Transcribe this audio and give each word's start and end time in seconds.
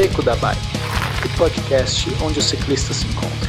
Beco 0.00 0.22
da 0.22 0.36
Bike, 0.36 0.60
o 1.24 1.28
podcast 1.36 2.08
onde 2.22 2.38
os 2.38 2.44
ciclistas 2.44 2.98
se 2.98 3.06
encontram. 3.08 3.47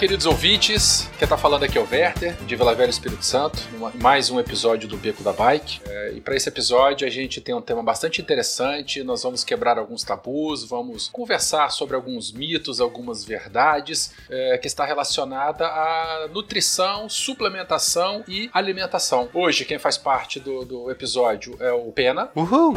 Queridos 0.00 0.24
ouvintes. 0.24 1.10
Quem 1.18 1.26
está 1.26 1.36
falando 1.36 1.64
aqui 1.64 1.76
é 1.76 1.80
o 1.80 1.86
Werther, 1.86 2.34
de 2.46 2.56
Vila 2.56 2.74
Velha 2.74 2.88
Espírito 2.88 3.22
Santo, 3.22 3.58
mais 3.96 4.30
um 4.30 4.40
episódio 4.40 4.88
do 4.88 4.96
Beco 4.96 5.22
da 5.22 5.30
Bike. 5.30 5.82
É, 5.86 6.12
e 6.12 6.22
para 6.22 6.34
esse 6.34 6.48
episódio 6.48 7.06
a 7.06 7.10
gente 7.10 7.38
tem 7.38 7.54
um 7.54 7.60
tema 7.60 7.82
bastante 7.82 8.18
interessante. 8.18 9.02
Nós 9.02 9.22
vamos 9.22 9.44
quebrar 9.44 9.76
alguns 9.76 10.02
tabus, 10.02 10.64
vamos 10.64 11.10
conversar 11.10 11.70
sobre 11.70 11.96
alguns 11.96 12.32
mitos, 12.32 12.80
algumas 12.80 13.26
verdades 13.26 14.14
é, 14.30 14.56
que 14.56 14.66
está 14.66 14.86
relacionada 14.86 15.66
à 15.66 16.28
nutrição, 16.32 17.06
suplementação 17.06 18.24
e 18.26 18.48
alimentação. 18.54 19.28
Hoje 19.34 19.66
quem 19.66 19.78
faz 19.78 19.98
parte 19.98 20.40
do, 20.40 20.64
do 20.64 20.90
episódio 20.90 21.58
é 21.60 21.72
o 21.72 21.92
Pena. 21.92 22.30
Uhul! 22.34 22.74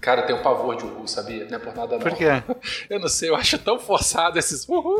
Cara, 0.00 0.22
eu 0.22 0.26
tenho 0.26 0.42
pavor 0.42 0.76
de 0.76 0.84
uhul, 0.84 1.06
sabia? 1.06 1.46
Não 1.50 1.56
é 1.56 1.58
por 1.58 1.74
nada 1.74 1.96
não. 1.96 2.02
Por 2.02 2.14
quê? 2.14 2.26
Eu 2.88 3.00
não 3.00 3.08
sei, 3.08 3.28
eu 3.28 3.34
acho 3.34 3.58
tão 3.58 3.78
forçado 3.78 4.38
esses 4.38 4.68
uhul. 4.68 4.96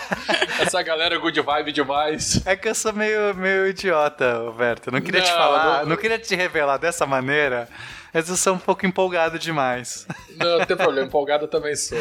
Essa 0.72 0.82
galera 0.82 1.18
good 1.18 1.38
vibe 1.38 1.70
demais. 1.70 2.40
É 2.46 2.56
que 2.56 2.66
eu 2.66 2.74
sou 2.74 2.94
meio, 2.94 3.34
meio 3.34 3.66
idiota, 3.66 4.38
Roberto. 4.38 4.90
Não 4.90 5.02
queria 5.02 5.20
Não, 5.20 5.26
te 5.26 5.32
falar, 5.34 5.80
não- 5.82 5.90
não... 5.90 5.96
queria 5.98 6.18
te 6.18 6.34
revelar 6.34 6.78
dessa 6.78 7.04
maneira, 7.04 7.68
mas 8.12 8.28
eu 8.28 8.36
sou 8.36 8.54
um 8.54 8.58
pouco 8.58 8.86
empolgado 8.86 9.38
demais. 9.38 10.06
Não, 10.36 10.58
não 10.58 10.66
tem 10.66 10.76
problema, 10.76 11.06
empolgado 11.06 11.44
eu 11.44 11.48
também 11.48 11.74
sou. 11.76 11.98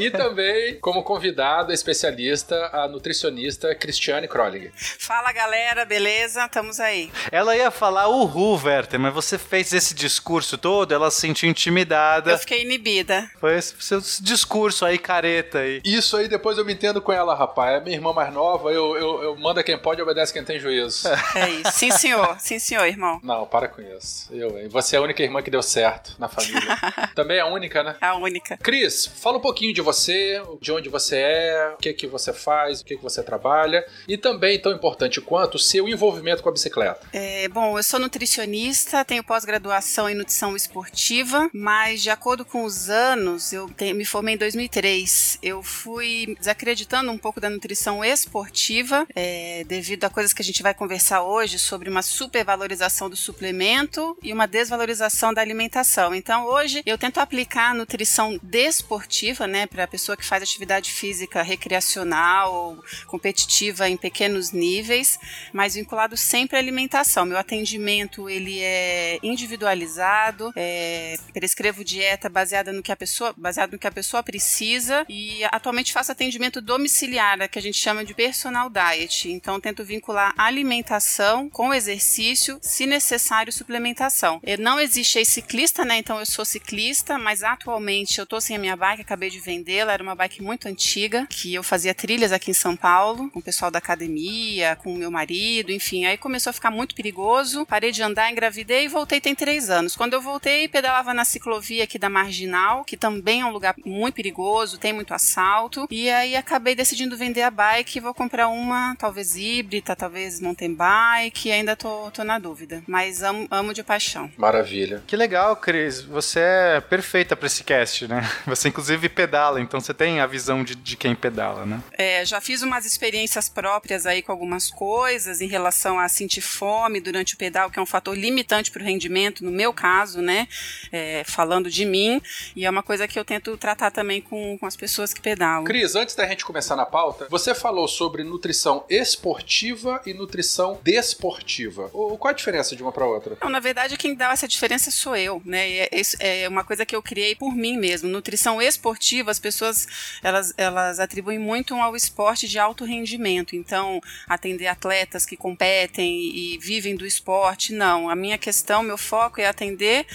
E 0.00 0.10
também, 0.10 0.78
como 0.80 1.02
convidada, 1.02 1.72
especialista, 1.72 2.70
a 2.72 2.88
nutricionista 2.88 3.74
Cristiane 3.74 4.28
Krollinger. 4.28 4.72
Fala 4.74 5.32
galera, 5.32 5.84
beleza? 5.84 6.44
Estamos 6.44 6.80
aí. 6.80 7.10
Ela 7.30 7.56
ia 7.56 7.70
falar 7.70 8.08
uhul, 8.08 8.60
Werther, 8.62 9.00
mas 9.00 9.12
você 9.12 9.38
fez 9.38 9.72
esse 9.72 9.94
discurso 9.94 10.56
todo, 10.56 10.92
ela 10.92 11.10
se 11.10 11.20
sentiu 11.20 11.48
intimidada. 11.48 12.32
Eu 12.32 12.38
fiquei 12.38 12.62
inibida. 12.62 13.30
Foi 13.40 13.56
esse 13.56 13.74
seu 13.80 14.00
discurso 14.20 14.84
aí, 14.84 14.98
careta 14.98 15.58
aí. 15.58 15.80
Isso 15.84 16.16
aí 16.16 16.28
depois 16.28 16.58
eu 16.58 16.64
me 16.64 16.72
entendo 16.72 17.00
com 17.00 17.12
ela, 17.12 17.34
rapaz. 17.34 17.76
É 17.76 17.80
minha 17.80 17.96
irmã 17.96 18.12
mais 18.12 18.32
nova, 18.32 18.70
eu, 18.70 18.96
eu, 18.96 19.22
eu 19.22 19.36
manda 19.36 19.62
quem 19.62 19.78
pode 19.78 20.00
e 20.00 20.02
obedece 20.02 20.32
quem 20.32 20.44
tem 20.44 20.58
juízo. 20.58 21.08
É 21.34 21.50
isso. 21.50 21.72
Sim, 21.72 21.90
senhor. 21.90 22.36
Sim, 22.38 22.58
senhor, 22.58 22.84
irmão. 22.86 23.20
Não, 23.22 23.46
para 23.46 23.68
com 23.68 23.82
isso. 23.82 24.28
Eu, 24.32 24.58
hein? 24.58 24.68
Você 24.68 24.96
é 24.96 24.98
a 24.98 25.02
única 25.02 25.22
irmã 25.22 25.33
que 25.42 25.50
deu 25.50 25.62
certo 25.62 26.14
na 26.18 26.28
família. 26.28 26.60
Também 27.14 27.38
é 27.38 27.40
a 27.40 27.46
única, 27.46 27.82
né? 27.82 27.96
A 28.00 28.16
única. 28.16 28.56
Cris, 28.58 29.06
fala 29.06 29.38
um 29.38 29.40
pouquinho 29.40 29.72
de 29.72 29.80
você, 29.80 30.42
de 30.60 30.72
onde 30.72 30.88
você 30.88 31.16
é, 31.18 31.72
o 31.74 31.76
que 31.78 31.92
que 31.92 32.06
você 32.06 32.32
faz, 32.32 32.80
o 32.80 32.84
que 32.84 32.96
que 32.96 33.02
você 33.02 33.22
trabalha 33.22 33.84
e 34.08 34.16
também, 34.16 34.60
tão 34.60 34.72
importante 34.72 35.20
quanto, 35.20 35.54
o 35.56 35.58
seu 35.58 35.88
envolvimento 35.88 36.42
com 36.42 36.48
a 36.48 36.52
bicicleta. 36.52 37.00
É, 37.12 37.48
bom, 37.48 37.78
eu 37.78 37.82
sou 37.82 37.98
nutricionista, 38.00 39.04
tenho 39.04 39.22
pós-graduação 39.24 40.08
em 40.08 40.14
nutrição 40.14 40.56
esportiva, 40.56 41.48
mas 41.52 42.02
de 42.02 42.10
acordo 42.10 42.44
com 42.44 42.64
os 42.64 42.88
anos, 42.90 43.52
eu 43.52 43.68
te- 43.70 43.92
me 43.94 44.04
formei 44.04 44.34
em 44.34 44.38
2003. 44.38 45.38
Eu 45.42 45.62
fui 45.62 46.34
desacreditando 46.38 47.10
um 47.10 47.18
pouco 47.18 47.40
da 47.40 47.48
nutrição 47.48 48.04
esportiva, 48.04 49.06
é, 49.14 49.64
devido 49.66 50.04
a 50.04 50.10
coisas 50.10 50.32
que 50.32 50.42
a 50.42 50.44
gente 50.44 50.62
vai 50.62 50.74
conversar 50.74 51.22
hoje 51.22 51.58
sobre 51.58 51.88
uma 51.88 52.02
supervalorização 52.02 53.08
do 53.08 53.16
suplemento 53.16 54.16
e 54.22 54.32
uma 54.32 54.46
desvalorização 54.46 55.23
da 55.32 55.40
alimentação. 55.40 56.14
Então, 56.14 56.46
hoje 56.46 56.82
eu 56.84 56.98
tento 56.98 57.18
aplicar 57.18 57.70
a 57.70 57.74
nutrição 57.74 58.38
desportiva, 58.42 59.46
né, 59.46 59.66
para 59.66 59.84
a 59.84 59.88
pessoa 59.88 60.16
que 60.16 60.24
faz 60.24 60.42
atividade 60.42 60.90
física 60.90 61.42
recreacional 61.42 62.52
ou 62.52 62.84
competitiva 63.06 63.88
em 63.88 63.96
pequenos 63.96 64.50
níveis, 64.52 65.18
mas 65.52 65.74
vinculado 65.74 66.16
sempre 66.16 66.56
à 66.56 66.60
alimentação. 66.60 67.24
Meu 67.24 67.38
atendimento 67.38 68.28
ele 68.28 68.60
é 68.60 69.18
individualizado, 69.22 70.52
é, 70.56 71.16
prescrevo 71.32 71.84
dieta 71.84 72.28
baseada 72.28 72.72
no 72.72 72.82
que 72.82 72.92
a 72.92 72.96
pessoa, 72.96 73.34
baseado 73.36 73.72
no 73.72 73.78
que 73.78 73.86
a 73.86 73.92
pessoa 73.92 74.22
precisa 74.22 75.04
e 75.08 75.44
atualmente 75.44 75.92
faço 75.92 76.12
atendimento 76.12 76.60
domiciliar, 76.60 77.36
né, 77.38 77.48
que 77.48 77.58
a 77.58 77.62
gente 77.62 77.78
chama 77.78 78.04
de 78.04 78.14
personal 78.14 78.70
diet. 78.70 79.30
Então 79.30 79.60
tento 79.60 79.84
vincular 79.84 80.34
alimentação 80.36 81.48
com 81.50 81.72
exercício, 81.72 82.58
se 82.60 82.86
necessário 82.86 83.52
suplementação. 83.52 84.40
Eh, 84.42 84.56
Não 84.56 84.80
existe 84.80 85.13
ex-ciclista, 85.18 85.84
né? 85.84 85.98
Então 85.98 86.18
eu 86.18 86.26
sou 86.26 86.44
ciclista, 86.44 87.18
mas 87.18 87.42
atualmente 87.42 88.18
eu 88.18 88.26
tô 88.26 88.40
sem 88.40 88.56
a 88.56 88.58
minha 88.58 88.76
bike, 88.76 89.02
acabei 89.02 89.30
de 89.30 89.40
vendê-la, 89.40 89.92
era 89.92 90.02
uma 90.02 90.14
bike 90.14 90.42
muito 90.42 90.66
antiga, 90.66 91.26
que 91.28 91.54
eu 91.54 91.62
fazia 91.62 91.94
trilhas 91.94 92.32
aqui 92.32 92.50
em 92.50 92.54
São 92.54 92.76
Paulo, 92.76 93.30
com 93.30 93.38
o 93.38 93.42
pessoal 93.42 93.70
da 93.70 93.78
academia, 93.78 94.76
com 94.76 94.92
o 94.92 94.96
meu 94.96 95.10
marido, 95.10 95.72
enfim. 95.72 96.04
Aí 96.04 96.16
começou 96.16 96.50
a 96.50 96.54
ficar 96.54 96.70
muito 96.70 96.94
perigoso, 96.94 97.66
parei 97.66 97.92
de 97.92 98.02
andar, 98.02 98.30
engravidei 98.30 98.84
e 98.84 98.88
voltei 98.88 99.20
tem 99.20 99.34
três 99.34 99.70
anos. 99.70 99.96
Quando 99.96 100.14
eu 100.14 100.20
voltei, 100.20 100.68
pedalava 100.68 101.14
na 101.14 101.24
ciclovia 101.24 101.84
aqui 101.84 101.98
da 101.98 102.10
Marginal, 102.10 102.84
que 102.84 102.96
também 102.96 103.40
é 103.40 103.46
um 103.46 103.50
lugar 103.50 103.74
muito 103.84 104.14
perigoso, 104.14 104.78
tem 104.78 104.92
muito 104.92 105.14
assalto. 105.14 105.86
E 105.90 106.10
aí 106.10 106.36
acabei 106.36 106.74
decidindo 106.74 107.16
vender 107.16 107.42
a 107.42 107.50
bike 107.50 107.98
e 107.98 108.00
vou 108.00 108.14
comprar 108.14 108.48
uma, 108.48 108.94
talvez 108.96 109.36
híbrida, 109.36 109.94
talvez 109.96 110.40
mountain 110.40 110.74
bike, 110.74 111.50
ainda 111.50 111.76
tô, 111.76 112.10
tô 112.10 112.24
na 112.24 112.38
dúvida. 112.38 112.82
Mas 112.86 113.22
amo, 113.22 113.46
amo 113.50 113.72
de 113.72 113.82
paixão. 113.82 114.30
Maravilha. 114.36 115.02
Que 115.06 115.16
legal, 115.16 115.54
Cris. 115.56 116.00
Você 116.02 116.40
é 116.40 116.80
perfeita 116.80 117.36
pra 117.36 117.46
esse 117.46 117.62
cast, 117.62 118.08
né? 118.08 118.28
Você 118.46 118.68
inclusive 118.68 119.08
pedala, 119.08 119.60
então 119.60 119.80
você 119.80 119.92
tem 119.94 120.20
a 120.20 120.26
visão 120.26 120.64
de, 120.64 120.74
de 120.74 120.96
quem 120.96 121.14
pedala, 121.14 121.64
né? 121.66 121.80
É, 121.92 122.24
já 122.24 122.40
fiz 122.40 122.62
umas 122.62 122.84
experiências 122.84 123.48
próprias 123.48 124.06
aí 124.06 124.22
com 124.22 124.32
algumas 124.32 124.70
coisas 124.70 125.40
em 125.40 125.46
relação 125.46 125.98
a 125.98 126.08
sentir 126.08 126.40
fome 126.40 127.00
durante 127.00 127.34
o 127.34 127.36
pedal, 127.36 127.70
que 127.70 127.78
é 127.78 127.82
um 127.82 127.86
fator 127.86 128.16
limitante 128.16 128.70
para 128.70 128.82
o 128.82 128.84
rendimento, 128.84 129.44
no 129.44 129.50
meu 129.50 129.72
caso, 129.72 130.20
né? 130.22 130.48
É, 130.90 131.22
falando 131.24 131.70
de 131.70 131.84
mim, 131.84 132.20
e 132.56 132.64
é 132.64 132.70
uma 132.70 132.82
coisa 132.82 133.06
que 133.06 133.18
eu 133.18 133.24
tento 133.24 133.56
tratar 133.56 133.90
também 133.90 134.20
com, 134.22 134.56
com 134.58 134.66
as 134.66 134.74
pessoas 134.76 135.12
que 135.12 135.20
pedalam. 135.20 135.64
Cris, 135.64 135.94
antes 135.94 136.14
da 136.14 136.26
gente 136.26 136.44
começar 136.44 136.76
na 136.76 136.86
pauta, 136.86 137.26
você 137.30 137.54
falou 137.54 137.86
sobre 137.88 138.24
nutrição 138.24 138.84
esportiva 138.88 140.00
e 140.06 140.14
nutrição 140.14 140.78
desportiva. 140.82 141.90
O- 141.92 142.16
Qual 142.16 142.30
a 142.30 142.34
diferença 142.34 142.74
de 142.74 142.82
uma 142.82 142.92
para 142.92 143.06
outra? 143.06 143.36
Não, 143.42 143.50
na 143.50 143.60
verdade, 143.60 143.96
quem 143.96 144.14
dá 144.14 144.32
essa 144.32 144.48
diferença 144.48 144.90
sou 144.94 145.16
eu, 145.16 145.42
né? 145.44 145.68
É, 145.70 145.90
é 146.20 146.48
uma 146.48 146.64
coisa 146.64 146.86
que 146.86 146.94
eu 146.94 147.02
criei 147.02 147.34
por 147.34 147.54
mim 147.54 147.76
mesmo. 147.76 148.08
Nutrição 148.08 148.60
esportiva, 148.62 149.30
as 149.30 149.38
pessoas 149.38 149.86
elas, 150.22 150.54
elas 150.56 150.98
atribuem 151.00 151.38
muito 151.38 151.74
ao 151.74 151.94
esporte 151.96 152.48
de 152.48 152.58
alto 152.58 152.84
rendimento. 152.84 153.56
Então, 153.56 154.00
atender 154.28 154.66
atletas 154.66 155.26
que 155.26 155.36
competem 155.36 156.20
e 156.34 156.58
vivem 156.58 156.94
do 156.96 157.06
esporte, 157.06 157.72
não. 157.72 158.08
A 158.08 158.16
minha 158.16 158.38
questão, 158.38 158.82
meu 158.82 158.96
foco 158.98 159.40
é 159.40 159.46
atender 159.46 160.06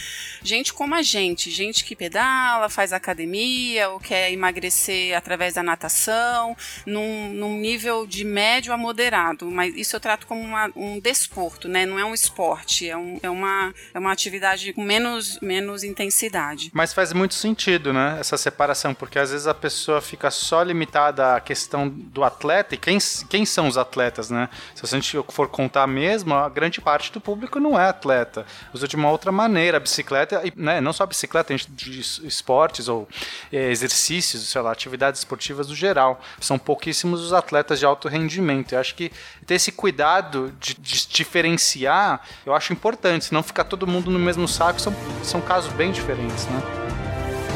gente 0.41 0.73
como 0.73 0.95
a 0.95 1.01
gente, 1.01 1.49
gente 1.51 1.83
que 1.83 1.95
pedala, 1.95 2.69
faz 2.69 2.93
academia 2.93 3.89
ou 3.89 3.99
quer 3.99 4.31
emagrecer 4.31 5.15
através 5.15 5.53
da 5.53 5.63
natação, 5.63 6.55
num, 6.85 7.33
num 7.33 7.57
nível 7.57 8.05
de 8.07 8.23
médio 8.23 8.73
a 8.73 8.77
moderado. 8.77 9.49
Mas 9.51 9.75
isso 9.75 9.95
eu 9.95 9.99
trato 9.99 10.25
como 10.27 10.41
uma- 10.41 10.71
um 10.75 10.99
desporto, 10.99 11.67
né? 11.67 11.85
Não 11.85 11.99
é 11.99 12.05
um 12.05 12.13
esporte, 12.13 12.89
é, 12.89 12.95
um- 12.97 13.19
é 13.21 13.29
uma, 13.29 13.73
é 13.93 13.99
uma 13.99 14.11
atividade 14.11 14.58
com 14.73 14.83
menos, 14.83 15.39
menos 15.41 15.83
intensidade. 15.83 16.69
Mas 16.73 16.93
faz 16.93 17.13
muito 17.13 17.33
sentido, 17.33 17.91
né? 17.93 18.17
Essa 18.19 18.37
separação, 18.37 18.93
porque 18.93 19.17
às 19.19 19.31
vezes 19.31 19.47
a 19.47 19.53
pessoa 19.53 20.01
fica 20.01 20.29
só 20.31 20.61
limitada 20.63 21.35
à 21.35 21.39
questão 21.39 21.87
do 21.89 22.23
atleta 22.23 22.75
e 22.75 22.77
quem, 22.77 22.97
quem 23.29 23.45
são 23.45 23.67
os 23.67 23.77
atletas, 23.77 24.29
né? 24.29 24.49
Se 24.75 24.85
a 24.85 24.87
gente 24.87 25.17
for 25.29 25.47
contar 25.47 25.87
mesmo, 25.87 26.33
a 26.33 26.49
grande 26.49 26.81
parte 26.81 27.11
do 27.11 27.19
público 27.21 27.59
não 27.59 27.79
é 27.79 27.87
atleta. 27.87 28.45
Usa 28.73 28.87
de 28.87 28.95
uma 28.95 29.09
outra 29.09 29.31
maneira 29.31 29.77
a 29.77 29.79
bicicleta, 29.79 30.41
né? 30.55 30.81
Não 30.81 30.93
só 30.93 31.03
a 31.03 31.07
bicicleta, 31.07 31.53
a 31.53 31.57
gente 31.57 31.71
de 31.71 31.99
es- 31.99 32.19
esportes 32.23 32.87
ou 32.87 33.07
eh, 33.51 33.69
exercícios, 33.71 34.47
sei 34.49 34.61
lá, 34.61 34.71
atividades 34.71 35.19
esportivas 35.21 35.67
no 35.67 35.75
geral. 35.75 36.21
São 36.39 36.57
pouquíssimos 36.59 37.21
os 37.21 37.33
atletas 37.33 37.79
de 37.79 37.85
alto 37.85 38.07
rendimento. 38.07 38.73
Eu 38.73 38.79
acho 38.79 38.95
que 38.95 39.11
ter 39.45 39.55
esse 39.55 39.71
cuidado 39.71 40.53
de, 40.59 40.73
de 40.75 41.07
diferenciar, 41.07 42.21
eu 42.45 42.53
acho 42.53 42.73
importante, 42.73 43.25
senão 43.25 43.41
ficar 43.41 43.63
todo 43.63 43.87
mundo 43.87 44.11
no 44.11 44.19
mesmo 44.19 44.47
saco, 44.49 44.81
são, 44.81 44.93
são 45.23 45.41
casos 45.41 45.71
bem 45.73 45.91
diferentes, 45.91 46.45
né? 46.47 46.61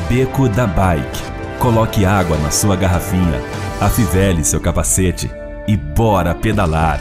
Beco 0.10 0.48
da 0.50 0.68
Bike. 0.68 1.34
Coloque 1.60 2.06
água 2.06 2.38
na 2.38 2.52
sua 2.52 2.76
garrafinha, 2.76 3.42
afivele 3.80 4.44
seu 4.44 4.60
capacete 4.60 5.32
e 5.68 5.78
bora 5.78 6.36
pedalar. 6.36 7.00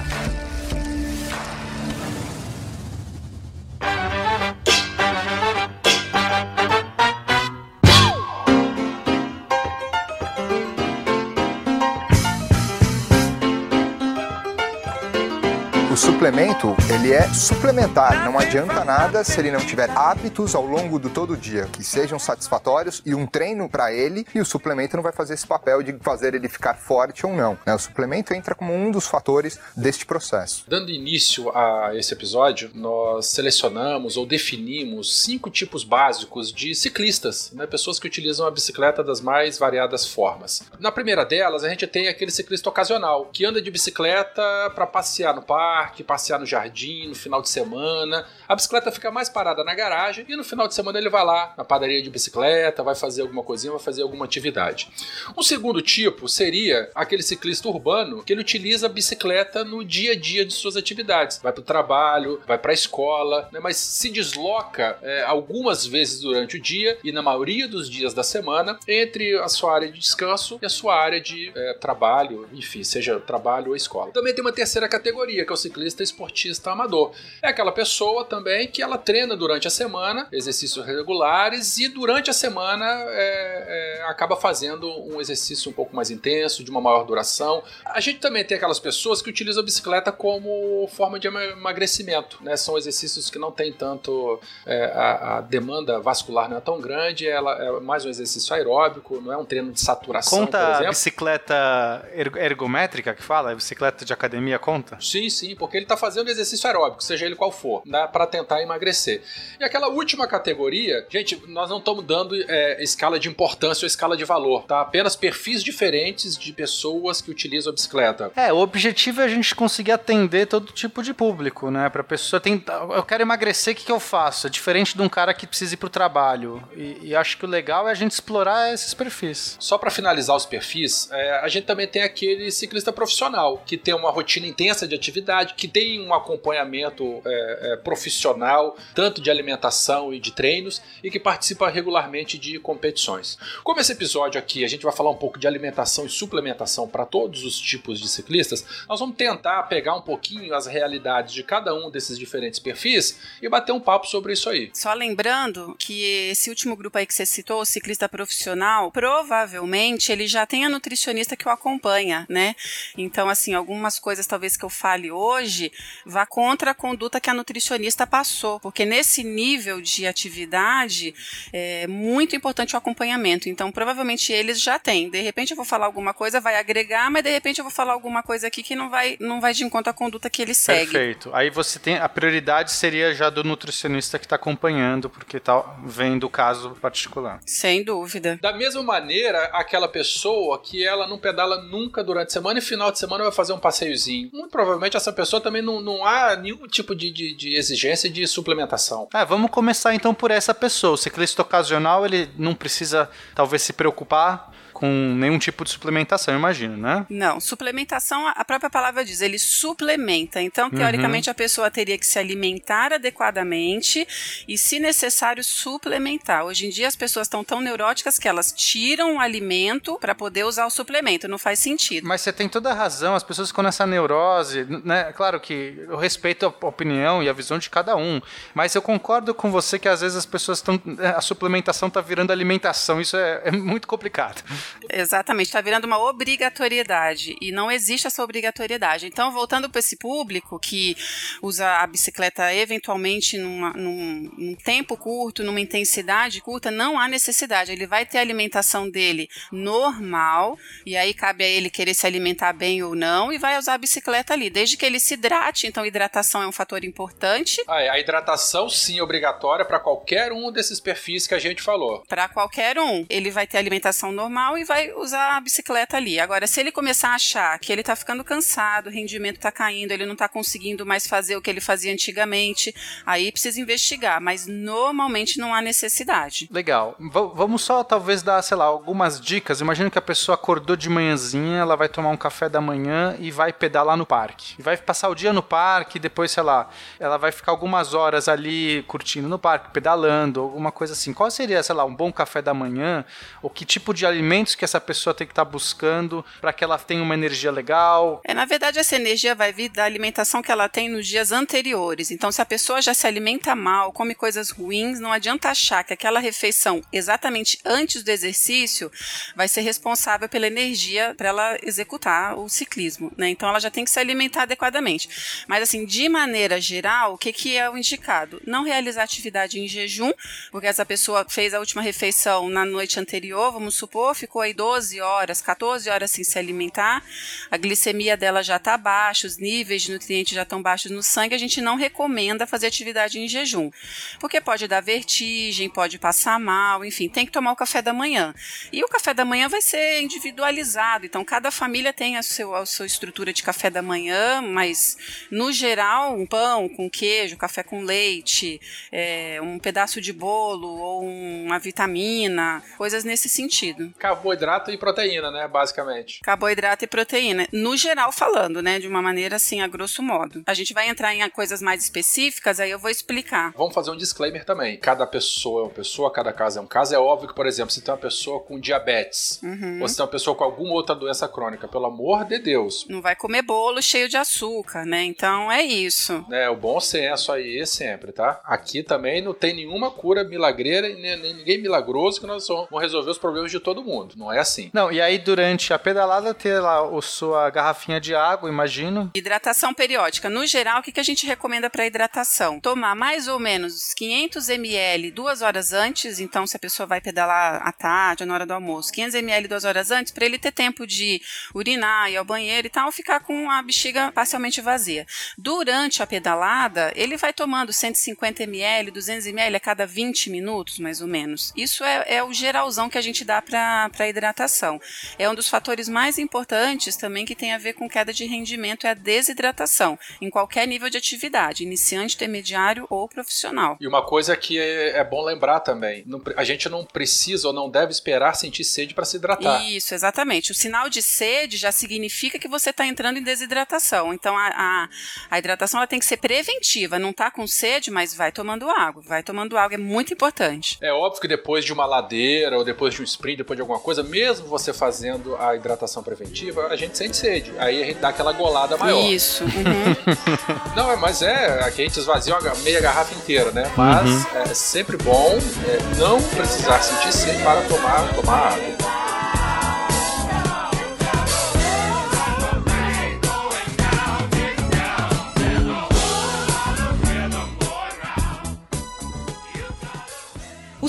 O 16.63 16.65
suplemento 16.65 16.73
suplemento, 16.77 16.77
ele 16.93 17.13
é 17.13 17.29
suplementar. 17.35 18.25
Não 18.25 18.39
adianta 18.39 18.85
nada 18.85 19.25
se 19.25 19.39
ele 19.41 19.51
não 19.51 19.59
tiver 19.59 19.91
hábitos 19.91 20.55
ao 20.55 20.65
longo 20.65 20.99
do 20.99 21.11
todo 21.11 21.37
dia 21.37 21.69
que 21.73 21.83
sejam 21.83 22.19
satisfatórios 22.19 23.03
e 23.05 23.15
um 23.15 23.27
treino 23.27 23.69
para 23.69 23.93
ele, 23.93 24.25
e 24.33 24.41
o 24.41 24.45
suplemento 24.45 24.97
não 24.97 25.03
vai 25.03 25.13
fazer 25.13 25.35
esse 25.35 25.47
papel 25.47 25.83
de 25.83 25.93
fazer 26.01 26.35
ele 26.35 26.49
ficar 26.49 26.75
forte 26.75 27.27
ou 27.27 27.35
não. 27.35 27.59
Né? 27.67 27.75
O 27.75 27.79
suplemento 27.79 28.33
entra 28.33 28.55
como 28.55 28.73
um 28.73 28.91
dos 28.91 29.07
fatores 29.07 29.59
deste 29.77 30.07
processo. 30.07 30.65
Dando 30.69 30.91
início 30.91 31.51
a 31.57 31.93
esse 31.95 32.15
episódio, 32.15 32.71
nós 32.75 33.27
selecionamos 33.27 34.17
ou 34.17 34.25
definimos 34.25 35.23
cinco 35.25 35.51
tipos 35.51 35.83
básicos 35.83 36.53
de 36.53 36.75
ciclistas, 36.75 37.51
né? 37.53 37.67
pessoas 37.67 37.99
que 37.99 38.07
utilizam 38.07 38.47
a 38.47 38.51
bicicleta 38.51 39.03
das 39.03 39.21
mais 39.21 39.59
variadas 39.59 40.07
formas. 40.07 40.63
Na 40.79 40.93
primeira 40.93 41.25
delas, 41.25 41.65
a 41.65 41.69
gente 41.69 41.87
tem 41.87 42.09
aquele 42.09 42.31
ciclista 42.31 42.69
ocasional, 42.69 43.29
que 43.33 43.45
anda 43.45 43.61
de 43.61 43.71
bicicleta 43.71 44.43
para 44.75 44.87
passear 44.87 45.35
no 45.35 45.43
parque, 45.43 46.05
passear 46.05 46.39
no 46.39 46.52
jardim, 46.53 47.09
no 47.09 47.15
final 47.15 47.43
de 47.43 47.49
semana. 47.49 48.27
A 48.49 48.55
bicicleta 48.55 48.93
fica 48.93 49.11
mais 49.11 49.29
parada 49.29 49.65
na 49.65 49.75
garagem 49.75 50.25
e 50.29 50.37
no 50.37 50.45
final 50.45 50.69
de 50.69 50.75
semana 50.75 50.99
ele 50.99 51.09
vai 51.09 51.25
lá 51.25 51.55
na 51.57 51.65
padaria 51.65 52.03
de 52.03 52.11
bicicleta, 52.11 52.83
vai 52.83 52.95
fazer 52.95 53.23
alguma 53.23 53.43
coisinha, 53.43 53.73
vai 53.73 53.81
fazer 53.81 54.03
alguma 54.03 54.25
atividade. 54.25 54.91
Um 55.37 55.43
segundo 55.43 55.81
tipo 55.83 56.29
seria 56.29 56.91
aquele 56.95 57.23
ciclista 57.23 57.69
urbano 57.69 58.23
que 58.23 58.33
ele 58.33 58.41
utiliza 58.41 58.87
a 58.87 58.89
bicicleta 58.89 59.65
no 59.65 59.85
dia 59.85 60.13
a 60.13 60.17
dia 60.17 60.45
de 60.45 60.53
suas 60.53 60.77
atividades. 60.77 61.41
Vai 61.43 61.53
para 61.53 61.61
o 61.61 61.65
trabalho, 61.65 62.41
vai 62.47 62.59
para 62.59 62.73
a 62.73 62.75
escola, 62.75 63.49
né, 63.53 63.61
mas 63.61 63.77
se 63.77 64.11
desloca 64.11 64.99
é, 65.03 65.23
algumas 65.23 65.87
vezes 65.87 66.21
durante 66.21 66.57
o 66.57 66.61
dia 66.61 66.99
e 67.03 67.13
na 67.13 67.23
maioria 67.23 67.67
dos 67.67 67.89
dias 67.89 68.15
da 68.15 68.23
semana 68.23 68.79
entre 68.87 69.39
a 69.39 69.49
sua 69.49 69.75
área 69.75 69.91
de 69.91 69.99
descanso 69.99 70.59
e 70.61 70.67
a 70.67 70.69
sua 70.69 70.95
área 70.95 71.21
de 71.21 71.53
é, 71.55 71.75
trabalho, 71.75 72.49
enfim, 72.53 72.85
seja 72.85 73.19
trabalho 73.19 73.71
ou 73.71 73.77
escola. 73.77 74.13
Também 74.13 74.35
tem 74.35 74.45
uma 74.45 74.53
terceira 74.53 74.89
categoria, 74.89 75.45
que 75.45 75.51
é 75.51 75.55
o 75.55 75.57
ciclista 75.57 76.03
esportista 76.43 76.73
amador. 76.73 77.13
É 77.41 77.49
aquela 77.49 77.73
pessoa 77.73 78.25
também 78.25 78.67
que 78.67 78.83
ela 78.83 78.99
treina 78.99 79.37
durante 79.37 79.67
a 79.67 79.71
semana, 79.71 80.27
exercícios 80.33 80.85
regulares, 80.85 81.79
e 81.79 81.89
durante 81.89 82.31
a 82.31 82.33
semana 82.33 82.85
é, 82.87 84.01
é, 84.01 84.05
acaba 84.05 84.37
fazendo 84.37 84.89
um 85.07 85.21
exercício 85.21 85.71
um 85.71 85.75
pouco 85.75 85.95
mais 85.95 86.11
intenso, 86.11 86.65
de 86.65 86.71
uma 86.71 86.81
maior 86.81 87.05
duração. 87.05 87.63
A 87.85 88.01
gente 88.01 88.19
também 88.19 88.45
tem 88.45 88.57
aquelas 88.57 88.79
pessoas 88.79 89.23
que 89.23 89.31
utilizam 89.31 89.63
a 89.63 89.65
bicicleta 89.65 90.11
como 90.11 90.89
forma 90.89 91.19
de 91.19 91.29
emagrecimento, 91.29 92.39
né? 92.43 92.57
São 92.57 92.77
exercícios 92.77 93.31
que 93.31 93.39
não 93.39 93.53
tem 93.53 93.73
tanto 93.73 94.41
é, 94.67 94.85
a, 94.87 95.39
a, 95.39 95.41
demanda 95.41 96.01
vascular 96.01 96.49
não 96.49 96.57
é 96.57 96.61
tão 96.61 96.81
grande, 96.81 97.27
ela 97.27 97.53
é 97.53 97.81
mais 97.81 98.05
um 98.05 98.09
exercício 98.09 98.55
aeróbico, 98.55 99.21
não 99.21 99.33
é 99.33 99.37
um 99.37 99.45
treino 99.45 99.73
de 99.73 99.81
saturação, 99.81 100.41
Conta 100.41 100.79
a 100.79 100.89
bicicleta 100.89 102.09
ergométrica 102.15 103.15
que 103.15 103.23
fala, 103.23 103.53
a 103.53 103.55
bicicleta 103.55 104.05
de 104.05 104.13
academia 104.13 104.59
conta? 104.59 104.99
Sim, 105.01 105.29
sim, 105.29 105.55
porque 105.55 105.77
ele 105.77 105.85
está 105.85 105.97
fazendo 105.97 106.22
exercício 106.31 106.67
aeróbico, 106.67 107.03
seja 107.03 107.27
ele 107.27 107.37
qual 107.37 107.51
for, 107.51 107.83
né, 107.85 108.09
para 108.13 108.27
tentar 108.27 108.63
emagrecer. 108.63 109.23
E 109.61 109.65
aquela 109.65 109.89
última 109.89 110.27
categoria, 110.27 111.07
gente, 111.09 111.41
nós 111.49 111.71
não 111.71 111.79
estamos 111.79 112.05
dando 112.05 112.35
é, 112.49 112.83
escala 112.83 113.19
de 113.19 113.29
importância 113.29 113.85
ou 113.85 113.87
escala 113.87 114.17
de 114.17 114.25
valor, 114.25 114.65
tá? 114.65 114.81
Apenas 114.81 115.17
perfis 115.17 115.63
diferentes 115.63 116.37
de 116.37 116.53
pessoas 116.53 117.21
que 117.21 117.31
utilizam 117.31 117.71
a 117.71 117.75
bicicleta. 117.75 118.33
É, 118.37 118.53
o 118.53 118.59
objetivo 118.59 119.21
é 119.21 119.25
a 119.25 119.29
gente 119.29 119.55
conseguir 119.55 119.93
atender 119.93 120.47
todo 120.47 120.73
tipo 120.73 121.03
de 121.03 121.15
público, 121.15 121.71
né? 121.71 121.89
Pra 121.89 122.03
pessoa 122.03 122.41
tentar. 122.41 122.87
Eu 122.91 123.03
quero 123.03 123.23
emagrecer, 123.23 123.73
o 123.73 123.77
que, 123.77 123.85
que 123.85 123.93
eu 123.93 124.01
faço? 124.01 124.47
É 124.47 124.51
diferente 124.51 124.97
de 124.97 125.03
um 125.03 125.09
cara 125.09 125.35
que 125.35 125.47
precisa 125.47 125.75
ir 125.75 125.77
pro 125.77 125.89
trabalho. 125.89 126.63
E, 126.77 126.99
e 127.03 127.15
acho 127.15 127.37
que 127.39 127.45
o 127.45 127.49
legal 127.49 127.89
é 127.89 127.93
a 127.93 127.95
gente 127.95 128.13
explorar 128.13 128.73
esses 128.73 128.95
perfis. 128.95 129.57
Só 129.59 129.79
para 129.79 129.91
finalizar 129.91 130.37
os 130.37 130.47
perfis, 130.47 131.09
é, 131.11 131.39
a 131.39 131.49
gente 131.49 131.65
também 131.65 131.87
tem 131.87 132.03
aquele 132.03 132.51
ciclista 132.51 132.93
profissional 132.93 133.63
que 133.65 133.77
tem 133.77 133.95
uma 133.95 134.11
rotina 134.11 134.47
intensa 134.47 134.87
de 134.87 134.95
atividade, 134.95 135.55
que 135.55 135.69
tem 135.69 136.01
um 136.13 136.17
acompanhamento 136.17 137.23
é, 137.25 137.73
é, 137.73 137.77
profissional, 137.77 138.77
tanto 138.95 139.21
de 139.21 139.31
alimentação 139.31 140.13
e 140.13 140.21
de 140.21 140.33
treinos, 140.33 140.83
e 141.03 141.11
que 141.11 141.19
participa 141.19 141.69
regularmente 141.69 142.39
de 142.39 142.59
competições. 142.59 143.39
Como 143.65 143.81
esse 143.81 143.93
episódio 143.93 144.39
aqui 144.39 144.65
a 144.65 144.69
gente 144.69 144.83
vai 144.83 144.93
falar 144.93 145.11
um 145.11 145.17
pouco 145.17 145.39
de 145.39 145.47
alimentação 145.47 146.07
e 146.07 146.09
suplementação 146.09 146.89
para 146.89 147.05
todos 147.05 147.45
os 147.45 147.59
tipos 147.59 148.01
de 148.01 148.09
ciclistas, 148.09 148.65
nós 148.89 149.01
vamos 149.01 149.17
tentar 149.17 149.63
pegar 149.65 149.95
um 149.95 150.03
pouquinho 150.03 150.55
as 150.55 150.67
realidades 150.67 151.33
de 151.33 151.43
cada 151.43 151.75
um 151.75 151.91
desses 151.91 152.19
diferentes 152.19 152.59
perfis 152.59 153.19
e 153.41 153.49
bater 153.49 153.73
um 153.73 153.81
papo 153.81 154.07
sobre 154.07 154.33
isso 154.33 154.49
aí. 154.49 154.71
Só 154.75 154.93
lembrando 154.93 155.75
que 155.79 156.03
esse 156.31 156.51
último 156.51 156.77
grupo 156.77 156.99
aí 156.99 157.07
que 157.07 157.15
você 157.15 157.27
citou, 157.27 157.61
o 157.61 157.67
ciclista 157.67 158.09
profissional, 158.09 158.91
provavelmente 158.91 160.13
ele 160.13 160.27
já 160.27 160.47
tem 160.47 160.65
a 160.65 160.69
nutricionista 160.69 161.37
que 161.37 161.47
o 161.47 161.51
acompanha, 161.51 162.27
né? 162.29 162.55
Então, 162.97 163.29
assim, 163.29 163.55
algumas 163.55 163.99
coisas 163.99 164.27
talvez 164.27 164.57
que 164.57 164.65
eu 164.65 164.71
fale 164.71 165.11
hoje 165.11 165.73
vá 166.05 166.27
contra 166.27 166.73
a 166.73 166.75
conduta 166.75 167.21
que 167.21 167.31
a 167.31 167.35
nutricionista 167.35 168.07
passou, 168.07 168.61
porque 168.61 168.85
nesse 168.85 169.23
nível 169.23 169.81
de 169.81 170.07
atividade 170.07 171.15
é 171.53 171.87
muito 171.87 172.37
importante 172.37 172.75
o 172.75 172.79
acompanhamento. 172.79 173.49
Então, 173.49 173.71
provavelmente 173.71 174.33
eles 174.33 174.61
já 174.61 174.79
têm. 174.79 175.11
De 175.11 175.21
repente 175.21 175.51
eu 175.51 175.57
vou 175.57 175.65
falar 175.65 175.87
alguma 175.87 176.13
coisa, 176.15 176.41
vai 176.41 176.57
agregar, 176.57 177.11
mas 177.11 177.23
de 177.23 177.31
repente 177.31 177.59
eu 177.59 177.65
vou 177.65 177.73
falar 177.73 177.93
alguma 177.93 178.23
coisa 178.23 178.47
aqui 178.47 178.63
que 178.63 178.75
não 178.75 178.91
vai, 178.91 179.17
não 179.21 179.41
vai 179.41 179.55
de 179.55 179.65
encontro 179.65 179.91
à 179.91 179.95
conduta 179.95 180.29
que 180.29 180.43
ele 180.43 180.55
segue. 180.55 180.93
Perfeito. 180.93 181.31
Aí 181.33 181.51
você 181.51 181.79
tem 181.79 181.97
a 181.97 182.09
prioridade 182.09 182.73
seria 182.73 183.15
já 183.15 183.31
do 183.31 183.45
nutricionista 183.45 184.19
que 184.19 184.27
está 184.27 184.37
acompanhando, 184.37 185.09
porque 185.09 185.37
está 185.37 185.61
vendo 185.85 186.25
o 186.25 186.31
caso 186.31 186.71
particular. 186.81 187.41
Sem 187.47 187.85
dúvida. 187.85 188.39
Da 188.41 188.53
mesma 188.53 188.83
maneira, 188.83 189.45
aquela 189.53 189.89
pessoa 189.89 190.61
que 190.61 190.85
ela 190.85 191.07
não 191.07 191.19
pedala 191.19 191.63
nunca 191.63 192.03
durante 192.03 192.29
a 192.29 192.33
semana 192.33 192.59
e 192.59 192.63
final 192.63 192.91
de 192.91 192.99
semana 192.99 193.25
vai 193.25 193.33
fazer 193.33 193.53
um 193.53 193.59
passeiozinho. 193.59 194.31
Muito 194.33 194.51
provavelmente 194.51 194.97
essa 194.97 195.13
pessoa 195.13 195.41
também 195.41 195.63
não, 195.63 195.81
não 195.81 195.92
há 196.05 196.37
nenhum 196.37 196.67
tipo 196.69 196.95
de, 196.95 197.11
de, 197.11 197.35
de 197.35 197.57
exigência 197.57 198.09
de 198.09 198.27
suplementação. 198.27 199.09
É, 199.13 199.25
vamos 199.25 199.51
começar 199.51 199.95
então 199.95 200.15
por 200.15 200.31
essa 200.31 200.55
pessoa. 200.55 200.95
O 200.95 200.97
ciclista 200.97 201.43
ocasional, 201.43 202.07
ele 202.07 202.29
não 202.39 202.55
precisa 202.55 203.11
talvez 203.35 203.63
se 203.63 203.73
preocupar 203.73 204.53
com 204.83 205.15
nenhum 205.17 205.39
tipo 205.39 205.63
de 205.63 205.71
suplementação, 205.71 206.35
imagino, 206.35 206.77
né? 206.77 207.07
Não, 207.09 207.39
suplementação, 207.39 208.27
a 208.27 208.45
própria 208.45 208.69
palavra 208.69 209.05
diz, 209.05 209.21
ele 209.21 209.39
suplementa. 209.39 210.43
Então, 210.43 210.65
uhum. 210.65 210.77
teoricamente, 210.77 211.29
uhum. 211.29 211.31
a 211.31 211.35
pessoa 211.37 211.71
teria 211.71 211.97
que 211.97 212.05
se 212.05 212.19
alimentar 212.19 212.93
adequadamente 212.93 214.05
e, 214.49 214.59
se 214.59 214.81
necessário, 214.81 215.45
suplementar. 215.45 216.45
Hoje 216.45 216.67
em 216.67 216.69
dia, 216.69 216.89
as 216.89 216.97
pessoas 216.97 217.29
estão 217.29 217.45
tão 217.45 217.61
neuróticas 217.61 218.19
que 218.19 218.27
elas 218.27 218.51
tiram 218.51 219.19
o 219.19 219.21
alimento 219.21 219.97
para 220.01 220.17
poder 220.17 220.43
usar 220.43 220.67
o 220.67 220.71
suplemento. 220.71 221.29
Não 221.29 221.39
faz 221.39 221.61
sentido. 221.61 222.05
Mas 222.05 222.23
você 222.23 222.33
tem 222.33 222.49
toda 222.49 222.73
a 222.73 222.75
razão, 222.75 223.15
as 223.15 223.23
pessoas 223.23 223.51
ficam 223.51 223.63
nessa 223.63 223.87
neurose, 223.87 224.67
né? 224.85 225.13
Claro 225.13 225.39
que 225.39 225.77
eu 225.89 225.97
respeito 225.97 226.45
a 226.45 226.67
opinião 226.67 227.23
e 227.23 227.29
a 227.29 227.33
visão 227.33 227.57
de 227.57 227.71
cada 227.71 227.95
um, 227.95 228.21
mas 228.53 228.75
eu 228.75 228.83
concordo 228.83 229.33
com 229.33 229.49
você 229.49 229.79
que 229.79 229.89
às 229.89 230.01
vezes 230.01 230.19
as 230.19 230.27
pessoas 230.27 230.59
estão. 230.59 230.83
A 231.17 231.21
suplementação 231.21 231.87
está 231.87 232.01
virando 232.01 232.33
alimentação, 232.33 233.01
isso 233.01 233.17
é, 233.17 233.43
é 233.45 233.53
muito 233.53 233.87
complicado. 233.87 234.43
Exatamente, 234.91 235.47
está 235.47 235.61
virando 235.61 235.87
uma 235.87 235.99
obrigatoriedade 235.99 237.37
e 237.41 237.53
não 237.53 237.71
existe 237.71 238.07
essa 238.07 238.23
obrigatoriedade. 238.23 239.07
Então, 239.07 239.33
voltando 239.33 239.69
para 239.71 239.79
esse 239.79 239.97
público 239.97 240.59
que 240.59 240.97
usa 241.41 241.69
a 241.79 241.87
bicicleta 241.87 242.53
eventualmente 242.55 243.39
numa, 243.39 243.73
num, 243.73 244.31
num, 244.37 244.55
tempo 244.55 244.97
curto, 244.97 245.43
numa 245.43 245.61
intensidade 245.61 246.41
curta, 246.41 246.71
não 246.71 246.99
há 246.99 247.09
necessidade. 247.09 247.73
Ele 247.73 247.87
vai 247.87 248.05
ter 248.05 248.19
a 248.19 248.21
alimentação 248.21 248.89
dele 248.89 249.29
normal 249.51 250.59
e 250.85 250.97
aí 250.97 251.15
cabe 251.15 251.45
a 251.45 251.49
ele 251.49 251.71
querer 251.71 251.95
se 251.95 252.07
alimentar 252.07 252.53
bem 252.53 252.83
ou 252.83 252.95
não 252.95 253.33
e 253.33 253.39
vai 253.39 253.59
usar 253.59 253.75
a 253.75 253.79
bicicleta 253.79 254.33
ali, 254.33 254.51
desde 254.51 254.77
que 254.77 254.85
ele 254.85 255.01
se 255.01 255.15
hidrate. 255.15 255.67
Então, 255.67 255.87
hidratação 255.87 256.43
é 256.43 256.47
um 256.47 256.53
fator 256.53 256.85
importante. 256.85 257.63
Ah, 257.69 257.81
é, 257.81 257.89
a 257.89 257.99
hidratação 257.99 258.69
sim 258.69 258.99
é 258.99 259.03
obrigatória 259.03 259.65
para 259.65 259.81
qualquer 259.81 260.33
um 260.33 260.51
desses 260.51 260.81
perfis 260.81 261.27
que 261.27 261.35
a 261.35 261.39
gente 261.39 261.63
falou. 261.63 262.03
Para 262.09 262.29
qualquer 262.29 262.79
um, 262.79 263.07
ele 263.09 263.31
vai 263.31 263.47
ter 263.47 263.59
alimentação 263.59 264.13
normal 264.13 264.59
e 264.59 264.62
vai 264.65 264.93
usar 264.93 265.37
a 265.37 265.41
bicicleta 265.41 265.97
ali. 265.97 266.19
Agora, 266.19 266.47
se 266.47 266.61
ele 266.61 266.73
começar 266.73 267.11
a 267.11 267.15
achar 267.15 267.59
que 267.59 267.73
ele 267.73 267.83
tá 267.83 267.95
ficando 267.97 268.25
cansado, 268.25 268.89
o 268.89 268.91
rendimento 268.91 269.39
tá 269.39 269.53
caindo, 269.53 269.93
ele 269.93 270.07
não 270.07 270.17
tá 270.17 270.29
conseguindo 270.29 270.85
mais 270.87 271.07
fazer 271.07 271.37
o 271.37 271.43
que 271.43 271.51
ele 271.51 271.61
fazia 271.61 271.93
antigamente, 271.93 272.75
aí 273.07 273.31
precisa 273.31 273.61
investigar, 273.61 274.21
mas 274.21 274.47
normalmente 274.47 275.39
não 275.39 275.55
há 275.55 275.61
necessidade. 275.61 276.49
Legal. 276.51 276.97
V 276.99 277.33
vamos 277.35 277.63
só 277.63 277.83
talvez 277.85 278.23
dar, 278.23 278.43
sei 278.43 278.57
lá, 278.57 278.65
algumas 278.65 279.21
dicas. 279.21 279.61
Imagina 279.61 279.91
que 279.91 279.99
a 279.99 280.03
pessoa 280.03 280.35
acordou 280.35 280.77
de 280.77 280.89
manhãzinha, 280.89 281.59
ela 281.59 281.77
vai 281.77 281.89
tomar 281.89 282.11
um 282.11 282.17
café 282.17 282.49
da 282.49 282.61
manhã 282.61 283.17
e 283.19 283.31
vai 283.31 283.53
pedalar 283.53 283.97
no 283.97 284.07
parque. 284.07 284.55
E 284.59 284.63
vai 284.63 284.77
passar 284.77 285.09
o 285.09 285.15
dia 285.15 285.33
no 285.33 285.43
parque, 285.43 285.99
depois, 285.99 286.31
sei 286.31 286.43
lá, 286.43 286.69
ela 286.99 287.17
vai 287.17 287.33
ficar 287.33 287.53
algumas 287.53 287.95
horas 287.95 288.29
ali 288.29 288.83
curtindo 288.85 289.29
no 289.29 289.39
parque, 289.39 289.71
pedalando, 289.71 290.41
alguma 290.41 290.73
coisa 290.73 290.93
assim. 290.93 291.13
Qual 291.13 291.31
seria, 291.31 291.63
sei 291.63 291.75
lá, 291.75 291.85
um 291.85 291.95
bom 291.95 292.13
café 292.13 292.43
da 292.43 292.55
manhã? 292.55 293.05
Ou 293.43 293.51
que 293.51 293.65
tipo 293.65 293.95
de 293.95 294.07
alimento 294.07 294.42
que 294.45 294.65
essa 294.65 294.81
pessoa 294.81 295.15
tem 295.15 295.27
que 295.27 295.33
estar 295.33 295.45
tá 295.45 295.51
buscando 295.51 296.25
para 296.41 296.53
que 296.53 296.65
ela 296.65 296.79
tenha 296.79 297.03
uma 297.03 297.15
energia 297.15 297.51
legal? 297.51 298.21
É, 298.25 298.35
na 298.35 298.45
verdade, 298.45 298.79
essa 298.79 298.97
energia 298.97 299.35
vai 299.35 299.53
vir 299.53 299.69
da 299.69 299.85
alimentação 299.85 300.43
que 300.43 300.51
ela 300.51 300.69
tem 300.69 300.89
nos 300.89 301.07
dias 301.07 301.33
anteriores. 301.33 302.11
Então, 302.11 302.33
se 302.33 302.43
a 302.43 302.47
pessoa 302.47 302.83
já 302.83 302.93
se 302.93 303.07
alimenta 303.07 303.55
mal, 303.55 303.93
come 303.93 304.15
coisas 304.15 304.51
ruins, 304.51 305.01
não 305.01 305.13
adianta 305.13 305.49
achar 305.49 305.85
que 305.85 305.93
aquela 305.93 306.21
refeição 306.21 306.83
exatamente 306.93 307.59
antes 307.65 308.03
do 308.03 308.11
exercício 308.11 308.91
vai 309.37 309.49
ser 309.49 309.61
responsável 309.63 310.29
pela 310.29 310.47
energia 310.47 311.15
para 311.17 311.29
ela 311.29 311.59
executar 311.63 312.39
o 312.39 312.49
ciclismo, 312.49 313.13
né? 313.17 313.29
Então, 313.29 313.49
ela 313.49 313.61
já 313.61 313.71
tem 313.71 313.85
que 313.85 313.91
se 313.91 314.01
alimentar 314.01 314.43
adequadamente. 314.43 315.09
Mas, 315.47 315.63
assim, 315.63 315.85
de 315.85 316.09
maneira 316.09 316.61
geral, 316.61 317.15
o 317.15 317.19
que, 317.19 317.33
que 317.33 317.57
é 317.57 317.69
o 317.71 317.77
indicado? 317.77 318.41
Não 318.47 318.65
realizar 318.65 319.03
atividade 319.03 319.61
em 319.61 319.69
jejum, 319.69 320.13
porque 320.51 320.67
essa 320.67 320.85
pessoa 320.85 321.27
fez 321.29 321.55
a 321.55 321.61
última 321.61 321.83
refeição 321.83 322.49
na 322.49 322.65
noite 322.65 322.99
anterior, 322.99 323.53
vamos 323.53 323.75
supor, 323.75 324.15
ficou 324.33 324.41
aí 324.41 324.55
12 324.55 324.99
horas, 324.99 325.43
14 325.43 325.91
horas 325.91 326.11
sem 326.11 326.25
se 326.25 326.39
alimentar, 326.39 327.05
a 327.51 327.57
glicemia 327.59 328.17
dela 328.17 328.43
já 328.43 328.57
está 328.57 328.79
baixa, 328.79 329.27
os 329.27 329.37
níveis 329.37 329.83
de 329.83 329.93
nutrientes 329.93 330.35
já 330.35 330.43
estão 330.43 330.63
baixos 330.63 330.91
no 330.91 331.03
sangue, 331.03 331.35
a 331.35 331.39
gente 331.39 331.61
não 331.61 331.77
recomenda 331.77 332.47
fazer 332.47 332.67
atividade 332.67 333.19
em 333.19 333.29
jejum, 333.29 333.71
porque 334.19 334.41
pode 334.41 334.67
dar 334.67 334.81
vertigem, 334.81 335.69
pode 335.69 335.99
passar 335.99 336.41
mal, 336.41 336.83
enfim, 336.83 337.11
tem 337.11 337.27
que 337.27 337.33
tomar 337.33 337.53
o 337.53 337.57
café 337.57 337.83
da 337.83 337.93
manhã. 337.93 338.35
E 338.73 338.83
o 338.83 338.89
café 338.89 339.13
da 339.13 339.23
manhã 339.23 339.51
vai 339.51 339.61
ser 339.61 340.01
individualizado, 340.01 341.05
então 341.05 341.23
cada 341.23 341.51
família 341.51 341.93
tem 341.93 342.17
a, 342.17 342.23
seu, 342.23 342.55
a 342.55 342.65
sua 342.65 342.87
estrutura 342.87 343.35
de 343.35 343.43
café 343.43 343.69
da 343.69 343.83
manhã, 343.83 344.41
mas 344.41 344.97
no 345.31 345.53
geral, 345.53 346.17
um 346.17 346.25
pão 346.25 346.71
com 346.71 346.89
queijo, 346.89 347.37
café 347.37 347.63
com 347.63 347.83
leite, 347.83 348.59
é, 348.91 349.39
um 349.43 349.59
pedaço 349.59 350.01
de 350.01 350.11
bolo 350.11 350.69
ou 350.69 351.05
uma 351.05 351.59
vitamina, 351.59 352.63
coisas 352.79 353.05
nesse 353.05 353.29
sentido. 353.29 353.93
Carboidrato 354.23 354.71
e 354.71 354.79
proteína, 354.79 355.33
né, 355.33 355.49
basicamente. 355.49 356.21
Carboidrato 356.21 356.85
e 356.85 356.87
proteína, 356.87 357.49
no 357.53 357.77
geral 357.77 358.13
falando, 358.13 358.63
né, 358.63 358.79
de 358.79 358.87
uma 358.87 359.03
maneira 359.03 359.35
assim, 359.35 359.61
a 359.61 359.67
grosso 359.67 360.01
modo. 360.01 360.45
A 360.47 360.55
gente 360.55 360.73
vai 360.73 360.89
entrar 360.89 361.13
em 361.13 361.29
coisas 361.29 361.61
mais 361.61 361.83
específicas, 361.83 362.61
aí 362.61 362.71
eu 362.71 362.79
vou 362.79 362.89
explicar. 362.89 363.53
Vamos 363.57 363.75
fazer 363.75 363.91
um 363.91 363.97
disclaimer 363.97 364.45
também. 364.45 364.77
Cada 364.79 365.05
pessoa 365.09 365.63
é 365.63 365.65
uma 365.65 365.73
pessoa, 365.73 366.13
cada 366.13 366.33
caso 366.33 366.61
é 366.61 366.63
um 366.63 366.67
caso. 366.69 366.95
É 366.95 366.99
óbvio 366.99 367.29
que, 367.31 367.35
por 367.35 367.47
exemplo, 367.47 367.73
se 367.73 367.83
tem 367.83 367.93
uma 367.93 368.01
pessoa 368.01 368.39
com 368.39 368.61
diabetes, 368.61 369.41
uhum. 369.43 369.81
ou 369.83 369.89
se 369.89 369.97
tem 369.97 370.05
uma 370.05 370.11
pessoa 370.11 370.37
com 370.37 370.45
alguma 370.45 370.73
outra 370.73 370.95
doença 370.95 371.27
crônica, 371.27 371.67
pelo 371.67 371.87
amor 371.87 372.25
de 372.25 372.39
Deus. 372.39 372.87
Não 372.89 373.03
vai 373.03 373.17
comer 373.17 373.43
bolo 373.43 373.83
cheio 373.83 374.09
de 374.09 374.17
açúcar, 374.17 374.85
né? 374.85 375.03
Então 375.03 375.51
é 375.51 375.63
isso. 375.63 376.25
É, 376.31 376.49
o 376.49 376.57
bom 376.57 376.79
senso 376.79 377.33
aí 377.33 377.67
sempre, 377.67 378.13
tá? 378.13 378.41
Aqui 378.45 378.85
também 378.85 379.21
não 379.21 379.35
tem 379.35 379.53
nenhuma 379.53 379.91
cura 379.91 380.23
milagreira 380.23 380.89
e 380.89 381.17
ninguém 381.17 381.61
milagroso 381.61 382.21
que 382.21 382.27
nós 382.27 382.47
vamos 382.47 382.69
resolver 382.81 383.11
os 383.11 383.19
problemas 383.19 383.51
de 383.51 383.59
todo 383.59 383.83
mundo. 383.83 384.12
Não 384.17 384.33
é 384.33 384.39
assim. 384.39 384.71
Não, 384.73 384.91
e 384.91 385.01
aí 385.01 385.19
durante 385.19 385.73
a 385.73 385.79
pedalada 385.79 386.35
ter 386.35 386.61
lá 386.61 386.81
a 386.81 387.03
sua 387.03 387.49
garrafinha 387.51 388.01
de 388.01 388.15
água, 388.15 388.49
imagino. 388.49 389.11
Hidratação 389.15 389.75
periódica. 389.75 390.29
No 390.29 390.47
geral, 390.47 390.81
o 390.81 390.83
que, 390.83 390.93
que 390.93 391.01
a 391.01 391.05
gente 391.05 391.27
recomenda 391.27 391.69
para 391.71 391.87
hidratação? 391.87 392.61
Tomar 392.61 392.95
mais 392.95 393.29
ou 393.29 393.39
menos 393.39 393.95
500 393.95 394.49
ml 394.49 395.11
duas 395.11 395.43
horas 395.43 395.73
antes. 395.73 396.21
Então, 396.21 396.47
se 396.47 396.57
a 396.57 396.61
pessoa 396.61 396.87
vai 396.87 397.01
pedalar 397.01 397.67
à 397.67 397.73
tarde, 397.73 398.25
na 398.25 398.35
hora 398.35 398.47
do 398.47 398.55
almoço, 398.55 398.93
500 398.93 399.15
ml 399.15 399.49
duas 399.49 399.65
horas 399.65 399.91
antes, 399.91 400.13
para 400.13 400.25
ele 400.25 400.39
ter 400.39 400.53
tempo 400.53 400.87
de 400.87 401.21
urinar, 401.55 402.11
ir 402.11 402.17
ao 402.17 402.25
banheiro 402.25 402.67
e 402.67 402.71
tal, 402.71 402.91
ficar 402.93 403.21
com 403.21 403.51
a 403.51 403.63
bexiga 403.63 404.13
parcialmente 404.13 404.61
vazia. 404.61 405.07
Durante 405.37 406.03
a 406.03 406.07
pedalada, 406.07 406.93
ele 406.95 407.17
vai 407.17 407.33
tomando 407.33 407.73
150 407.73 408.43
ml, 408.43 408.91
200 408.91 409.27
ml 409.27 409.57
a 409.57 409.61
cada 409.61 409.87
20 409.87 410.31
minutos, 410.31 410.79
mais 410.79 411.01
ou 411.01 411.07
menos. 411.07 411.53
Isso 411.57 411.85
é, 411.85 412.17
é 412.17 412.25
o 412.25 412.33
geralzão 412.33 412.89
que 412.89 412.99
a 412.99 413.03
gente 413.03 413.25
dá 413.25 413.41
para 413.41 413.91
hidratação. 414.09 414.81
É 415.19 415.29
um 415.29 415.35
dos 415.35 415.49
fatores 415.49 415.89
mais 415.89 416.19
importantes 416.19 416.97
também 416.97 417.25
que 417.25 417.35
tem 417.35 417.53
a 417.53 417.59
ver 417.59 417.75
com 417.75 417.89
queda 417.89 418.13
de 418.13 418.25
rendimento, 418.25 418.87
é 418.87 418.91
a 418.91 418.95
desidratação, 418.95 419.99
em 420.21 420.31
qualquer 420.31 420.67
nível 420.67 420.89
de 420.89 420.99
atividade, 420.99 421.63
iniciante, 421.63 422.15
intermediário 422.15 422.87
ou 422.89 423.09
profissional. 423.09 423.77
E 423.81 423.87
uma 423.87 424.05
coisa 424.05 424.37
que 424.37 424.59
é, 424.59 424.99
é 424.99 425.05
bom 425.05 425.25
lembrar 425.25 425.61
também, 425.61 426.03
não, 426.07 426.21
a 426.37 426.45
gente 426.45 426.69
não 426.69 426.85
precisa 426.85 427.49
ou 427.49 427.55
não 427.55 427.71
deve 427.71 427.93
esperar 427.93 428.35
sentir 428.35 428.65
sede 428.65 428.95
para 428.95 429.05
se 429.05 429.17
hidratar. 429.17 429.65
Isso, 429.65 429.95
exatamente. 429.95 430.53
O 430.53 430.55
sinal 430.55 430.89
de 430.89 431.03
sede 431.03 431.57
já 431.57 431.71
significa 431.73 432.39
que 432.39 432.49
você 432.49 432.71
está 432.71 432.87
entrando 432.87 433.19
em 433.19 433.23
desidratação. 433.23 434.15
Então 434.15 434.37
a, 434.37 434.49
a, 434.49 434.89
a 435.31 435.39
hidratação 435.39 435.79
ela 435.79 435.87
tem 435.87 435.99
que 435.99 436.07
ser 436.07 436.17
preventiva, 436.17 436.99
não 436.99 437.13
tá 437.13 437.31
com 437.31 437.47
sede, 437.47 437.91
mas 437.91 438.15
vai 438.15 438.33
tomando 438.33 438.71
água, 438.71 439.03
vai 439.05 439.23
tomando 439.23 439.57
água, 439.57 439.75
é 439.75 439.79
muito 439.79 440.15
importante. 440.15 440.79
É 440.81 440.93
óbvio 440.93 441.21
que 441.21 441.29
depois 441.29 441.65
de 441.65 441.73
uma 441.73 441.85
ladeira 441.85 442.57
ou 442.57 442.65
depois 442.65 442.95
de 442.95 443.03
um 443.03 443.05
sprint, 443.05 443.39
depois 443.39 443.57
de 443.57 443.61
alguma 443.61 443.81
coisa, 443.81 443.92
mesmo 443.99 444.47
você 444.47 444.73
fazendo 444.73 445.37
a 445.37 445.57
hidratação 445.57 446.03
preventiva, 446.03 446.67
a 446.69 446.77
gente 446.77 446.97
sente 446.97 447.17
sede. 447.17 447.53
Aí 447.59 447.83
a 447.83 447.87
gente 447.87 447.99
dá 447.99 448.09
aquela 448.09 448.33
golada 448.33 448.77
maior. 448.77 449.05
Isso. 449.05 449.45
Uhum. 449.63 450.75
não, 450.75 450.97
mas 450.97 451.23
é, 451.23 451.61
aqui 451.65 451.83
a 451.83 451.85
gente 451.85 451.99
esvazia 451.99 452.37
uma 452.37 452.55
meia 452.57 452.81
garrafa 452.81 453.15
inteira, 453.15 453.51
né? 453.53 453.71
Mas 453.77 454.09
uhum. 454.09 454.41
é 454.41 454.55
sempre 454.55 454.97
bom 454.97 455.39
é, 455.69 455.99
não 455.99 456.21
precisar 456.23 456.81
sentir 456.83 457.13
sede 457.13 457.43
para 457.43 457.61
tomar, 457.63 458.15
tomar 458.15 458.53
água. 458.53 459.32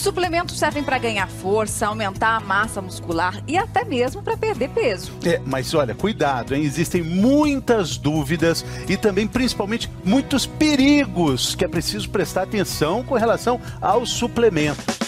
Os 0.03 0.09
suplementos 0.09 0.59
servem 0.59 0.83
para 0.83 0.97
ganhar 0.97 1.29
força, 1.29 1.87
aumentar 1.87 2.35
a 2.35 2.39
massa 2.41 2.81
muscular 2.81 3.41
e 3.47 3.57
até 3.57 3.85
mesmo 3.85 4.21
para 4.21 4.35
perder 4.35 4.69
peso. 4.71 5.13
É, 5.23 5.39
mas 5.45 5.73
olha, 5.73 5.95
cuidado, 5.95 6.53
hein? 6.53 6.61
Existem 6.61 7.01
muitas 7.01 7.95
dúvidas 7.95 8.65
e 8.89 8.97
também, 8.97 9.25
principalmente, 9.25 9.89
muitos 10.03 10.45
perigos 10.45 11.55
que 11.55 11.63
é 11.63 11.69
preciso 11.69 12.09
prestar 12.09 12.43
atenção 12.43 13.01
com 13.01 13.15
relação 13.15 13.61
aos 13.79 14.09
suplementos. 14.09 15.02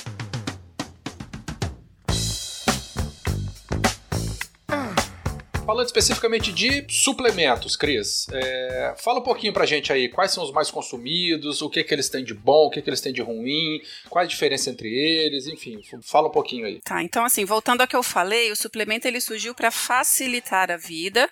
Falando 5.66 5.88
especificamente 5.88 6.54
de 6.54 6.86
suplementos, 6.88 7.76
Cris, 7.76 8.28
é, 8.32 8.94
fala 8.98 9.20
um 9.20 9.24
pouquinho 9.24 9.52
pra 9.52 9.66
gente 9.66 9.92
aí 9.92 10.08
quais 10.08 10.32
são 10.32 10.44
os 10.44 10.52
mais 10.52 10.70
consumidos, 10.70 11.60
o 11.64 11.70
que 11.70 11.84
que 11.84 11.92
eles 11.92 12.08
têm 12.08 12.24
de 12.24 12.36
bom, 12.36 12.68
o 12.68 12.70
que 12.70 12.84
que 12.84 12.90
eles 12.90 13.02
têm 13.02 13.12
de 13.12 13.24
ruim, 13.24 13.82
qual 14.08 14.24
a 14.24 14.28
diferença 14.28 14.70
entre 14.70 14.88
eles, 14.88 15.48
enfim, 15.48 15.82
fala 16.04 16.28
um 16.28 16.32
pouquinho 16.32 16.68
aí. 16.68 16.80
Tá, 16.82 17.02
então 17.02 17.26
assim, 17.26 17.46
voltando 17.46 17.82
ao 17.82 17.88
que 17.88 17.96
eu 17.96 18.04
falei, 18.04 18.52
o 18.52 18.56
suplemento 18.56 19.08
ele 19.08 19.20
surgiu 19.20 19.56
para 19.56 19.72
facilitar 19.72 20.70
a 20.70 20.78
vida 20.78 21.28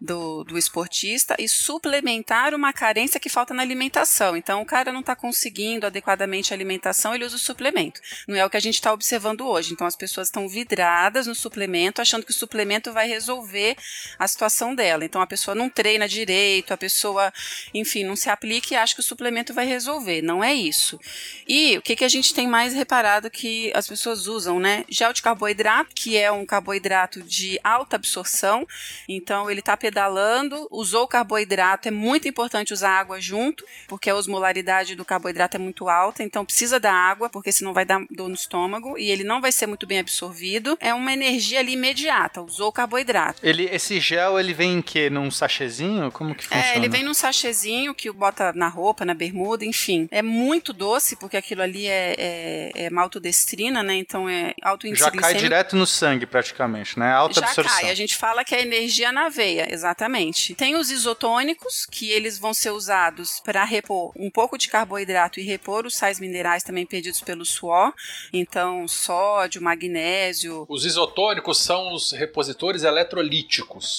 do, 0.00 0.42
do 0.42 0.58
esportista 0.58 1.36
e 1.38 1.48
suplementar 1.48 2.54
uma 2.54 2.72
carência 2.72 3.20
que 3.20 3.28
falta 3.28 3.54
na 3.54 3.62
alimentação. 3.62 4.36
Então 4.36 4.62
o 4.62 4.66
cara 4.66 4.92
não 4.92 5.00
está 5.00 5.14
conseguindo 5.14 5.86
adequadamente 5.86 6.52
a 6.52 6.56
alimentação, 6.56 7.14
ele 7.14 7.24
usa 7.24 7.36
o 7.36 7.38
suplemento. 7.38 8.00
Não 8.26 8.34
é 8.34 8.44
o 8.44 8.50
que 8.50 8.56
a 8.56 8.60
gente 8.60 8.74
está 8.74 8.92
observando 8.92 9.46
hoje. 9.46 9.72
Então 9.72 9.86
as 9.86 9.94
pessoas 9.94 10.26
estão 10.26 10.48
vidradas 10.48 11.28
no 11.28 11.36
suplemento, 11.36 12.02
achando 12.02 12.24
que 12.26 12.32
o 12.32 12.34
suplemento 12.34 12.92
vai 12.92 13.06
resolver 13.06 13.75
a 14.18 14.26
situação 14.26 14.74
dela. 14.74 15.04
Então 15.04 15.20
a 15.20 15.26
pessoa 15.26 15.54
não 15.54 15.68
treina 15.68 16.08
direito, 16.08 16.72
a 16.72 16.76
pessoa, 16.76 17.32
enfim, 17.72 18.04
não 18.04 18.16
se 18.16 18.28
aplica 18.28 18.74
e 18.74 18.76
acha 18.76 18.94
que 18.94 19.00
o 19.00 19.04
suplemento 19.04 19.52
vai 19.52 19.66
resolver. 19.66 20.22
Não 20.22 20.42
é 20.42 20.54
isso. 20.54 20.98
E 21.46 21.76
o 21.78 21.82
que, 21.82 21.96
que 21.96 22.04
a 22.04 22.08
gente 22.08 22.34
tem 22.34 22.46
mais 22.46 22.74
reparado 22.74 23.30
que 23.30 23.72
as 23.74 23.86
pessoas 23.86 24.26
usam, 24.26 24.58
né? 24.58 24.84
Gel 24.88 25.12
de 25.12 25.22
carboidrato, 25.22 25.94
que 25.94 26.16
é 26.16 26.30
um 26.30 26.44
carboidrato 26.44 27.22
de 27.22 27.58
alta 27.62 27.96
absorção. 27.96 28.66
Então 29.08 29.50
ele 29.50 29.60
está 29.60 29.76
pedalando, 29.76 30.66
usou 30.70 31.04
o 31.04 31.08
carboidrato, 31.08 31.88
é 31.88 31.90
muito 31.90 32.28
importante 32.28 32.72
usar 32.72 32.90
água 32.90 33.20
junto, 33.20 33.64
porque 33.86 34.10
a 34.10 34.14
osmolaridade 34.14 34.94
do 34.94 35.04
carboidrato 35.04 35.56
é 35.56 35.60
muito 35.60 35.88
alta, 35.88 36.22
então 36.22 36.44
precisa 36.44 36.78
da 36.78 36.92
água, 36.92 37.28
porque 37.28 37.52
senão 37.52 37.72
vai 37.72 37.84
dar 37.84 38.04
dor 38.10 38.28
no 38.28 38.34
estômago 38.34 38.98
e 38.98 39.10
ele 39.10 39.24
não 39.24 39.40
vai 39.40 39.52
ser 39.52 39.66
muito 39.66 39.86
bem 39.86 39.98
absorvido. 39.98 40.76
É 40.80 40.92
uma 40.94 41.12
energia 41.12 41.60
ali 41.60 41.72
imediata, 41.72 42.42
usou 42.42 42.68
o 42.68 42.72
carboidrato. 42.72 43.40
Ele 43.42 43.65
esse 43.72 44.00
gel, 44.00 44.38
ele 44.38 44.52
vem 44.52 44.74
em 44.74 44.82
quê? 44.82 45.10
Num 45.10 45.30
sachêzinho? 45.30 46.10
Como 46.10 46.34
que 46.34 46.44
funciona? 46.44 46.66
É, 46.66 46.76
ele 46.76 46.88
vem 46.88 47.02
num 47.02 47.14
sachêzinho 47.14 47.94
que 47.94 48.10
bota 48.10 48.52
na 48.52 48.68
roupa, 48.68 49.04
na 49.04 49.14
bermuda, 49.14 49.64
enfim. 49.64 50.08
É 50.10 50.22
muito 50.22 50.72
doce, 50.72 51.16
porque 51.16 51.36
aquilo 51.36 51.62
ali 51.62 51.86
é, 51.86 52.14
é, 52.18 52.72
é 52.86 52.90
maltodestrina, 52.90 53.82
né? 53.82 53.94
Então 53.94 54.28
é 54.28 54.54
alto 54.62 54.86
índice 54.86 55.04
Já 55.04 55.10
cai 55.10 55.34
direto 55.34 55.76
no 55.76 55.86
sangue, 55.86 56.26
praticamente, 56.26 56.98
né? 56.98 57.12
Alta 57.12 57.40
Já 57.40 57.46
absorção. 57.46 57.80
cai. 57.80 57.90
A 57.90 57.94
gente 57.94 58.16
fala 58.16 58.44
que 58.44 58.54
é 58.54 58.62
energia 58.62 59.12
na 59.12 59.28
veia, 59.28 59.68
exatamente. 59.72 60.54
Tem 60.54 60.76
os 60.76 60.90
isotônicos, 60.90 61.86
que 61.90 62.10
eles 62.10 62.38
vão 62.38 62.54
ser 62.54 62.70
usados 62.70 63.40
para 63.44 63.64
repor 63.64 64.12
um 64.16 64.30
pouco 64.30 64.58
de 64.58 64.68
carboidrato 64.68 65.40
e 65.40 65.42
repor 65.42 65.86
os 65.86 65.94
sais 65.94 66.20
minerais 66.20 66.62
também 66.62 66.86
perdidos 66.86 67.20
pelo 67.20 67.44
suor. 67.44 67.92
Então, 68.32 68.86
sódio, 68.86 69.62
magnésio. 69.62 70.66
Os 70.68 70.84
isotônicos 70.84 71.58
são 71.58 71.92
os 71.92 72.12
repositores 72.12 72.82
eletrolíticos 72.82 73.55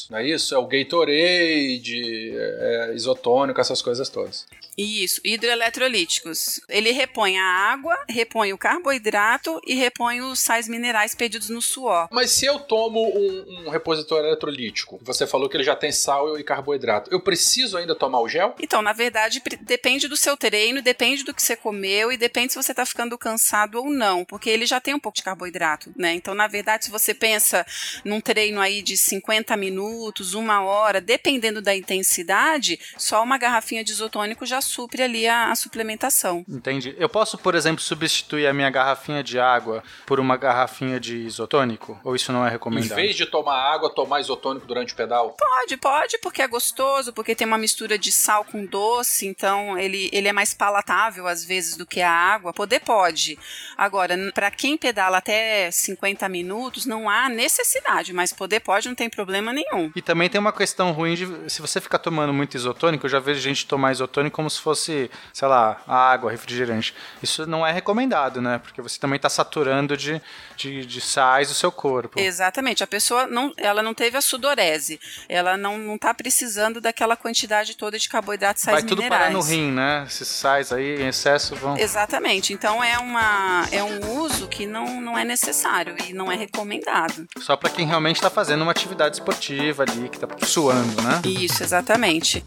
não 0.10 0.20
é 0.20 0.28
isso? 0.28 0.54
É 0.54 0.58
o 0.58 0.68
Gatorade, 0.68 2.34
é, 2.36 2.90
é 2.92 2.96
isotônico, 2.96 3.60
essas 3.60 3.82
coisas 3.82 4.10
todas. 4.10 4.46
Isso, 4.78 5.20
hidroeletrolíticos. 5.24 6.62
Ele 6.70 6.92
repõe 6.92 7.40
a 7.40 7.44
água, 7.44 7.98
repõe 8.08 8.54
o 8.54 8.58
carboidrato 8.58 9.60
e 9.66 9.74
repõe 9.74 10.22
os 10.22 10.40
sais 10.40 10.68
minerais 10.68 11.16
perdidos 11.16 11.50
no 11.50 11.64
suor. 11.64 12.08
Mas 12.12 12.30
se 12.30 12.46
eu 12.46 12.60
tomo 12.60 13.02
um, 13.02 13.66
um 13.66 13.70
repositor 13.70 14.20
eletrolítico, 14.20 15.00
você 15.02 15.26
falou 15.26 15.50
que 15.50 15.58
ele 15.58 15.64
já 15.64 15.76
tem 15.76 15.92
sal 15.92 16.38
e 16.38 16.44
carboidrato, 16.44 17.12
eu 17.12 17.20
preciso 17.20 17.76
ainda 17.76 17.96
tomar 17.96 18.20
o 18.20 18.30
gel? 18.30 18.54
Então, 18.62 18.84
na 18.84 18.94
verdade, 18.94 19.42
depende 19.62 20.08
do 20.08 20.16
seu 20.16 20.38
treino, 20.38 20.80
depende 20.80 21.24
do 21.24 21.34
que 21.34 21.42
você 21.42 21.56
comeu 21.56 22.12
e 22.12 22.18
depende 22.18 22.54
se 22.54 22.62
você 22.62 22.72
está 22.72 22.86
ficando 22.86 23.18
cansado 23.18 23.80
ou 23.80 23.90
não, 23.90 24.24
porque 24.24 24.50
ele 24.50 24.68
já 24.68 24.80
tem 24.80 24.94
um 24.94 25.00
pouco 25.00 25.18
de 25.18 25.24
carboidrato, 25.24 25.92
né? 25.96 26.14
Então, 26.14 26.36
na 26.36 26.48
verdade, 26.48 26.86
se 26.86 26.92
você 26.92 27.16
pensa 27.16 27.66
num 28.06 28.22
treino 28.22 28.62
aí 28.62 28.84
de 28.84 28.96
50 28.96 29.47
minutos, 29.56 30.34
uma 30.34 30.62
hora, 30.62 31.00
dependendo 31.00 31.62
da 31.62 31.76
intensidade, 31.76 32.80
só 32.98 33.24
uma 33.24 33.38
garrafinha 33.38 33.84
de 33.84 33.92
isotônico 33.92 34.46
já 34.46 34.62
supre 34.62 35.04
ali 35.04 35.28
a, 35.28 35.52
a, 35.52 35.56
suplementação. 35.56 36.44
Entendi. 36.48 36.96
Eu 36.98 37.08
posso, 37.08 37.38
por 37.38 37.56
exemplo, 37.56 37.82
substituir 37.82 38.48
a 38.48 38.54
minha 38.54 38.70
garrafinha 38.70 39.24
de 39.24 39.40
água 39.40 39.84
por 40.06 40.20
uma 40.20 40.38
garrafinha 40.38 41.00
de 41.00 41.18
isotônico? 41.18 42.00
Ou 42.04 42.16
isso 42.16 42.32
não 42.32 42.46
é 42.46 42.50
recomendado? 42.50 43.00
Em 43.00 43.04
vez 43.04 43.16
de 43.16 43.26
tomar 43.26 43.58
água, 43.58 43.94
tomar 43.94 44.20
isotônico 44.20 44.66
durante 44.66 44.94
o 44.94 44.96
pedal? 44.96 45.36
Pode, 45.38 45.78
pode, 45.78 46.18
porque 46.20 46.42
é 46.42 46.48
gostoso, 46.48 47.14
porque 47.14 47.36
tem 47.36 47.48
uma 47.48 47.58
mistura 47.58 47.98
de 47.98 48.12
sal 48.12 48.44
com 48.44 48.66
doce, 48.66 49.28
então 49.28 49.78
ele, 49.78 50.10
ele 50.12 50.28
é 50.28 50.34
mais 50.34 50.54
palatável 50.54 51.28
às 51.28 51.46
vezes 51.46 51.78
do 51.78 51.86
que 51.86 52.02
a 52.02 52.12
água. 52.12 52.54
Poder 52.54 52.80
pode. 52.80 53.38
Agora, 53.78 54.16
para 54.34 54.50
quem 54.52 54.78
pedala 54.78 55.18
até 55.18 55.70
50 55.72 56.28
minutos, 56.30 56.86
não 56.86 57.10
há 57.10 57.30
necessidade, 57.30 58.14
mas 58.14 58.34
poder 58.34 58.60
pode, 58.60 58.88
não 58.88 58.96
tem 58.96 59.10
problema 59.10 59.37
nenhum. 59.54 59.92
E 59.96 60.02
também 60.02 60.30
tem 60.30 60.40
uma 60.40 60.52
questão 60.52 60.92
ruim 60.92 61.16
de 61.16 61.50
se 61.50 61.62
você 61.62 61.80
ficar 61.80 62.00
tomando 62.00 62.34
muito 62.34 62.56
isotônico, 62.56 63.06
eu 63.06 63.10
já 63.10 63.20
vejo 63.20 63.40
gente 63.40 63.66
tomar 63.66 63.92
isotônico 63.94 64.36
como 64.36 64.50
se 64.50 64.58
se 64.58 64.62
fosse, 64.62 65.12
sei 65.32 65.48
lá, 65.48 65.82
água, 65.88 66.32
refrigerante. 66.32 66.94
Isso 67.22 67.46
não 67.46 67.66
é 67.66 67.72
recomendado, 67.72 68.42
né? 68.42 68.60
Porque 68.60 68.82
você 68.82 69.00
também 69.00 69.16
está 69.16 69.30
saturando 69.30 69.96
de, 69.96 70.22
de, 70.56 70.86
de 70.86 71.00
sais 71.00 71.50
o 71.50 71.54
seu 71.54 71.72
corpo. 71.72 72.20
Exatamente. 72.20 72.84
A 72.84 72.88
pessoa 72.88 73.28
não, 73.28 73.54
ela 73.56 73.82
não 73.82 73.94
teve 73.94 74.18
a 74.18 74.22
sudorese. 74.22 75.00
Ela 75.30 75.56
não 75.56 75.96
está 75.96 76.14
precisando 76.14 76.82
daquela 76.82 77.16
quantidade 77.16 77.78
toda 77.78 77.98
de 77.98 78.10
carboidratos, 78.10 78.64
sais 78.64 78.82
Vai 78.82 78.84
tudo 78.84 79.04
minerais. 79.04 79.24
parar 79.26 79.34
no 79.34 79.42
rim, 79.42 79.72
né? 79.72 80.04
Esses 80.08 80.28
sais 80.28 80.72
aí 80.74 81.02
em 81.02 81.08
excesso 81.08 81.56
vão. 81.56 81.78
Exatamente. 81.78 82.52
Então 82.54 82.84
é, 82.84 82.98
uma, 82.98 83.66
é 83.72 83.84
um 83.84 84.20
uso 84.20 84.48
que 84.48 84.66
não, 84.66 85.00
não 85.00 85.18
é 85.18 85.24
necessário 85.24 85.96
e 86.08 86.14
não 86.14 86.32
é 86.32 86.36
recomendado. 86.36 87.28
Só 87.40 87.56
para 87.56 87.70
quem 87.70 87.86
realmente 87.86 88.18
está 88.18 88.30
fazendo 88.30 88.62
uma 88.64 88.72
atividade 88.72 89.16
esportiva 89.28 89.84
ali, 89.84 90.10
que 90.10 90.18
está 90.18 90.28
suando, 90.46 91.02
né? 91.02 91.22
Isso, 91.26 91.64
exatamente. 91.64 92.44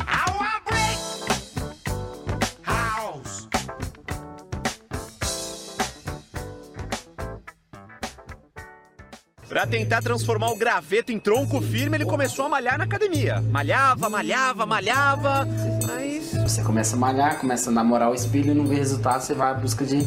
Para 9.49 9.66
tentar 9.66 10.00
transformar 10.00 10.50
o 10.50 10.56
graveto 10.56 11.12
em 11.12 11.18
tronco 11.18 11.60
firme, 11.60 11.96
ele 11.96 12.04
começou 12.06 12.46
a 12.46 12.49
malhar 12.49 12.78
na 12.78 12.84
academia. 12.84 13.42
Malhava, 13.50 14.08
malhava, 14.08 14.64
malhava, 14.64 15.49
mas... 15.87 16.32
Você 16.44 16.62
começa 16.62 16.96
a 16.96 16.99
malhar, 16.99 17.38
começa 17.38 17.68
a 17.68 17.72
namorar 17.72 18.10
o 18.10 18.14
espelho 18.14 18.52
e 18.52 18.54
não 18.54 18.64
vê 18.64 18.76
resultado, 18.76 19.20
você 19.20 19.34
vai 19.34 19.50
à 19.50 19.54
busca 19.54 19.84
de 19.84 19.99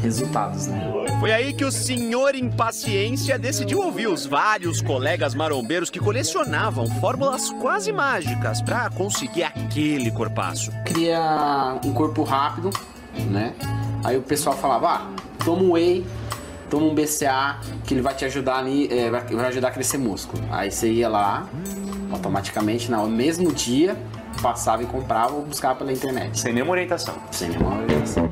resultados, 0.00 0.68
né? 0.68 1.07
Foi 1.20 1.32
aí 1.32 1.52
que 1.52 1.64
o 1.64 1.72
senhor 1.72 2.36
Impaciência 2.36 3.36
decidiu 3.36 3.80
ouvir 3.80 4.06
os 4.06 4.24
vários 4.24 4.80
colegas 4.80 5.34
marombeiros 5.34 5.90
que 5.90 5.98
colecionavam 5.98 6.86
fórmulas 7.00 7.50
quase 7.60 7.92
mágicas 7.92 8.62
para 8.62 8.88
conseguir 8.90 9.42
aquele 9.42 10.12
corpaço. 10.12 10.70
Cria 10.84 11.76
um 11.84 11.92
corpo 11.92 12.22
rápido, 12.22 12.70
né? 13.30 13.52
Aí 14.04 14.16
o 14.16 14.22
pessoal 14.22 14.56
falava, 14.56 14.88
ah, 14.90 15.10
toma 15.44 15.62
um 15.62 15.72
whey, 15.72 16.06
toma 16.70 16.86
um 16.86 16.94
BCA 16.94 17.58
que 17.84 17.94
ele 17.94 18.00
vai 18.00 18.14
te 18.14 18.24
ajudar 18.24 18.58
ali, 18.58 18.88
é, 18.88 19.10
vai 19.10 19.46
ajudar 19.46 19.68
a 19.68 19.72
crescer 19.72 19.98
músculo. 19.98 20.40
Aí 20.52 20.70
você 20.70 20.88
ia 20.88 21.08
lá, 21.08 21.48
automaticamente, 22.12 22.92
no 22.92 23.08
mesmo 23.08 23.52
dia, 23.52 23.96
passava 24.40 24.84
e 24.84 24.86
comprava 24.86 25.34
ou 25.34 25.44
buscava 25.44 25.74
pela 25.80 25.92
internet. 25.92 26.38
Sem 26.38 26.52
nenhuma 26.52 26.72
orientação. 26.72 27.16
Sem 27.32 27.48
nenhuma 27.48 27.82
orientação. 27.82 28.28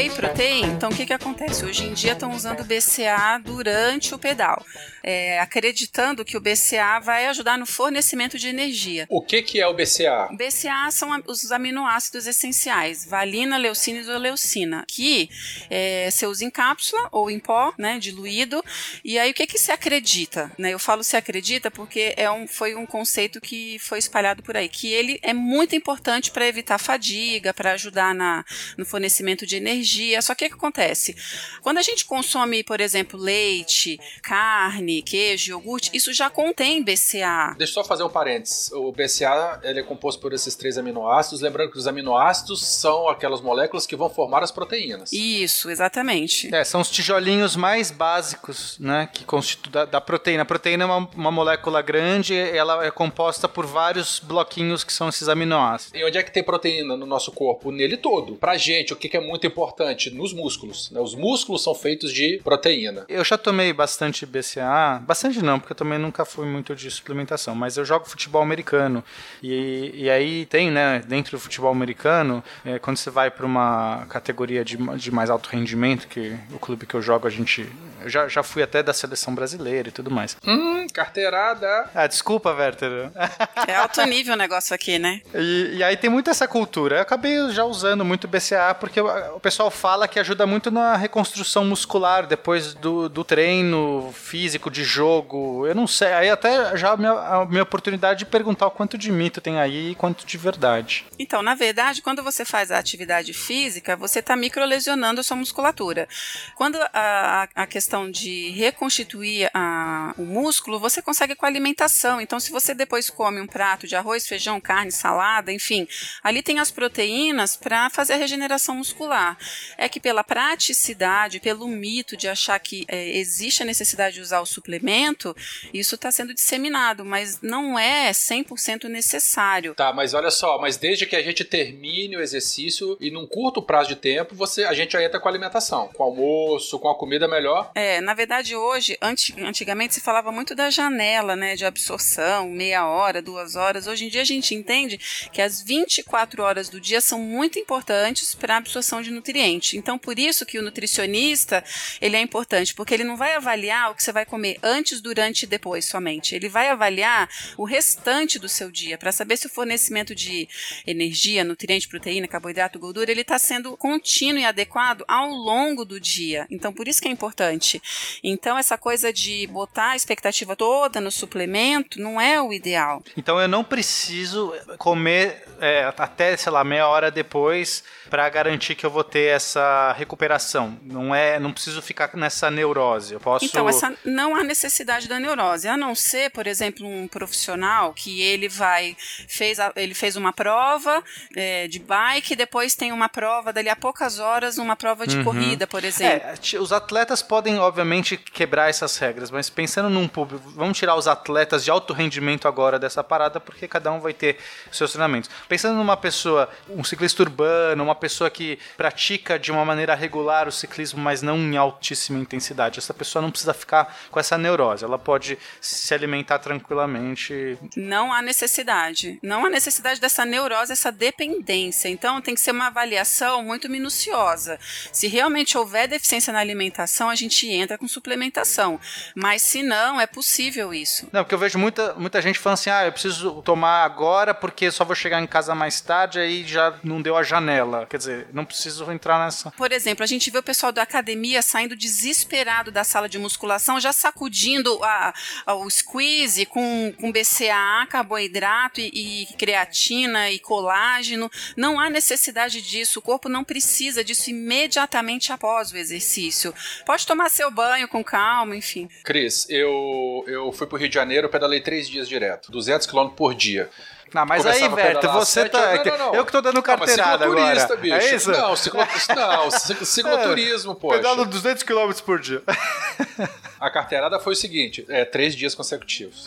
Whey 0.00 0.08
Protein, 0.08 0.64
então 0.64 0.88
o 0.88 0.96
que, 0.96 1.04
que 1.04 1.12
acontece? 1.12 1.62
Hoje 1.62 1.84
em 1.84 1.92
dia 1.92 2.12
estão 2.12 2.32
usando 2.32 2.64
BCA 2.64 3.38
durante 3.44 4.14
o 4.14 4.18
pedal, 4.18 4.64
é, 5.02 5.38
acreditando 5.40 6.24
que 6.24 6.38
o 6.38 6.40
BCA 6.40 6.98
vai 7.02 7.26
ajudar 7.26 7.58
no 7.58 7.66
fornecimento 7.66 8.38
de 8.38 8.48
energia. 8.48 9.06
O 9.10 9.20
que, 9.20 9.42
que 9.42 9.60
é 9.60 9.66
o 9.66 9.74
BCA? 9.74 10.28
O 10.32 10.36
BCA 10.38 10.90
são 10.90 11.10
os 11.26 11.52
aminoácidos 11.52 12.26
essenciais, 12.26 13.04
valina, 13.04 13.58
leucina 13.58 13.98
e 13.98 14.00
isoleucina, 14.00 14.86
que 14.88 15.28
é, 15.68 16.10
você 16.10 16.26
usa 16.26 16.46
em 16.46 16.50
cápsula 16.50 17.06
ou 17.12 17.30
em 17.30 17.38
pó, 17.38 17.74
né, 17.76 17.98
diluído. 17.98 18.64
E 19.04 19.18
aí 19.18 19.32
o 19.32 19.34
que, 19.34 19.46
que 19.46 19.58
se 19.58 19.70
acredita? 19.70 20.50
Né? 20.56 20.72
Eu 20.72 20.78
falo 20.78 21.04
se 21.04 21.14
acredita 21.14 21.70
porque 21.70 22.14
é 22.16 22.30
um, 22.30 22.46
foi 22.46 22.74
um 22.74 22.86
conceito 22.86 23.38
que 23.38 23.78
foi 23.80 23.98
espalhado 23.98 24.42
por 24.42 24.56
aí, 24.56 24.66
que 24.66 24.90
ele 24.90 25.20
é 25.22 25.34
muito 25.34 25.76
importante 25.76 26.30
para 26.30 26.48
evitar 26.48 26.78
fadiga, 26.78 27.52
para 27.52 27.72
ajudar 27.72 28.14
na, 28.14 28.42
no 28.78 28.86
fornecimento 28.86 29.44
de 29.44 29.56
energia. 29.56 29.89
Só 30.22 30.34
que 30.34 30.46
o 30.46 30.48
que 30.48 30.54
acontece? 30.54 31.16
Quando 31.62 31.78
a 31.78 31.82
gente 31.82 32.04
consome, 32.04 32.62
por 32.62 32.80
exemplo, 32.80 33.18
leite, 33.18 33.98
carne, 34.22 35.02
queijo, 35.02 35.52
iogurte, 35.52 35.90
isso 35.92 36.12
já 36.12 36.30
contém 36.30 36.82
BCA. 36.82 37.54
Deixa 37.58 37.72
eu 37.72 37.82
só 37.82 37.84
fazer 37.84 38.02
um 38.02 38.08
parênteses. 38.08 38.70
O 38.72 38.92
BCA 38.92 39.60
ele 39.62 39.80
é 39.80 39.82
composto 39.82 40.20
por 40.20 40.32
esses 40.32 40.54
três 40.54 40.78
aminoácidos. 40.78 41.40
Lembrando 41.40 41.72
que 41.72 41.78
os 41.78 41.86
aminoácidos 41.86 42.64
são 42.64 43.08
aquelas 43.08 43.40
moléculas 43.40 43.86
que 43.86 43.96
vão 43.96 44.08
formar 44.08 44.42
as 44.42 44.50
proteínas. 44.50 45.12
Isso, 45.12 45.70
exatamente. 45.70 46.54
É, 46.54 46.64
são 46.64 46.80
os 46.80 46.90
tijolinhos 46.90 47.56
mais 47.56 47.90
básicos, 47.90 48.78
né, 48.78 49.08
que 49.12 49.24
constituem 49.24 49.72
da, 49.72 49.84
da, 49.84 50.00
proteína. 50.00 50.42
A 50.42 50.46
proteína 50.46 50.84
é 50.84 50.86
uma, 50.86 51.10
uma 51.14 51.30
molécula 51.30 51.82
grande, 51.82 52.34
ela 52.34 52.84
é 52.84 52.90
composta 52.90 53.48
por 53.48 53.66
vários 53.66 54.20
bloquinhos 54.20 54.84
que 54.84 54.92
são 54.92 55.08
esses 55.08 55.28
aminoácidos. 55.28 55.98
E 55.98 56.04
onde 56.04 56.18
é 56.18 56.22
que 56.22 56.32
tem 56.32 56.42
proteína 56.42 56.96
no 56.96 57.06
nosso 57.06 57.32
corpo? 57.32 57.70
Nele 57.70 57.96
todo. 57.96 58.36
Pra 58.36 58.56
gente, 58.56 58.92
o 58.92 58.96
que 58.96 59.16
é 59.16 59.20
muito 59.20 59.46
importante? 59.46 59.79
Nos 60.12 60.32
músculos. 60.32 60.90
Né? 60.90 61.00
Os 61.00 61.14
músculos 61.14 61.62
são 61.62 61.74
feitos 61.74 62.12
de 62.12 62.40
proteína. 62.42 63.04
Eu 63.08 63.24
já 63.24 63.38
tomei 63.38 63.72
bastante 63.72 64.26
BCA, 64.26 65.00
bastante 65.02 65.42
não, 65.42 65.58
porque 65.58 65.72
eu 65.72 65.76
também 65.76 65.98
nunca 65.98 66.24
fui 66.24 66.46
muito 66.46 66.74
de 66.74 66.90
suplementação, 66.90 67.54
mas 67.54 67.76
eu 67.76 67.84
jogo 67.84 68.08
futebol 68.08 68.42
americano. 68.42 69.02
E, 69.42 69.92
e 69.94 70.10
aí 70.10 70.46
tem, 70.46 70.70
né, 70.70 71.02
dentro 71.06 71.36
do 71.36 71.40
futebol 71.40 71.70
americano, 71.70 72.42
é, 72.64 72.78
quando 72.78 72.96
você 72.96 73.10
vai 73.10 73.30
para 73.30 73.46
uma 73.46 74.06
categoria 74.08 74.64
de, 74.64 74.76
de 74.76 75.10
mais 75.10 75.30
alto 75.30 75.48
rendimento, 75.48 76.08
que 76.08 76.36
o 76.52 76.58
clube 76.58 76.86
que 76.86 76.94
eu 76.94 77.02
jogo 77.02 77.26
a 77.26 77.30
gente. 77.30 77.68
Eu 78.02 78.08
já, 78.08 78.28
já 78.28 78.42
fui 78.42 78.62
até 78.62 78.82
da 78.82 78.92
seleção 78.92 79.34
brasileira 79.34 79.88
e 79.88 79.92
tudo 79.92 80.10
mais. 80.10 80.36
Hum, 80.46 80.86
carteirada. 80.92 81.90
Ah, 81.94 82.06
desculpa, 82.06 82.52
Werther. 82.52 83.10
É 83.68 83.76
alto 83.76 84.02
nível 84.06 84.34
o 84.34 84.36
negócio 84.36 84.74
aqui, 84.74 84.98
né? 84.98 85.20
E, 85.34 85.76
e 85.76 85.84
aí 85.84 85.96
tem 85.96 86.10
muito 86.10 86.30
essa 86.30 86.48
cultura. 86.48 86.96
Eu 86.96 87.02
acabei 87.02 87.50
já 87.50 87.64
usando 87.64 88.04
muito 88.04 88.26
BCA 88.26 88.74
porque 88.78 89.00
o 89.00 89.38
pessoal 89.40 89.69
fala 89.70 90.08
que 90.08 90.18
ajuda 90.18 90.46
muito 90.46 90.70
na 90.70 90.96
reconstrução 90.96 91.64
muscular 91.64 92.26
depois 92.26 92.74
do, 92.74 93.08
do 93.08 93.24
treino 93.24 94.12
físico 94.12 94.70
de 94.70 94.84
jogo. 94.84 95.66
Eu 95.66 95.74
não 95.74 95.86
sei. 95.86 96.12
Aí 96.12 96.30
até 96.30 96.76
já 96.76 96.92
a 96.92 96.96
minha, 96.96 97.12
a 97.12 97.46
minha 97.46 97.62
oportunidade 97.62 98.20
de 98.20 98.26
perguntar 98.26 98.66
o 98.66 98.70
quanto 98.70 98.98
de 98.98 99.10
mito 99.10 99.40
tem 99.40 99.58
aí 99.58 99.92
e 99.92 99.94
quanto 99.94 100.26
de 100.26 100.36
verdade. 100.36 101.06
Então, 101.18 101.42
na 101.42 101.54
verdade, 101.54 102.02
quando 102.02 102.22
você 102.22 102.44
faz 102.44 102.70
a 102.70 102.78
atividade 102.78 103.32
física, 103.32 103.96
você 103.96 104.18
está 104.18 104.36
microlesionando 104.36 105.20
a 105.20 105.24
sua 105.24 105.36
musculatura. 105.36 106.08
Quando 106.54 106.78
a, 106.92 107.48
a 107.54 107.66
questão 107.66 108.10
de 108.10 108.50
reconstituir 108.50 109.50
a, 109.54 110.14
o 110.18 110.22
músculo, 110.22 110.78
você 110.78 111.00
consegue 111.00 111.34
com 111.34 111.46
a 111.46 111.48
alimentação. 111.48 112.20
Então, 112.20 112.40
se 112.40 112.50
você 112.50 112.74
depois 112.74 113.08
come 113.10 113.40
um 113.40 113.46
prato 113.46 113.86
de 113.86 113.96
arroz, 113.96 114.26
feijão, 114.26 114.60
carne, 114.60 114.92
salada, 114.92 115.52
enfim, 115.52 115.86
ali 116.22 116.42
tem 116.42 116.58
as 116.58 116.70
proteínas 116.70 117.56
para 117.56 117.90
fazer 117.90 118.14
a 118.14 118.16
regeneração 118.16 118.76
muscular. 118.76 119.36
É 119.76 119.88
que 119.88 120.00
pela 120.00 120.22
praticidade, 120.22 121.40
pelo 121.40 121.66
mito 121.68 122.16
de 122.16 122.28
achar 122.28 122.58
que 122.58 122.84
é, 122.88 123.18
existe 123.18 123.62
a 123.62 123.66
necessidade 123.66 124.16
de 124.16 124.20
usar 124.20 124.40
o 124.40 124.46
suplemento, 124.46 125.36
isso 125.72 125.94
está 125.94 126.10
sendo 126.10 126.34
disseminado, 126.34 127.04
mas 127.04 127.40
não 127.40 127.78
é 127.78 128.10
100% 128.10 128.84
necessário. 128.84 129.74
Tá, 129.74 129.92
mas 129.92 130.14
olha 130.14 130.30
só, 130.30 130.58
mas 130.58 130.76
desde 130.76 131.06
que 131.06 131.16
a 131.16 131.22
gente 131.22 131.44
termine 131.44 132.16
o 132.16 132.20
exercício 132.20 132.96
e 133.00 133.10
num 133.10 133.26
curto 133.26 133.62
prazo 133.62 133.88
de 133.90 133.96
tempo, 133.96 134.34
você, 134.34 134.64
a 134.64 134.74
gente 134.74 134.92
já 134.92 135.02
entra 135.02 135.20
com 135.20 135.28
a 135.28 135.30
alimentação, 135.30 135.88
com 135.88 136.02
o 136.02 136.06
almoço, 136.06 136.78
com 136.78 136.88
a 136.88 136.94
comida 136.94 137.28
melhor. 137.28 137.70
É, 137.74 138.00
na 138.00 138.14
verdade 138.14 138.54
hoje, 138.56 138.96
antigamente 139.00 139.94
se 139.94 140.00
falava 140.00 140.32
muito 140.32 140.54
da 140.54 140.70
janela, 140.70 141.36
né, 141.36 141.56
de 141.56 141.64
absorção, 141.64 142.48
meia 142.48 142.86
hora, 142.86 143.22
duas 143.22 143.56
horas. 143.56 143.86
Hoje 143.86 144.06
em 144.06 144.08
dia 144.08 144.22
a 144.22 144.24
gente 144.24 144.54
entende 144.54 144.98
que 145.32 145.42
as 145.42 145.62
24 145.62 146.42
horas 146.42 146.68
do 146.68 146.80
dia 146.80 147.00
são 147.00 147.18
muito 147.18 147.58
importantes 147.58 148.34
para 148.34 148.54
a 148.54 148.58
absorção 148.58 149.02
de 149.02 149.10
nutrientes. 149.10 149.49
Então, 149.76 149.98
por 149.98 150.18
isso 150.18 150.46
que 150.46 150.58
o 150.58 150.62
nutricionista, 150.62 151.64
ele 152.00 152.16
é 152.16 152.20
importante, 152.20 152.74
porque 152.74 152.94
ele 152.94 153.04
não 153.04 153.16
vai 153.16 153.34
avaliar 153.34 153.90
o 153.90 153.94
que 153.94 154.02
você 154.02 154.12
vai 154.12 154.24
comer 154.24 154.58
antes, 154.62 155.00
durante 155.00 155.42
e 155.42 155.46
depois 155.46 155.84
somente. 155.84 156.34
Ele 156.34 156.48
vai 156.48 156.68
avaliar 156.68 157.28
o 157.56 157.64
restante 157.64 158.38
do 158.38 158.48
seu 158.48 158.70
dia 158.70 158.98
para 158.98 159.12
saber 159.12 159.36
se 159.36 159.46
o 159.46 159.50
fornecimento 159.50 160.14
de 160.14 160.48
energia, 160.86 161.44
nutriente, 161.44 161.88
proteína, 161.88 162.28
carboidrato, 162.28 162.78
gordura, 162.78 163.10
ele 163.10 163.22
está 163.22 163.38
sendo 163.38 163.76
contínuo 163.76 164.40
e 164.40 164.44
adequado 164.44 165.04
ao 165.08 165.28
longo 165.28 165.84
do 165.84 166.00
dia. 166.00 166.46
Então, 166.50 166.72
por 166.72 166.88
isso 166.88 167.00
que 167.00 167.08
é 167.08 167.10
importante. 167.10 167.80
Então, 168.22 168.58
essa 168.58 168.76
coisa 168.76 169.12
de 169.12 169.46
botar 169.46 169.90
a 169.90 169.96
expectativa 169.96 170.54
toda 170.54 171.00
no 171.00 171.10
suplemento 171.10 172.00
não 172.00 172.20
é 172.20 172.40
o 172.40 172.52
ideal. 172.52 173.02
Então, 173.16 173.40
eu 173.40 173.48
não 173.48 173.64
preciso 173.64 174.52
comer 174.78 175.44
é, 175.60 175.92
até, 175.96 176.36
sei 176.36 176.52
lá, 176.52 176.64
meia 176.64 176.88
hora 176.88 177.10
depois 177.10 177.82
para 178.10 178.28
garantir 178.28 178.74
que 178.74 178.84
eu 178.84 178.90
vou 178.90 179.04
ter 179.04 179.28
essa 179.28 179.94
recuperação. 179.96 180.76
Não 180.82 181.14
é, 181.14 181.38
não 181.38 181.52
preciso 181.52 181.80
ficar 181.80 182.10
nessa 182.14 182.50
neurose. 182.50 183.14
Eu 183.14 183.20
posso 183.20 183.44
Então, 183.44 183.68
essa 183.68 183.94
não 184.04 184.34
há 184.34 184.42
necessidade 184.42 185.08
da 185.08 185.20
neurose, 185.20 185.68
a 185.68 185.76
não 185.76 185.94
ser, 185.94 186.30
por 186.30 186.46
exemplo, 186.46 186.86
um 186.86 187.06
profissional 187.06 187.94
que 187.94 188.20
ele 188.20 188.48
vai 188.48 188.96
fez 189.28 189.60
a, 189.60 189.72
ele 189.76 189.94
fez 189.94 190.16
uma 190.16 190.32
prova 190.32 191.02
é, 191.36 191.68
de 191.68 191.78
bike, 191.78 192.34
depois 192.34 192.74
tem 192.74 192.90
uma 192.90 193.08
prova 193.08 193.52
dali 193.52 193.68
a 193.68 193.76
poucas 193.76 194.18
horas, 194.18 194.58
uma 194.58 194.74
prova 194.74 195.06
de 195.06 195.18
uhum. 195.18 195.24
corrida, 195.24 195.66
por 195.66 195.84
exemplo. 195.84 196.28
É, 196.28 196.58
os 196.58 196.72
atletas 196.72 197.22
podem 197.22 197.58
obviamente 197.58 198.16
quebrar 198.16 198.68
essas 198.68 198.98
regras, 198.98 199.30
mas 199.30 199.48
pensando 199.48 199.88
num 199.88 200.08
público, 200.08 200.50
vamos 200.50 200.76
tirar 200.76 200.96
os 200.96 201.06
atletas 201.06 201.64
de 201.64 201.70
alto 201.70 201.92
rendimento 201.92 202.48
agora 202.48 202.78
dessa 202.78 203.04
parada, 203.04 203.38
porque 203.38 203.68
cada 203.68 203.92
um 203.92 204.00
vai 204.00 204.12
ter 204.12 204.36
seus 204.72 204.90
treinamentos. 204.90 205.30
Pensando 205.48 205.76
numa 205.76 205.96
pessoa, 205.96 206.48
um 206.68 206.82
ciclista 206.82 207.22
urbano, 207.22 207.84
uma 207.84 207.94
pessoa 208.00 208.30
que 208.30 208.58
pratica 208.76 209.38
de 209.38 209.52
uma 209.52 209.64
maneira 209.64 209.94
regular 209.94 210.48
o 210.48 210.52
ciclismo, 210.52 211.00
mas 211.00 211.22
não 211.22 211.38
em 211.38 211.56
altíssima 211.56 212.18
intensidade. 212.18 212.78
Essa 212.78 212.94
pessoa 212.94 213.22
não 213.22 213.30
precisa 213.30 213.54
ficar 213.54 213.96
com 214.10 214.18
essa 214.18 214.36
neurose, 214.36 214.84
ela 214.84 214.98
pode 214.98 215.38
se 215.60 215.94
alimentar 215.94 216.38
tranquilamente. 216.38 217.58
Não 217.76 218.12
há 218.12 218.22
necessidade. 218.22 219.18
Não 219.22 219.44
há 219.44 219.50
necessidade 219.50 220.00
dessa 220.00 220.24
neurose, 220.24 220.72
essa 220.72 220.90
dependência. 220.90 221.88
Então 221.88 222.20
tem 222.20 222.34
que 222.34 222.40
ser 222.40 222.50
uma 222.50 222.68
avaliação 222.68 223.42
muito 223.44 223.68
minuciosa. 223.68 224.58
Se 224.92 225.06
realmente 225.06 225.56
houver 225.56 225.86
deficiência 225.86 226.32
na 226.32 226.40
alimentação, 226.40 227.08
a 227.08 227.14
gente 227.14 227.48
entra 227.48 227.76
com 227.76 227.86
suplementação. 227.86 228.80
Mas 229.14 229.42
se 229.42 229.62
não, 229.62 230.00
é 230.00 230.06
possível 230.06 230.72
isso. 230.72 231.08
Não, 231.12 231.22
porque 231.22 231.34
eu 231.34 231.38
vejo 231.38 231.58
muita, 231.58 231.94
muita 231.94 232.22
gente 232.22 232.38
falando 232.38 232.54
assim: 232.54 232.70
ah, 232.70 232.86
eu 232.86 232.92
preciso 232.92 233.42
tomar 233.42 233.84
agora 233.84 234.34
porque 234.34 234.70
só 234.70 234.84
vou 234.84 234.94
chegar 234.94 235.20
em 235.20 235.26
casa 235.26 235.54
mais 235.54 235.80
tarde, 235.80 236.18
aí 236.18 236.46
já 236.46 236.74
não 236.82 237.02
deu 237.02 237.16
a 237.16 237.22
janela. 237.22 237.86
Quer 237.90 237.96
dizer, 237.96 238.28
não 238.32 238.44
preciso 238.44 238.88
entrar 238.92 239.18
nessa. 239.24 239.50
Por 239.50 239.72
exemplo, 239.72 240.04
a 240.04 240.06
gente 240.06 240.30
vê 240.30 240.38
o 240.38 240.42
pessoal 240.44 240.70
da 240.70 240.80
academia 240.80 241.42
saindo 241.42 241.74
desesperado 241.74 242.70
da 242.70 242.84
sala 242.84 243.08
de 243.08 243.18
musculação, 243.18 243.80
já 243.80 243.92
sacudindo 243.92 244.78
a, 244.84 245.12
a 245.44 245.54
o 245.56 245.68
squeeze 245.68 246.46
com, 246.46 246.94
com 246.96 247.10
BCAA, 247.10 247.88
carboidrato 247.88 248.80
e, 248.80 249.24
e 249.24 249.26
creatina 249.36 250.30
e 250.30 250.38
colágeno. 250.38 251.28
Não 251.56 251.80
há 251.80 251.90
necessidade 251.90 252.62
disso. 252.62 253.00
O 253.00 253.02
corpo 253.02 253.28
não 253.28 253.42
precisa 253.42 254.04
disso 254.04 254.30
imediatamente 254.30 255.32
após 255.32 255.72
o 255.72 255.76
exercício. 255.76 256.54
Pode 256.86 257.04
tomar 257.04 257.28
seu 257.28 257.50
banho 257.50 257.88
com 257.88 258.04
calma, 258.04 258.54
enfim. 258.54 258.88
Cris, 259.02 259.48
eu, 259.50 260.24
eu 260.28 260.52
fui 260.52 260.68
pro 260.68 260.78
Rio 260.78 260.88
de 260.88 260.94
Janeiro, 260.94 261.28
pedalei 261.28 261.60
três 261.60 261.88
dias 261.88 262.08
direto, 262.08 262.52
200 262.52 262.86
km 262.86 263.08
por 263.08 263.34
dia. 263.34 263.68
Não, 264.12 264.26
mas 264.26 264.44
aí, 264.44 264.68
Berto, 264.68 265.08
você 265.08 265.48
tá. 265.48 265.76
Não, 265.76 265.84
não, 265.84 265.98
não. 265.98 266.14
Eu 266.14 266.24
que 266.24 266.32
tô 266.32 266.40
dando 266.40 266.60
carteirada 266.62 267.26
não, 267.26 267.34
mas 267.34 267.62
agora. 267.62 267.80
Bicho. 267.80 267.94
É 267.94 268.14
isso? 268.14 268.30
Não, 268.32 268.56
cicloturista, 268.56 269.14
não, 269.14 269.50
cicloturismo, 269.50 270.74
pô. 270.74 270.88
Pedalo 270.88 271.24
200 271.24 271.62
km 271.62 271.92
por 272.04 272.18
dia. 272.18 272.42
A 273.60 273.68
carteirada 273.68 274.18
foi 274.18 274.32
o 274.32 274.36
seguinte: 274.36 274.86
é, 274.88 275.04
três 275.04 275.36
dias 275.36 275.54
consecutivos. 275.54 276.26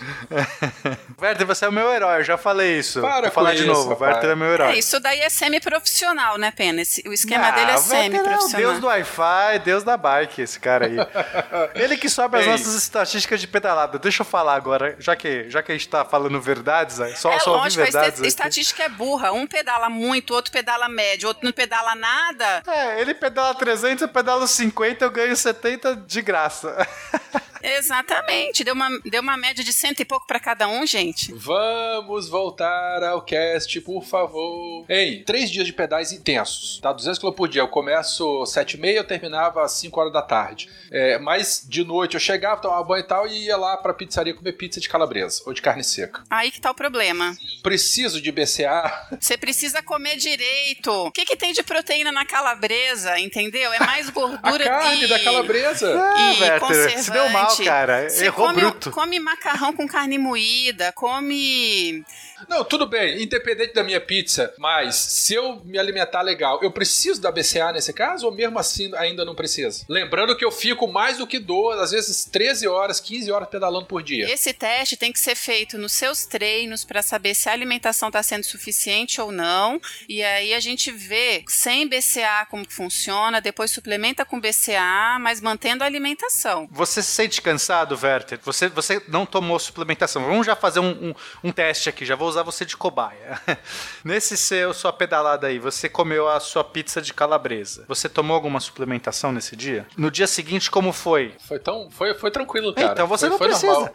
Werther, 1.20 1.48
você 1.48 1.66
é 1.66 1.68
o 1.68 1.72
meu 1.72 1.92
herói, 1.92 2.20
eu 2.20 2.24
já 2.24 2.38
falei 2.38 2.78
isso. 2.78 3.02
Para 3.02 3.24
Vou 3.24 3.32
falar 3.32 3.56
isso, 3.56 3.64
de 3.64 3.68
novo, 3.68 3.90
rapaz. 3.90 4.14
Werther 4.14 4.30
é 4.30 4.36
meu 4.36 4.54
herói. 4.54 4.74
É, 4.74 4.78
isso 4.78 5.00
daí 5.00 5.20
é 5.20 5.30
semi-profissional, 5.30 6.38
né, 6.38 6.52
Pena? 6.52 6.82
Esse, 6.82 7.02
o 7.08 7.12
esquema 7.12 7.50
dele 7.52 7.72
é 7.72 7.78
semi-profissional. 7.78 8.62
É 8.62 8.66
o 8.66 8.70
deus 8.70 8.80
do 8.80 8.88
Wi-Fi, 8.88 9.60
deus 9.66 9.84
da 9.84 9.98
bike, 9.98 10.42
esse 10.44 10.60
cara 10.60 10.86
aí. 10.86 10.96
Ele 11.74 11.98
que 11.98 12.08
sobe 12.08 12.38
as 12.38 12.46
nossas 12.46 12.76
estatísticas 12.76 13.42
de 13.42 13.48
pedalada. 13.48 13.98
Deixa 13.98 14.22
eu 14.22 14.26
falar 14.26 14.54
agora, 14.54 14.96
já 15.00 15.16
que, 15.16 15.50
já 15.50 15.64
que 15.64 15.72
a 15.72 15.76
gente 15.76 15.88
tá 15.88 16.06
falando 16.06 16.40
verdades, 16.40 16.98
só, 17.18 17.32
é, 17.32 17.40
só 17.40 17.56
lógico, 17.56 17.84
verdades. 17.84 18.22
A 18.22 18.28
estatística 18.28 18.84
é 18.84 18.90
burra. 18.90 19.32
Um 19.32 19.48
pedala 19.48 19.90
muito, 19.90 20.36
outro 20.36 20.52
pedala 20.52 20.88
médio, 20.88 21.28
outro 21.28 21.44
não 21.44 21.52
pedala 21.52 21.96
nada. 21.96 22.62
É, 22.68 23.02
ele 23.02 23.16
pedala 23.16 23.56
300, 23.56 24.04
eu 24.04 24.08
pedalo 24.08 24.48
50, 24.48 25.04
eu 25.04 25.10
ganho 25.10 25.36
70 25.36 25.96
de 25.96 26.22
graça. 26.22 26.88
Exatamente. 27.64 28.64
Deu 28.64 28.74
uma, 28.74 28.90
deu 29.06 29.22
uma 29.22 29.38
média 29.38 29.64
de 29.64 29.72
cento 29.72 30.02
e 30.02 30.06
pouco 30.06 30.28
para 30.28 30.40
cada 30.40 30.68
um, 30.68 30.86
gente. 30.86 31.34
Vamos 31.34 32.28
voltar 32.28 33.04
ao 33.04 33.22
cast, 33.22 33.80
por 33.82 34.04
favor. 34.04 34.86
Ei, 34.90 35.24
três 35.24 35.50
dias 35.50 35.66
de 35.66 35.74
pedais 35.74 36.12
intensos, 36.12 36.80
tá? 36.82 36.92
200 36.92 37.20
km 37.20 37.32
por 37.32 37.48
dia. 37.48 37.62
Eu 37.62 37.68
começo 37.68 38.46
sete 38.46 38.74
e 38.76 38.80
meia, 38.80 38.98
eu 38.98 39.04
terminava 39.04 39.64
às 39.64 39.72
5 39.74 40.00
horas 40.00 40.14
da 40.14 40.22
tarde. 40.22 40.70
É, 40.92 41.18
mas 41.20 41.66
de 41.68 41.84
noite 41.84 42.16
eu 42.16 42.20
chegava, 42.20 42.62
tomava 42.62 42.84
banho 42.84 43.04
e 43.04 43.08
tal, 43.08 43.28
e 43.28 43.46
ia 43.46 43.58
lá 43.58 43.78
pra 43.78 43.94
pizzaria 43.94 44.34
comer 44.34 44.54
pizza 44.54 44.80
de 44.80 44.90
calabresa 44.90 45.42
ou 45.46 45.54
de 45.54 45.62
carne 45.62 45.84
seca. 45.84 46.24
Aí 46.30 46.52
que 46.52 46.60
tá 46.60 46.72
o 46.72 46.76
problema. 46.76 47.36
Preciso 47.62 48.22
de 48.22 48.32
BCA. 48.32 49.08
Você 49.20 49.38
precisa 49.38 49.82
comer 49.82 50.18
direito. 50.18 50.92
O 50.92 51.12
que, 51.12 51.26
que 51.26 51.36
tem 51.36 51.54
de 51.54 51.64
proteína 51.64 52.12
na 52.12 52.26
calabresa, 52.26 53.18
entendeu? 53.20 53.72
É 53.72 53.80
mais 53.80 54.10
gordura 54.12 54.66
A 54.66 54.80
carne 54.82 55.06
e... 55.06 55.08
da 55.08 55.20
calabresa. 55.20 56.00
Ah, 56.00 56.34
e 56.34 56.42
Werther, 56.42 57.00
se 57.04 57.12
deu 57.12 57.30
mal, 57.30 57.53
cara. 57.58 58.10
Você 58.10 58.26
Errou 58.26 58.48
come, 58.48 58.62
bruto. 58.62 58.92
come 58.92 59.20
macarrão 59.20 59.74
com 59.74 59.88
carne 59.88 60.18
moída, 60.18 60.92
come 60.94 62.04
não, 62.50 62.64
tudo 62.64 62.86
bem, 62.88 63.22
independente 63.22 63.74
da 63.74 63.84
minha 63.84 64.02
pizza, 64.02 64.54
mas 64.58 64.96
se 64.96 65.34
eu 65.34 65.62
me 65.64 65.78
alimentar 65.78 66.22
legal, 66.22 66.60
eu 66.62 66.72
preciso 66.72 67.22
da 67.22 67.32
BCA 67.32 67.72
nesse 67.72 67.94
caso 67.94 68.26
ou 68.26 68.34
mesmo 68.34 68.60
assim 68.60 68.92
ainda 68.96 69.26
não 69.26 69.36
precisa? 69.36 69.86
Lembrando 69.90 70.36
que 70.36 70.46
eu 70.46 70.52
fico 70.52 70.88
mais 70.88 71.18
do 71.18 71.28
que 71.28 71.40
duas, 71.40 71.80
às 71.80 71.92
vezes 71.92 72.26
13 72.26 72.68
horas, 72.68 73.00
15 73.00 73.32
horas 73.32 73.50
pedalando 73.50 73.86
por 73.86 74.04
dia. 74.04 74.32
Esse 74.32 74.54
teste 74.54 74.98
tem 74.98 75.12
que 75.12 75.20
ser 75.20 75.36
feito 75.36 75.78
nos 75.78 75.94
seus 75.94 76.26
treinos 76.26 76.84
para 76.84 77.02
saber 77.02 77.34
se 77.36 77.50
a 77.50 77.52
alimentação 77.52 78.10
está 78.10 78.22
sendo 78.22 78.44
suficiente 78.44 79.20
ou 79.22 79.32
não. 79.32 79.80
E 80.08 80.24
aí 80.24 80.54
a 80.54 80.60
gente 80.60 80.92
vê 80.92 81.44
sem 81.48 81.88
BCA 81.88 82.46
como 82.50 82.66
funciona, 82.70 83.42
depois 83.42 83.72
suplementa 83.72 84.26
com 84.26 84.40
BCA, 84.40 85.18
mas 85.20 85.42
mantendo 85.42 85.84
a 85.84 85.88
alimentação. 85.88 86.68
Você 86.72 87.02
se 87.02 87.12
sente 87.12 87.42
cansado, 87.42 87.98
Werther? 88.02 88.40
Você, 88.44 88.70
você 88.70 89.02
não 89.08 89.26
tomou 89.26 89.60
suplementação. 89.60 90.24
Vamos 90.24 90.46
já 90.46 90.56
fazer 90.56 90.80
um, 90.80 91.10
um, 91.10 91.14
um 91.44 91.52
teste 91.52 91.90
aqui, 91.90 92.06
já 92.06 92.16
vou 92.16 92.28
usar 92.34 92.44
você 92.44 92.66
de 92.66 92.76
cobaia. 92.76 93.40
Nesse 94.04 94.36
seu, 94.36 94.74
sua 94.74 94.92
pedalada 94.92 95.48
aí, 95.48 95.60
você 95.60 95.88
comeu 95.88 96.28
a 96.28 96.40
sua 96.40 96.64
pizza 96.64 97.02
de 97.02 97.14
calabresa. 97.14 97.86
Você 97.88 98.10
tomou 98.10 98.36
alguma 98.36 98.60
suplementação 98.60 99.32
nesse 99.32 99.56
dia? 99.56 99.88
No 99.98 100.12
dia 100.12 100.28
seguinte, 100.28 100.70
como 100.70 100.92
foi? 100.92 101.34
Foi 101.48 101.60
tão, 101.60 101.90
foi, 101.92 102.14
foi 102.14 102.32
tranquilo, 102.32 102.74
cara. 102.74 102.92
Então 102.92 103.08
você 103.08 103.28
foi, 103.28 103.30
não 103.30 103.38
foi 103.38 103.48
precisa. 103.48 103.72
Normal. 103.72 103.94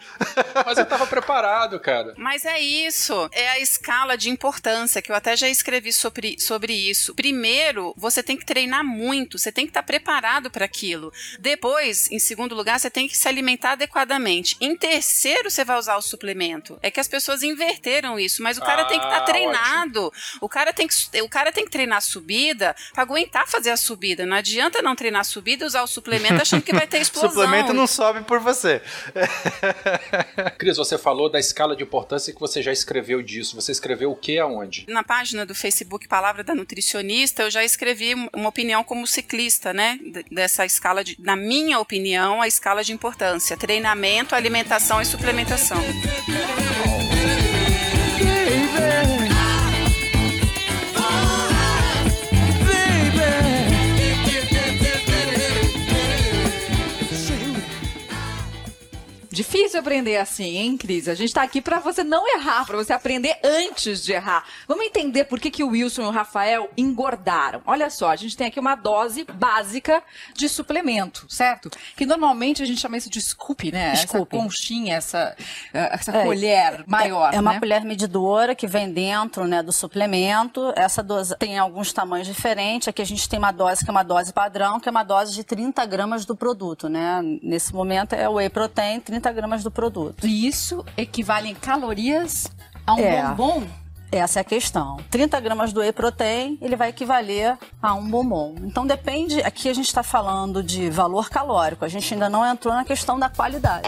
Mas 0.66 0.78
eu 0.78 0.86
tava 0.86 1.06
preparado, 1.06 1.78
cara. 1.80 2.14
Mas 2.16 2.44
é 2.44 2.60
isso, 2.60 3.28
é 3.32 3.48
a 3.50 3.58
escala 3.58 4.16
de 4.16 4.30
importância 4.30 5.02
que 5.02 5.10
eu 5.10 5.16
até 5.16 5.36
já 5.36 5.48
escrevi 5.48 5.92
sobre, 5.92 6.38
sobre 6.38 6.72
isso. 6.72 7.14
Primeiro, 7.14 7.94
você 7.96 8.22
tem 8.22 8.36
que 8.36 8.46
treinar 8.46 8.84
muito, 8.84 9.38
você 9.38 9.50
tem 9.50 9.64
que 9.66 9.70
estar 9.70 9.82
preparado 9.82 10.50
para 10.50 10.64
aquilo. 10.64 11.12
Depois, 11.38 12.10
em 12.10 12.18
segundo 12.18 12.54
lugar, 12.54 12.78
você 12.78 12.90
tem 12.90 13.08
que 13.08 13.16
se 13.16 13.28
alimentar 13.28 13.72
adequadamente. 13.72 14.56
Em 14.60 14.76
terceiro, 14.76 15.50
você 15.50 15.64
vai 15.64 15.78
usar 15.78 15.96
o 15.96 16.02
suplemento. 16.02 16.78
É 16.82 16.90
que 16.90 17.00
as 17.00 17.08
pessoas 17.08 17.42
inverteram 17.42 18.17
isso, 18.18 18.42
mas 18.42 18.58
o 18.58 18.60
cara 18.60 18.84
tem 18.84 18.98
que 18.98 19.04
estar 19.04 19.18
Ah, 19.18 19.22
treinado. 19.22 20.12
O 20.40 20.48
cara 20.48 20.72
tem 20.72 20.86
que 20.86 20.94
o 21.20 21.28
cara 21.28 21.50
tem 21.52 21.64
que 21.64 21.70
treinar 21.70 21.98
a 21.98 22.00
subida 22.00 22.74
para 22.92 23.02
aguentar 23.02 23.46
fazer 23.48 23.70
a 23.70 23.76
subida. 23.76 24.24
Não 24.26 24.36
adianta 24.36 24.80
não 24.82 24.94
treinar 24.94 25.20
a 25.22 25.24
subida 25.24 25.64
e 25.64 25.66
usar 25.66 25.82
o 25.82 25.86
suplemento 25.86 26.40
achando 26.40 26.62
que 26.62 26.72
vai 26.72 26.86
ter 26.86 26.98
explosão. 27.02 27.30
Suplemento 27.30 27.72
não 27.72 27.86
sobe 27.86 28.22
por 28.22 28.38
você. 28.40 28.80
Cris, 30.58 30.76
você 30.76 30.96
falou 30.98 31.28
da 31.30 31.38
escala 31.38 31.74
de 31.76 31.82
importância 31.82 32.32
que 32.32 32.40
você 32.40 32.62
já 32.62 32.72
escreveu 32.72 33.22
disso. 33.22 33.54
Você 33.56 33.72
escreveu 33.72 34.10
o 34.10 34.16
que 34.16 34.38
aonde? 34.38 34.84
Na 34.88 35.02
página 35.02 35.44
do 35.44 35.54
Facebook 35.54 36.06
Palavra 36.08 36.42
da 36.44 36.54
Nutricionista, 36.54 37.42
eu 37.42 37.50
já 37.50 37.64
escrevi 37.64 38.14
uma 38.32 38.48
opinião 38.48 38.82
como 38.84 39.06
ciclista, 39.06 39.72
né? 39.72 39.98
Dessa 40.30 40.64
escala 40.64 41.02
de, 41.04 41.16
na 41.18 41.36
minha 41.36 41.78
opinião, 41.78 42.40
a 42.40 42.46
escala 42.48 42.82
de 42.84 42.92
importância: 42.92 43.56
treinamento, 43.56 44.34
alimentação 44.34 45.00
e 45.00 45.04
suplementação. 45.04 45.78
yeah. 48.78 49.17
Difícil 59.38 59.78
aprender 59.78 60.16
assim, 60.16 60.56
hein, 60.56 60.76
Cris? 60.76 61.06
A 61.06 61.14
gente 61.14 61.32
tá 61.32 61.42
aqui 61.42 61.62
pra 61.62 61.78
você 61.78 62.02
não 62.02 62.26
errar, 62.26 62.66
pra 62.66 62.76
você 62.76 62.92
aprender 62.92 63.38
antes 63.44 64.02
de 64.02 64.12
errar. 64.12 64.44
Vamos 64.66 64.84
entender 64.84 65.26
por 65.26 65.38
que, 65.38 65.48
que 65.48 65.62
o 65.62 65.68
Wilson 65.68 66.02
e 66.02 66.06
o 66.06 66.10
Rafael 66.10 66.68
engordaram. 66.76 67.62
Olha 67.64 67.88
só, 67.88 68.10
a 68.10 68.16
gente 68.16 68.36
tem 68.36 68.48
aqui 68.48 68.58
uma 68.58 68.74
dose 68.74 69.24
básica 69.32 70.02
de 70.34 70.48
suplemento, 70.48 71.24
certo? 71.28 71.70
Que 71.96 72.04
normalmente 72.04 72.64
a 72.64 72.66
gente 72.66 72.80
chama 72.80 72.96
isso 72.96 73.08
de 73.08 73.20
scoop, 73.20 73.70
né? 73.70 73.94
Scoop. 73.94 74.16
Essa 74.16 74.26
conchinha, 74.26 74.96
essa, 74.96 75.36
eh, 75.72 75.88
essa 75.92 76.16
É, 76.16 76.24
colher 76.24 76.82
maior, 76.88 77.32
É, 77.32 77.36
é 77.36 77.40
uma 77.40 77.52
né? 77.52 77.60
colher 77.60 77.84
medidora 77.84 78.56
que 78.56 78.66
vem 78.66 78.90
dentro 78.90 79.46
né, 79.46 79.62
do 79.62 79.70
suplemento. 79.70 80.72
Essa 80.74 81.00
dose 81.00 81.36
tem 81.36 81.56
alguns 81.56 81.92
tamanhos 81.92 82.26
diferentes. 82.26 82.88
Aqui 82.88 83.00
a 83.00 83.06
gente 83.06 83.28
tem 83.28 83.38
uma 83.38 83.52
dose 83.52 83.84
que 83.84 83.88
é 83.88 83.92
uma 83.92 84.02
dose 84.02 84.32
padrão, 84.32 84.80
que 84.80 84.88
é 84.88 84.90
uma 84.90 85.04
dose 85.04 85.32
de 85.32 85.44
30 85.44 85.86
gramas 85.86 86.26
do 86.26 86.34
produto. 86.34 86.88
Né? 86.88 87.20
Nesse 87.40 87.72
momento 87.72 88.14
é 88.14 88.28
o 88.28 88.32
whey 88.32 88.50
protein, 88.50 88.98
30 88.98 89.27
gramas 89.32 89.62
do 89.62 89.70
produto. 89.70 90.26
Isso 90.26 90.84
equivale 90.96 91.48
em 91.48 91.54
calorias 91.54 92.46
a 92.86 92.94
um 92.94 92.98
É. 92.98 93.22
bombom? 93.28 93.62
Essa 94.10 94.38
é 94.38 94.42
a 94.42 94.44
questão. 94.44 94.96
30 95.10 95.38
gramas 95.40 95.70
do 95.72 95.80
whey 95.80 95.92
protein, 95.92 96.56
ele 96.62 96.76
vai 96.76 96.88
equivaler 96.88 97.58
a 97.82 97.92
um 97.94 98.08
bombom. 98.08 98.54
Então 98.62 98.86
depende, 98.86 99.42
aqui 99.42 99.68
a 99.68 99.74
gente 99.74 99.86
está 99.88 100.02
falando 100.02 100.62
de 100.62 100.88
valor 100.88 101.28
calórico, 101.28 101.84
a 101.84 101.88
gente 101.88 102.14
ainda 102.14 102.30
não 102.30 102.44
entrou 102.46 102.72
na 102.72 102.84
questão 102.86 103.18
da 103.18 103.28
qualidade. 103.28 103.86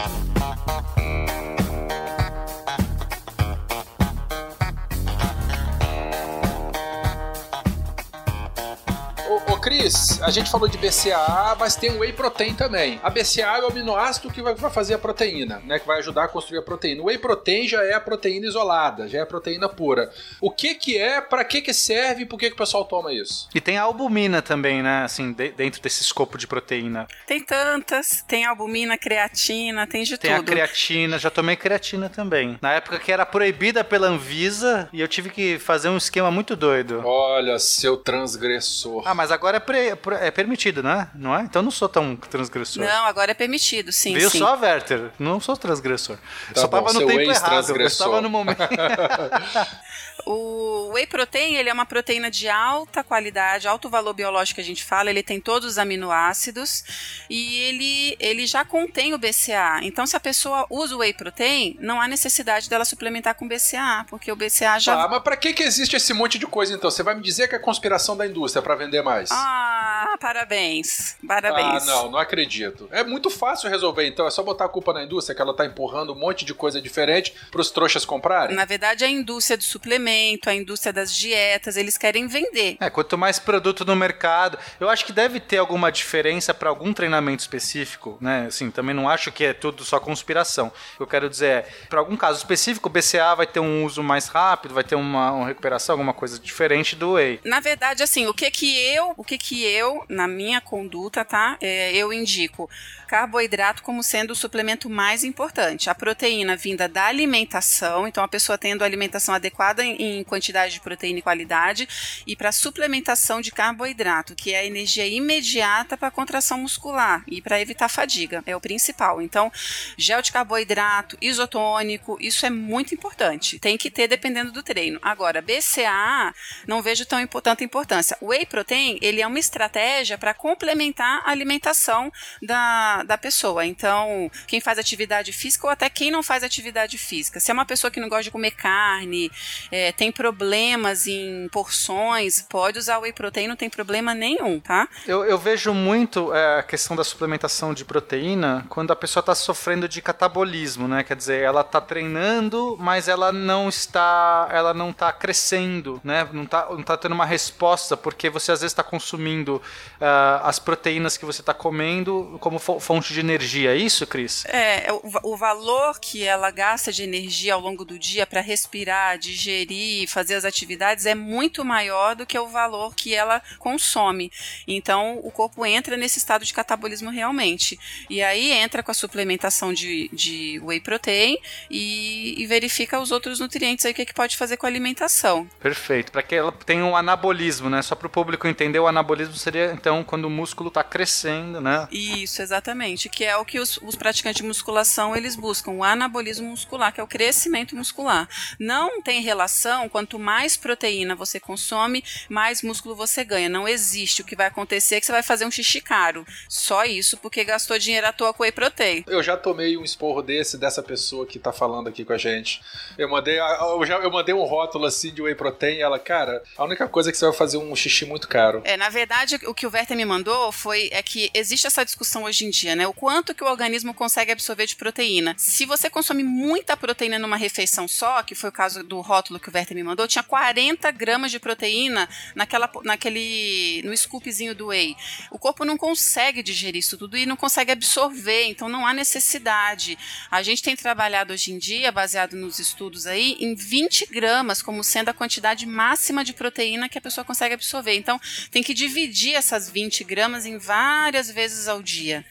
Cris, 9.61 10.19
a 10.23 10.31
gente 10.31 10.49
falou 10.49 10.67
de 10.67 10.77
BCAA, 10.77 11.55
mas 11.59 11.75
tem 11.75 11.91
o 11.91 11.99
Whey 11.99 12.13
Protein 12.13 12.55
também. 12.55 12.99
A 13.03 13.09
BCAA 13.11 13.59
é 13.59 13.61
o 13.63 13.67
aminoácido 13.67 14.31
que 14.31 14.41
vai 14.41 14.55
fazer 14.55 14.95
a 14.95 14.97
proteína, 14.97 15.61
né? 15.65 15.77
Que 15.77 15.85
vai 15.85 15.99
ajudar 15.99 16.23
a 16.23 16.27
construir 16.27 16.57
a 16.59 16.61
proteína. 16.63 17.03
O 17.03 17.05
Whey 17.05 17.19
Protein 17.19 17.67
já 17.67 17.83
é 17.83 17.93
a 17.93 17.99
proteína 17.99 18.47
isolada, 18.47 19.07
já 19.07 19.19
é 19.19 19.21
a 19.21 19.25
proteína 19.25 19.69
pura. 19.69 20.11
O 20.41 20.49
que 20.49 20.73
que 20.73 20.97
é, 20.97 21.21
pra 21.21 21.43
que 21.45 21.61
que 21.61 21.73
serve 21.73 22.23
e 22.23 22.25
por 22.25 22.39
que 22.39 22.47
que 22.47 22.53
o 22.55 22.57
pessoal 22.57 22.85
toma 22.85 23.13
isso? 23.13 23.47
E 23.53 23.61
tem 23.61 23.77
a 23.77 23.83
albumina 23.83 24.41
também, 24.41 24.81
né? 24.81 25.03
Assim, 25.03 25.31
de- 25.31 25.51
dentro 25.51 25.79
desse 25.81 26.01
escopo 26.01 26.37
de 26.39 26.47
proteína. 26.47 27.07
Tem 27.27 27.39
tantas, 27.43 28.23
tem 28.27 28.45
albumina, 28.45 28.97
creatina, 28.97 29.85
tem 29.85 30.03
de 30.03 30.17
Tem 30.17 30.33
a 30.33 30.37
tudo. 30.37 30.51
creatina, 30.51 31.19
já 31.19 31.29
tomei 31.29 31.55
creatina 31.55 32.09
também. 32.09 32.57
Na 32.61 32.73
época 32.73 32.97
que 32.97 33.11
era 33.11 33.25
proibida 33.27 33.83
pela 33.83 34.07
Anvisa 34.07 34.89
e 34.91 34.99
eu 35.01 35.07
tive 35.07 35.29
que 35.29 35.59
fazer 35.59 35.89
um 35.89 35.97
esquema 35.97 36.31
muito 36.31 36.55
doido. 36.55 37.01
Olha, 37.05 37.59
seu 37.59 37.95
transgressor. 37.95 39.03
Ah, 39.05 39.13
mas 39.13 39.31
agora 39.31 39.50
é, 39.57 39.59
pre- 39.59 39.95
pre- 39.95 40.15
é 40.15 40.31
permitido, 40.31 40.81
né? 40.83 41.07
Não 41.15 41.35
é? 41.35 41.41
Então 41.41 41.61
eu 41.61 41.63
não 41.63 41.71
sou 41.71 41.87
tão 41.89 42.15
transgressor. 42.15 42.83
Não, 42.83 43.05
agora 43.05 43.31
é 43.31 43.33
permitido, 43.33 43.91
sim, 43.91 44.13
Viu 44.13 44.29
sim. 44.29 44.39
só, 44.39 44.55
Werther? 44.57 45.11
Não 45.19 45.39
sou 45.39 45.55
transgressor. 45.57 46.17
Tá 46.53 46.61
só 46.61 46.67
bom, 46.67 46.77
tava 46.83 46.93
no 46.93 47.05
tempo 47.05 47.19
errado. 47.21 47.69
Eu 47.75 47.87
estava 47.87 48.21
no 48.21 48.29
momento. 48.29 48.59
O 50.25 50.91
whey 50.93 51.07
protein, 51.07 51.55
ele 51.55 51.69
é 51.69 51.73
uma 51.73 51.85
proteína 51.85 52.29
de 52.29 52.47
alta 52.49 53.03
qualidade, 53.03 53.67
alto 53.67 53.89
valor 53.89 54.13
biológico 54.13 54.55
que 54.55 54.61
a 54.61 54.63
gente 54.65 54.83
fala, 54.83 55.09
ele 55.09 55.23
tem 55.23 55.39
todos 55.39 55.67
os 55.67 55.77
aminoácidos 55.77 56.83
e 57.29 57.57
ele, 57.57 58.17
ele 58.19 58.45
já 58.45 58.63
contém 58.65 59.13
o 59.13 59.17
BCA. 59.17 59.79
Então, 59.83 60.05
se 60.05 60.15
a 60.15 60.19
pessoa 60.19 60.65
usa 60.69 60.95
o 60.95 60.99
whey 60.99 61.13
protein, 61.13 61.77
não 61.79 62.01
há 62.01 62.07
necessidade 62.07 62.69
dela 62.69 62.85
suplementar 62.85 63.35
com 63.35 63.47
BCA, 63.47 64.05
porque 64.09 64.31
o 64.31 64.35
BCA 64.35 64.79
já... 64.79 65.03
Ah, 65.03 65.07
mas 65.07 65.23
pra 65.23 65.35
que 65.35 65.53
que 65.53 65.63
existe 65.63 65.95
esse 65.95 66.13
monte 66.13 66.37
de 66.37 66.45
coisa 66.45 66.73
então? 66.73 66.91
Você 66.91 67.03
vai 67.03 67.15
me 67.15 67.21
dizer 67.21 67.47
que 67.47 67.55
é 67.55 67.59
conspiração 67.59 68.15
da 68.15 68.27
indústria 68.27 68.61
pra 68.61 68.75
vender 68.75 69.01
mais? 69.01 69.29
Ah, 69.31 70.17
parabéns, 70.19 71.15
parabéns. 71.27 71.83
Ah, 71.83 71.85
não, 71.85 72.11
não 72.11 72.19
acredito. 72.19 72.87
É 72.91 73.03
muito 73.03 73.29
fácil 73.29 73.69
resolver, 73.69 74.07
então. 74.07 74.27
É 74.27 74.31
só 74.31 74.43
botar 74.43 74.65
a 74.65 74.69
culpa 74.69 74.93
na 74.93 75.03
indústria, 75.03 75.35
que 75.35 75.41
ela 75.41 75.55
tá 75.55 75.65
empurrando 75.65 76.13
um 76.13 76.15
monte 76.15 76.45
de 76.45 76.53
coisa 76.53 76.81
diferente 76.81 77.33
pros 77.49 77.71
trouxas 77.71 78.05
comprarem. 78.05 78.55
Na 78.55 78.65
verdade, 78.65 79.03
a 79.03 79.09
indústria 79.09 79.57
do 79.57 79.63
suplemento, 79.63 80.10
a 80.45 80.53
indústria 80.53 80.93
das 80.93 81.15
dietas, 81.15 81.77
eles 81.77 81.97
querem 81.97 82.27
vender. 82.27 82.77
É, 82.79 82.89
quanto 82.89 83.17
mais 83.17 83.39
produto 83.39 83.85
no 83.85 83.95
mercado, 83.95 84.57
eu 84.79 84.89
acho 84.89 85.05
que 85.05 85.13
deve 85.13 85.39
ter 85.39 85.57
alguma 85.57 85.91
diferença 85.91 86.53
para 86.53 86.69
algum 86.69 86.93
treinamento 86.93 87.41
específico, 87.41 88.17
né? 88.19 88.45
Assim, 88.47 88.71
também 88.71 88.95
não 88.95 89.09
acho 89.09 89.31
que 89.31 89.43
é 89.43 89.53
tudo 89.53 89.83
só 89.83 89.99
conspiração. 89.99 90.67
O 90.67 90.97
que 90.97 91.03
eu 91.03 91.07
quero 91.07 91.29
dizer 91.29 91.51
é, 91.51 91.61
para 91.89 91.99
algum 91.99 92.15
caso 92.15 92.37
específico, 92.37 92.87
o 92.87 92.91
BCA 92.91 93.35
vai 93.35 93.47
ter 93.47 93.59
um 93.59 93.83
uso 93.83 94.01
mais 94.01 94.27
rápido, 94.27 94.73
vai 94.73 94.83
ter 94.83 94.95
uma, 94.95 95.31
uma 95.31 95.47
recuperação, 95.47 95.93
alguma 95.93 96.13
coisa 96.13 96.39
diferente 96.39 96.95
do 96.95 97.13
whey. 97.13 97.39
Na 97.43 97.59
verdade, 97.59 98.03
assim, 98.03 98.27
o 98.27 98.33
que 98.33 98.49
que 98.49 98.77
eu, 98.93 99.13
o 99.17 99.23
que 99.23 99.37
que 99.37 99.63
eu, 99.63 100.03
na 100.07 100.27
minha 100.27 100.61
conduta, 100.61 101.25
tá? 101.25 101.57
É, 101.61 101.93
eu 101.95 102.13
indico 102.13 102.69
carboidrato 103.07 103.83
como 103.83 104.01
sendo 104.01 104.31
o 104.31 104.35
suplemento 104.35 104.89
mais 104.89 105.25
importante. 105.25 105.89
A 105.89 105.95
proteína 105.95 106.55
vinda 106.55 106.87
da 106.87 107.07
alimentação, 107.07 108.07
então 108.07 108.23
a 108.23 108.27
pessoa 108.27 108.57
tendo 108.57 108.83
a 108.83 108.85
alimentação 108.85 109.35
adequada 109.35 109.83
em, 109.83 110.00
em 110.01 110.23
quantidade 110.23 110.73
de 110.73 110.81
proteína 110.81 111.19
e 111.19 111.21
qualidade, 111.21 111.87
e 112.25 112.35
para 112.35 112.51
suplementação 112.51 113.41
de 113.41 113.51
carboidrato, 113.51 114.35
que 114.35 114.53
é 114.53 114.59
a 114.59 114.65
energia 114.65 115.05
imediata 115.07 115.95
para 115.97 116.11
contração 116.11 116.59
muscular 116.59 117.23
e 117.27 117.41
para 117.41 117.61
evitar 117.61 117.89
fadiga, 117.89 118.43
é 118.45 118.55
o 118.55 118.61
principal. 118.61 119.21
Então, 119.21 119.51
gel 119.97 120.21
de 120.21 120.31
carboidrato, 120.31 121.17
isotônico, 121.21 122.17
isso 122.19 122.45
é 122.45 122.49
muito 122.49 122.93
importante. 122.93 123.59
Tem 123.59 123.77
que 123.77 123.91
ter 123.91 124.07
dependendo 124.07 124.51
do 124.51 124.63
treino. 124.63 124.99
Agora, 125.01 125.41
BCAA, 125.41 126.33
não 126.67 126.81
vejo 126.81 127.05
tão 127.05 127.25
tanta 127.41 127.63
importância. 127.63 128.17
Whey 128.21 128.45
protein, 128.45 128.97
ele 129.01 129.21
é 129.21 129.27
uma 129.27 129.39
estratégia 129.39 130.17
para 130.17 130.33
complementar 130.33 131.21
a 131.25 131.31
alimentação 131.31 132.11
da, 132.41 133.03
da 133.03 133.17
pessoa. 133.17 133.65
Então, 133.65 134.29
quem 134.47 134.59
faz 134.59 134.79
atividade 134.79 135.31
física 135.31 135.67
ou 135.67 135.71
até 135.71 135.89
quem 135.89 136.11
não 136.11 136.23
faz 136.23 136.43
atividade 136.43 136.97
física. 136.97 137.39
Se 137.39 137.51
é 137.51 137.53
uma 137.53 137.65
pessoa 137.65 137.91
que 137.91 137.99
não 137.99 138.09
gosta 138.09 138.23
de 138.23 138.31
comer 138.31 138.51
carne, 138.51 139.31
é, 139.71 139.90
tem 139.91 140.11
problemas 140.11 141.07
em 141.07 141.47
porções, 141.49 142.41
pode 142.41 142.77
usar 142.77 142.99
whey 142.99 143.13
protein, 143.13 143.47
não 143.47 143.55
tem 143.55 143.69
problema 143.69 144.13
nenhum, 144.13 144.59
tá? 144.59 144.87
Eu, 145.07 145.23
eu 145.25 145.37
vejo 145.37 145.73
muito 145.73 146.33
é, 146.33 146.59
a 146.59 146.63
questão 146.63 146.95
da 146.95 147.03
suplementação 147.03 147.73
de 147.73 147.85
proteína 147.85 148.65
quando 148.69 148.91
a 148.91 148.95
pessoa 148.95 149.21
está 149.21 149.33
sofrendo 149.35 149.87
de 149.87 150.01
catabolismo, 150.01 150.87
né? 150.87 151.03
Quer 151.03 151.15
dizer, 151.15 151.41
ela 151.41 151.61
está 151.61 151.79
treinando, 151.81 152.75
mas 152.79 153.07
ela 153.07 153.31
não 153.31 153.69
está, 153.69 154.47
ela 154.51 154.73
não 154.73 154.89
está 154.91 155.11
crescendo, 155.11 155.99
né? 156.03 156.27
Não 156.31 156.43
está, 156.43 156.67
não 156.69 156.83
tá 156.83 156.97
tendo 156.97 157.13
uma 157.13 157.25
resposta 157.25 157.95
porque 157.97 158.29
você 158.29 158.51
às 158.51 158.61
vezes 158.61 158.71
está 158.71 158.83
consumindo 158.83 159.61
ah, 159.99 160.41
as 160.43 160.59
proteínas 160.59 161.17
que 161.17 161.25
você 161.25 161.41
está 161.41 161.53
comendo 161.53 162.37
como 162.39 162.59
fo- 162.59 162.79
fonte 162.79 163.13
de 163.13 163.19
energia. 163.19 163.71
É 163.73 163.77
isso, 163.77 164.05
Cris? 164.07 164.45
É, 164.45 164.91
o, 164.91 165.31
o 165.33 165.37
valor 165.37 165.99
que 165.99 166.23
ela 166.23 166.51
gasta 166.51 166.91
de 166.91 167.03
energia 167.03 167.53
ao 167.53 167.59
longo 167.59 167.83
do 167.85 167.97
dia 167.97 168.25
para 168.25 168.41
respirar, 168.41 169.17
digerir, 169.17 169.80
fazer 170.07 170.35
as 170.35 170.45
atividades 170.45 171.05
é 171.05 171.15
muito 171.15 171.63
maior 171.63 172.15
do 172.15 172.25
que 172.25 172.37
o 172.37 172.47
valor 172.47 172.95
que 172.95 173.13
ela 173.13 173.41
consome. 173.59 174.31
Então, 174.67 175.19
o 175.23 175.31
corpo 175.31 175.65
entra 175.65 175.97
nesse 175.97 176.19
estado 176.19 176.45
de 176.45 176.53
catabolismo 176.53 177.09
realmente. 177.09 177.79
E 178.09 178.21
aí 178.21 178.51
entra 178.51 178.83
com 178.83 178.91
a 178.91 178.93
suplementação 178.93 179.73
de, 179.73 180.09
de 180.13 180.59
whey 180.63 180.79
protein 180.79 181.37
e, 181.69 182.35
e 182.41 182.47
verifica 182.47 182.99
os 182.99 183.11
outros 183.11 183.39
nutrientes 183.39 183.85
aí 183.85 183.93
que, 183.93 184.05
que 184.05 184.13
pode 184.13 184.37
fazer 184.37 184.57
com 184.57 184.65
a 184.65 184.69
alimentação. 184.69 185.47
Perfeito. 185.59 186.11
Para 186.11 186.23
que 186.23 186.35
ela 186.35 186.51
tenha 186.51 186.85
um 186.85 186.95
anabolismo, 186.95 187.69
né? 187.69 187.81
Só 187.81 187.95
para 187.95 188.07
o 188.07 188.09
público 188.09 188.47
entender, 188.47 188.79
o 188.79 188.87
anabolismo 188.87 189.35
seria 189.35 189.71
então, 189.73 190.03
quando 190.03 190.25
o 190.25 190.29
músculo 190.29 190.67
está 190.67 190.83
crescendo, 190.83 191.61
né? 191.61 191.87
Isso, 191.91 192.41
exatamente. 192.41 193.09
Que 193.09 193.25
é 193.25 193.37
o 193.37 193.45
que 193.45 193.59
os, 193.59 193.77
os 193.81 193.95
praticantes 193.95 194.41
de 194.41 194.47
musculação 194.47 195.15
eles 195.15 195.35
buscam, 195.35 195.71
o 195.71 195.83
anabolismo 195.83 196.47
muscular, 196.49 196.93
que 196.93 196.99
é 196.99 197.03
o 197.03 197.07
crescimento 197.07 197.75
muscular. 197.75 198.27
Não 198.59 199.01
tem 199.01 199.21
relação, 199.21 199.70
quanto 199.89 200.19
mais 200.19 200.55
proteína 200.57 201.15
você 201.15 201.39
consome, 201.39 202.03
mais 202.29 202.61
músculo 202.61 202.95
você 202.95 203.23
ganha. 203.23 203.49
Não 203.49 203.67
existe. 203.67 204.21
O 204.21 204.25
que 204.25 204.35
vai 204.35 204.47
acontecer 204.47 204.95
é 204.95 204.99
que 204.99 205.05
você 205.05 205.11
vai 205.11 205.23
fazer 205.23 205.45
um 205.45 205.51
xixi 205.51 205.81
caro. 205.81 206.25
Só 206.47 206.83
isso, 206.85 207.17
porque 207.17 207.43
gastou 207.43 207.77
dinheiro 207.77 208.07
à 208.07 208.13
toa 208.13 208.33
com 208.33 208.43
whey 208.43 208.51
protein. 208.51 209.03
Eu 209.07 209.21
já 209.23 209.37
tomei 209.37 209.77
um 209.77 209.83
esporro 209.83 210.21
desse, 210.21 210.57
dessa 210.57 210.81
pessoa 210.81 211.25
que 211.25 211.39
tá 211.39 211.51
falando 211.51 211.87
aqui 211.87 212.03
com 212.03 212.13
a 212.13 212.17
gente. 212.17 212.61
Eu 212.97 213.09
mandei, 213.09 213.39
eu 213.39 213.85
já, 213.85 213.97
eu 213.99 214.11
mandei 214.11 214.33
um 214.33 214.43
rótulo 214.43 214.85
assim 214.85 215.13
de 215.13 215.21
whey 215.21 215.35
protein 215.35 215.77
e 215.77 215.81
ela, 215.81 215.99
cara, 215.99 216.43
a 216.57 216.63
única 216.63 216.87
coisa 216.87 217.09
é 217.09 217.11
que 217.11 217.17
você 217.17 217.25
vai 217.25 217.33
fazer 217.33 217.57
um 217.57 217.75
xixi 217.75 218.05
muito 218.05 218.27
caro. 218.27 218.61
É, 218.63 218.77
na 218.77 218.89
verdade, 218.89 219.39
o 219.45 219.53
que 219.53 219.65
o 219.65 219.71
Werther 219.71 219.97
me 219.97 220.05
mandou 220.05 220.51
foi 220.51 220.89
é 220.91 221.01
que 221.01 221.29
existe 221.33 221.67
essa 221.67 221.83
discussão 221.83 222.23
hoje 222.23 222.45
em 222.45 222.49
dia, 222.49 222.75
né? 222.75 222.87
O 222.87 222.93
quanto 222.93 223.33
que 223.33 223.43
o 223.43 223.47
organismo 223.47 223.93
consegue 223.93 224.31
absorver 224.31 224.65
de 224.65 224.75
proteína. 224.75 225.35
Se 225.37 225.65
você 225.65 225.89
consome 225.89 226.23
muita 226.23 226.75
proteína 226.75 227.19
numa 227.19 227.37
refeição 227.37 227.87
só, 227.87 228.21
que 228.23 228.35
foi 228.35 228.49
o 228.49 228.53
caso 228.53 228.83
do 228.83 228.99
rótulo 229.01 229.39
que 229.39 229.49
o 229.49 229.53
Werther 229.53 229.60
me 229.73 229.83
mandou, 229.83 230.07
tinha 230.07 230.23
40 230.23 230.89
gramas 230.91 231.31
de 231.31 231.39
proteína 231.39 232.07
naquela, 232.35 232.69
naquele, 232.83 233.81
no 233.83 233.95
scoopzinho 233.95 234.55
do 234.55 234.67
whey. 234.67 234.95
O 235.29 235.39
corpo 235.39 235.63
não 235.63 235.77
consegue 235.77 236.43
digerir 236.43 236.79
isso 236.79 236.97
tudo 236.97 237.17
e 237.17 237.25
não 237.25 237.35
consegue 237.35 237.71
absorver, 237.71 238.45
então 238.45 238.67
não 238.67 238.85
há 238.85 238.93
necessidade. 238.93 239.97
A 240.29 240.41
gente 240.41 240.61
tem 240.61 240.75
trabalhado 240.75 241.33
hoje 241.33 241.51
em 241.51 241.57
dia, 241.57 241.91
baseado 241.91 242.35
nos 242.35 242.59
estudos 242.59 243.07
aí, 243.07 243.37
em 243.39 243.55
20 243.55 244.07
gramas 244.07 244.61
como 244.61 244.83
sendo 244.83 245.09
a 245.09 245.13
quantidade 245.13 245.65
máxima 245.65 246.23
de 246.23 246.33
proteína 246.33 246.89
que 246.89 246.97
a 246.97 247.01
pessoa 247.01 247.25
consegue 247.25 247.53
absorver. 247.53 247.95
Então 247.95 248.19
tem 248.49 248.63
que 248.63 248.73
dividir 248.73 249.35
essas 249.35 249.69
20 249.69 250.03
gramas 250.03 250.45
em 250.45 250.57
várias 250.57 251.29
vezes 251.29 251.67
ao 251.67 251.81
dia. 251.81 252.25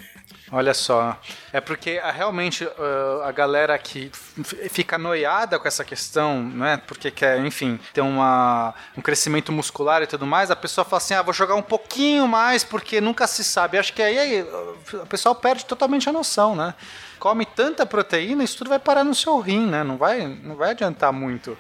Olha 0.53 0.75
só. 0.75 1.17
É 1.53 1.61
porque 1.61 2.01
ah, 2.03 2.11
realmente 2.11 2.65
uh, 2.65 3.23
a 3.25 3.31
galera 3.31 3.79
que 3.79 4.11
fica 4.71 4.99
noiada 4.99 5.59
com 5.59 5.69
essa 5.69 5.85
questão, 5.85 6.43
né? 6.43 6.77
Porque 6.89 7.11
quer, 7.11 7.39
enfim, 7.45 7.79
ter 7.93 8.01
uma, 8.01 8.75
um 8.97 9.01
crescimento 9.01 9.53
muscular 9.53 10.03
e 10.03 10.07
tudo 10.09 10.27
mais, 10.27 10.51
a 10.51 10.57
pessoa 10.57 10.85
fala 10.85 10.99
assim: 10.99 11.15
ah, 11.15 11.23
vou 11.23 11.33
jogar 11.33 11.55
um 11.55 11.63
pouquinho 11.63 12.27
mais 12.27 12.65
porque 12.65 13.01
nunca 13.01 13.27
se 13.29 13.45
sabe. 13.45 13.79
Acho 13.79 13.93
que 13.93 14.03
aí, 14.03 14.19
aí 14.19 14.43
o 14.43 15.07
pessoal 15.07 15.35
perde 15.35 15.65
totalmente 15.65 16.09
a 16.09 16.13
noção, 16.13 16.57
né? 16.57 16.75
Come 17.21 17.45
tanta 17.47 17.87
proteína, 17.87 18.43
isso 18.43 18.59
tudo 18.59 18.71
vai 18.71 18.79
parar 18.79 19.05
no 19.05 19.15
seu 19.15 19.39
rim, 19.39 19.67
né? 19.67 19.85
Não 19.85 19.97
vai, 19.97 20.27
não 20.27 20.57
vai 20.57 20.71
adiantar 20.71 21.13
muito. 21.13 21.57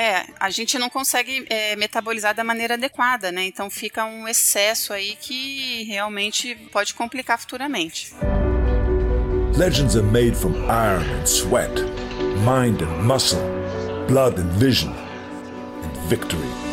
É, 0.00 0.24
a 0.38 0.48
gente 0.48 0.78
não 0.78 0.88
consegue 0.88 1.44
é, 1.50 1.74
metabolizar 1.74 2.32
da 2.32 2.44
maneira 2.44 2.74
adequada, 2.74 3.32
né? 3.32 3.46
Então 3.46 3.68
fica 3.68 4.04
um 4.04 4.28
excesso 4.28 4.92
aí 4.92 5.16
que 5.20 5.82
realmente 5.88 6.54
pode 6.70 6.94
complicar 6.94 7.36
futuramente. 7.36 8.14
Legends 9.56 9.96
are 9.96 10.06
made 10.06 10.36
from 10.36 10.52
iron 10.70 11.02
and 11.20 11.26
sweat, 11.26 11.72
mind 12.44 12.80
and 12.80 13.02
muscle, 13.02 13.40
blood 14.06 14.38
and 14.38 14.52
vision, 14.52 14.92
and 15.82 16.08
victory. 16.08 16.67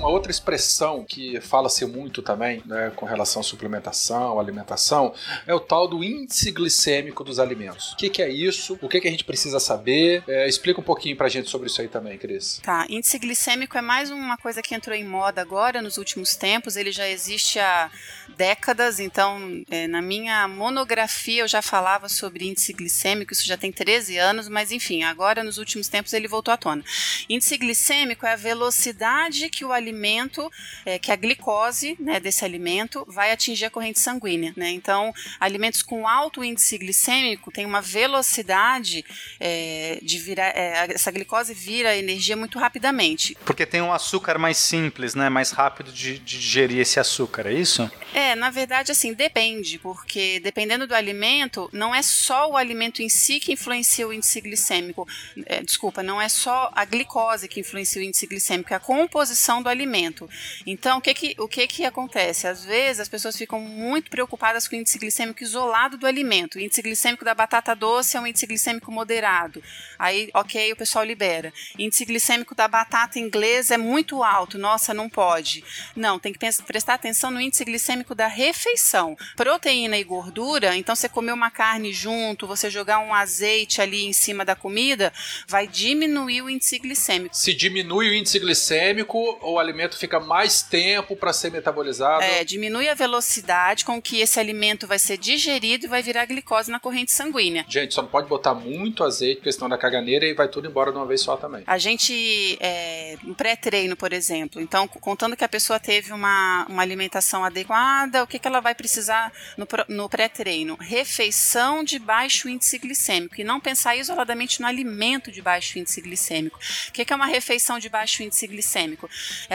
Uma 0.00 0.08
outra 0.08 0.32
expressão 0.32 1.04
que 1.04 1.38
fala-se 1.42 1.84
muito 1.84 2.22
também, 2.22 2.62
né, 2.64 2.90
com 2.96 3.04
relação 3.04 3.40
à 3.40 3.42
suplementação, 3.42 4.40
alimentação, 4.40 5.12
é 5.46 5.54
o 5.54 5.60
tal 5.60 5.86
do 5.86 6.02
índice 6.02 6.50
glicêmico 6.50 7.22
dos 7.22 7.38
alimentos. 7.38 7.92
O 7.92 7.96
que, 7.96 8.08
que 8.08 8.22
é 8.22 8.30
isso? 8.30 8.78
O 8.80 8.88
que, 8.88 8.98
que 8.98 9.06
a 9.06 9.10
gente 9.10 9.24
precisa 9.24 9.60
saber? 9.60 10.24
É, 10.26 10.48
explica 10.48 10.80
um 10.80 10.82
pouquinho 10.82 11.18
pra 11.18 11.28
gente 11.28 11.50
sobre 11.50 11.66
isso 11.66 11.82
aí 11.82 11.88
também, 11.88 12.16
Cris. 12.16 12.62
Tá, 12.62 12.86
índice 12.88 13.18
glicêmico 13.18 13.76
é 13.76 13.82
mais 13.82 14.10
uma 14.10 14.38
coisa 14.38 14.62
que 14.62 14.74
entrou 14.74 14.96
em 14.96 15.04
moda 15.04 15.42
agora, 15.42 15.82
nos 15.82 15.98
últimos 15.98 16.34
tempos. 16.34 16.76
Ele 16.76 16.92
já 16.92 17.06
existe 17.06 17.58
há 17.58 17.90
décadas, 18.38 19.00
então 19.00 19.62
é, 19.70 19.86
na 19.86 20.00
minha 20.00 20.48
monografia 20.48 21.42
eu 21.42 21.48
já 21.48 21.60
falava 21.60 22.08
sobre 22.08 22.48
índice 22.48 22.72
glicêmico, 22.72 23.34
isso 23.34 23.46
já 23.46 23.58
tem 23.58 23.70
13 23.70 24.16
anos, 24.16 24.48
mas 24.48 24.72
enfim, 24.72 25.02
agora 25.02 25.44
nos 25.44 25.58
últimos 25.58 25.88
tempos 25.88 26.14
ele 26.14 26.26
voltou 26.26 26.54
à 26.54 26.56
tona. 26.56 26.82
Índice 27.28 27.58
glicêmico 27.58 28.24
é 28.24 28.32
a 28.32 28.36
velocidade 28.36 29.50
que 29.50 29.62
o 29.62 29.70
alimento 29.70 29.89
alimento, 29.90 30.50
é, 30.86 30.98
que 30.98 31.12
a 31.12 31.16
glicose 31.16 31.96
né, 31.98 32.20
desse 32.20 32.44
alimento 32.44 33.04
vai 33.08 33.32
atingir 33.32 33.66
a 33.66 33.70
corrente 33.70 34.00
sanguínea. 34.00 34.52
Né? 34.56 34.70
Então, 34.70 35.12
alimentos 35.38 35.82
com 35.82 36.06
alto 36.06 36.42
índice 36.42 36.78
glicêmico 36.78 37.50
têm 37.50 37.66
uma 37.66 37.82
velocidade 37.82 39.04
é, 39.38 39.98
de 40.02 40.18
virar. 40.18 40.56
É, 40.56 40.92
essa 40.92 41.10
glicose 41.10 41.52
vira 41.52 41.96
energia 41.96 42.36
muito 42.36 42.58
rapidamente. 42.58 43.36
Porque 43.44 43.66
tem 43.66 43.82
um 43.82 43.92
açúcar 43.92 44.38
mais 44.38 44.56
simples, 44.56 45.14
né? 45.14 45.28
mais 45.28 45.50
rápido 45.50 45.92
de, 45.92 46.18
de 46.18 46.38
digerir 46.38 46.78
esse 46.78 46.98
açúcar, 46.98 47.46
é 47.46 47.52
isso? 47.52 47.90
É, 48.14 48.34
na 48.34 48.50
verdade, 48.50 48.92
assim, 48.92 49.12
depende, 49.12 49.78
porque 49.78 50.40
dependendo 50.40 50.86
do 50.86 50.94
alimento, 50.94 51.68
não 51.72 51.94
é 51.94 52.02
só 52.02 52.50
o 52.50 52.56
alimento 52.56 53.02
em 53.02 53.08
si 53.08 53.40
que 53.40 53.52
influencia 53.52 54.06
o 54.06 54.12
índice 54.12 54.40
glicêmico. 54.40 55.06
É, 55.46 55.62
desculpa, 55.62 56.02
não 56.02 56.20
é 56.20 56.28
só 56.28 56.70
a 56.74 56.84
glicose 56.84 57.48
que 57.48 57.60
influencia 57.60 58.00
o 58.00 58.04
índice 58.04 58.26
glicêmico, 58.26 58.72
é 58.72 58.76
a 58.76 58.80
composição 58.80 59.62
do 59.62 59.68
alimento 59.68 59.79
alimento. 59.80 60.28
Então, 60.66 60.98
o 60.98 61.00
que 61.00 61.14
que, 61.14 61.34
o 61.38 61.48
que 61.48 61.66
que 61.66 61.84
acontece? 61.84 62.46
Às 62.46 62.64
vezes 62.64 63.00
as 63.00 63.08
pessoas 63.08 63.36
ficam 63.36 63.60
muito 63.60 64.10
preocupadas 64.10 64.68
com 64.68 64.76
o 64.76 64.78
índice 64.78 64.98
glicêmico 64.98 65.42
isolado 65.42 65.96
do 65.96 66.06
alimento. 66.06 66.56
O 66.56 66.60
índice 66.60 66.82
glicêmico 66.82 67.24
da 67.24 67.34
batata 67.34 67.74
doce 67.74 68.16
é 68.16 68.20
um 68.20 68.26
índice 68.26 68.46
glicêmico 68.46 68.92
moderado. 68.92 69.62
Aí, 69.98 70.30
ok, 70.34 70.72
o 70.72 70.76
pessoal 70.76 71.04
libera. 71.04 71.52
O 71.78 71.82
índice 71.82 72.04
glicêmico 72.04 72.54
da 72.54 72.68
batata 72.68 73.18
inglesa 73.18 73.74
é 73.74 73.78
muito 73.78 74.22
alto. 74.22 74.58
Nossa, 74.58 74.92
não 74.92 75.08
pode. 75.08 75.64
Não, 75.96 76.18
tem 76.18 76.32
que 76.32 76.38
prestar 76.66 76.94
atenção 76.94 77.30
no 77.30 77.40
índice 77.40 77.64
glicêmico 77.64 78.14
da 78.14 78.26
refeição. 78.26 79.16
Proteína 79.36 79.96
e 79.96 80.04
gordura, 80.04 80.76
então 80.76 80.94
você 80.94 81.08
comer 81.08 81.32
uma 81.32 81.50
carne 81.50 81.92
junto, 81.92 82.46
você 82.46 82.68
jogar 82.68 82.98
um 82.98 83.14
azeite 83.14 83.80
ali 83.80 84.04
em 84.04 84.12
cima 84.12 84.44
da 84.44 84.54
comida, 84.54 85.12
vai 85.46 85.66
diminuir 85.66 86.42
o 86.42 86.50
índice 86.50 86.78
glicêmico. 86.78 87.36
Se 87.36 87.54
diminui 87.54 88.10
o 88.10 88.14
índice 88.14 88.38
glicêmico, 88.38 89.38
o 89.42 89.58
alimento 89.70 89.96
fica 89.96 90.20
mais 90.20 90.62
tempo 90.62 91.16
para 91.16 91.32
ser 91.32 91.50
metabolizado. 91.50 92.22
É, 92.22 92.44
diminui 92.44 92.88
a 92.88 92.94
velocidade 92.94 93.84
com 93.84 94.00
que 94.00 94.20
esse 94.20 94.38
alimento 94.38 94.86
vai 94.86 94.98
ser 94.98 95.16
digerido 95.16 95.86
e 95.86 95.88
vai 95.88 96.02
virar 96.02 96.26
glicose 96.26 96.70
na 96.70 96.80
corrente 96.80 97.12
sanguínea. 97.12 97.64
Gente, 97.68 97.94
só 97.94 98.02
não 98.02 98.08
pode 98.08 98.28
botar 98.28 98.54
muito 98.54 99.04
azeite, 99.04 99.36
porque 99.36 99.52
senão 99.52 99.68
da 99.68 99.78
caganeira 99.78 100.26
e 100.26 100.34
vai 100.34 100.48
tudo 100.48 100.68
embora 100.68 100.90
de 100.90 100.98
uma 100.98 101.06
vez 101.06 101.20
só 101.20 101.36
também. 101.36 101.62
A 101.66 101.78
gente, 101.78 102.58
é, 102.60 103.16
no 103.22 103.34
pré-treino, 103.34 103.96
por 103.96 104.12
exemplo, 104.12 104.60
então, 104.60 104.86
contando 104.88 105.36
que 105.36 105.44
a 105.44 105.48
pessoa 105.48 105.78
teve 105.78 106.12
uma, 106.12 106.66
uma 106.68 106.82
alimentação 106.82 107.44
adequada, 107.44 108.22
o 108.22 108.26
que, 108.26 108.38
que 108.38 108.46
ela 108.46 108.60
vai 108.60 108.74
precisar 108.74 109.32
no, 109.56 109.66
no 109.88 110.08
pré-treino? 110.08 110.76
Refeição 110.80 111.84
de 111.84 111.98
baixo 111.98 112.48
índice 112.48 112.78
glicêmico 112.78 113.40
e 113.40 113.44
não 113.44 113.60
pensar 113.60 113.96
isoladamente 113.96 114.60
no 114.60 114.66
alimento 114.66 115.30
de 115.30 115.40
baixo 115.40 115.78
índice 115.78 116.00
glicêmico. 116.00 116.58
O 116.88 116.92
que, 116.92 117.04
que 117.04 117.12
é 117.12 117.16
uma 117.16 117.26
refeição 117.26 117.78
de 117.78 117.88
baixo 117.88 118.22
índice 118.22 118.46
glicêmico? 118.46 119.08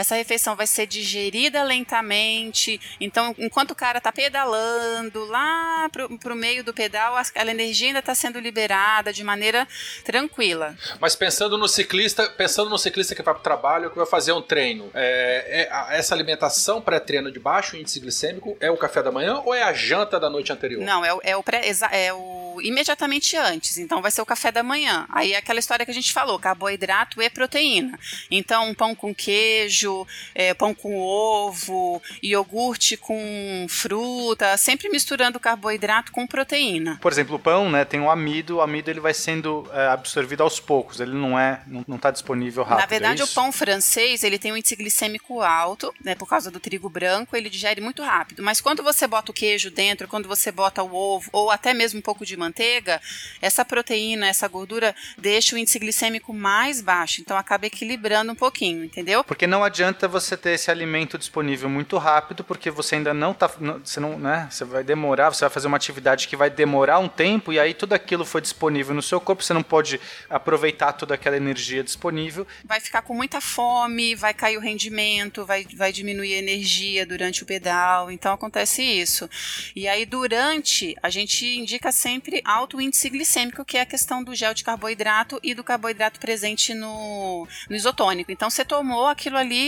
Essa 0.06 0.14
refeição 0.14 0.54
vai 0.54 0.66
ser 0.66 0.86
digerida 0.86 1.64
lentamente. 1.64 2.80
Então, 3.00 3.34
enquanto 3.38 3.72
o 3.72 3.74
cara 3.74 4.00
tá 4.00 4.12
pedalando 4.12 5.24
lá 5.24 5.88
pro, 5.90 6.16
pro 6.18 6.36
meio 6.36 6.62
do 6.62 6.72
pedal, 6.72 7.16
aquela 7.16 7.50
energia 7.50 7.88
ainda 7.88 7.98
está 7.98 8.14
sendo 8.14 8.38
liberada 8.38 9.12
de 9.12 9.24
maneira 9.24 9.66
tranquila. 10.04 10.76
Mas 11.00 11.16
pensando 11.16 11.58
no 11.58 11.66
ciclista, 11.66 12.28
pensando 12.30 12.70
no 12.70 12.78
ciclista 12.78 13.14
que 13.14 13.22
vai 13.22 13.34
para 13.34 13.40
o 13.40 13.42
trabalho, 13.42 13.90
que 13.90 13.96
vai 13.96 14.06
fazer 14.06 14.32
um 14.32 14.40
treino, 14.40 14.90
é, 14.94 15.68
é 15.70 15.98
essa 15.98 16.14
alimentação 16.14 16.80
pré-treino 16.80 17.32
de 17.32 17.40
baixo 17.40 17.76
índice 17.76 17.98
glicêmico 17.98 18.56
é 18.60 18.70
o 18.70 18.76
café 18.76 19.02
da 19.02 19.10
manhã 19.10 19.42
ou 19.44 19.52
é 19.52 19.62
a 19.62 19.72
janta 19.72 20.20
da 20.20 20.30
noite 20.30 20.52
anterior? 20.52 20.82
Não, 20.82 21.04
é, 21.04 21.18
é 21.22 21.36
o 21.36 21.42
pré, 21.42 21.62
é 21.90 22.12
o 22.12 22.36
imediatamente 22.62 23.36
antes. 23.36 23.78
Então 23.78 24.00
vai 24.00 24.10
ser 24.10 24.22
o 24.22 24.26
café 24.26 24.50
da 24.50 24.62
manhã. 24.62 25.06
Aí 25.10 25.32
é 25.32 25.36
aquela 25.36 25.58
história 25.58 25.84
que 25.84 25.90
a 25.90 25.94
gente 25.94 26.12
falou, 26.12 26.38
carboidrato 26.38 27.20
e 27.20 27.30
proteína. 27.30 27.98
Então 28.30 28.68
um 28.68 28.74
pão 28.74 28.94
com 28.94 29.14
queijo 29.14 29.95
queijo, 30.04 30.06
é, 30.34 30.52
pão 30.52 30.74
com 30.74 30.98
ovo, 30.98 32.02
iogurte 32.22 32.96
com 32.96 33.66
fruta, 33.68 34.56
sempre 34.56 34.88
misturando 34.88 35.40
carboidrato 35.40 36.12
com 36.12 36.26
proteína. 36.26 36.98
Por 37.00 37.12
exemplo, 37.12 37.36
o 37.36 37.38
pão, 37.38 37.70
né, 37.70 37.84
tem 37.84 38.00
o 38.00 38.10
amido, 38.10 38.56
o 38.56 38.60
amido 38.60 38.90
ele 38.90 39.00
vai 39.00 39.14
sendo 39.14 39.68
é, 39.72 39.86
absorvido 39.86 40.42
aos 40.42 40.60
poucos, 40.60 41.00
ele 41.00 41.14
não 41.14 41.38
é, 41.38 41.62
não 41.66 41.96
está 41.96 42.10
disponível 42.10 42.64
rápido. 42.64 42.78
Na 42.78 42.84
é 42.84 42.86
verdade, 42.86 43.22
é 43.22 43.24
o 43.24 43.28
pão 43.28 43.52
francês, 43.52 44.24
ele 44.24 44.38
tem 44.38 44.52
um 44.52 44.56
índice 44.56 44.76
glicêmico 44.76 45.40
alto, 45.40 45.94
né, 46.04 46.14
por 46.14 46.28
causa 46.28 46.50
do 46.50 46.60
trigo 46.60 46.88
branco, 46.88 47.36
ele 47.36 47.48
digere 47.48 47.80
muito 47.80 48.02
rápido. 48.02 48.42
Mas 48.42 48.60
quando 48.60 48.82
você 48.82 49.06
bota 49.06 49.30
o 49.30 49.34
queijo 49.34 49.70
dentro, 49.70 50.08
quando 50.08 50.28
você 50.28 50.50
bota 50.50 50.82
o 50.82 50.94
ovo, 50.94 51.28
ou 51.32 51.50
até 51.50 51.72
mesmo 51.72 52.00
um 52.00 52.02
pouco 52.02 52.26
de 52.26 52.36
manteiga, 52.36 53.00
essa 53.40 53.64
proteína, 53.64 54.26
essa 54.26 54.48
gordura 54.48 54.94
deixa 55.16 55.54
o 55.54 55.58
índice 55.58 55.78
glicêmico 55.78 56.32
mais 56.32 56.80
baixo, 56.80 57.20
então 57.20 57.36
acaba 57.36 57.66
equilibrando 57.66 58.32
um 58.32 58.34
pouquinho, 58.34 58.84
entendeu? 58.84 59.22
Porque 59.22 59.46
não 59.46 59.62
adianta 59.62 59.85
você 60.08 60.36
ter 60.36 60.50
esse 60.50 60.70
alimento 60.70 61.18
disponível 61.18 61.68
muito 61.68 61.98
rápido, 61.98 62.44
porque 62.44 62.70
você 62.70 62.96
ainda 62.96 63.12
não 63.12 63.34
tá, 63.34 63.50
você 63.82 64.00
não, 64.00 64.18
né, 64.18 64.48
você 64.50 64.64
vai 64.64 64.82
demorar, 64.82 65.32
você 65.32 65.40
vai 65.40 65.50
fazer 65.50 65.66
uma 65.66 65.76
atividade 65.76 66.28
que 66.28 66.36
vai 66.36 66.50
demorar 66.50 66.98
um 66.98 67.08
tempo 67.08 67.52
e 67.52 67.58
aí 67.58 67.74
tudo 67.74 67.92
aquilo 67.92 68.24
foi 68.24 68.40
disponível 68.40 68.94
no 68.94 69.02
seu 69.02 69.20
corpo, 69.20 69.42
você 69.42 69.54
não 69.54 69.62
pode 69.62 70.00
aproveitar 70.28 70.92
toda 70.92 71.14
aquela 71.14 71.36
energia 71.36 71.82
disponível. 71.82 72.46
Vai 72.64 72.80
ficar 72.80 73.02
com 73.02 73.14
muita 73.14 73.40
fome, 73.40 74.14
vai 74.14 74.34
cair 74.34 74.56
o 74.56 74.60
rendimento, 74.60 75.44
vai, 75.44 75.66
vai 75.76 75.92
diminuir 75.92 76.34
a 76.34 76.38
energia 76.38 77.06
durante 77.06 77.42
o 77.42 77.46
pedal, 77.46 78.10
então 78.10 78.32
acontece 78.32 78.82
isso. 78.82 79.28
E 79.74 79.88
aí 79.88 80.04
durante, 80.06 80.94
a 81.02 81.10
gente 81.10 81.46
indica 81.58 81.90
sempre 81.90 82.40
alto 82.44 82.80
índice 82.80 83.08
glicêmico, 83.08 83.64
que 83.64 83.78
é 83.78 83.80
a 83.82 83.86
questão 83.86 84.22
do 84.22 84.34
gel 84.34 84.54
de 84.54 84.64
carboidrato 84.64 85.40
e 85.42 85.54
do 85.54 85.64
carboidrato 85.64 86.20
presente 86.20 86.74
no, 86.74 87.46
no 87.68 87.76
isotônico. 87.76 88.30
Então 88.30 88.50
você 88.50 88.64
tomou 88.64 89.06
aquilo 89.06 89.36
ali, 89.36 89.65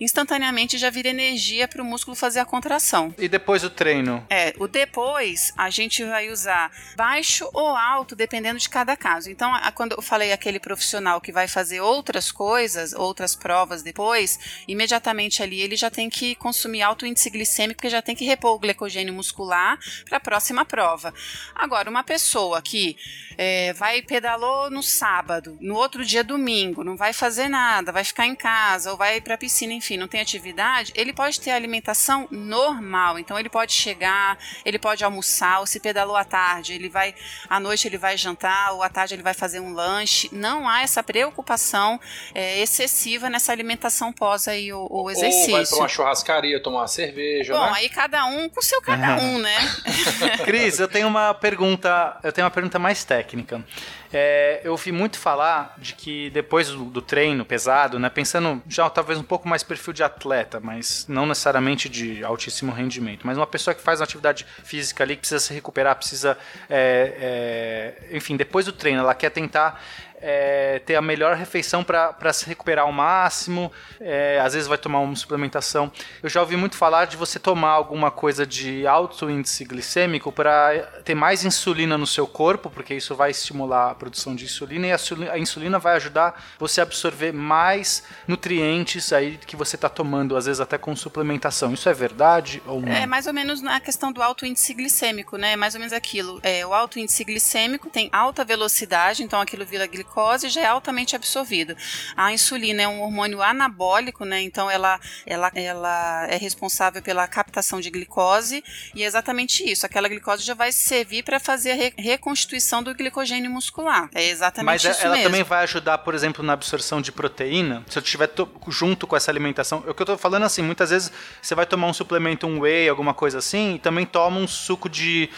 instantaneamente 0.00 0.78
já 0.78 0.90
vira 0.90 1.08
energia 1.08 1.66
para 1.66 1.82
o 1.82 1.84
músculo 1.84 2.14
fazer 2.14 2.40
a 2.40 2.44
contração. 2.44 3.14
E 3.18 3.28
depois 3.28 3.62
do 3.62 3.70
treino? 3.70 4.24
É, 4.28 4.54
o 4.58 4.68
depois 4.68 5.52
a 5.56 5.70
gente 5.70 6.04
vai 6.04 6.30
usar 6.30 6.70
baixo 6.96 7.48
ou 7.52 7.68
alto, 7.76 8.14
dependendo 8.14 8.58
de 8.58 8.68
cada 8.68 8.96
caso. 8.96 9.30
Então, 9.30 9.54
a, 9.54 9.70
quando 9.72 9.92
eu 9.92 10.02
falei 10.02 10.32
aquele 10.32 10.58
profissional 10.58 11.20
que 11.20 11.32
vai 11.32 11.48
fazer 11.48 11.80
outras 11.80 12.30
coisas, 12.30 12.92
outras 12.92 13.34
provas 13.34 13.82
depois, 13.82 14.38
imediatamente 14.66 15.42
ali 15.42 15.60
ele 15.60 15.76
já 15.76 15.90
tem 15.90 16.10
que 16.10 16.34
consumir 16.34 16.82
alto 16.82 17.06
índice 17.06 17.30
glicêmico, 17.30 17.76
porque 17.76 17.90
já 17.90 18.02
tem 18.02 18.14
que 18.14 18.24
repor 18.24 18.54
o 18.54 18.58
glicogênio 18.58 19.14
muscular 19.14 19.78
para 20.04 20.18
a 20.18 20.20
próxima 20.20 20.64
prova. 20.64 21.12
Agora, 21.54 21.88
uma 21.88 22.02
pessoa 22.02 22.60
que 22.60 22.96
é, 23.36 23.72
vai 23.72 24.02
pedalou 24.02 24.70
no 24.70 24.82
sábado, 24.82 25.56
no 25.60 25.74
outro 25.74 26.04
dia 26.04 26.24
domingo, 26.24 26.84
não 26.84 26.96
vai 26.96 27.12
fazer 27.12 27.48
nada, 27.48 27.92
vai 27.92 28.04
ficar 28.04 28.26
em 28.26 28.34
casa 28.34 28.90
ou 28.90 28.96
vai 28.96 29.20
para 29.32 29.36
a 29.36 29.38
piscina, 29.38 29.72
enfim, 29.72 29.96
não 29.96 30.06
tem 30.06 30.20
atividade, 30.20 30.92
ele 30.94 31.12
pode 31.12 31.40
ter 31.40 31.52
alimentação 31.52 32.28
normal. 32.30 33.18
Então 33.18 33.38
ele 33.38 33.48
pode 33.48 33.72
chegar, 33.72 34.38
ele 34.64 34.78
pode 34.78 35.02
almoçar, 35.02 35.60
ou 35.60 35.66
se 35.66 35.80
pedalou 35.80 36.16
à 36.16 36.24
tarde, 36.24 36.74
ele 36.74 36.88
vai 36.88 37.14
à 37.48 37.58
noite 37.58 37.88
ele 37.88 37.96
vai 37.96 38.16
jantar, 38.16 38.72
ou 38.72 38.82
à 38.82 38.88
tarde 38.88 39.14
ele 39.14 39.22
vai 39.22 39.32
fazer 39.32 39.60
um 39.60 39.72
lanche. 39.72 40.28
Não 40.32 40.68
há 40.68 40.82
essa 40.82 41.02
preocupação 41.02 41.98
é, 42.34 42.60
excessiva 42.60 43.30
nessa 43.30 43.52
alimentação 43.52 44.12
pós 44.12 44.46
aí 44.46 44.72
o, 44.72 44.86
o 44.90 45.10
exercício. 45.10 45.52
Ou 45.52 45.56
vai 45.58 45.66
para 45.66 45.78
uma 45.78 45.88
churrascaria 45.88 46.62
tomar 46.62 46.80
uma 46.80 46.88
cerveja, 46.88 47.54
Bom, 47.54 47.66
né? 47.66 47.72
aí 47.76 47.88
cada 47.88 48.26
um 48.26 48.48
com 48.50 48.60
o 48.60 48.62
seu 48.62 48.82
cada 48.82 49.16
um, 49.16 49.38
né? 49.38 49.56
Cris, 50.44 50.78
eu 50.78 50.88
tenho 50.88 51.08
uma 51.08 51.32
pergunta, 51.32 52.18
eu 52.22 52.32
tenho 52.32 52.44
uma 52.44 52.50
pergunta 52.50 52.78
mais 52.78 53.02
técnica. 53.02 53.64
É, 54.12 54.60
eu 54.62 54.72
ouvi 54.72 54.92
muito 54.92 55.18
falar 55.18 55.74
de 55.78 55.94
que 55.94 56.28
depois 56.30 56.68
do, 56.68 56.84
do, 56.84 57.00
treino 57.00 57.44
pesado, 57.44 57.98
né, 57.98 58.10
pensando 58.10 58.62
já 58.68 58.88
talvez 58.90 59.18
um 59.18 59.22
pouco 59.22 59.48
mais 59.48 59.62
perfil 59.62 59.92
de 59.92 60.02
atleta, 60.02 60.60
mas 60.60 61.06
não 61.08 61.24
necessariamente 61.24 61.88
de 61.88 62.22
altíssimo 62.22 62.72
rendimento, 62.72 63.26
mas 63.26 63.38
uma 63.38 63.46
pessoa 63.46 63.74
que 63.74 63.80
faz 63.80 64.00
uma 64.00 64.04
atividade 64.04 64.46
física 64.62 65.02
ali 65.02 65.14
que 65.14 65.20
precisa 65.20 65.40
se 65.40 65.54
recuperar, 65.54 65.96
precisa, 65.96 66.36
é, 66.68 67.96
é, 68.10 68.16
enfim, 68.16 68.36
depois 68.36 68.66
do 68.66 68.72
treino, 68.72 69.00
ela 69.00 69.14
quer 69.14 69.30
tentar 69.30 69.82
é, 70.22 70.78
ter 70.86 70.94
a 70.94 71.02
melhor 71.02 71.34
refeição 71.34 71.82
para 71.82 72.32
se 72.32 72.46
recuperar 72.46 72.84
ao 72.84 72.92
máximo. 72.92 73.72
É, 74.00 74.40
às 74.40 74.54
vezes 74.54 74.68
vai 74.68 74.78
tomar 74.78 75.00
uma 75.00 75.16
suplementação. 75.16 75.90
Eu 76.22 76.28
já 76.28 76.40
ouvi 76.40 76.56
muito 76.56 76.76
falar 76.76 77.06
de 77.06 77.16
você 77.16 77.40
tomar 77.40 77.70
alguma 77.70 78.10
coisa 78.10 78.46
de 78.46 78.86
alto 78.86 79.28
índice 79.28 79.64
glicêmico 79.64 80.30
para 80.30 80.78
ter 81.04 81.16
mais 81.16 81.44
insulina 81.44 81.98
no 81.98 82.06
seu 82.06 82.26
corpo, 82.26 82.70
porque 82.70 82.94
isso 82.94 83.16
vai 83.16 83.32
estimular 83.32 83.90
a 83.90 83.94
produção 83.94 84.36
de 84.36 84.44
insulina 84.44 84.86
e 84.86 84.92
a 84.92 85.38
insulina 85.38 85.78
vai 85.78 85.96
ajudar 85.96 86.40
você 86.58 86.80
a 86.80 86.84
absorver 86.84 87.32
mais 87.32 88.04
nutrientes 88.28 89.12
aí 89.12 89.38
que 89.44 89.56
você 89.56 89.74
está 89.74 89.88
tomando, 89.88 90.36
às 90.36 90.46
vezes 90.46 90.60
até 90.60 90.78
com 90.78 90.94
suplementação. 90.94 91.74
Isso 91.74 91.88
é 91.88 91.92
verdade 91.92 92.62
ou 92.64 92.80
não? 92.80 92.92
É 92.92 93.06
mais 93.06 93.26
ou 93.26 93.32
menos 93.32 93.60
na 93.60 93.80
questão 93.80 94.12
do 94.12 94.22
alto 94.22 94.46
índice 94.46 94.72
glicêmico, 94.72 95.36
né? 95.36 95.56
Mais 95.56 95.74
ou 95.74 95.80
menos 95.80 95.92
aquilo. 95.92 96.38
É, 96.44 96.64
o 96.64 96.72
alto 96.72 97.00
índice 97.00 97.24
glicêmico 97.24 97.90
tem 97.90 98.08
alta 98.12 98.44
velocidade, 98.44 99.24
então 99.24 99.40
aquilo 99.40 99.64
vira 99.66 99.86
glicose 99.86 100.11
glicose 100.12 100.48
já 100.50 100.60
é 100.60 100.66
altamente 100.66 101.16
absorvido. 101.16 101.74
A 102.14 102.32
insulina 102.32 102.82
é 102.82 102.88
um 102.88 103.00
hormônio 103.00 103.42
anabólico, 103.42 104.24
né? 104.24 104.42
Então 104.42 104.70
ela, 104.70 105.00
ela, 105.26 105.50
ela 105.54 106.26
é 106.28 106.36
responsável 106.36 107.02
pela 107.02 107.26
captação 107.26 107.80
de 107.80 107.90
glicose 107.90 108.62
e 108.94 109.02
é 109.02 109.06
exatamente 109.06 109.64
isso. 109.64 109.86
Aquela 109.86 110.08
glicose 110.08 110.44
já 110.44 110.54
vai 110.54 110.70
servir 110.70 111.22
para 111.22 111.40
fazer 111.40 111.72
a 111.72 111.74
re 111.74 111.92
reconstituição 111.96 112.82
do 112.82 112.94
glicogênio 112.94 113.50
muscular. 113.50 114.10
É 114.14 114.24
exatamente 114.24 114.66
Mas 114.66 114.84
isso 114.84 115.04
ela 115.04 115.14
mesmo. 115.16 115.30
também 115.30 115.42
vai 115.42 115.62
ajudar, 115.62 115.98
por 115.98 116.14
exemplo, 116.14 116.44
na 116.44 116.52
absorção 116.52 117.00
de 117.00 117.10
proteína. 117.10 117.84
Se 117.88 117.98
eu 117.98 118.02
estiver 118.02 118.30
junto 118.68 119.06
com 119.06 119.16
essa 119.16 119.30
alimentação, 119.30 119.78
o 119.78 119.94
que 119.94 120.02
eu 120.02 120.04
estou 120.04 120.18
falando 120.18 120.44
assim, 120.44 120.62
muitas 120.62 120.90
vezes 120.90 121.10
você 121.40 121.54
vai 121.54 121.64
tomar 121.64 121.86
um 121.86 121.92
suplemento, 121.92 122.46
um 122.46 122.60
whey, 122.60 122.88
alguma 122.88 123.14
coisa 123.14 123.38
assim, 123.38 123.76
e 123.76 123.78
também 123.78 124.04
toma 124.04 124.38
um 124.38 124.46
suco 124.46 124.88
de 124.88 125.30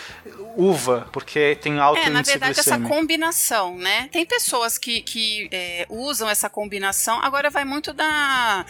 uva, 0.57 1.09
porque 1.13 1.57
tem 1.61 1.79
alto 1.79 1.99
é, 1.99 2.03
índice 2.03 2.13
na 2.13 2.23
verdade, 2.23 2.55
glicêmico. 2.55 2.85
essa 2.85 2.95
combinação, 2.95 3.77
né? 3.77 4.09
Tem 4.13 4.25
pessoas 4.25 4.79
que, 4.79 5.03
que 5.03 5.49
é, 5.51 5.87
usam 5.89 6.29
essa 6.29 6.49
combinação, 6.49 7.21
agora 7.23 7.51
vai 7.51 7.65
muito 7.65 7.93
da 7.93 8.65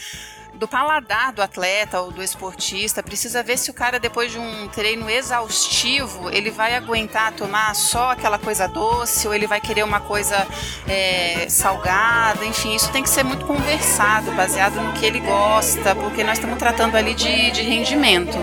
do 0.54 0.68
paladar 0.68 1.32
do 1.32 1.42
atleta 1.42 2.00
ou 2.00 2.10
do 2.10 2.22
esportista. 2.22 3.02
Precisa 3.02 3.42
ver 3.42 3.58
se 3.58 3.70
o 3.70 3.74
cara, 3.74 3.98
depois 3.98 4.32
de 4.32 4.38
um 4.38 4.68
treino 4.68 5.10
exaustivo, 5.10 6.30
ele 6.30 6.50
vai 6.50 6.74
aguentar 6.74 7.32
tomar 7.32 7.74
só 7.74 8.10
aquela 8.12 8.38
coisa 8.38 8.66
doce 8.68 9.26
ou 9.26 9.34
ele 9.34 9.46
vai 9.46 9.60
querer 9.60 9.82
uma 9.82 10.00
coisa 10.00 10.46
é, 10.88 11.46
salgada. 11.48 12.44
Enfim, 12.44 12.74
isso 12.74 12.90
tem 12.92 13.02
que 13.02 13.10
ser 13.10 13.24
muito 13.24 13.44
conversado, 13.46 14.30
baseado 14.32 14.80
no 14.80 14.92
que 14.92 15.04
ele 15.04 15.20
gosta, 15.20 15.94
porque 15.94 16.22
nós 16.22 16.38
estamos 16.38 16.58
tratando 16.58 16.96
ali 16.96 17.14
de, 17.14 17.50
de 17.50 17.62
rendimento. 17.62 18.38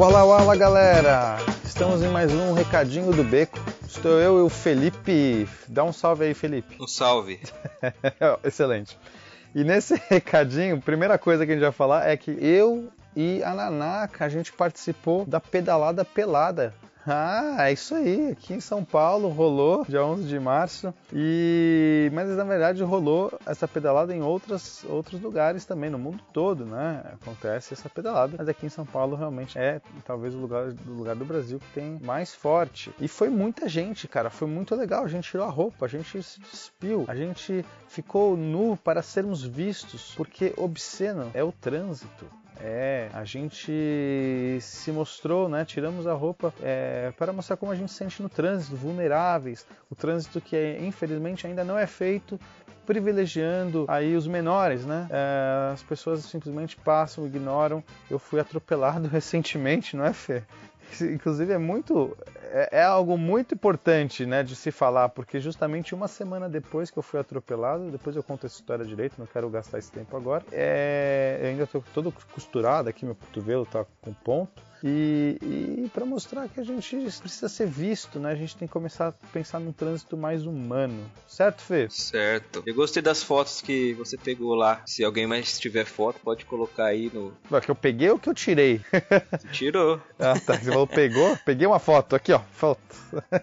Wala 0.00 0.24
wala 0.24 0.56
galera! 0.56 1.36
Estamos 1.62 2.02
em 2.02 2.08
mais 2.08 2.32
um 2.32 2.54
Recadinho 2.54 3.12
do 3.12 3.22
Beco. 3.22 3.58
Estou 3.86 4.12
eu 4.12 4.38
e 4.38 4.40
o 4.40 4.48
Felipe. 4.48 5.46
Dá 5.68 5.84
um 5.84 5.92
salve 5.92 6.24
aí, 6.24 6.32
Felipe. 6.32 6.74
Um 6.80 6.86
salve. 6.86 7.38
Excelente. 8.42 8.98
E 9.54 9.62
nesse 9.62 10.00
recadinho, 10.08 10.80
primeira 10.80 11.18
coisa 11.18 11.44
que 11.44 11.52
a 11.52 11.54
gente 11.54 11.62
vai 11.62 11.70
falar 11.70 12.08
é 12.08 12.16
que 12.16 12.30
eu 12.30 12.90
e 13.14 13.42
a 13.44 13.52
Nanaka, 13.52 14.24
a 14.24 14.30
gente 14.30 14.54
participou 14.54 15.26
da 15.26 15.38
pedalada 15.38 16.02
pelada. 16.02 16.72
Ah, 17.06 17.68
é 17.68 17.72
isso 17.72 17.94
aí. 17.94 18.30
Aqui 18.30 18.54
em 18.54 18.60
São 18.60 18.84
Paulo 18.84 19.28
rolou 19.28 19.84
dia 19.88 20.04
11 20.04 20.28
de 20.28 20.38
março. 20.38 20.92
E 21.12 22.10
mas 22.12 22.28
na 22.28 22.44
verdade 22.44 22.82
rolou 22.82 23.32
essa 23.46 23.66
pedalada 23.66 24.14
em 24.14 24.22
outras, 24.22 24.84
outros 24.84 25.20
lugares 25.20 25.64
também 25.64 25.90
no 25.90 25.98
mundo 25.98 26.22
todo, 26.32 26.64
né? 26.66 27.02
Acontece 27.14 27.72
essa 27.72 27.88
pedalada, 27.88 28.36
mas 28.38 28.48
aqui 28.48 28.66
em 28.66 28.70
São 28.70 28.84
Paulo 28.84 29.16
realmente 29.16 29.58
é 29.58 29.80
talvez 30.04 30.34
o 30.34 30.38
lugar 30.38 30.72
do 30.72 30.92
lugar 30.92 31.16
do 31.16 31.24
Brasil 31.24 31.58
que 31.58 31.72
tem 31.72 31.98
mais 32.02 32.34
forte. 32.34 32.92
E 33.00 33.08
foi 33.08 33.28
muita 33.28 33.68
gente, 33.68 34.06
cara, 34.06 34.30
foi 34.30 34.48
muito 34.48 34.74
legal. 34.74 35.04
A 35.04 35.08
gente 35.08 35.28
tirou 35.28 35.46
a 35.46 35.50
roupa, 35.50 35.86
a 35.86 35.88
gente 35.88 36.22
se 36.22 36.40
despiu, 36.40 37.04
a 37.08 37.14
gente 37.14 37.64
ficou 37.88 38.36
nu 38.36 38.76
para 38.76 39.02
sermos 39.02 39.42
vistos, 39.42 40.14
porque 40.16 40.52
obsceno 40.56 41.30
é 41.34 41.42
o 41.42 41.52
trânsito. 41.52 42.26
É, 42.62 43.08
a 43.14 43.24
gente 43.24 44.58
se 44.60 44.92
mostrou, 44.92 45.48
né? 45.48 45.64
Tiramos 45.64 46.06
a 46.06 46.12
roupa 46.12 46.52
é, 46.60 47.12
para 47.16 47.32
mostrar 47.32 47.56
como 47.56 47.72
a 47.72 47.74
gente 47.74 47.90
se 47.90 47.98
sente 47.98 48.22
no 48.22 48.28
trânsito, 48.28 48.76
vulneráveis. 48.76 49.66
O 49.90 49.94
trânsito 49.94 50.40
que 50.40 50.78
infelizmente 50.80 51.46
ainda 51.46 51.64
não 51.64 51.78
é 51.78 51.86
feito 51.86 52.38
privilegiando 52.86 53.84
aí 53.88 54.14
os 54.16 54.26
menores, 54.26 54.84
né? 54.84 55.06
É, 55.10 55.72
as 55.72 55.82
pessoas 55.82 56.24
simplesmente 56.24 56.76
passam, 56.76 57.26
ignoram. 57.26 57.82
Eu 58.10 58.18
fui 58.18 58.40
atropelado 58.40 59.06
recentemente, 59.08 59.96
não 59.96 60.04
é, 60.04 60.12
Fê? 60.12 60.42
inclusive 61.00 61.52
é 61.52 61.58
muito 61.58 62.16
é, 62.50 62.68
é, 62.80 62.82
algo 62.82 63.16
muito 63.16 63.54
importante, 63.54 64.26
né, 64.26 64.42
de 64.42 64.56
se 64.56 64.70
falar, 64.70 65.08
porque 65.10 65.40
justamente 65.40 65.94
uma 65.94 66.08
semana 66.08 66.48
depois 66.48 66.90
que 66.90 66.98
eu 66.98 67.02
fui 67.02 67.20
atropelado, 67.20 67.90
depois 67.90 68.16
eu 68.16 68.22
conto 68.22 68.46
essa 68.46 68.56
história 68.56 68.84
direito, 68.84 69.14
não 69.18 69.26
quero 69.26 69.48
gastar 69.48 69.78
esse 69.78 69.90
tempo 69.90 70.16
agora. 70.16 70.44
É, 70.52 71.38
eu 71.42 71.48
ainda 71.48 71.64
estou 71.64 71.84
todo 71.94 72.12
costurado 72.32 72.88
aqui, 72.88 73.04
meu 73.04 73.14
cotovelo 73.14 73.64
tá 73.66 73.84
com 74.00 74.12
ponto. 74.12 74.70
E, 74.82 75.36
e 75.42 75.90
para 75.92 76.06
mostrar 76.06 76.48
que 76.48 76.58
a 76.58 76.64
gente 76.64 76.96
precisa 77.20 77.48
ser 77.48 77.66
visto, 77.66 78.18
né? 78.18 78.32
A 78.32 78.34
gente 78.34 78.56
tem 78.56 78.66
que 78.66 78.72
começar 78.72 79.08
a 79.08 79.12
pensar 79.28 79.60
num 79.60 79.72
trânsito 79.72 80.16
mais 80.16 80.46
humano. 80.46 81.10
Certo, 81.28 81.62
Fê? 81.62 81.86
Certo. 81.90 82.62
Eu 82.66 82.74
gostei 82.74 83.02
das 83.02 83.22
fotos 83.22 83.60
que 83.60 83.92
você 83.94 84.16
pegou 84.16 84.54
lá. 84.54 84.82
Se 84.86 85.04
alguém 85.04 85.26
mais 85.26 85.58
tiver 85.58 85.84
foto, 85.84 86.20
pode 86.20 86.44
colocar 86.46 86.86
aí 86.86 87.10
no. 87.12 87.32
Ué, 87.50 87.60
que 87.60 87.70
eu 87.70 87.74
peguei 87.74 88.10
ou 88.10 88.18
que 88.18 88.28
eu 88.28 88.34
tirei? 88.34 88.80
Você 89.30 89.48
tirou. 89.48 90.00
ah, 90.18 90.34
tá. 90.40 90.54
Você 90.54 90.70
falou 90.70 90.86
pegou? 90.86 91.36
Peguei 91.44 91.66
uma 91.66 91.78
foto. 91.78 92.16
Aqui, 92.16 92.32
ó. 92.32 92.39
Foto. 92.52 92.80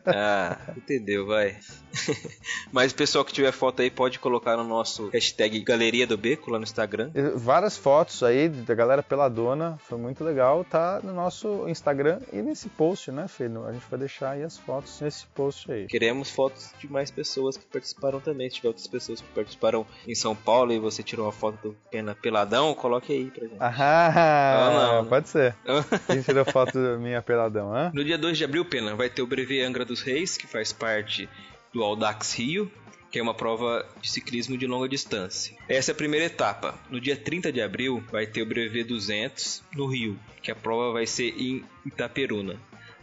ah, 0.05 0.57
entendeu, 0.75 1.25
vai. 1.25 1.57
Mas 2.71 2.91
o 2.91 2.95
pessoal 2.95 3.25
que 3.25 3.33
tiver 3.33 3.51
foto 3.51 3.81
aí 3.81 3.89
pode 3.89 4.19
colocar 4.19 4.55
no 4.57 4.63
nosso 4.63 5.09
hashtag 5.09 5.59
Galeria 5.61 6.05
do 6.05 6.17
Beco 6.17 6.51
lá 6.51 6.57
no 6.57 6.63
Instagram. 6.63 7.11
Várias 7.35 7.77
fotos 7.77 8.23
aí 8.23 8.49
da 8.49 8.75
galera 8.75 9.01
peladona. 9.01 9.77
Foi 9.87 9.97
muito 9.97 10.23
legal. 10.23 10.63
Tá 10.63 10.99
no 11.03 11.13
nosso 11.13 11.67
Instagram 11.67 12.19
e 12.31 12.41
nesse 12.41 12.69
post, 12.69 13.11
né, 13.11 13.27
Fê? 13.27 13.45
A 13.45 13.71
gente 13.71 13.85
vai 13.89 13.99
deixar 13.99 14.31
aí 14.31 14.43
as 14.43 14.57
fotos 14.57 14.99
nesse 15.01 15.25
post 15.27 15.71
aí. 15.71 15.87
Queremos 15.87 16.29
fotos 16.29 16.71
de 16.79 16.91
mais 16.91 17.09
pessoas 17.09 17.57
que 17.57 17.65
participaram 17.65 18.19
também. 18.19 18.49
Se 18.49 18.57
tiver 18.57 18.67
outras 18.67 18.87
pessoas 18.87 19.21
que 19.21 19.27
participaram 19.29 19.85
em 20.07 20.15
São 20.15 20.35
Paulo 20.35 20.73
e 20.73 20.79
você 20.79 21.01
tirou 21.01 21.25
uma 21.25 21.31
foto 21.31 21.69
do 21.69 21.75
Pena 21.89 22.15
Peladão, 22.15 22.73
coloque 22.73 23.13
aí 23.13 23.31
pra 23.31 23.47
gente. 23.47 23.57
Ah, 23.59 24.69
não, 24.73 25.03
não. 25.03 25.09
pode 25.09 25.29
ser. 25.29 25.55
Quem 26.07 26.21
tirou 26.21 26.45
foto 26.45 26.77
minha 26.99 27.21
peladão, 27.21 27.73
hã? 27.73 27.91
No 27.93 28.03
dia 28.03 28.17
2 28.17 28.37
de 28.37 28.43
abril, 28.43 28.65
Pena, 28.65 28.86
vai 28.95 29.09
ter 29.09 29.21
o 29.21 29.27
Brevet 29.27 29.61
Angra 29.61 29.85
dos 29.85 30.01
Reis, 30.01 30.37
que 30.37 30.47
faz 30.47 30.71
parte 30.71 31.27
do 31.73 31.83
Audax 31.83 32.33
Rio 32.33 32.71
que 33.09 33.19
é 33.19 33.21
uma 33.21 33.33
prova 33.33 33.85
de 34.01 34.11
ciclismo 34.11 34.57
de 34.57 34.67
longa 34.67 34.87
distância. 34.87 35.55
Essa 35.67 35.91
é 35.91 35.93
a 35.93 35.95
primeira 35.95 36.25
etapa. 36.25 36.77
No 36.89 36.99
dia 36.99 37.15
30 37.15 37.51
de 37.51 37.61
abril 37.61 38.03
vai 38.11 38.27
ter 38.27 38.41
o 38.41 38.45
Brevet 38.45 38.83
200 38.83 39.63
no 39.75 39.85
Rio, 39.87 40.19
que 40.41 40.51
a 40.51 40.55
prova 40.55 40.91
vai 40.91 41.05
ser 41.05 41.33
em 41.37 41.63
Itaperuna. 41.85 42.59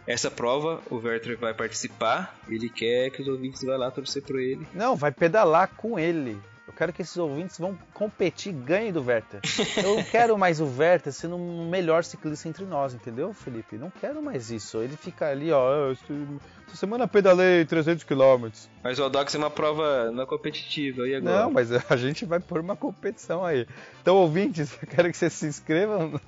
Essa 0.06 0.30
prova, 0.30 0.82
o 0.90 0.96
Werther 0.96 1.38
vai 1.38 1.54
participar, 1.54 2.38
ele 2.46 2.68
quer 2.68 3.10
que 3.10 3.22
os 3.22 3.28
ouvintes 3.28 3.62
vá 3.62 3.76
lá 3.76 3.90
torcer 3.90 4.22
por 4.22 4.38
ele. 4.38 4.66
Não, 4.74 4.94
vai 4.94 5.10
pedalar 5.10 5.68
com 5.76 5.98
ele. 5.98 6.36
Eu 6.66 6.72
quero 6.72 6.92
que 6.92 7.02
esses 7.02 7.16
ouvintes 7.18 7.58
vão 7.58 7.76
competir 7.92 8.52
ganhem 8.52 8.90
do 8.90 9.02
Werther. 9.02 9.40
Eu 9.76 9.96
não 9.96 10.02
quero 10.10 10.38
mais 10.38 10.60
o 10.60 10.64
Werther 10.64 11.12
sendo 11.12 11.36
um 11.36 11.68
melhor 11.68 12.02
ciclista 12.04 12.48
entre 12.48 12.64
nós, 12.64 12.94
entendeu, 12.94 13.34
Felipe? 13.34 13.76
Não 13.76 13.90
quero 13.90 14.22
mais 14.22 14.50
isso. 14.50 14.78
Ele 14.78 14.96
fica 14.96 15.28
ali, 15.28 15.52
ó. 15.52 15.92
Essa 15.92 16.76
semana 16.76 17.06
pedalei 17.06 17.66
300 17.66 18.04
km. 18.04 18.48
Mas 18.82 18.98
o 18.98 19.02
Audax 19.02 19.34
é 19.34 19.38
uma 19.38 19.50
prova 19.50 20.10
não 20.10 20.24
competitiva, 20.24 21.06
e 21.06 21.14
agora? 21.14 21.42
Não, 21.42 21.50
mas 21.50 21.70
a 21.70 21.96
gente 21.96 22.24
vai 22.24 22.40
pôr 22.40 22.60
uma 22.60 22.74
competição 22.74 23.44
aí. 23.44 23.66
Então, 24.00 24.16
ouvintes, 24.16 24.72
eu 24.80 24.88
quero 24.88 25.10
que 25.10 25.16
vocês 25.18 25.34
se 25.34 25.46
inscrevam 25.46 26.18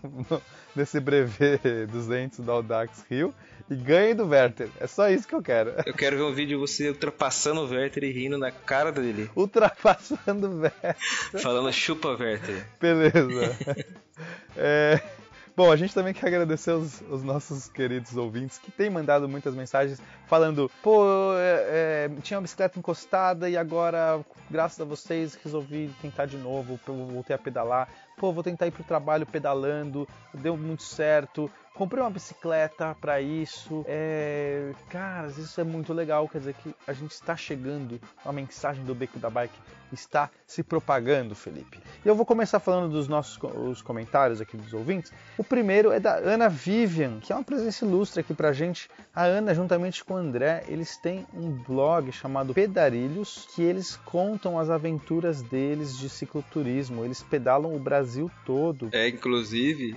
nesse 0.77 1.01
brevet 1.01 1.87
200 1.91 2.41
da 2.41 2.53
Audax 2.53 3.05
Rio 3.09 3.35
e 3.69 3.75
ganhe 3.75 4.15
do 4.15 4.27
Werther. 4.27 4.69
É 4.79 4.87
só 4.87 5.09
isso 5.09 5.27
que 5.27 5.35
eu 5.35 5.43
quero. 5.43 5.75
Eu 5.85 5.95
quero 5.95 6.17
ver 6.17 6.23
um 6.23 6.33
vídeo 6.33 6.57
de 6.57 6.57
você 6.57 6.89
ultrapassando 6.89 7.63
o 7.63 7.69
Werther 7.69 8.05
e 8.05 8.13
rindo 8.13 8.39
na 8.39 8.51
cara 8.51 8.93
dele. 8.93 9.31
Ultrapassando 9.35 10.49
o 10.49 10.61
Werther. 10.61 10.97
Falando 11.41 11.73
chupa 11.73 12.09
Werther. 12.11 12.67
Beleza. 12.81 13.57
é... 14.57 15.01
Bom, 15.57 15.73
a 15.73 15.77
gente 15.77 15.95
também 15.95 16.13
quer 16.13 16.27
agradecer 16.27 16.73
os, 16.73 17.01
os, 17.09 17.23
nossos 17.23 17.67
queridos 17.67 18.15
ouvintes 18.15 18.59
que 18.59 18.71
têm 18.71 18.91
mandado 18.91 19.27
muitas 19.27 19.55
mensagens 19.55 19.99
falando: 20.27 20.71
pô, 20.83 21.33
é, 21.39 22.11
é, 22.11 22.21
tinha 22.21 22.37
uma 22.37 22.43
bicicleta 22.43 22.79
encostada 22.79 23.49
e 23.49 23.57
agora, 23.57 24.23
graças 24.51 24.79
a 24.79 24.85
vocês, 24.85 25.35
resolvi 25.43 25.91
tentar 26.03 26.27
de 26.27 26.37
novo, 26.37 26.79
voltei 26.87 27.35
a 27.35 27.39
pedalar. 27.39 27.89
Pô, 28.17 28.33
vou 28.33 28.43
tentar 28.43 28.67
ir 28.67 28.71
pro 28.71 28.83
trabalho 28.83 29.27
pedalando, 29.27 30.09
deu 30.33 30.57
muito 30.57 30.83
certo 30.83 31.51
comprei 31.77 32.03
uma 32.03 32.11
bicicleta 32.11 32.97
para 33.01 33.21
isso. 33.21 33.85
É, 33.87 34.73
cara, 34.89 35.29
isso 35.29 35.61
é 35.61 35.65
muito 35.65 35.93
legal. 35.93 36.29
Quer 36.29 36.39
dizer 36.39 36.55
que 36.55 36.75
a 36.87 36.93
gente 36.93 37.13
está 37.13 37.37
chegando, 37.37 38.01
a 38.25 38.33
mensagem 38.33 38.83
do 38.85 38.95
Beco 38.95 39.19
da 39.19 39.29
Bike 39.29 39.59
está 39.93 40.31
se 40.47 40.63
propagando, 40.65 41.35
Felipe. 41.35 41.79
E 42.05 42.09
eu 42.09 42.15
vou 42.17 42.27
começar 42.27 42.59
falando 42.59 42.91
dos 42.91 43.07
nossos 43.07 43.39
os 43.55 43.83
comentários 43.83 44.41
aqui 44.41 44.57
dos 44.57 44.73
ouvintes. 44.73 45.13
O 45.39 45.45
primeiro 45.45 45.93
é 45.93 46.01
da 46.01 46.17
Ana 46.17 46.49
Vivian, 46.49 47.21
que 47.21 47.33
é 47.33 47.37
uma 47.37 47.45
presença 47.45 47.85
ilustre 47.85 48.21
aqui 48.21 48.35
pra 48.35 48.53
gente. 48.53 48.91
A 49.15 49.25
Ana, 49.25 49.55
juntamente 49.55 50.05
com 50.05 50.15
o 50.15 50.17
André, 50.17 50.65
eles 50.67 50.97
têm 50.97 51.27
um 51.33 51.51
blog 51.53 52.11
chamado 52.11 52.53
Pedarilhos, 52.53 53.49
que 53.55 53.63
eles 53.63 53.97
contam 53.97 54.59
as 54.59 54.71
aventuras 54.71 55.43
deles 55.43 55.97
de 55.97 56.09
cicloturismo. 56.09 57.05
Eles 57.05 57.23
pedalam 57.23 57.75
o 57.75 57.79
Brasil 57.79 58.06
todo. 58.45 58.89
É, 58.93 59.09
inclusive, 59.09 59.97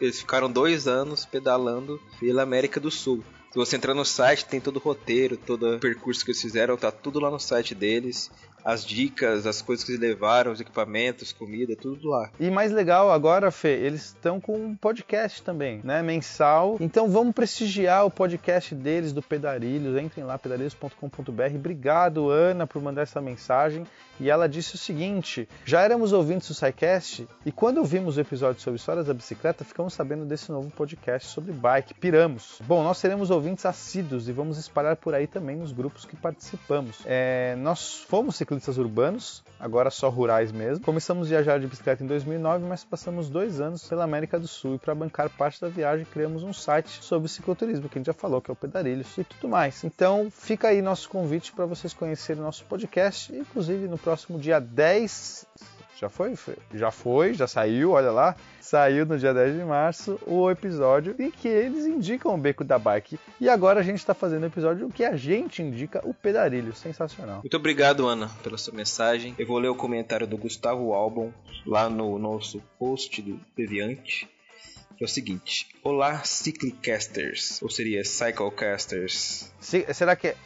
eles 0.00 0.20
ficaram 0.20 0.50
dois 0.50 0.86
anos 0.86 1.24
pedalando 1.24 2.00
pela 2.20 2.42
América 2.42 2.78
do 2.78 2.90
Sul. 2.90 3.22
Se 3.50 3.58
você 3.58 3.76
entrar 3.76 3.92
no 3.92 4.04
site, 4.04 4.46
tem 4.46 4.60
todo 4.60 4.76
o 4.76 4.80
roteiro, 4.80 5.36
todo 5.36 5.76
o 5.76 5.78
percurso 5.78 6.24
que 6.24 6.30
eles 6.30 6.40
fizeram, 6.40 6.76
tá 6.76 6.90
tudo 6.90 7.20
lá 7.20 7.30
no 7.30 7.38
site 7.38 7.74
deles 7.74 8.30
as 8.64 8.84
dicas, 8.84 9.46
as 9.46 9.60
coisas 9.60 9.84
que 9.84 9.92
eles 9.92 10.00
levaram, 10.00 10.52
os 10.52 10.60
equipamentos, 10.60 11.32
comida, 11.32 11.74
tudo 11.76 12.08
lá. 12.08 12.30
E 12.38 12.50
mais 12.50 12.72
legal 12.72 13.10
agora, 13.10 13.50
Fê, 13.50 13.70
eles 13.70 14.06
estão 14.06 14.40
com 14.40 14.54
um 14.54 14.76
podcast 14.76 15.42
também, 15.42 15.80
né? 15.82 16.02
Mensal. 16.02 16.76
Então 16.80 17.08
vamos 17.08 17.34
prestigiar 17.34 18.06
o 18.06 18.10
podcast 18.10 18.74
deles 18.74 19.12
do 19.12 19.22
Pedarilhos. 19.22 20.00
Entrem 20.00 20.24
lá, 20.24 20.38
pedarilhos.com.br. 20.38 21.54
Obrigado, 21.54 22.30
Ana, 22.30 22.66
por 22.66 22.80
mandar 22.80 23.02
essa 23.02 23.20
mensagem. 23.20 23.86
E 24.20 24.30
ela 24.30 24.48
disse 24.48 24.74
o 24.74 24.78
seguinte: 24.78 25.48
já 25.64 25.80
éramos 25.80 26.12
ouvintes 26.12 26.48
do 26.48 26.54
SciCast 26.54 27.26
e 27.44 27.52
quando 27.52 27.84
vimos 27.84 28.16
o 28.16 28.20
episódio 28.20 28.60
sobre 28.60 28.78
histórias 28.78 29.06
da 29.06 29.14
bicicleta, 29.14 29.64
ficamos 29.64 29.94
sabendo 29.94 30.24
desse 30.24 30.50
novo 30.50 30.70
podcast 30.70 31.28
sobre 31.28 31.52
bike. 31.52 31.94
Piramos. 31.94 32.58
Bom, 32.64 32.82
nós 32.82 32.98
seremos 32.98 33.30
ouvintes 33.30 33.66
assíduos 33.66 34.28
e 34.28 34.32
vamos 34.32 34.58
espalhar 34.58 34.96
por 34.96 35.14
aí 35.14 35.26
também 35.26 35.56
nos 35.56 35.72
grupos 35.72 36.04
que 36.04 36.16
participamos. 36.16 37.00
É, 37.04 37.56
nós 37.58 37.98
fomos 38.08 38.36
ciclistas 38.36 38.78
urbanos, 38.78 39.42
agora 39.58 39.90
só 39.90 40.08
rurais 40.08 40.52
mesmo. 40.52 40.84
Começamos 40.84 41.26
a 41.26 41.30
viajar 41.30 41.58
de 41.58 41.66
bicicleta 41.66 42.02
em 42.02 42.06
2009, 42.06 42.64
mas 42.66 42.84
passamos 42.84 43.28
dois 43.28 43.60
anos 43.60 43.88
pela 43.88 44.04
América 44.04 44.38
do 44.38 44.46
Sul 44.46 44.76
e 44.76 44.78
para 44.78 44.94
bancar 44.94 45.30
parte 45.30 45.60
da 45.60 45.68
viagem 45.68 46.04
criamos 46.04 46.42
um 46.42 46.52
site 46.52 47.02
sobre 47.02 47.28
cicloturismo, 47.28 47.88
que 47.88 47.98
a 47.98 48.00
gente 48.00 48.06
já 48.06 48.12
falou, 48.12 48.40
que 48.40 48.50
é 48.50 48.52
o 48.52 48.56
Pedarilhos 48.56 49.16
e 49.16 49.24
tudo 49.24 49.48
mais. 49.48 49.84
Então 49.84 50.28
fica 50.30 50.68
aí 50.68 50.82
nosso 50.82 51.08
convite 51.08 51.52
para 51.52 51.66
vocês 51.66 51.92
conhecerem 51.92 52.42
nosso 52.42 52.64
podcast, 52.64 53.34
inclusive 53.34 53.88
no 53.88 53.98
próximo 54.02 54.38
dia 54.38 54.60
10 54.60 55.46
já 56.02 56.08
foi? 56.08 56.34
Já 56.74 56.90
foi, 56.90 57.32
já 57.32 57.46
saiu, 57.46 57.92
olha 57.92 58.10
lá. 58.10 58.34
Saiu 58.60 59.06
no 59.06 59.16
dia 59.16 59.32
10 59.32 59.58
de 59.58 59.64
março 59.64 60.18
o 60.26 60.50
episódio 60.50 61.14
em 61.16 61.30
que 61.30 61.46
eles 61.46 61.86
indicam 61.86 62.34
o 62.34 62.38
beco 62.38 62.64
da 62.64 62.76
bike. 62.76 63.20
E 63.40 63.48
agora 63.48 63.78
a 63.78 63.82
gente 63.84 63.98
está 63.98 64.12
fazendo 64.12 64.42
o 64.42 64.46
episódio 64.46 64.88
que 64.88 65.04
a 65.04 65.16
gente 65.16 65.62
indica 65.62 66.00
o 66.04 66.12
pedarilho. 66.12 66.74
Sensacional. 66.74 67.38
Muito 67.38 67.56
obrigado, 67.56 68.08
Ana, 68.08 68.28
pela 68.42 68.58
sua 68.58 68.74
mensagem. 68.74 69.34
Eu 69.38 69.46
vou 69.46 69.58
ler 69.58 69.68
o 69.68 69.76
comentário 69.76 70.26
do 70.26 70.36
Gustavo 70.36 70.92
Albon 70.92 71.32
lá 71.64 71.88
no 71.88 72.18
nosso 72.18 72.60
post 72.80 73.22
do 73.22 73.38
Deviante 73.56 74.28
é 75.00 75.04
o 75.04 75.08
seguinte: 75.08 75.68
Olá, 75.82 76.22
Cyclicasters, 76.24 77.60
ou 77.62 77.68
seria 77.68 78.04
Cyclecasters. 78.04 79.52
será 79.60 80.14
que 80.14 80.28
é, 80.28 80.36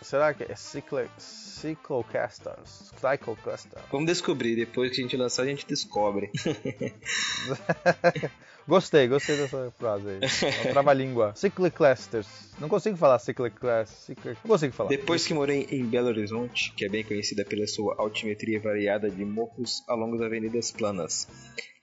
será 0.00 0.32
que 0.32 0.44
é 0.44 0.56
Cyclic, 0.56 1.10
Cyclecasters? 1.56 2.92
Cyclecasters. 3.00 3.82
Vamos 3.90 4.06
descobrir, 4.06 4.56
depois 4.56 4.90
que 4.90 5.00
a 5.00 5.02
gente 5.02 5.16
lançar, 5.16 5.44
a 5.44 5.46
gente 5.46 5.66
descobre. 5.66 6.30
gostei, 8.68 9.08
gostei 9.08 9.38
dessa 9.38 9.72
frase 9.78 10.06
aí. 10.06 10.20
É 10.20 10.68
um 10.68 10.72
trava-língua. 10.72 11.32
Cyclicasters. 11.34 12.28
Não 12.60 12.68
consigo 12.68 12.98
falar 12.98 13.18
Cyclicasters. 13.18 14.36
Não 14.44 14.50
consigo 14.50 14.74
falar. 14.74 14.90
Depois 14.90 15.26
que 15.26 15.32
morei 15.32 15.66
em 15.70 15.86
Belo 15.86 16.08
Horizonte, 16.08 16.74
que 16.76 16.84
é 16.84 16.90
bem 16.90 17.02
conhecida 17.02 17.42
pela 17.42 17.66
sua 17.66 17.94
altimetria 17.98 18.60
variada 18.60 19.10
de 19.10 19.24
morros 19.24 19.82
ao 19.88 19.96
longo 19.96 20.18
das 20.18 20.26
avenidas 20.26 20.70
planas 20.70 21.26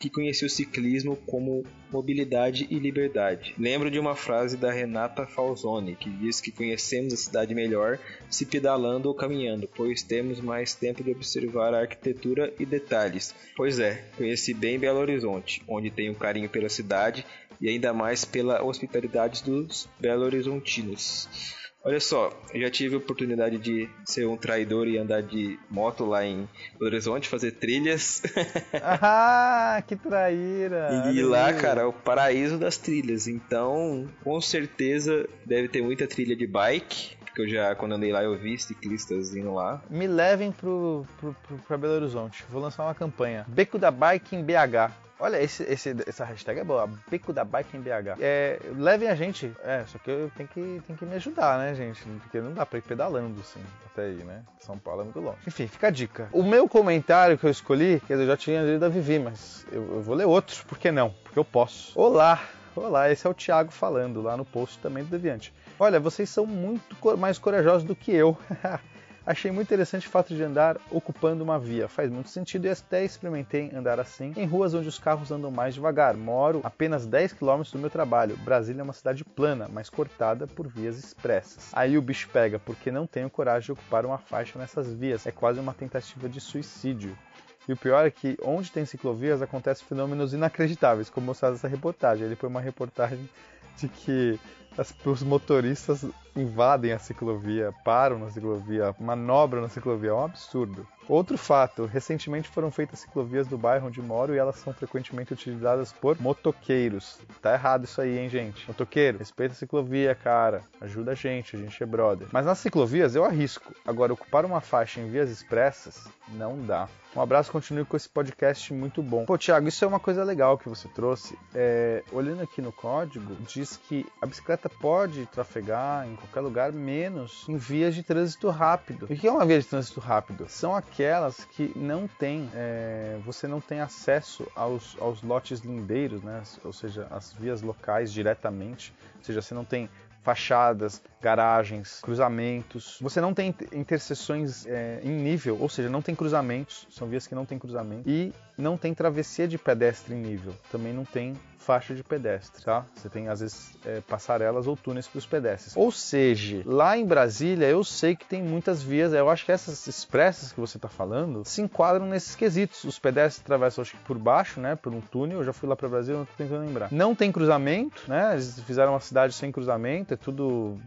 que 0.04 0.10
conheceu 0.10 0.48
o 0.48 0.50
ciclismo 0.50 1.16
como 1.16 1.64
mobilidade 1.90 2.68
e 2.70 2.78
liberdade. 2.78 3.56
Lembro 3.58 3.90
de 3.90 3.98
uma 3.98 4.18
frase 4.18 4.58
da 4.58 4.70
Renata 4.70 5.26
Falzoni, 5.26 5.96
que 5.96 6.10
diz 6.10 6.42
que 6.42 6.52
conhecemos 6.52 7.14
a 7.14 7.16
cidade 7.16 7.56
melhor 7.56 7.98
se 8.30 8.46
pedalando 8.46 9.08
ou 9.08 9.16
caminhando, 9.16 9.66
pois 9.74 10.04
temos 10.04 10.42
mais 10.42 10.76
tempo 10.76 11.02
de 11.02 11.12
observar 11.12 11.74
a 11.74 11.80
arquitetura 11.80 12.54
e 12.60 12.66
detalhes. 12.66 13.34
Pois 13.56 13.80
é, 13.80 14.04
conheci 14.18 14.54
bem 14.54 14.78
Belo 14.78 15.00
Horizonte, 15.00 15.64
onde 15.70 15.90
tenho 15.90 16.14
carinho 16.14 16.50
pela 16.50 16.68
cidade 16.68 17.26
e 17.62 17.70
ainda 17.70 17.94
mais 17.94 18.26
pela 18.26 18.62
hospitalidade 18.62 19.42
dos 19.42 19.88
belo-horizontinos. 20.02 21.63
Olha 21.86 22.00
só, 22.00 22.32
eu 22.54 22.62
já 22.62 22.72
tive 22.72 22.96
a 22.96 22.98
oportunidade 22.98 23.58
de 23.58 23.90
ser 24.06 24.26
um 24.26 24.38
traidor 24.38 24.88
e 24.88 24.98
andar 24.98 25.22
de 25.22 25.60
moto 25.70 26.06
lá 26.06 26.26
em 26.26 26.48
Belo 26.80 26.86
Horizonte, 26.86 27.28
fazer 27.28 27.52
trilhas. 27.52 28.24
ah, 28.82 29.84
que 29.86 29.98
traíra! 29.98 31.12
E 31.14 31.22
lá, 31.22 31.52
cara, 31.52 31.82
é 31.82 31.86
o 31.86 31.92
paraíso 31.92 32.58
das 32.58 32.78
trilhas. 32.78 33.28
Então, 33.28 34.08
com 34.24 34.40
certeza 34.40 35.28
deve 35.46 35.68
ter 35.68 35.82
muita 35.82 36.08
trilha 36.08 36.38
de 36.38 36.48
bike. 36.48 37.18
Porque 37.26 37.42
eu 37.42 37.50
já, 37.50 37.76
quando 37.76 37.96
andei 37.96 38.14
lá, 38.14 38.24
eu 38.24 38.38
vi 38.38 38.58
ciclistas 38.58 39.36
indo 39.36 39.54
lá. 39.54 39.82
Me 39.90 40.08
levem 40.08 40.54
pro, 40.54 41.06
pro, 41.20 41.36
pro, 41.46 41.58
pra 41.58 41.78
Belo 41.78 41.96
Horizonte. 41.96 42.46
Vou 42.50 42.62
lançar 42.62 42.84
uma 42.84 42.96
campanha. 42.96 43.44
Beco 43.50 43.78
da 43.78 43.92
Bike 43.92 44.36
em 44.38 44.44
BH. 44.44 44.94
Olha, 45.20 45.42
esse, 45.42 45.64
esse, 45.64 45.96
essa 46.08 46.26
hashtag 46.26 46.60
é 46.60 46.64
boa. 46.64 46.90
Beco 47.10 47.32
da 47.32 47.44
Bike 47.44 47.78
em 47.78 47.82
BH. 47.82 48.20
É, 48.20 48.60
levem 48.76 49.10
a 49.10 49.16
gente. 49.16 49.52
É, 49.64 49.84
só 49.88 49.98
que 49.98 50.10
eu 50.10 50.32
tenho 50.36 50.50
que, 50.50 50.82
tenho 50.86 51.00
que 51.00 51.06
me 51.06 51.16
ajudar, 51.16 51.60
né, 51.60 51.74
gente? 51.76 52.04
Porque 52.22 52.42
não 52.42 52.54
dá 52.54 52.66
pra 52.66 52.80
ir 52.80 52.82
pedalando, 52.82 53.40
assim, 53.40 53.62
até 53.86 54.04
aí, 54.04 54.24
né? 54.24 54.42
São 54.60 54.78
Paulo 54.78 55.02
é 55.02 55.04
muito 55.06 55.20
longe. 55.20 55.38
Enfim, 55.48 55.68
fica 55.68 55.88
a 55.88 55.92
dica. 55.92 56.28
O 56.32 56.44
meu 56.44 56.68
comentário 56.68 57.38
que 57.38 57.46
eu 57.46 57.52
escolhi, 57.52 58.02
quer 58.08 58.14
dizer, 58.14 58.24
eu 58.24 58.28
já 58.28 58.38
tinha 58.38 58.62
lido 58.64 58.84
a 58.84 58.90
Vivi, 58.90 59.20
mas 59.20 59.66
eu, 59.72 59.96
eu 59.96 60.02
vou 60.02 60.16
ler 60.16 60.26
outro. 60.26 60.66
Por 60.66 60.78
que 60.78 60.92
não? 60.92 61.12
Porque 61.24 61.40
eu 61.40 61.46
posso. 61.46 61.98
Olá! 62.00 62.42
Olá, 62.76 63.12
esse 63.12 63.28
é 63.28 63.30
o 63.30 63.36
Thiago 63.36 63.72
falando 63.72 64.20
lá 64.20 64.36
no 64.36 64.44
post 64.44 64.80
também 64.80 65.04
do 65.04 65.10
Deviante. 65.12 65.54
Olha, 65.80 66.00
vocês 66.00 66.28
são 66.28 66.46
muito 66.46 67.18
mais 67.18 67.38
corajosos 67.38 67.84
do 67.84 67.96
que 67.96 68.12
eu. 68.12 68.36
Achei 69.26 69.52
muito 69.52 69.68
interessante 69.68 70.06
o 70.06 70.10
fato 70.10 70.36
de 70.36 70.44
andar 70.44 70.78
ocupando 70.92 71.46
uma 71.46 71.58
via. 71.58 71.88
Faz 71.88 72.12
muito 72.12 72.30
sentido 72.30 72.66
e 72.66 72.70
até 72.70 73.06
experimentei 73.06 73.72
andar 73.74 73.98
assim 73.98 74.34
em 74.36 74.46
ruas 74.46 74.74
onde 74.74 74.90
os 74.90 75.00
carros 75.00 75.32
andam 75.32 75.50
mais 75.50 75.74
devagar. 75.74 76.18
Moro 76.18 76.60
apenas 76.62 77.06
10 77.06 77.32
km 77.34 77.62
do 77.72 77.80
meu 77.80 77.90
trabalho. 77.90 78.36
Brasília 78.38 78.82
é 78.82 78.84
uma 78.84 78.92
cidade 78.92 79.24
plana, 79.24 79.70
mas 79.72 79.90
cortada 79.90 80.46
por 80.46 80.68
vias 80.68 80.98
expressas. 80.98 81.70
Aí 81.72 81.98
o 81.98 82.02
bicho 82.02 82.30
pega, 82.34 82.60
porque 82.60 82.92
não 82.92 83.08
tenho 83.08 83.30
coragem 83.30 83.68
de 83.68 83.72
ocupar 83.72 84.06
uma 84.06 84.18
faixa 84.18 84.60
nessas 84.60 84.92
vias. 84.92 85.26
É 85.26 85.32
quase 85.32 85.58
uma 85.58 85.74
tentativa 85.74 86.28
de 86.28 86.42
suicídio. 86.42 87.18
E 87.66 87.72
o 87.72 87.78
pior 87.78 88.06
é 88.06 88.12
que 88.12 88.38
onde 88.44 88.70
tem 88.70 88.86
ciclovias 88.86 89.42
acontecem 89.42 89.88
fenômenos 89.88 90.34
inacreditáveis, 90.34 91.10
como 91.10 91.28
mostrado 91.28 91.54
nessa 91.54 91.70
reportagem. 91.70 92.26
Ele 92.26 92.36
foi 92.36 92.50
uma 92.50 92.60
reportagem 92.60 93.30
de 93.78 93.88
que 93.88 94.38
as, 94.78 94.94
os 95.06 95.24
motoristas 95.24 96.06
invadem 96.36 96.92
a 96.92 97.00
ciclovia, 97.00 97.74
param 97.84 98.20
na 98.20 98.30
ciclovia, 98.30 98.96
manobram 99.00 99.62
na 99.62 99.70
ciclovia. 99.70 100.12
É 100.12 100.14
um 100.14 100.26
absurdo. 100.26 100.88
Outro 101.08 101.38
fato: 101.38 101.86
recentemente 101.86 102.50
foram 102.50 102.72
feitas 102.72 103.00
ciclovias 103.00 103.48
do 103.48 103.58
bairro 103.58 103.88
onde 103.88 104.02
moro 104.02 104.34
e 104.34 104.38
elas 104.38 104.56
são 104.58 104.74
frequentemente 104.74 105.34
utilizadas 105.34 105.92
por 105.92 106.20
motoqueiros. 106.20 107.20
Tá 107.42 107.54
errado 107.54 107.84
isso 107.84 108.02
aí, 108.02 108.18
hein, 108.18 108.30
gente? 108.30 108.68
Motoqueiro, 108.68 109.18
respeita 109.18 109.54
a 109.54 109.58
ciclovia, 109.58 110.16
cara. 110.16 110.62
Ajuda 110.80 111.12
a 111.12 111.16
gente, 111.16 111.56
a 111.56 111.60
gente 111.60 111.82
é 111.82 111.86
brother. 111.86 112.28
Mas 112.32 112.46
nas 112.46 112.60
ciclovias 112.60 113.16
eu 113.16 113.26
arrisco. 113.26 113.74
Agora, 113.86 114.14
ocupar 114.14 114.46
uma 114.46 114.62
faixa 114.62 115.00
em 115.00 115.10
vias 115.10 115.30
expressas 115.30 116.08
não 116.30 116.60
dá. 116.66 116.88
Um 117.16 117.22
abraço, 117.22 117.52
continue 117.52 117.86
com 117.86 117.96
esse 117.96 118.10
podcast 118.10 118.74
muito 118.74 119.04
bom. 119.04 119.26
Pô, 119.26 119.38
Thiago, 119.38 119.68
isso 119.68 119.86
é 119.86 119.88
uma 119.88 120.00
coisa 120.00 120.24
legal 120.24 120.58
que 120.58 120.68
você 120.68 120.88
trouxe. 120.88 121.38
É, 121.54 122.04
olhando 122.12 122.42
aqui 122.42 122.60
no 122.60 122.72
código, 122.72 123.36
diz 123.42 123.78
que 123.78 124.04
a 124.20 124.26
bicicleta 124.26 124.68
pode 124.68 125.28
trafegar 125.28 126.08
em 126.08 126.16
qualquer 126.24 126.42
lugar, 126.42 126.72
menos 126.72 127.46
em 127.48 127.58
vias 127.58 127.94
de 127.94 128.04
trânsito 128.04 128.50
rápido. 128.50 129.06
O 129.10 129.16
que 129.16 129.28
é 129.28 129.32
uma 129.32 129.46
via 129.46 129.60
de 129.60 129.66
trânsito 129.66 130.00
rápido? 130.00 130.46
São 130.48 130.76
aquelas 130.76 131.46
que 131.46 131.72
não 131.76 132.08
tem, 132.08 132.50
é, 132.54 133.20
você 133.26 133.48
não 133.48 133.60
tem 133.60 133.82
acesso 133.82 134.48
aos, 134.56 134.96
aos 135.00 135.22
lotes 135.22 135.60
lindeiros, 135.60 136.22
né? 136.24 136.42
ou 136.64 136.74
seja, 136.74 137.08
as 137.12 137.34
vias 137.34 137.62
locais 137.62 138.12
diretamente, 138.12 138.94
ou 139.18 139.24
seja, 139.24 139.42
você 139.42 139.54
não 139.54 139.66
tem 139.66 139.90
fachadas, 140.24 141.02
garagens, 141.24 142.02
cruzamentos. 142.02 142.98
Você 143.00 143.22
não 143.22 143.34
tem 143.34 143.56
interseções 143.72 144.66
é, 144.68 145.00
em 145.02 145.10
nível, 145.10 145.58
ou 145.60 145.70
seja, 145.70 145.90
não 145.90 146.02
tem 146.02 146.14
cruzamentos, 146.14 146.86
são 146.92 147.08
vias 147.08 147.26
que 147.26 147.34
não 147.34 147.46
tem 147.46 147.58
cruzamento. 147.58 148.10
E 148.10 148.34
não 148.58 148.78
tem 148.78 148.94
travessia 148.94 149.48
de 149.48 149.58
pedestre 149.58 150.14
em 150.14 150.18
nível, 150.18 150.54
também 150.70 150.92
não 150.94 151.06
tem 151.06 151.34
faixa 151.64 151.96
de 151.96 152.04
pedestre, 152.04 152.64
tá? 152.64 152.86
Você 152.94 153.08
tem 153.08 153.30
às 153.30 153.40
vezes 153.40 153.72
é, 153.86 154.02
passarelas 154.02 154.68
ou 154.68 154.76
túneis 154.76 155.08
para 155.08 155.18
os 155.18 155.26
pedestres. 155.26 155.76
Ou 155.78 155.92
seja, 155.92 156.62
lá 156.66 156.98
em 156.98 157.06
Brasília 157.06 157.68
eu 157.68 157.84
sei 157.84 158.16
que 158.16 158.26
tem 158.26 158.44
muitas 158.44 158.84
vias, 158.84 159.14
eu 159.14 159.30
acho 159.30 159.46
que 159.46 159.52
essas 159.52 159.88
expressas 159.88 160.52
que 160.52 160.60
você 160.60 160.78
está 160.78 160.90
falando 160.90 161.44
se 161.46 161.62
enquadram 161.62 162.06
nesses 162.06 162.36
quesitos. 162.36 162.84
Os 162.84 163.00
pedestres 163.00 163.44
atravessam 163.44 163.82
acho 163.82 163.92
que 163.92 164.04
por 164.04 164.18
baixo, 164.18 164.60
né, 164.60 164.76
por 164.76 164.94
um 164.94 165.00
túnel. 165.00 165.40
Eu 165.40 165.44
já 165.46 165.54
fui 165.54 165.68
lá 165.70 165.76
para 165.76 165.88
Brasília, 165.88 166.18
não 166.18 166.24
estou 166.24 166.38
tentando 166.38 166.66
lembrar. 166.66 166.92
Não 166.92 167.16
tem 167.16 167.32
cruzamento, 167.32 168.04
né? 168.08 168.34
Eles 168.34 168.60
fizeram 168.60 168.92
uma 168.92 169.00
cidade 169.00 169.34
sem 169.34 169.52
cruzamento, 169.52 170.14
é 170.14 170.18
tudo 170.18 170.78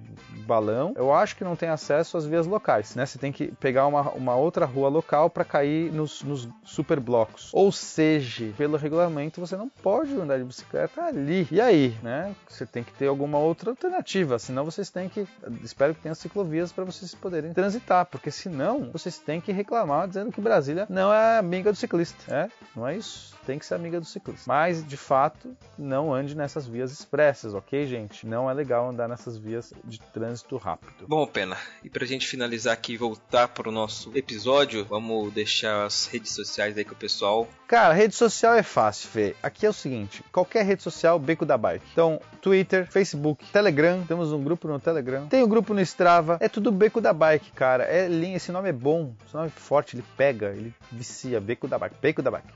balão. 0.46 0.92
Eu 0.96 1.12
acho 1.12 1.36
que 1.36 1.44
não 1.44 1.56
tem 1.56 1.68
acesso 1.68 2.16
às 2.16 2.26
vias 2.26 2.46
locais, 2.46 2.94
né? 2.94 3.06
Você 3.06 3.18
tem 3.18 3.32
que 3.32 3.48
pegar 3.52 3.86
uma, 3.86 4.10
uma 4.12 4.34
outra 4.34 4.64
rua 4.64 4.88
local 4.88 5.30
para 5.30 5.44
cair 5.44 5.92
nos, 5.92 6.22
nos 6.22 6.48
super 6.64 7.00
blocos. 7.00 7.50
Ou 7.52 7.70
seja, 7.72 8.52
pelo 8.56 8.76
regulamento 8.76 9.40
você 9.40 9.56
não 9.56 9.68
pode 9.68 10.14
andar 10.14 10.38
de 10.38 10.44
bicicleta 10.44 11.02
ali. 11.02 11.46
E 11.50 11.60
aí, 11.60 11.96
né? 12.02 12.34
Você 12.48 12.66
tem 12.66 12.82
que 12.82 12.92
ter 12.92 13.06
alguma 13.06 13.38
outra 13.38 13.70
alternativa, 13.70 14.38
senão 14.38 14.64
vocês 14.64 14.90
têm 14.90 15.08
que, 15.08 15.26
espero 15.62 15.94
que 15.94 16.02
tenha 16.02 16.14
ciclovias 16.14 16.72
para 16.72 16.84
vocês 16.84 17.14
poderem 17.14 17.52
transitar, 17.52 18.06
porque 18.06 18.30
senão 18.30 18.90
vocês 18.92 19.18
têm 19.18 19.40
que 19.40 19.52
reclamar 19.52 20.08
dizendo 20.08 20.32
que 20.32 20.40
Brasília 20.40 20.86
não 20.88 21.12
é 21.12 21.38
amiga 21.38 21.72
do 21.72 21.76
ciclista, 21.76 22.34
é? 22.34 22.48
Não 22.74 22.86
é 22.86 22.96
isso? 22.96 23.34
Tem 23.46 23.58
que 23.58 23.66
ser 23.66 23.74
amiga 23.74 24.00
do 24.00 24.06
ciclista. 24.06 24.44
Mas, 24.46 24.84
de 24.84 24.96
fato, 24.96 25.56
não 25.78 26.12
ande 26.12 26.36
nessas 26.36 26.66
vias 26.66 26.90
expressas, 26.92 27.54
ok, 27.54 27.86
gente? 27.86 28.26
Não 28.26 28.50
é 28.50 28.54
legal 28.54 28.88
andar 28.88 29.08
nessas 29.08 29.36
vias 29.38 29.72
de 29.84 30.00
trânsito 30.16 30.56
rápido. 30.56 31.06
Bom, 31.06 31.26
Pena, 31.26 31.58
e 31.84 31.90
pra 31.90 32.06
gente 32.06 32.26
finalizar 32.26 32.72
aqui 32.72 32.94
e 32.94 32.96
voltar 32.96 33.48
pro 33.48 33.70
nosso 33.70 34.10
episódio, 34.14 34.86
vamos 34.86 35.30
deixar 35.30 35.84
as 35.84 36.06
redes 36.06 36.32
sociais 36.32 36.78
aí 36.78 36.86
com 36.86 36.94
o 36.94 36.96
pessoal 36.96 37.46
Cara, 37.66 37.92
rede 37.92 38.14
social 38.14 38.54
é 38.54 38.62
fácil, 38.62 39.08
Fê. 39.08 39.34
Aqui 39.42 39.66
é 39.66 39.68
o 39.68 39.72
seguinte: 39.72 40.22
qualquer 40.30 40.64
rede 40.64 40.84
social, 40.84 41.18
Beco 41.18 41.44
da 41.44 41.58
Bike. 41.58 41.84
Então, 41.90 42.20
Twitter, 42.40 42.86
Facebook, 42.88 43.44
Telegram, 43.50 44.04
temos 44.06 44.32
um 44.32 44.42
grupo 44.42 44.68
no 44.68 44.78
Telegram, 44.78 45.26
tem 45.26 45.42
um 45.42 45.48
grupo 45.48 45.74
no 45.74 45.80
Strava, 45.80 46.38
é 46.40 46.48
tudo 46.48 46.70
Beco 46.70 47.00
da 47.00 47.12
Bike, 47.12 47.50
cara. 47.50 47.82
É 47.82 48.06
linha, 48.06 48.36
esse 48.36 48.52
nome 48.52 48.68
é 48.68 48.72
bom, 48.72 49.12
esse 49.26 49.34
nome 49.34 49.48
é 49.48 49.50
forte, 49.50 49.96
ele 49.96 50.04
pega, 50.16 50.50
ele 50.50 50.72
vicia. 50.92 51.40
Beco 51.40 51.66
da 51.66 51.76
Bike, 51.76 51.96
Beco 52.00 52.22
da 52.22 52.30
Bike, 52.30 52.46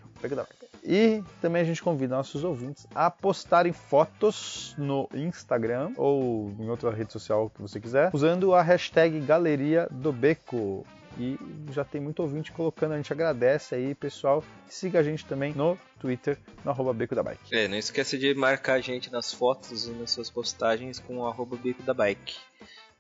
E 0.83 1.23
também 1.41 1.63
a 1.63 1.65
gente 1.65 1.83
convida 1.83 2.17
nossos 2.17 2.43
ouvintes 2.43 2.87
a 2.95 3.11
postarem 3.11 3.73
fotos 3.73 4.75
no 4.79 5.09
Instagram 5.15 5.93
ou 5.97 6.55
em 6.59 6.69
outra 6.71 6.91
rede 6.91 7.13
social 7.13 7.51
que 7.51 7.61
você 7.61 7.79
quiser, 7.79 8.11
usando 8.13 8.55
a 8.55 8.63
hashtag 8.63 9.21
Galeria 9.21 9.87
do 9.91 10.13
Beco 10.13 10.87
e 11.19 11.39
já 11.73 11.85
tem 11.85 12.01
muito 12.01 12.23
ouvinte 12.23 12.53
colocando, 12.53 12.93
a 12.93 12.97
gente 12.97 13.13
agradece 13.13 13.75
aí, 13.75 13.95
pessoal. 13.95 14.45
Siga 14.69 15.01
a 15.01 15.03
gente 15.03 15.25
também 15.27 15.53
no 15.53 15.77
Twitter, 15.99 16.39
no 16.65 16.71
arroba 16.71 16.93
Beco 16.93 17.15
da 17.15 17.23
Bike. 17.23 17.55
É, 17.55 17.69
não 17.69 17.77
esqueça 17.77 18.17
de 18.17 18.33
marcar 18.35 18.75
a 18.75 18.81
gente 18.81 19.11
nas 19.11 19.33
fotos 19.33 19.87
e 19.87 19.91
nas 19.91 20.13
suas 20.13 20.31
postagens 20.31 20.99
com 20.99 21.19
o 21.19 21.27
arroba 21.27 21.57
Beco 21.57 21.83
da 21.83 21.93
Bike. 21.93 22.37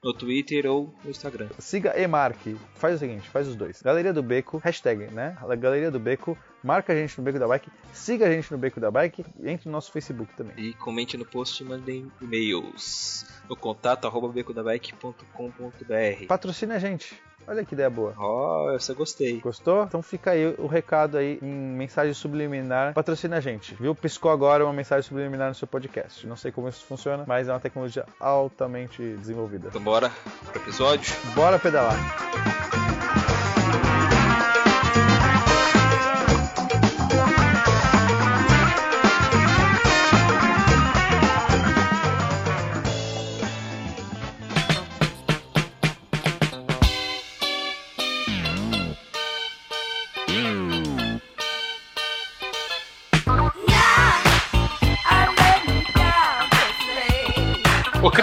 No 0.03 0.14
Twitter 0.14 0.66
ou 0.66 0.94
no 1.05 1.11
Instagram. 1.11 1.48
Siga 1.59 1.98
e 1.98 2.07
marque. 2.07 2.57
Faz 2.74 2.96
o 2.96 2.98
seguinte, 2.98 3.28
faz 3.28 3.46
os 3.46 3.55
dois. 3.55 3.82
Galeria 3.82 4.12
do 4.12 4.22
Beco, 4.22 4.57
hashtag, 4.59 5.12
né? 5.12 5.36
Galeria 5.59 5.90
do 5.90 6.01
Beco, 6.01 6.38
marca 6.62 6.92
a 6.92 6.96
gente 6.96 7.18
no 7.18 7.24
Beco 7.24 7.38
da 7.38 7.46
Bike, 7.46 7.70
siga 7.92 8.26
a 8.26 8.30
gente 8.30 8.51
no 8.51 8.57
Beco 8.57 8.80
da 8.80 8.90
Bike 8.90 9.24
e 9.38 9.51
entre 9.51 9.68
no 9.68 9.72
nosso 9.72 9.92
Facebook 9.92 10.34
também. 10.34 10.55
E 10.57 10.72
comente 10.74 11.18
no 11.18 11.26
post 11.26 11.62
e 11.62 11.66
mandem 11.66 12.11
e-mails 12.20 13.26
no 13.48 13.57
contato 13.57 14.07
arroba 14.07 14.28
becodabike.com.br. 14.28 16.26
Patrocina 16.28 16.76
a 16.76 16.78
gente. 16.78 17.20
Olha 17.47 17.64
que 17.64 17.74
ideia 17.74 17.91
boa. 17.91 18.14
Ó, 18.16 18.66
oh, 18.66 18.72
essa 18.72 18.95
gostei. 18.95 19.41
Gostou? 19.41 19.84
Então 19.84 20.03
fica 20.03 20.32
aí 20.32 20.55
o 20.59 20.66
recado 20.66 21.18
aí 21.18 21.38
em 21.43 21.47
mensagem 21.47 22.14
subliminar. 22.14 22.95
Patrocina 22.95 23.36
a 23.36 23.41
gente, 23.41 23.74
viu? 23.74 23.95
Piscou 23.95 24.30
agora 24.30 24.64
uma 24.64 24.72
mensagem 24.72 25.09
subliminar 25.09 25.49
no 25.49 25.55
seu 25.55 25.66
podcast. 25.66 26.26
Não 26.26 26.36
sei 26.36 26.53
como 26.53 26.68
isso 26.68 26.84
funciona, 26.84 27.24
mas 27.26 27.49
é 27.49 27.53
uma 27.53 27.61
tecnologia 27.61 28.05
altamente 28.18 29.03
desenvolvida. 29.16 29.68
Então 29.68 29.82
bora 29.82 30.11
pro 30.53 30.62
episódio? 30.62 31.14
Bora 31.34 31.59
pedalar. 31.59 32.80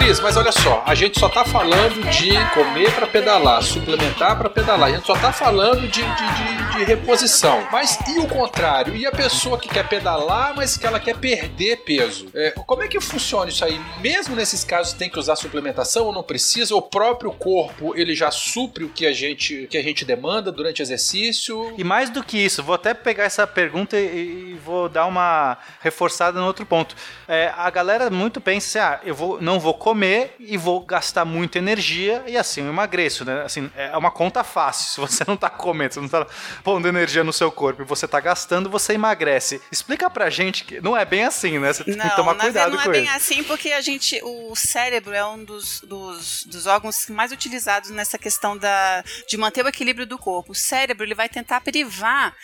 Cris, 0.08 0.20
mas 0.20 0.38
olha 0.38 0.52
só, 0.52 0.82
a 0.86 0.94
gente 0.94 1.20
só 1.20 1.28
tá 1.28 1.44
falando 1.44 2.08
de 2.10 2.30
comer 2.54 2.90
para 2.94 3.06
pedalar, 3.06 3.62
suplementar 3.62 4.38
para 4.38 4.48
pedalar. 4.48 4.88
A 4.88 4.92
gente 4.92 5.06
só 5.06 5.14
tá 5.14 5.34
falando 5.34 5.82
de, 5.82 6.00
de, 6.00 6.02
de, 6.02 6.78
de, 6.78 6.84
reposição. 6.84 7.68
Mas 7.70 7.98
e 8.08 8.18
o 8.18 8.26
contrário? 8.26 8.96
E 8.96 9.04
a 9.04 9.12
pessoa 9.12 9.58
que 9.58 9.68
quer 9.68 9.86
pedalar, 9.86 10.56
mas 10.56 10.78
que 10.78 10.86
ela 10.86 10.98
quer 10.98 11.14
perder 11.14 11.84
peso? 11.84 12.26
É, 12.34 12.52
como 12.52 12.82
é 12.82 12.88
que 12.88 12.98
funciona 13.00 13.50
isso 13.50 13.62
aí? 13.62 13.78
Mesmo 14.00 14.34
nesses 14.34 14.64
casos 14.64 14.94
tem 14.94 15.10
que 15.10 15.18
usar 15.18 15.36
suplementação 15.36 16.06
ou 16.06 16.12
não 16.12 16.22
precisa? 16.22 16.74
O 16.74 16.80
próprio 16.80 17.30
corpo 17.30 17.94
ele 17.94 18.14
já 18.14 18.30
supre 18.30 18.84
o 18.84 18.88
que 18.88 19.06
a 19.06 19.12
gente, 19.12 19.66
que 19.68 19.76
a 19.76 19.82
gente 19.82 20.06
demanda 20.06 20.50
durante 20.50 20.80
exercício? 20.80 21.74
E 21.76 21.84
mais 21.84 22.08
do 22.08 22.24
que 22.24 22.38
isso, 22.38 22.62
vou 22.62 22.76
até 22.76 22.94
pegar 22.94 23.24
essa 23.24 23.46
pergunta 23.46 23.98
e, 23.98 24.52
e 24.52 24.58
vou 24.64 24.88
dar 24.88 25.04
uma 25.04 25.58
reforçada 25.80 26.40
no 26.40 26.46
outro 26.46 26.64
ponto. 26.64 26.96
É, 27.26 27.52
a 27.54 27.68
galera 27.68 28.08
muito 28.08 28.40
pensa 28.40 28.68
assim, 28.68 28.78
ah, 28.78 29.00
eu 29.04 29.14
vou, 29.14 29.38
não 29.42 29.60
vou 29.60 29.74
comer 29.74 29.97
e 30.38 30.56
vou 30.56 30.80
gastar 30.80 31.24
muita 31.24 31.58
energia 31.58 32.22
e 32.26 32.36
assim 32.36 32.62
eu 32.62 32.68
emagreço, 32.68 33.24
né? 33.24 33.42
Assim, 33.42 33.70
é 33.76 33.96
uma 33.96 34.10
conta 34.10 34.44
fácil. 34.44 34.88
Se 34.88 35.00
você 35.00 35.24
não 35.26 35.36
tá 35.36 35.50
comendo, 35.50 35.94
você 35.94 36.00
não 36.00 36.08
tá 36.08 36.26
pondo 36.62 36.88
energia 36.88 37.24
no 37.24 37.32
seu 37.32 37.50
corpo 37.50 37.82
e 37.82 37.84
você 37.84 38.06
tá 38.06 38.20
gastando, 38.20 38.70
você 38.70 38.94
emagrece. 38.94 39.60
Explica 39.70 40.08
pra 40.10 40.30
gente 40.30 40.64
que 40.64 40.80
não 40.80 40.96
é 40.96 41.04
bem 41.04 41.24
assim, 41.24 41.58
né? 41.58 41.72
Você 41.72 41.84
tem 41.84 41.96
não, 41.96 42.08
que 42.08 42.16
tomar 42.16 42.34
cuidado 42.34 42.76
não 42.76 42.82
com 42.82 42.90
é 42.90 42.92
bem 42.92 43.04
isso. 43.04 43.14
assim 43.14 43.42
porque 43.42 43.72
a 43.72 43.80
gente, 43.80 44.20
o 44.22 44.54
cérebro 44.54 45.14
é 45.14 45.24
um 45.24 45.42
dos, 45.44 45.80
dos, 45.80 46.44
dos 46.44 46.66
órgãos 46.66 47.08
mais 47.08 47.32
utilizados 47.32 47.90
nessa 47.90 48.18
questão 48.18 48.56
da, 48.56 49.02
de 49.28 49.36
manter 49.36 49.64
o 49.64 49.68
equilíbrio 49.68 50.06
do 50.06 50.18
corpo. 50.18 50.52
O 50.52 50.54
cérebro 50.54 51.04
ele 51.04 51.14
vai 51.14 51.28
tentar 51.28 51.60
privar 51.60 52.34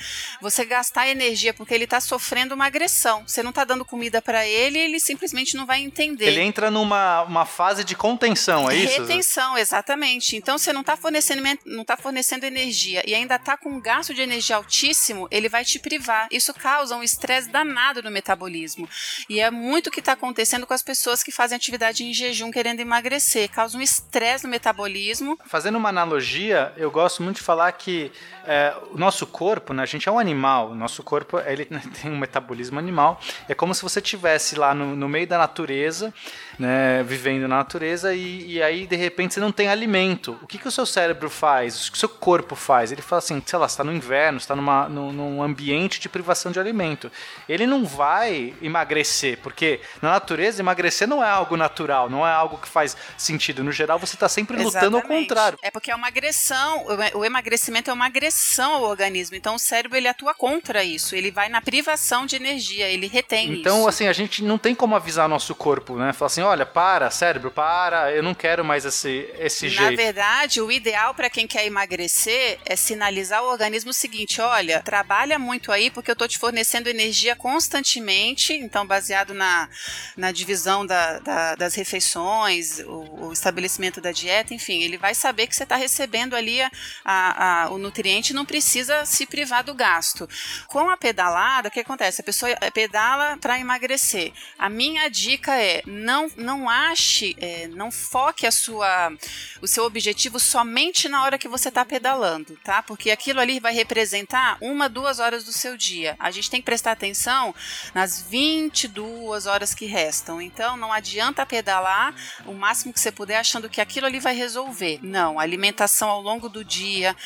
você 0.41 0.65
gastar 0.65 1.09
energia 1.09 1.53
porque 1.55 1.75
ele 1.75 1.87
tá 1.87 2.01
sofrendo 2.01 2.55
uma 2.55 2.67
agressão. 2.67 3.25
Você 3.27 3.43
não 3.43 3.53
tá 3.53 3.65
dando 3.65 3.85
comida 3.85 4.21
para 4.21 4.47
ele, 4.47 4.79
ele 4.79 5.01
simplesmente 5.01 5.57
não 5.57 5.67
vai 5.67 5.81
entender. 5.81 6.27
Ele 6.27 6.41
entra 6.41 6.71
numa 6.71 7.23
uma 7.23 7.44
fase 7.45 7.85
de 7.85 7.95
contenção, 7.95 8.71
é 8.71 8.77
isso? 8.77 9.01
Retenção, 9.01 9.57
exatamente. 9.57 10.37
Então 10.37 10.59
você 10.59 10.73
não 10.73 10.81
está 10.81 10.97
fornecendo, 10.97 11.43
não 11.65 11.85
tá 11.85 11.97
fornecendo 11.97 12.47
energia 12.47 13.03
e 13.07 13.15
ainda 13.15 13.37
está 13.37 13.57
com 13.57 13.71
um 13.71 13.81
gasto 13.81 14.15
de 14.15 14.23
energia 14.23 14.57
altíssimo, 14.57 15.29
ele 15.31 15.49
vai 15.49 15.65
te 15.65 15.79
privar. 15.79 16.29
Isso 16.31 16.53
causa 16.55 16.97
um 16.97 17.03
estresse 17.03 17.49
danado 17.49 18.03
no 18.03 18.11
metabolismo. 18.11 18.89
E 19.29 19.41
é 19.41 19.51
muito 19.51 19.89
o 19.89 19.91
que 19.91 20.01
está 20.01 20.13
acontecendo 20.13 20.67
com 20.67 20.75
as 20.75 20.83
pessoas 20.83 21.23
que 21.23 21.33
fazem 21.33 21.57
atividade 21.57 22.05
em 22.05 22.13
jejum 22.13 22.51
querendo 22.51 22.81
emagrecer. 22.81 23.51
Causa 23.51 23.77
um 23.77 23.83
estresse 23.83 24.45
no 24.45 24.51
metabolismo. 24.51 25.39
Fazendo 25.47 25.77
uma 25.77 25.89
analogia, 25.89 26.73
eu 26.77 26.91
gosto 26.91 27.23
muito 27.23 27.37
de 27.37 27.43
falar 27.43 27.73
que 27.73 28.13
é, 28.47 28.75
o 28.93 28.99
nosso 28.99 29.27
corpo, 29.27 29.73
né, 29.73 29.83
a 29.83 29.87
gente 29.87 30.09
é 30.09 30.13
um 30.13 30.19
animal, 30.19 30.71
o 30.71 30.75
nosso 30.75 31.03
corpo 31.03 31.39
ele 31.41 31.65
tem 32.03 32.11
um 32.11 32.19
metabolismo 32.19 32.79
animal. 32.79 33.21
É 33.49 33.55
como 33.55 33.75
se 33.75 33.83
você 33.83 34.01
estivesse 34.01 34.57
lá 34.57 34.75
no, 34.75 34.95
no 34.95 35.09
meio 35.09 35.27
da 35.27 35.39
natureza, 35.39 36.13
né, 36.59 37.03
vivendo 37.03 37.49
na 37.49 37.57
natureza 37.57 38.15
e, 38.15 38.53
e, 38.53 38.63
aí 38.63 38.87
de 38.87 38.97
repente 38.97 39.35
você 39.35 39.41
não 39.41 39.51
tem 39.51 39.69
alimento. 39.69 40.39
O 40.43 40.47
que, 40.47 40.59
que 40.59 40.69
o 40.69 40.71
seu 40.71 40.85
cérebro 40.85 41.31
faz? 41.31 41.89
O 41.89 41.93
que 41.93 41.97
o 41.97 42.01
seu 42.01 42.09
corpo 42.09 42.55
faz? 42.55 42.93
Ele 42.93 43.03
fala 43.03 43.19
assim, 43.19 43.43
sei 43.45 43.59
lá, 43.59 43.67
está 43.67 43.83
no 43.83 43.93
inverno, 43.93 44.39
está 44.39 44.55
numa, 44.55 44.89
num, 44.89 45.13
num 45.13 45.43
ambiente 45.43 45.99
de 45.99 46.09
privação 46.09 46.53
de 46.53 46.61
alimento. 46.61 47.11
Ele 47.49 47.67
não 47.67 47.85
vai 47.85 48.55
emagrecer, 48.61 49.39
porque 49.39 49.81
na 50.03 50.11
natureza 50.11 50.61
emagrecer 50.61 51.09
não 51.09 51.25
é 51.25 51.29
algo 51.29 51.57
natural, 51.57 52.11
não 52.11 52.27
é 52.27 52.33
algo 52.33 52.59
que 52.59 52.69
faz 52.69 52.97
sentido. 53.17 53.65
No 53.65 53.73
geral, 53.73 53.99
você 53.99 54.15
está 54.15 54.29
sempre 54.29 54.57
lutando 54.57 54.99
Exatamente. 54.99 55.13
ao 55.13 55.21
contrário. 55.21 55.59
É 55.63 55.71
porque 55.71 55.91
é 55.91 55.95
uma 55.95 56.09
agressão, 56.09 56.85
o 57.15 57.25
emagrecimento 57.25 57.91
é 57.91 57.93
uma 57.93 58.07
agressão 58.07 58.34
ao 58.75 58.83
organismo. 58.83 59.37
Então 59.37 59.55
o 59.55 59.59
cérebro 59.59 59.97
ele 59.97 60.09
atua 60.09 60.35
contra 60.35 60.83
isso. 60.85 61.15
Ele 61.15 61.31
vai 61.31 61.49
na 61.49 61.61
privação 61.61 62.27
de 62.27 62.37
energia, 62.37 62.89
ele 62.89 63.07
retém 63.07 63.45
então, 63.45 63.55
isso. 63.55 63.61
Então, 63.61 63.89
assim, 63.89 64.07
a 64.07 64.13
gente 64.13 64.43
não 64.43 64.59
tem 64.59 64.75
como 64.75 64.95
avisar 64.95 65.29
nosso 65.29 65.55
corpo, 65.55 65.97
né? 65.97 66.13
Falar 66.13 66.27
assim, 66.27 66.43
olha, 66.43 66.67
para, 66.67 67.11
cérebro, 67.11 67.51
para, 67.51 68.13
eu 68.13 68.23
não 68.23 68.35
quero 68.35 68.65
mais 68.65 68.85
esse, 68.85 69.29
esse 69.39 69.67
Na 69.67 69.71
jeito. 69.71 69.91
Na 69.91 69.97
verdade, 69.97 70.61
o 70.61 70.71
ideal 70.71 71.15
para 71.15 71.31
quem 71.31 71.47
quer 71.47 71.67
emagrecer 71.67 72.59
é 72.65 72.77
sinalizar 72.77 73.41
ao 73.41 73.47
organismo 73.47 73.91
o 73.91 73.95
seguinte: 73.95 74.41
olha, 74.41 74.81
trabalha 74.83 75.39
muito 75.39 75.71
aí 75.71 75.91
porque 75.91 76.11
eu 76.11 76.17
tô 76.17 76.27
te 76.27 76.39
fornecendo 76.39 76.89
energia 76.89 77.37
constantemente, 77.37 78.53
então 78.53 78.87
baseado 78.87 79.35
na, 79.35 79.69
na 80.17 80.33
divisão 80.33 80.87
da, 80.87 81.19
da, 81.19 81.55
das 81.55 81.75
refeições, 81.75 82.81
o, 82.81 83.27
o, 83.27 83.33
estabelecimento 83.33 84.01
da 84.01 84.13
dieta, 84.13 84.55
enfim, 84.55 84.83
ele 84.83 84.97
vai 84.97 85.15
saber 85.15 85.47
que 85.47 85.55
você 85.55 85.65
está 85.65 85.77
recebendo 85.77 86.35
ali 86.35 86.61
a, 86.63 86.71
a, 87.05 87.63
a, 87.65 87.71
o 87.71 87.79
nutriente 87.79 88.24
e 88.33 88.35
não 88.35 88.45
precisa 88.45 89.05
se 89.05 89.27
privar 89.27 89.65
do 89.65 89.75
gasto. 89.75 90.29
Com 90.67 90.89
a 90.91 90.97
pedalada, 90.97 91.69
o 91.69 91.71
que 91.71 91.81
acontece? 91.81 92.21
A 92.21 92.25
pessoa 92.25 92.55
pedala 92.73 93.37
para 93.39 93.59
emagrecer. 93.59 94.33
A 94.59 94.69
minha 94.69 95.09
dica 95.09 95.55
é 95.57 95.83
não 95.87 96.31
não 96.37 96.69
ache, 96.69 97.37
é, 97.39 97.69
não 97.69 97.91
foque 97.91 98.47
a 98.47 98.51
sua, 98.51 99.13
o 99.61 99.67
seu 99.67 99.85
objetivo 99.85 100.39
somente 100.39 101.09
na 101.09 101.23
hora 101.23 101.39
que 101.39 101.49
você 101.49 101.69
está 101.69 101.85
pedalando, 101.85 102.57
tá? 102.63 102.83
Porque 102.83 103.11
aquilo 103.11 103.41
ali 103.41 103.61
vai 103.61 103.73
representar 103.73 104.57
uma, 104.61 104.89
duas 104.89 105.19
horas 105.19 105.45
do 105.45 105.53
seu 105.53 105.77
dia. 105.77 106.17
A 106.19 106.31
gente 106.31 106.51
tem 106.51 106.61
que 106.61 106.67
prestar 106.67 106.93
atenção 106.93 107.55
nas 107.95 108.23
22 108.23 109.47
horas 109.47 109.75
que 109.75 109.87
restam. 109.87 110.41
Então, 110.41 110.77
não 110.77 110.93
adianta 110.93 111.47
pedalar 111.47 112.15
o 112.47 112.53
máximo 112.53 112.93
que 112.93 113.01
você 113.01 113.11
puder 113.11 113.39
achando 113.39 113.69
que 113.69 113.81
aquilo 113.81 114.07
ali 114.07 114.21
vai 114.21 114.35
resolver. 114.35 115.01
Não, 115.03 115.39
alimentação 115.39 116.09
ao 116.09 116.21
longo 116.21 116.49
do 116.49 116.65
dia, 116.65 117.17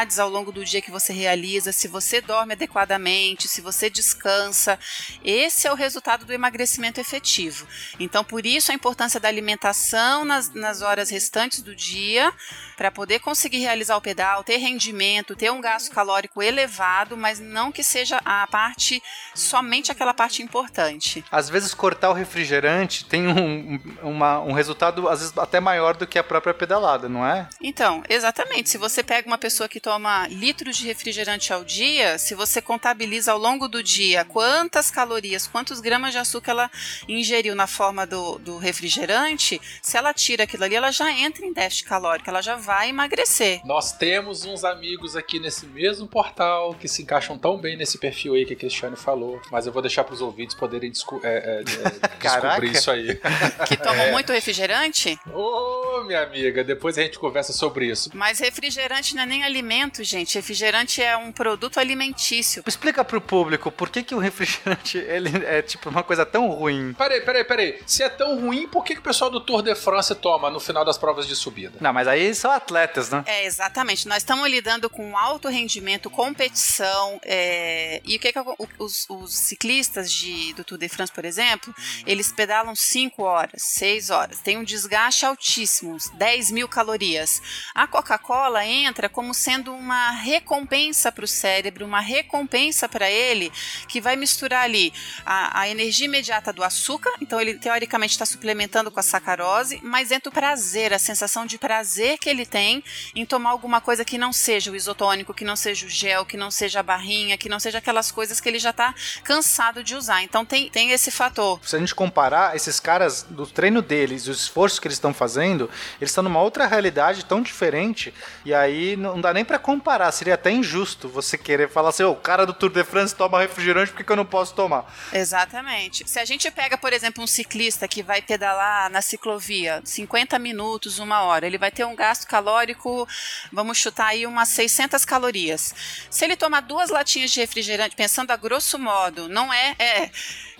atividades 0.00 0.18
ao 0.18 0.28
longo 0.28 0.50
do 0.50 0.64
dia 0.64 0.80
que 0.80 0.90
você 0.90 1.12
realiza, 1.12 1.72
se 1.72 1.86
você 1.86 2.20
dorme 2.20 2.54
adequadamente, 2.54 3.48
se 3.48 3.60
você 3.60 3.90
descansa, 3.90 4.78
esse 5.24 5.66
é 5.66 5.72
o 5.72 5.74
resultado 5.74 6.24
do 6.24 6.32
emagrecimento 6.32 7.00
efetivo. 7.00 7.66
Então, 7.98 8.24
por 8.24 8.44
isso 8.46 8.72
a 8.72 8.74
importância 8.74 9.20
da 9.20 9.28
alimentação 9.28 10.24
nas, 10.24 10.52
nas 10.54 10.82
horas 10.82 11.10
restantes 11.10 11.62
do 11.62 11.74
dia, 11.74 12.32
para 12.76 12.90
poder 12.90 13.18
conseguir 13.20 13.58
realizar 13.58 13.96
o 13.96 14.00
pedal, 14.00 14.42
ter 14.42 14.56
rendimento, 14.56 15.36
ter 15.36 15.50
um 15.50 15.60
gasto 15.60 15.92
calórico 15.92 16.42
elevado, 16.42 17.16
mas 17.16 17.38
não 17.38 17.70
que 17.70 17.82
seja 17.82 18.20
a 18.24 18.46
parte, 18.46 19.02
somente 19.34 19.92
aquela 19.92 20.14
parte 20.14 20.42
importante. 20.42 21.24
Às 21.30 21.48
vezes, 21.48 21.74
cortar 21.74 22.10
o 22.10 22.14
refrigerante 22.14 23.04
tem 23.04 23.28
um, 23.28 23.78
uma, 24.02 24.40
um 24.40 24.52
resultado, 24.52 25.08
às 25.08 25.20
vezes, 25.20 25.36
até 25.36 25.60
maior 25.60 25.94
do 25.94 26.06
que 26.06 26.18
a 26.18 26.24
própria 26.24 26.54
pedalada, 26.54 27.08
não 27.08 27.26
é? 27.26 27.48
Então, 27.60 28.02
exatamente. 28.08 28.70
Se 28.70 28.78
você 28.78 29.02
pega 29.02 29.26
uma 29.26 29.38
pessoa 29.38 29.68
que 29.68 29.80
toma 29.80 29.89
litros 30.28 30.76
de 30.76 30.86
refrigerante 30.86 31.52
ao 31.52 31.64
dia, 31.64 32.18
se 32.18 32.34
você 32.34 32.60
contabiliza 32.60 33.32
ao 33.32 33.38
longo 33.38 33.68
do 33.68 33.82
dia 33.82 34.24
quantas 34.24 34.90
calorias, 34.90 35.46
quantos 35.46 35.80
gramas 35.80 36.12
de 36.12 36.18
açúcar 36.18 36.52
ela 36.52 36.70
ingeriu 37.08 37.54
na 37.54 37.66
forma 37.66 38.06
do, 38.06 38.38
do 38.38 38.58
refrigerante, 38.58 39.60
se 39.82 39.96
ela 39.96 40.12
tira 40.12 40.44
aquilo 40.44 40.64
ali, 40.64 40.74
ela 40.74 40.90
já 40.90 41.10
entra 41.10 41.44
em 41.44 41.52
déficit 41.52 41.84
calórico, 41.84 42.28
ela 42.28 42.42
já 42.42 42.56
vai 42.56 42.90
emagrecer. 42.90 43.60
Nós 43.64 43.92
temos 43.92 44.44
uns 44.44 44.64
amigos 44.64 45.16
aqui 45.16 45.38
nesse 45.38 45.66
mesmo 45.66 46.06
portal 46.06 46.74
que 46.74 46.88
se 46.88 47.02
encaixam 47.02 47.38
tão 47.38 47.56
bem 47.56 47.76
nesse 47.76 47.98
perfil 47.98 48.34
aí 48.34 48.44
que 48.44 48.54
a 48.54 48.56
Cristiane 48.56 48.96
falou, 48.96 49.40
mas 49.50 49.66
eu 49.66 49.72
vou 49.72 49.82
deixar 49.82 50.04
para 50.04 50.14
os 50.14 50.20
ouvintes 50.20 50.54
poderem 50.54 50.90
desco 50.90 51.20
é, 51.22 51.60
é, 51.60 51.62
descobrir 52.20 52.72
isso 52.72 52.90
aí. 52.90 53.20
Que 53.66 53.76
tomam 53.76 54.06
é. 54.06 54.12
muito 54.12 54.32
refrigerante? 54.32 55.18
Ô, 55.32 56.00
oh, 56.00 56.04
minha 56.04 56.22
amiga, 56.22 56.64
depois 56.64 56.98
a 56.98 57.02
gente 57.02 57.18
conversa 57.18 57.52
sobre 57.52 57.86
isso. 57.86 58.10
Mas 58.14 58.38
refrigerante 58.38 59.14
não 59.14 59.22
é 59.22 59.26
nem 59.26 59.44
alimento, 59.44 59.70
gente. 60.02 60.36
Refrigerante 60.36 61.02
é 61.02 61.16
um 61.16 61.32
produto 61.32 61.78
alimentício. 61.78 62.62
Explica 62.66 63.04
pro 63.04 63.20
público 63.20 63.70
por 63.70 63.88
que, 63.90 64.02
que 64.02 64.14
o 64.14 64.18
refrigerante 64.18 64.98
ele 64.98 65.44
é 65.44 65.62
tipo 65.62 65.88
uma 65.88 66.02
coisa 66.02 66.24
tão 66.24 66.48
ruim. 66.48 66.94
Peraí, 66.94 67.20
peraí, 67.20 67.44
peraí. 67.44 67.80
Se 67.86 68.02
é 68.02 68.08
tão 68.08 68.40
ruim, 68.40 68.68
por 68.68 68.84
que, 68.84 68.94
que 68.94 69.00
o 69.00 69.02
pessoal 69.02 69.30
do 69.30 69.40
Tour 69.40 69.62
de 69.62 69.74
France 69.74 70.14
toma 70.14 70.50
no 70.50 70.60
final 70.60 70.84
das 70.84 70.98
provas 70.98 71.26
de 71.26 71.36
subida? 71.36 71.78
Não, 71.80 71.92
mas 71.92 72.08
aí 72.08 72.34
são 72.34 72.50
atletas, 72.50 73.10
né? 73.10 73.22
É, 73.26 73.44
exatamente. 73.44 74.08
Nós 74.08 74.18
estamos 74.18 74.48
lidando 74.48 74.88
com 74.88 75.16
alto 75.16 75.48
rendimento, 75.48 76.10
competição. 76.10 77.20
É... 77.24 78.00
E 78.04 78.16
o 78.16 78.20
que, 78.20 78.32
que 78.32 78.38
os, 78.78 79.06
os, 79.08 79.34
ciclistas 79.34 80.10
de, 80.12 80.52
do 80.54 80.64
Tour 80.64 80.78
de 80.78 80.88
France, 80.88 81.12
por 81.12 81.24
exemplo, 81.24 81.74
eles 82.06 82.32
pedalam 82.32 82.74
5 82.74 83.22
horas, 83.22 83.62
6 83.62 84.10
horas. 84.10 84.38
Tem 84.40 84.56
um 84.56 84.64
desgaste 84.64 85.26
altíssimo, 85.26 85.96
10 86.14 86.50
mil 86.50 86.68
calorias. 86.68 87.42
A 87.74 87.86
Coca-Cola 87.86 88.64
entra 88.64 89.08
como 89.08 89.34
sendo 89.34 89.59
uma 89.68 90.10
recompensa 90.10 91.10
para 91.10 91.24
o 91.24 91.28
cérebro, 91.28 91.84
uma 91.84 92.00
recompensa 92.00 92.88
para 92.88 93.10
ele, 93.10 93.52
que 93.88 94.00
vai 94.00 94.16
misturar 94.16 94.64
ali 94.64 94.92
a, 95.24 95.60
a 95.60 95.68
energia 95.68 96.06
imediata 96.06 96.52
do 96.52 96.62
açúcar, 96.62 97.12
então 97.20 97.40
ele 97.40 97.54
teoricamente 97.54 98.12
está 98.12 98.26
suplementando 98.26 98.90
com 98.90 99.00
a 99.00 99.02
sacarose, 99.02 99.80
mas 99.82 100.10
entra 100.10 100.30
o 100.30 100.32
prazer, 100.32 100.92
a 100.92 100.98
sensação 100.98 101.44
de 101.44 101.58
prazer 101.58 102.18
que 102.18 102.28
ele 102.28 102.46
tem 102.46 102.82
em 103.14 103.24
tomar 103.26 103.50
alguma 103.50 103.80
coisa 103.80 104.04
que 104.04 104.18
não 104.18 104.32
seja 104.32 104.70
o 104.70 104.76
isotônico, 104.76 105.34
que 105.34 105.44
não 105.44 105.56
seja 105.56 105.86
o 105.86 105.88
gel, 105.88 106.24
que 106.24 106.36
não 106.36 106.50
seja 106.50 106.80
a 106.80 106.82
barrinha, 106.82 107.36
que 107.36 107.48
não 107.48 107.60
seja 107.60 107.78
aquelas 107.78 108.10
coisas 108.10 108.40
que 108.40 108.48
ele 108.48 108.58
já 108.58 108.70
está 108.70 108.94
cansado 109.24 109.82
de 109.82 109.94
usar. 109.94 110.22
Então 110.22 110.44
tem, 110.44 110.70
tem 110.70 110.92
esse 110.92 111.10
fator. 111.10 111.60
Se 111.64 111.76
a 111.76 111.78
gente 111.78 111.94
comparar 111.94 112.56
esses 112.56 112.80
caras 112.80 113.22
do 113.28 113.46
treino 113.46 113.82
deles, 113.82 114.26
o 114.26 114.32
esforço 114.32 114.80
que 114.80 114.86
eles 114.86 114.96
estão 114.96 115.12
fazendo, 115.12 115.68
eles 116.00 116.10
estão 116.10 116.24
numa 116.24 116.40
outra 116.40 116.66
realidade 116.66 117.24
tão 117.24 117.42
diferente, 117.42 118.12
e 118.44 118.54
aí 118.54 118.96
não 118.96 119.20
dá 119.20 119.32
nem 119.32 119.44
para 119.50 119.58
comparar, 119.58 120.12
seria 120.12 120.34
até 120.34 120.52
injusto 120.52 121.08
você 121.08 121.36
querer 121.36 121.68
falar 121.68 121.88
assim, 121.88 122.04
o 122.04 122.14
cara 122.14 122.46
do 122.46 122.54
Tour 122.54 122.70
de 122.70 122.84
France 122.84 123.12
toma 123.12 123.40
refrigerante, 123.40 123.90
por 123.90 123.96
que, 123.96 124.04
que 124.04 124.12
eu 124.12 124.14
não 124.14 124.24
posso 124.24 124.54
tomar? 124.54 124.86
Exatamente. 125.12 126.08
Se 126.08 126.20
a 126.20 126.24
gente 126.24 126.48
pega, 126.52 126.78
por 126.78 126.92
exemplo, 126.92 127.24
um 127.24 127.26
ciclista 127.26 127.88
que 127.88 128.00
vai 128.00 128.22
pedalar 128.22 128.88
na 128.90 129.02
ciclovia 129.02 129.82
50 129.84 130.38
minutos, 130.38 131.00
uma 131.00 131.22
hora, 131.22 131.48
ele 131.48 131.58
vai 131.58 131.72
ter 131.72 131.84
um 131.84 131.96
gasto 131.96 132.28
calórico, 132.28 133.08
vamos 133.50 133.76
chutar 133.76 134.10
aí 134.10 134.24
umas 134.24 134.50
600 134.50 135.04
calorias. 135.04 135.74
Se 136.08 136.24
ele 136.24 136.36
tomar 136.36 136.60
duas 136.60 136.88
latinhas 136.88 137.32
de 137.32 137.40
refrigerante, 137.40 137.96
pensando 137.96 138.30
a 138.30 138.36
grosso 138.36 138.78
modo, 138.78 139.28
não 139.28 139.52
é, 139.52 139.74
é 139.80 140.10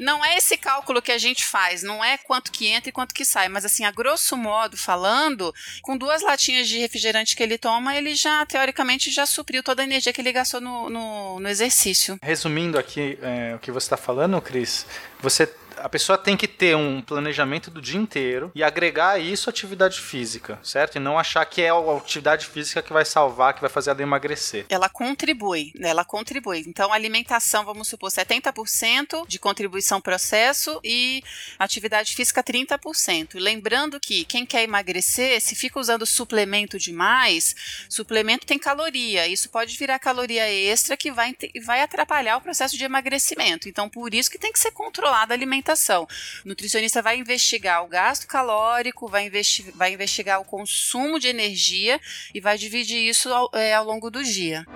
não 0.01 0.24
é 0.24 0.36
esse 0.36 0.57
cálculo 0.57 1.01
que 1.01 1.12
a 1.12 1.18
gente 1.18 1.45
faz, 1.45 1.82
não 1.82 2.03
é 2.03 2.18
quanto 2.18 2.51
que 2.51 2.66
entra 2.66 2.88
e 2.88 2.93
quanto 2.93 3.14
que 3.14 3.24
sai, 3.24 3.49
mas 3.49 3.64
assim, 3.64 3.84
a 3.84 3.91
grosso 3.93 4.36
modo 4.36 4.76
falando, 4.76 5.55
com 5.82 5.97
duas 5.97 6.22
latinhas 6.22 6.66
de 6.66 6.78
refrigerante 6.78 7.36
que 7.36 7.43
ele 7.43 7.59
toma, 7.59 7.95
ele 7.95 8.14
já, 8.14 8.45
teoricamente, 8.47 8.80
já 9.11 9.26
supriu 9.26 9.62
toda 9.62 9.83
a 9.83 9.85
energia 9.85 10.12
que 10.12 10.20
ele 10.20 10.33
gastou 10.33 10.61
no, 10.61 10.89
no, 10.89 11.41
no 11.41 11.49
exercício. 11.49 12.18
Resumindo 12.22 12.78
aqui 12.78 13.18
é, 13.22 13.55
o 13.55 13.59
que 13.59 13.70
você 13.70 13.87
está 13.87 13.97
falando, 13.97 14.41
Cris, 14.41 14.87
você 15.20 15.49
a 15.83 15.89
pessoa 15.89 16.18
tem 16.18 16.37
que 16.37 16.47
ter 16.47 16.76
um 16.76 17.01
planejamento 17.01 17.70
do 17.70 17.81
dia 17.81 17.99
inteiro 17.99 18.51
e 18.55 18.62
agregar 18.62 19.11
a 19.11 19.18
isso 19.18 19.49
atividade 19.49 20.01
física, 20.01 20.59
certo? 20.62 20.97
E 20.97 21.01
não 21.01 21.18
achar 21.18 21.45
que 21.47 21.62
é 21.62 21.70
a 21.70 21.97
atividade 21.97 22.47
física 22.47 22.83
que 22.83 22.93
vai 22.93 23.05
salvar, 23.05 23.55
que 23.55 23.61
vai 23.61 23.70
fazer 23.70 23.91
ela 23.91 24.03
emagrecer. 24.03 24.66
Ela 24.68 24.89
contribui, 24.89 25.72
ela 25.81 26.05
contribui. 26.05 26.64
Então, 26.66 26.93
alimentação, 26.93 27.64
vamos 27.64 27.89
supor, 27.89 28.11
70% 28.11 29.26
de 29.26 29.39
contribuição 29.39 30.01
processo 30.01 30.81
e 30.85 31.22
atividade 31.59 32.14
física 32.14 32.43
30%. 32.43 33.31
Lembrando 33.35 33.99
que 33.99 34.24
quem 34.24 34.45
quer 34.45 34.62
emagrecer, 34.62 35.41
se 35.41 35.55
fica 35.55 35.81
usando 35.81 36.07
suplemento 36.07 36.78
demais, 36.78 37.55
suplemento 37.89 38.47
tem 38.47 38.59
caloria. 38.59 39.26
Isso 39.26 39.49
pode 39.49 39.76
virar 39.76 39.99
caloria 39.99 40.51
extra 40.51 40.97
que 40.97 41.11
vai, 41.11 41.35
vai 41.64 41.81
atrapalhar 41.83 42.37
o 42.37 42.41
processo 42.41 42.76
de 42.76 42.85
emagrecimento. 42.85 43.68
Então, 43.68 43.89
por 43.89 44.14
isso 44.14 44.31
que 44.31 44.39
tem 44.39 44.53
que 44.53 44.59
ser 44.59 44.70
controlada 44.72 45.33
a 45.33 45.37
alimentação 45.37 45.69
alimentação. 45.70 46.06
O 46.44 46.48
nutricionista 46.48 47.02
vai 47.02 47.18
investigar 47.18 47.84
o 47.84 47.88
gasto 47.88 48.26
calórico, 48.26 49.08
vai, 49.08 49.26
investi 49.26 49.70
vai 49.74 49.92
investigar 49.92 50.40
o 50.40 50.44
consumo 50.44 51.18
de 51.18 51.28
energia 51.28 52.00
e 52.34 52.40
vai 52.40 52.58
dividir 52.58 53.08
isso 53.08 53.32
ao, 53.32 53.50
é, 53.54 53.74
ao 53.74 53.84
longo 53.84 54.10
do 54.10 54.22
dia. 54.22 54.66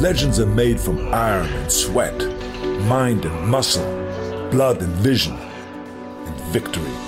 Legends 0.00 0.38
are 0.38 0.48
made 0.48 0.78
from 0.78 0.96
iron 1.12 1.48
and 1.64 1.70
sweat, 1.70 2.14
mind 2.86 3.24
and 3.24 3.48
muscle, 3.48 3.82
blood 4.50 4.80
and 4.80 4.94
vision, 5.02 5.34
and 5.34 6.52
victory. 6.52 7.07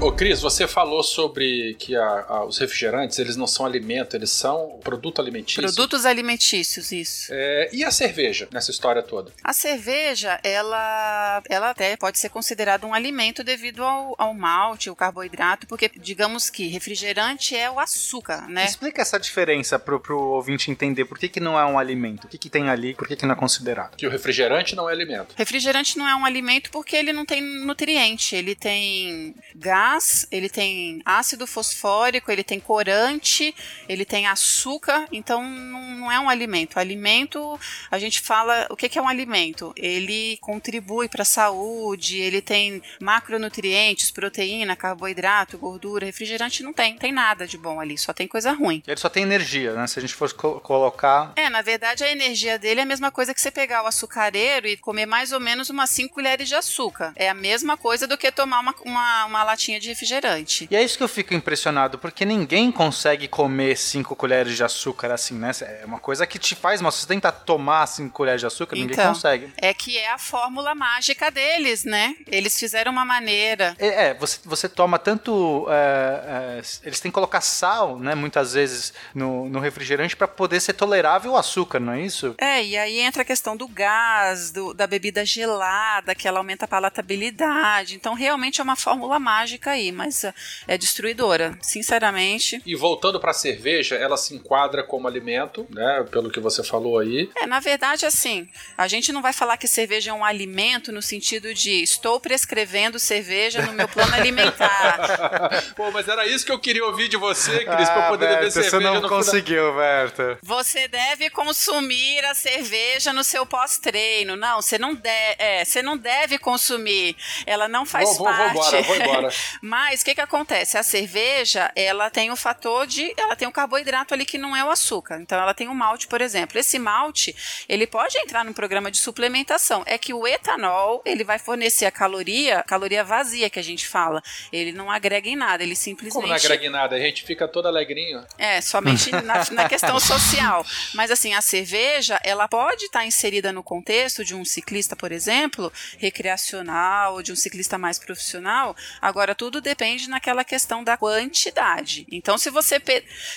Ô 0.00 0.10
Cris, 0.10 0.40
você 0.40 0.66
falou 0.66 1.02
sobre 1.02 1.74
que 1.78 1.94
a, 1.94 2.24
a, 2.26 2.44
os 2.46 2.56
refrigerantes, 2.56 3.18
eles 3.18 3.36
não 3.36 3.46
são 3.46 3.66
alimento, 3.66 4.16
eles 4.16 4.30
são 4.30 4.80
produto 4.82 5.20
alimentício. 5.20 5.60
Produtos 5.62 6.06
alimentícios, 6.06 6.90
isso. 6.90 7.28
É, 7.30 7.68
e 7.70 7.84
a 7.84 7.90
cerveja 7.90 8.48
nessa 8.50 8.70
história 8.70 9.02
toda? 9.02 9.30
A 9.44 9.52
cerveja, 9.52 10.40
ela, 10.42 11.42
ela 11.50 11.70
até 11.70 11.98
pode 11.98 12.18
ser 12.18 12.30
considerada 12.30 12.86
um 12.86 12.94
alimento 12.94 13.44
devido 13.44 13.84
ao, 13.84 14.14
ao 14.16 14.32
malte, 14.32 14.88
o 14.88 14.96
carboidrato, 14.96 15.66
porque 15.66 15.90
digamos 15.94 16.48
que 16.48 16.66
refrigerante 16.66 17.54
é 17.54 17.70
o 17.70 17.78
açúcar, 17.78 18.48
né? 18.48 18.64
Explica 18.64 19.02
essa 19.02 19.20
diferença 19.20 19.78
pro, 19.78 20.00
pro 20.00 20.18
ouvinte 20.18 20.70
entender 20.70 21.04
por 21.04 21.18
que, 21.18 21.28
que 21.28 21.40
não 21.40 21.58
é 21.58 21.66
um 21.66 21.78
alimento, 21.78 22.24
o 22.24 22.28
que, 22.28 22.38
que 22.38 22.48
tem 22.48 22.70
ali, 22.70 22.94
por 22.94 23.06
que, 23.06 23.16
que 23.16 23.26
não 23.26 23.34
é 23.34 23.38
considerado. 23.38 23.96
Que 23.96 24.06
o 24.06 24.10
refrigerante 24.10 24.74
não 24.74 24.88
é 24.88 24.92
alimento. 24.94 25.34
Refrigerante 25.36 25.98
não 25.98 26.08
é 26.08 26.16
um 26.16 26.24
alimento 26.24 26.70
porque 26.70 26.96
ele 26.96 27.12
não 27.12 27.26
tem 27.26 27.42
nutriente, 27.42 28.34
ele 28.34 28.54
tem 28.54 29.34
gás 29.54 29.89
gás, 29.90 30.26
ele 30.30 30.48
tem 30.48 31.02
ácido 31.04 31.46
fosfórico, 31.46 32.30
ele 32.30 32.44
tem 32.44 32.60
corante, 32.60 33.54
ele 33.88 34.04
tem 34.04 34.26
açúcar, 34.26 35.06
então 35.10 35.42
não, 35.42 36.10
é 36.10 36.20
um 36.20 36.28
alimento. 36.28 36.78
alimento, 36.78 37.58
a 37.90 37.98
gente 37.98 38.20
fala, 38.20 38.66
o 38.70 38.76
que 38.76 38.98
é 38.98 39.02
um 39.02 39.08
alimento? 39.08 39.72
Ele 39.76 40.38
contribui 40.40 41.08
para 41.08 41.22
a 41.22 41.24
saúde, 41.24 42.18
ele 42.18 42.40
tem 42.40 42.82
macronutrientes, 43.00 44.10
proteína, 44.10 44.76
carboidrato, 44.76 45.58
gordura, 45.58 46.06
refrigerante 46.06 46.62
não 46.62 46.72
tem, 46.72 46.96
tem 46.96 47.12
nada 47.12 47.46
de 47.46 47.58
bom 47.58 47.80
ali, 47.80 47.96
só 47.96 48.12
tem 48.12 48.28
coisa 48.28 48.52
ruim. 48.52 48.82
Ele 48.86 49.00
só 49.00 49.08
tem 49.08 49.22
energia, 49.22 49.74
né? 49.74 49.86
Se 49.86 49.98
a 49.98 50.02
gente 50.02 50.14
fosse 50.14 50.34
co 50.34 50.60
colocar. 50.60 51.32
É, 51.36 51.48
na 51.48 51.62
verdade 51.62 52.04
a 52.04 52.10
energia 52.10 52.58
dele 52.58 52.80
é 52.80 52.82
a 52.82 52.86
mesma 52.86 53.10
coisa 53.10 53.34
que 53.34 53.40
você 53.40 53.50
pegar 53.50 53.82
o 53.82 53.86
açucareiro 53.86 54.66
e 54.66 54.76
comer 54.76 55.06
mais 55.06 55.32
ou 55.32 55.40
menos 55.40 55.70
umas 55.70 55.90
5 55.90 56.14
colheres 56.14 56.48
de 56.48 56.54
açúcar. 56.54 57.12
É 57.16 57.28
a 57.28 57.34
mesma 57.34 57.76
coisa 57.76 58.06
do 58.06 58.18
que 58.18 58.30
tomar 58.30 58.60
uma, 58.60 58.74
uma, 58.84 59.24
uma 59.26 59.42
latinha 59.42 59.79
de 59.80 59.88
refrigerante. 59.88 60.68
E 60.70 60.76
é 60.76 60.82
isso 60.82 60.96
que 60.96 61.02
eu 61.02 61.08
fico 61.08 61.34
impressionado, 61.34 61.98
porque 61.98 62.24
ninguém 62.24 62.70
consegue 62.70 63.26
comer 63.26 63.76
5 63.76 64.14
colheres 64.14 64.56
de 64.56 64.62
açúcar 64.62 65.12
assim, 65.12 65.34
né? 65.34 65.50
É 65.62 65.84
uma 65.84 65.98
coisa 65.98 66.26
que 66.26 66.38
te 66.38 66.54
faz 66.54 66.80
mal. 66.80 66.92
Se 66.92 67.00
você 67.00 67.06
tentar 67.06 67.32
tomar 67.32 67.86
5 67.86 68.12
colheres 68.12 68.40
de 68.40 68.46
açúcar, 68.46 68.76
então, 68.76 68.88
ninguém 68.88 69.06
consegue. 69.06 69.52
É 69.56 69.72
que 69.74 69.98
é 69.98 70.10
a 70.12 70.18
fórmula 70.18 70.74
mágica 70.74 71.30
deles, 71.30 71.84
né? 71.84 72.14
Eles 72.26 72.58
fizeram 72.58 72.92
uma 72.92 73.04
maneira. 73.04 73.74
É, 73.78 74.08
é 74.08 74.14
você, 74.14 74.38
você 74.44 74.68
toma 74.68 74.98
tanto. 74.98 75.66
É, 75.68 76.58
é, 76.58 76.62
eles 76.84 77.00
têm 77.00 77.10
que 77.10 77.14
colocar 77.14 77.40
sal, 77.40 77.98
né? 77.98 78.14
Muitas 78.14 78.52
vezes 78.52 78.92
no, 79.14 79.48
no 79.48 79.60
refrigerante 79.60 80.16
para 80.16 80.28
poder 80.28 80.60
ser 80.60 80.74
tolerável 80.74 81.32
o 81.32 81.36
açúcar, 81.36 81.80
não 81.80 81.92
é 81.92 82.00
isso? 82.02 82.34
É, 82.38 82.62
e 82.64 82.76
aí 82.76 83.00
entra 83.00 83.22
a 83.22 83.24
questão 83.24 83.56
do 83.56 83.66
gás, 83.66 84.50
do, 84.50 84.74
da 84.74 84.86
bebida 84.86 85.24
gelada, 85.24 86.14
que 86.14 86.28
ela 86.28 86.38
aumenta 86.38 86.64
a 86.64 86.68
palatabilidade. 86.68 87.94
Então, 87.94 88.14
realmente 88.14 88.60
é 88.60 88.64
uma 88.64 88.76
fórmula 88.76 89.18
mágica 89.18 89.69
aí, 89.70 89.92
mas 89.92 90.24
é, 90.24 90.34
é 90.68 90.78
destruidora, 90.78 91.56
sinceramente. 91.60 92.60
E 92.66 92.74
voltando 92.74 93.20
para 93.20 93.30
a 93.30 93.34
cerveja, 93.34 93.96
ela 93.96 94.16
se 94.16 94.34
enquadra 94.34 94.82
como 94.82 95.06
alimento, 95.06 95.66
né? 95.70 96.06
Pelo 96.10 96.30
que 96.30 96.40
você 96.40 96.62
falou 96.62 96.98
aí. 96.98 97.30
É, 97.36 97.46
na 97.46 97.60
verdade, 97.60 98.06
assim, 98.06 98.48
a 98.76 98.86
gente 98.88 99.12
não 99.12 99.22
vai 99.22 99.32
falar 99.32 99.56
que 99.56 99.66
cerveja 99.66 100.10
é 100.10 100.14
um 100.14 100.24
alimento 100.24 100.92
no 100.92 101.02
sentido 101.02 101.54
de 101.54 101.82
estou 101.82 102.20
prescrevendo 102.20 102.98
cerveja 102.98 103.62
no 103.62 103.72
meu 103.72 103.88
plano 103.88 104.14
alimentar. 104.14 105.64
Pô, 105.76 105.90
mas 105.90 106.08
era 106.08 106.26
isso 106.26 106.44
que 106.44 106.52
eu 106.52 106.58
queria 106.58 106.84
ouvir 106.84 107.08
de 107.08 107.16
você, 107.16 107.64
Cris, 107.64 107.88
ah, 107.88 107.92
para 107.92 108.08
poder 108.08 108.26
Berta, 108.26 108.38
beber 108.38 108.50
cerveja. 108.50 108.78
Você 108.78 108.84
não 108.84 109.08
conseguiu, 109.08 109.64
final. 109.64 109.76
Berta. 109.76 110.38
Você 110.42 110.88
deve 110.88 111.30
consumir 111.30 112.24
a 112.24 112.34
cerveja 112.34 113.12
no 113.12 113.24
seu 113.24 113.46
pós-treino. 113.46 114.36
Não, 114.36 114.60
você 114.60 114.78
não, 114.78 114.94
de 114.94 115.08
é, 115.38 115.64
você 115.64 115.82
não 115.82 115.96
deve 115.96 116.38
consumir. 116.38 117.16
Ela 117.46 117.68
não 117.68 117.84
faz 117.86 118.16
vou, 118.16 118.26
parte. 118.26 118.54
Vou, 118.54 118.62
vou 118.62 118.72
embora, 118.72 118.82
vou 118.82 118.96
embora. 118.96 119.28
Mas 119.60 120.00
o 120.00 120.04
que 120.04 120.14
que 120.14 120.20
acontece? 120.20 120.78
A 120.78 120.82
cerveja, 120.82 121.70
ela 121.74 122.10
tem 122.10 122.30
o 122.30 122.36
fator 122.36 122.86
de, 122.86 123.12
ela 123.16 123.36
tem 123.36 123.46
um 123.46 123.52
carboidrato 123.52 124.14
ali 124.14 124.24
que 124.24 124.38
não 124.38 124.56
é 124.56 124.64
o 124.64 124.70
açúcar. 124.70 125.20
Então 125.20 125.38
ela 125.38 125.54
tem 125.54 125.68
o 125.68 125.74
malte, 125.74 126.06
por 126.06 126.20
exemplo. 126.20 126.58
Esse 126.58 126.78
malte, 126.78 127.34
ele 127.68 127.86
pode 127.86 128.16
entrar 128.18 128.44
no 128.44 128.54
programa 128.54 128.90
de 128.90 128.98
suplementação. 128.98 129.82
É 129.86 129.98
que 129.98 130.14
o 130.14 130.26
etanol, 130.26 131.02
ele 131.04 131.24
vai 131.24 131.38
fornecer 131.38 131.84
a 131.86 131.90
caloria, 131.90 132.62
caloria 132.66 133.04
vazia 133.04 133.50
que 133.50 133.58
a 133.58 133.62
gente 133.62 133.86
fala. 133.86 134.22
Ele 134.52 134.72
não 134.72 134.90
agrega 134.90 135.28
em 135.28 135.36
nada, 135.36 135.62
ele 135.62 135.76
simplesmente 135.76 136.14
Como 136.14 136.28
não 136.28 136.34
agrega 136.34 136.64
em 136.64 136.70
nada? 136.70 136.96
A 136.96 137.00
gente 137.00 137.24
fica 137.24 137.46
todo 137.46 137.66
alegrinho. 137.66 138.24
É, 138.38 138.60
somente 138.60 139.10
na, 139.22 139.44
na 139.50 139.68
questão 139.68 139.98
social. 139.98 140.64
Mas 140.94 141.10
assim, 141.10 141.34
a 141.34 141.40
cerveja, 141.40 142.18
ela 142.22 142.48
pode 142.48 142.84
estar 142.84 143.04
inserida 143.04 143.52
no 143.52 143.62
contexto 143.62 144.24
de 144.24 144.34
um 144.34 144.44
ciclista, 144.44 144.94
por 144.96 145.12
exemplo, 145.12 145.72
recreacional, 145.98 147.22
de 147.22 147.32
um 147.32 147.36
ciclista 147.36 147.76
mais 147.76 147.98
profissional. 147.98 148.76
Agora 149.00 149.34
tudo 149.34 149.49
tudo 149.50 149.60
depende 149.60 150.08
naquela 150.08 150.44
questão 150.44 150.84
da 150.84 150.96
quantidade. 150.96 152.06
Então, 152.10 152.38
se 152.38 152.50
você, 152.50 152.80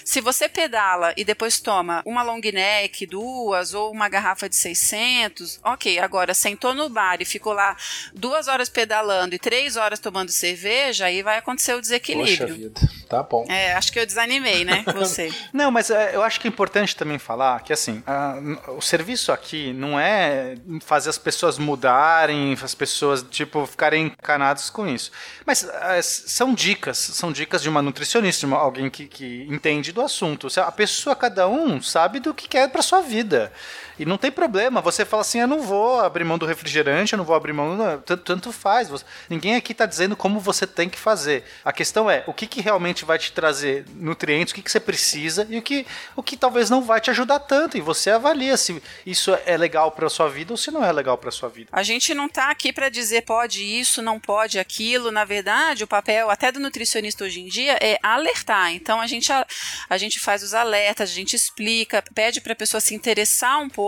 se 0.06 0.22
você 0.22 0.48
pedala 0.48 1.12
e 1.18 1.26
depois 1.26 1.60
toma 1.60 2.04
uma 2.06 2.22
long 2.22 2.40
neck, 2.40 3.08
duas, 3.08 3.74
ou 3.74 3.92
uma 3.92 4.08
garrafa 4.08 4.48
de 4.48 4.56
600, 4.56 5.60
ok. 5.64 5.98
Agora, 5.98 6.36
sentou 6.36 6.76
no 6.76 6.88
bar 6.88 7.18
e 7.20 7.26
ficou 7.26 7.54
lá 7.54 7.76
duas 8.14 8.48
horas 8.48 8.70
pedalando 8.70 9.34
e 9.34 9.40
três 9.40 9.76
horas 9.76 10.00
tomando 10.00 10.30
cerveja, 10.30 11.06
aí 11.06 11.24
vai 11.24 11.40
acontecer 11.40 11.74
o 11.74 11.82
desequilíbrio. 11.82 12.48
Poxa 12.48 12.54
vida, 12.54 12.82
tá 13.10 13.24
bom. 13.24 13.46
É, 13.50 13.74
acho 13.74 13.92
que 13.92 14.00
eu 14.00 14.06
desanimei, 14.06 14.64
né, 14.64 14.84
você. 14.94 15.34
não, 15.52 15.72
mas 15.72 15.90
é, 15.90 16.16
eu 16.16 16.22
acho 16.22 16.40
que 16.40 16.48
é 16.48 16.50
importante 16.50 16.96
também 16.96 17.18
falar 17.18 17.60
que, 17.64 17.74
assim, 17.74 18.04
a, 18.06 18.38
o 18.78 18.82
serviço 18.82 19.32
aqui 19.32 19.74
não 19.74 20.00
é 20.00 20.56
fazer 20.82 21.10
as 21.10 21.18
pessoas 21.18 21.58
mudarem, 21.58 22.56
as 22.62 22.76
pessoas, 22.76 23.24
tipo, 23.24 23.66
ficarem 23.66 24.08
encanadas 24.08 24.70
com 24.70 24.88
isso. 24.88 25.12
Mas 25.46 25.64
são 26.02 26.54
dicas, 26.54 26.98
são 26.98 27.32
dicas 27.32 27.62
de 27.62 27.70
uma 27.70 27.82
nutricionista, 27.82 28.42
de 28.42 28.46
uma, 28.46 28.58
alguém 28.58 28.90
que, 28.90 29.08
que 29.08 29.46
entende 29.50 29.92
do 29.92 30.02
assunto. 30.02 30.48
A 30.60 30.72
pessoa, 30.72 31.16
cada 31.16 31.48
um, 31.48 31.82
sabe 31.82 32.20
do 32.20 32.34
que 32.34 32.48
quer 32.48 32.70
para 32.70 32.82
sua 32.82 33.02
vida. 33.02 33.52
E 34.00 34.06
não 34.06 34.18
tem 34.18 34.32
problema, 34.32 34.82
você 34.82 35.06
fala 35.06 35.22
assim: 35.22 35.40
eu 35.40 35.48
não 35.48 35.62
vou 35.62 36.00
abrir 36.00 36.24
mão 36.24 36.38
do 36.38 36.46
refrigerante, 36.46 37.14
eu 37.14 37.18
não 37.18 37.26
vou 37.26 37.36
abrir 37.36 37.54
mão. 37.54 38.02
Tanto, 38.06 38.24
tanto 38.24 38.52
faz. 38.52 38.90
Você, 38.90 39.06
ninguém 39.30 39.56
aqui 39.56 39.72
está 39.72 39.86
dizendo 39.86 40.16
como 40.16 40.40
você 40.40 40.66
tem 40.66 40.90
que 40.90 41.00
fazer. 41.00 41.44
A 41.64 41.72
questão 41.72 42.10
é 42.10 42.24
o 42.28 42.34
que, 42.34 42.48
que 42.48 42.62
realmente 42.62 43.06
vai 43.06 43.18
te 43.18 43.32
trazer 43.32 43.86
nutrientes, 43.96 44.52
o 44.52 44.56
que, 44.56 44.62
que 44.62 44.72
você 44.72 44.80
precisa 44.80 45.46
e 45.50 45.58
o 45.58 45.62
que, 45.62 45.86
o 46.16 46.24
que 46.24 46.36
talvez 46.36 46.70
não 46.70 46.82
vai 46.82 47.00
te 47.00 47.10
ajudar 47.10 47.40
tanto. 47.40 47.78
E 47.78 47.82
você 47.82 48.10
avalia 48.10 48.58
se 48.58 48.82
isso 49.06 49.38
é 49.46 49.58
legal 49.58 49.92
para 49.92 50.10
sua 50.10 50.30
vida 50.30 50.54
ou 50.54 50.58
se 50.58 50.72
não 50.72 50.84
é 50.84 50.92
legal 50.92 51.18
para 51.18 51.32
sua 51.32 51.50
vida. 51.50 51.70
A 51.72 51.84
gente 51.84 52.14
não 52.14 52.26
está 52.26 52.50
aqui 52.50 52.74
para 52.74 52.90
dizer 52.90 53.24
pode 53.24 53.64
isso, 53.64 54.02
não 54.02 54.20
pode 54.20 54.60
aquilo. 54.60 55.12
Na 55.12 55.26
verdade, 55.26 55.44
verdade, 55.44 55.84
o 55.84 55.88
papel 55.88 56.30
até 56.30 56.52
do 56.52 56.60
nutricionista 56.60 57.26
hoje 57.26 57.42
em 57.42 57.48
dia 57.48 57.78
é 57.82 58.00
alertar. 58.02 58.74
Então 58.74 59.02
a 59.02 59.08
gente, 59.08 59.32
a, 59.32 59.46
a 59.90 59.98
gente 59.98 60.20
faz 60.20 60.42
os 60.42 60.54
alertas, 60.54 61.10
a 61.10 61.14
gente 61.14 61.36
explica, 61.36 62.04
pede 62.14 62.40
para 62.40 62.54
a 62.54 62.56
pessoa 62.56 62.80
se 62.80 62.96
interessar 62.96 63.60
um 63.60 63.70
pouco, 63.70 63.83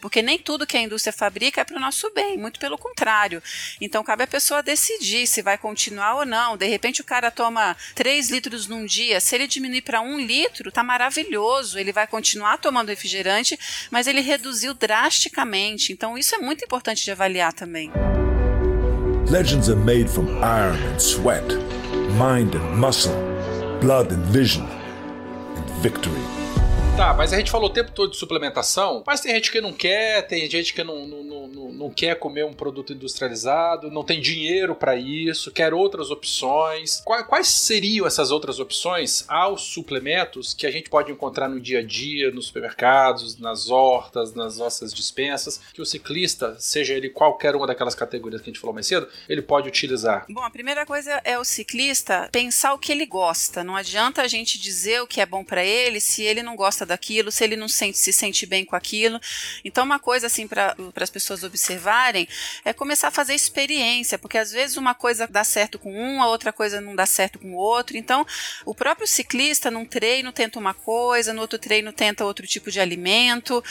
porque 0.00 0.22
nem 0.22 0.38
tudo 0.38 0.66
que 0.66 0.76
a 0.76 0.80
indústria 0.80 1.12
fabrica 1.12 1.60
é 1.60 1.64
para 1.64 1.76
o 1.76 1.80
nosso 1.80 2.10
bem, 2.14 2.36
muito 2.36 2.58
pelo 2.58 2.78
contrário. 2.78 3.42
Então 3.80 4.02
cabe 4.02 4.24
a 4.24 4.26
pessoa 4.26 4.62
decidir 4.62 5.26
se 5.26 5.42
vai 5.42 5.58
continuar 5.58 6.16
ou 6.16 6.24
não. 6.24 6.56
De 6.56 6.66
repente 6.66 7.00
o 7.00 7.04
cara 7.04 7.30
toma 7.30 7.76
3 7.94 8.30
litros 8.30 8.66
num 8.66 8.84
dia, 8.84 9.20
se 9.20 9.34
ele 9.34 9.46
diminuir 9.46 9.82
para 9.82 10.00
1 10.00 10.20
litro, 10.20 10.72
tá 10.72 10.82
maravilhoso. 10.82 11.78
Ele 11.78 11.92
vai 11.92 12.06
continuar 12.06 12.58
tomando 12.58 12.88
refrigerante, 12.88 13.58
mas 13.90 14.06
ele 14.06 14.20
reduziu 14.20 14.74
drasticamente. 14.74 15.92
Então 15.92 16.16
isso 16.16 16.34
é 16.34 16.38
muito 16.38 16.64
importante 16.64 17.04
de 17.04 17.10
avaliar 17.10 17.52
também. 17.52 17.90
Legends 19.30 19.68
are 19.68 19.76
made 19.76 20.08
from 20.08 20.26
iron 20.42 20.76
and 20.92 21.00
sweat, 21.00 21.44
mind 22.18 22.54
and 22.54 22.76
muscle, 22.76 23.14
blood 23.80 24.12
and 24.12 24.22
vision, 24.26 24.66
and 25.56 25.82
victory. 25.82 26.33
Tá, 26.96 27.12
mas 27.12 27.32
a 27.32 27.36
gente 27.36 27.50
falou 27.50 27.68
o 27.68 27.72
tempo 27.72 27.90
todo 27.90 28.12
de 28.12 28.16
suplementação, 28.16 29.02
mas 29.04 29.20
tem 29.20 29.34
gente 29.34 29.50
que 29.50 29.60
não 29.60 29.72
quer, 29.72 30.22
tem 30.28 30.48
gente 30.48 30.72
que 30.72 30.84
não, 30.84 31.04
não, 31.04 31.24
não, 31.24 31.72
não 31.72 31.90
quer 31.90 32.16
comer 32.18 32.44
um 32.44 32.54
produto 32.54 32.92
industrializado, 32.92 33.90
não 33.90 34.04
tem 34.04 34.20
dinheiro 34.20 34.76
para 34.76 34.94
isso, 34.94 35.50
quer 35.50 35.74
outras 35.74 36.12
opções. 36.12 37.02
Quais, 37.04 37.48
seriam 37.48 38.06
essas 38.06 38.30
outras 38.30 38.60
opções 38.60 39.24
aos 39.28 39.62
suplementos 39.62 40.54
que 40.54 40.66
a 40.66 40.70
gente 40.70 40.88
pode 40.88 41.10
encontrar 41.10 41.48
no 41.48 41.60
dia 41.60 41.80
a 41.80 41.82
dia, 41.82 42.30
nos 42.30 42.46
supermercados, 42.46 43.38
nas 43.38 43.68
hortas, 43.68 44.32
nas 44.32 44.58
nossas 44.58 44.94
dispensas, 44.94 45.60
que 45.72 45.82
o 45.82 45.86
ciclista, 45.86 46.56
seja 46.60 46.94
ele 46.94 47.10
qualquer 47.10 47.56
uma 47.56 47.66
daquelas 47.66 47.94
categorias 47.94 48.40
que 48.40 48.50
a 48.50 48.52
gente 48.52 48.60
falou 48.60 48.72
mais 48.72 48.86
cedo, 48.86 49.08
ele 49.28 49.42
pode 49.42 49.68
utilizar? 49.68 50.26
Bom, 50.30 50.42
a 50.42 50.50
primeira 50.50 50.86
coisa 50.86 51.20
é 51.24 51.36
o 51.38 51.44
ciclista 51.44 52.28
pensar 52.30 52.72
o 52.72 52.78
que 52.78 52.92
ele 52.92 53.04
gosta. 53.04 53.64
Não 53.64 53.74
adianta 53.74 54.22
a 54.22 54.28
gente 54.28 54.60
dizer 54.60 55.02
o 55.02 55.06
que 55.08 55.20
é 55.20 55.26
bom 55.26 55.44
para 55.44 55.64
ele 55.64 55.98
se 56.00 56.22
ele 56.22 56.42
não 56.42 56.54
gosta 56.54 56.83
daquilo, 56.86 57.30
se 57.30 57.44
ele 57.44 57.56
não 57.56 57.68
sente, 57.68 57.98
se 57.98 58.12
sente 58.12 58.46
bem 58.46 58.64
com 58.64 58.76
aquilo. 58.76 59.20
Então, 59.64 59.84
uma 59.84 59.98
coisa 59.98 60.26
assim 60.26 60.46
para 60.46 60.74
as 60.96 61.10
pessoas 61.10 61.42
observarem 61.42 62.28
é 62.64 62.72
começar 62.72 63.08
a 63.08 63.10
fazer 63.10 63.34
experiência, 63.34 64.18
porque 64.18 64.38
às 64.38 64.50
vezes 64.52 64.76
uma 64.76 64.94
coisa 64.94 65.26
dá 65.26 65.44
certo 65.44 65.78
com 65.78 65.92
um, 65.92 66.22
a 66.22 66.28
outra 66.28 66.52
coisa 66.52 66.80
não 66.80 66.94
dá 66.94 67.06
certo 67.06 67.38
com 67.38 67.52
o 67.52 67.56
outro. 67.56 67.96
Então, 67.96 68.26
o 68.64 68.74
próprio 68.74 69.06
ciclista 69.06 69.70
num 69.70 69.84
treino 69.84 70.32
tenta 70.32 70.58
uma 70.58 70.74
coisa, 70.74 71.32
no 71.32 71.40
outro 71.40 71.58
treino 71.58 71.92
tenta 71.92 72.24
outro 72.24 72.46
tipo 72.46 72.70
de 72.70 72.80
alimento. 72.80 73.62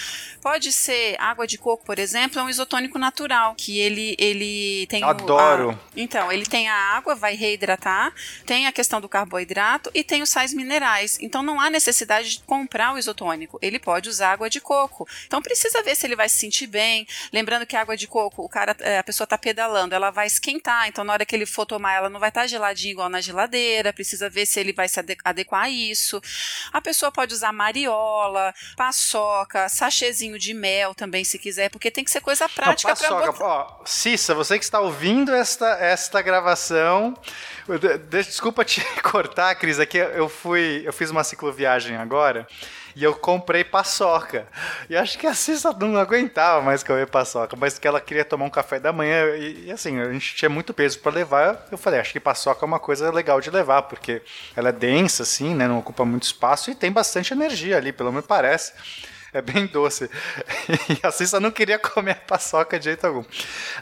Pode 0.42 0.72
ser 0.72 1.16
água 1.20 1.48
de 1.48 1.58
coco, 1.58 1.86
por 1.86 2.00
exemplo, 2.00 2.40
é 2.40 2.44
um 2.44 2.50
isotônico 2.50 2.98
natural, 2.98 3.56
que 3.56 3.80
ele 3.80 4.16
ele 4.18 4.88
tem 4.88 5.04
Adoro. 5.04 5.70
O, 5.70 5.72
a, 5.72 5.80
então, 5.96 6.32
ele 6.32 6.46
tem 6.46 6.68
a 6.70 6.76
água, 6.76 7.16
vai 7.16 7.36
reidratar, 7.36 8.14
tem 8.46 8.68
a 8.68 8.72
questão 8.72 9.00
do 9.00 9.10
carboidrato 9.10 9.92
e 9.94 10.04
tem 10.04 10.22
os 10.22 10.30
sais 10.30 10.54
minerais. 10.54 11.18
Então 11.22 11.44
não 11.44 11.60
há 11.60 11.70
necessidade 11.70 12.32
de 12.32 12.40
comprar 12.42 12.94
o 12.94 12.98
isotônico. 13.04 13.60
Ele 13.62 13.80
pode 13.80 14.10
usar 14.10 14.32
água 14.32 14.50
de 14.50 14.60
coco. 14.60 15.08
Então 15.28 15.42
precisa 15.42 15.82
ver 15.84 15.96
se 15.96 16.06
ele 16.06 16.16
vai 16.16 16.28
se 16.28 16.38
sentir 16.38 16.68
bem. 16.68 17.08
Lembrando 17.32 17.66
que 17.66 17.76
a 17.76 17.82
água 17.82 17.96
de 17.96 18.08
coco, 18.08 18.44
o 18.44 18.50
cara, 18.50 18.76
é, 18.80 18.98
a 18.98 19.04
pessoa 19.04 19.26
está 19.26 19.38
pedalando, 19.38 19.94
ela 19.94 20.10
vai 20.10 20.28
esquentar. 20.28 20.88
Então 20.88 21.04
na 21.04 21.14
hora 21.14 21.26
que 21.26 21.36
ele 21.36 21.46
for 21.46 21.66
tomar, 21.66 21.94
ela 21.94 22.10
não 22.10 22.20
vai 22.20 22.30
estar 22.30 22.42
tá 22.42 22.48
geladinha 22.48 22.92
igual 22.92 23.10
na 23.10 23.22
geladeira. 23.22 23.94
Precisa 23.94 24.30
ver 24.30 24.46
se 24.46 24.60
ele 24.60 24.74
vai 24.74 24.88
se 24.88 25.00
adequar 25.24 25.64
a 25.64 25.70
isso. 25.70 26.22
A 26.72 26.82
pessoa 26.82 27.12
pode 27.12 27.34
usar 27.34 27.52
mariola, 27.52 28.54
paçoca, 28.76 29.70
sachêzinho 29.70 30.40
de 30.40 30.54
mel 30.54 30.96
também, 30.96 31.24
se 31.24 31.38
quiser, 31.38 31.70
porque 31.70 31.92
tem 31.92 32.04
que 32.04 32.12
ser 32.12 32.22
coisa 32.22 32.48
prática 32.50 32.96
para 32.96 33.10
botar. 33.10 33.44
Ó, 33.44 33.82
Cissa, 33.86 34.34
você 34.34 34.58
que 34.58 34.64
está 34.64 34.80
ouvindo 34.80 35.34
esta, 35.34 35.78
esta 35.80 36.22
gravação, 36.22 37.14
desculpa 38.10 38.64
te 38.64 38.82
cortar, 39.02 39.56
Cris, 39.56 39.80
aqui 39.80 39.98
eu 39.98 40.30
fui, 40.30 40.82
eu 40.86 40.94
fiz 40.94 41.10
uma 41.10 41.24
cicloviagem 41.24 41.98
agora 41.98 42.48
e 42.96 43.04
eu 43.04 43.14
comprei 43.16 43.64
paçoca. 43.64 44.48
E 44.90 44.96
acho 44.96 45.18
que 45.18 45.28
a 45.28 45.34
Cissa 45.34 45.74
não 45.74 45.98
aguentava 45.98 46.62
mais 46.62 46.84
comer 46.84 47.08
paçoca, 47.08 47.56
mas 47.56 47.80
que 47.80 47.88
ela 47.88 48.00
queria 48.00 48.26
tomar 48.26 48.46
um 48.46 48.50
café 48.50 48.80
da 48.80 48.94
manhã 48.94 49.36
e, 49.36 49.66
e 49.68 49.72
assim, 49.72 50.00
a 50.00 50.12
gente 50.12 50.36
tinha 50.36 50.50
muito 50.50 50.74
peso 50.74 51.00
para 51.00 51.12
levar. 51.12 51.68
Eu 51.72 51.78
falei, 51.78 52.00
acho 52.00 52.12
que 52.12 52.20
paçoca 52.20 52.66
é 52.66 52.68
uma 52.68 52.80
coisa 52.80 53.12
legal 53.12 53.40
de 53.42 53.50
levar, 53.50 53.84
porque 53.84 54.22
ela 54.56 54.70
é 54.70 54.72
densa 54.72 55.24
assim, 55.24 55.54
né, 55.56 55.68
não 55.68 55.80
ocupa 55.80 56.06
muito 56.06 56.24
espaço 56.24 56.72
e 56.72 56.76
tem 56.76 56.92
bastante 56.92 57.34
energia 57.34 57.78
ali, 57.78 57.92
pelo 57.92 58.12
menos 58.12 58.28
parece. 58.28 58.74
É 59.34 59.42
bem 59.42 59.66
doce. 59.66 60.10
E 60.90 61.06
a 61.06 61.12
Cissa 61.12 61.40
não 61.40 61.52
queria 61.52 61.78
comer 61.78 62.12
a 62.12 62.16
paçoca 62.16 62.78
de 62.80 62.86
jeito 62.86 63.06
algum. 63.06 63.24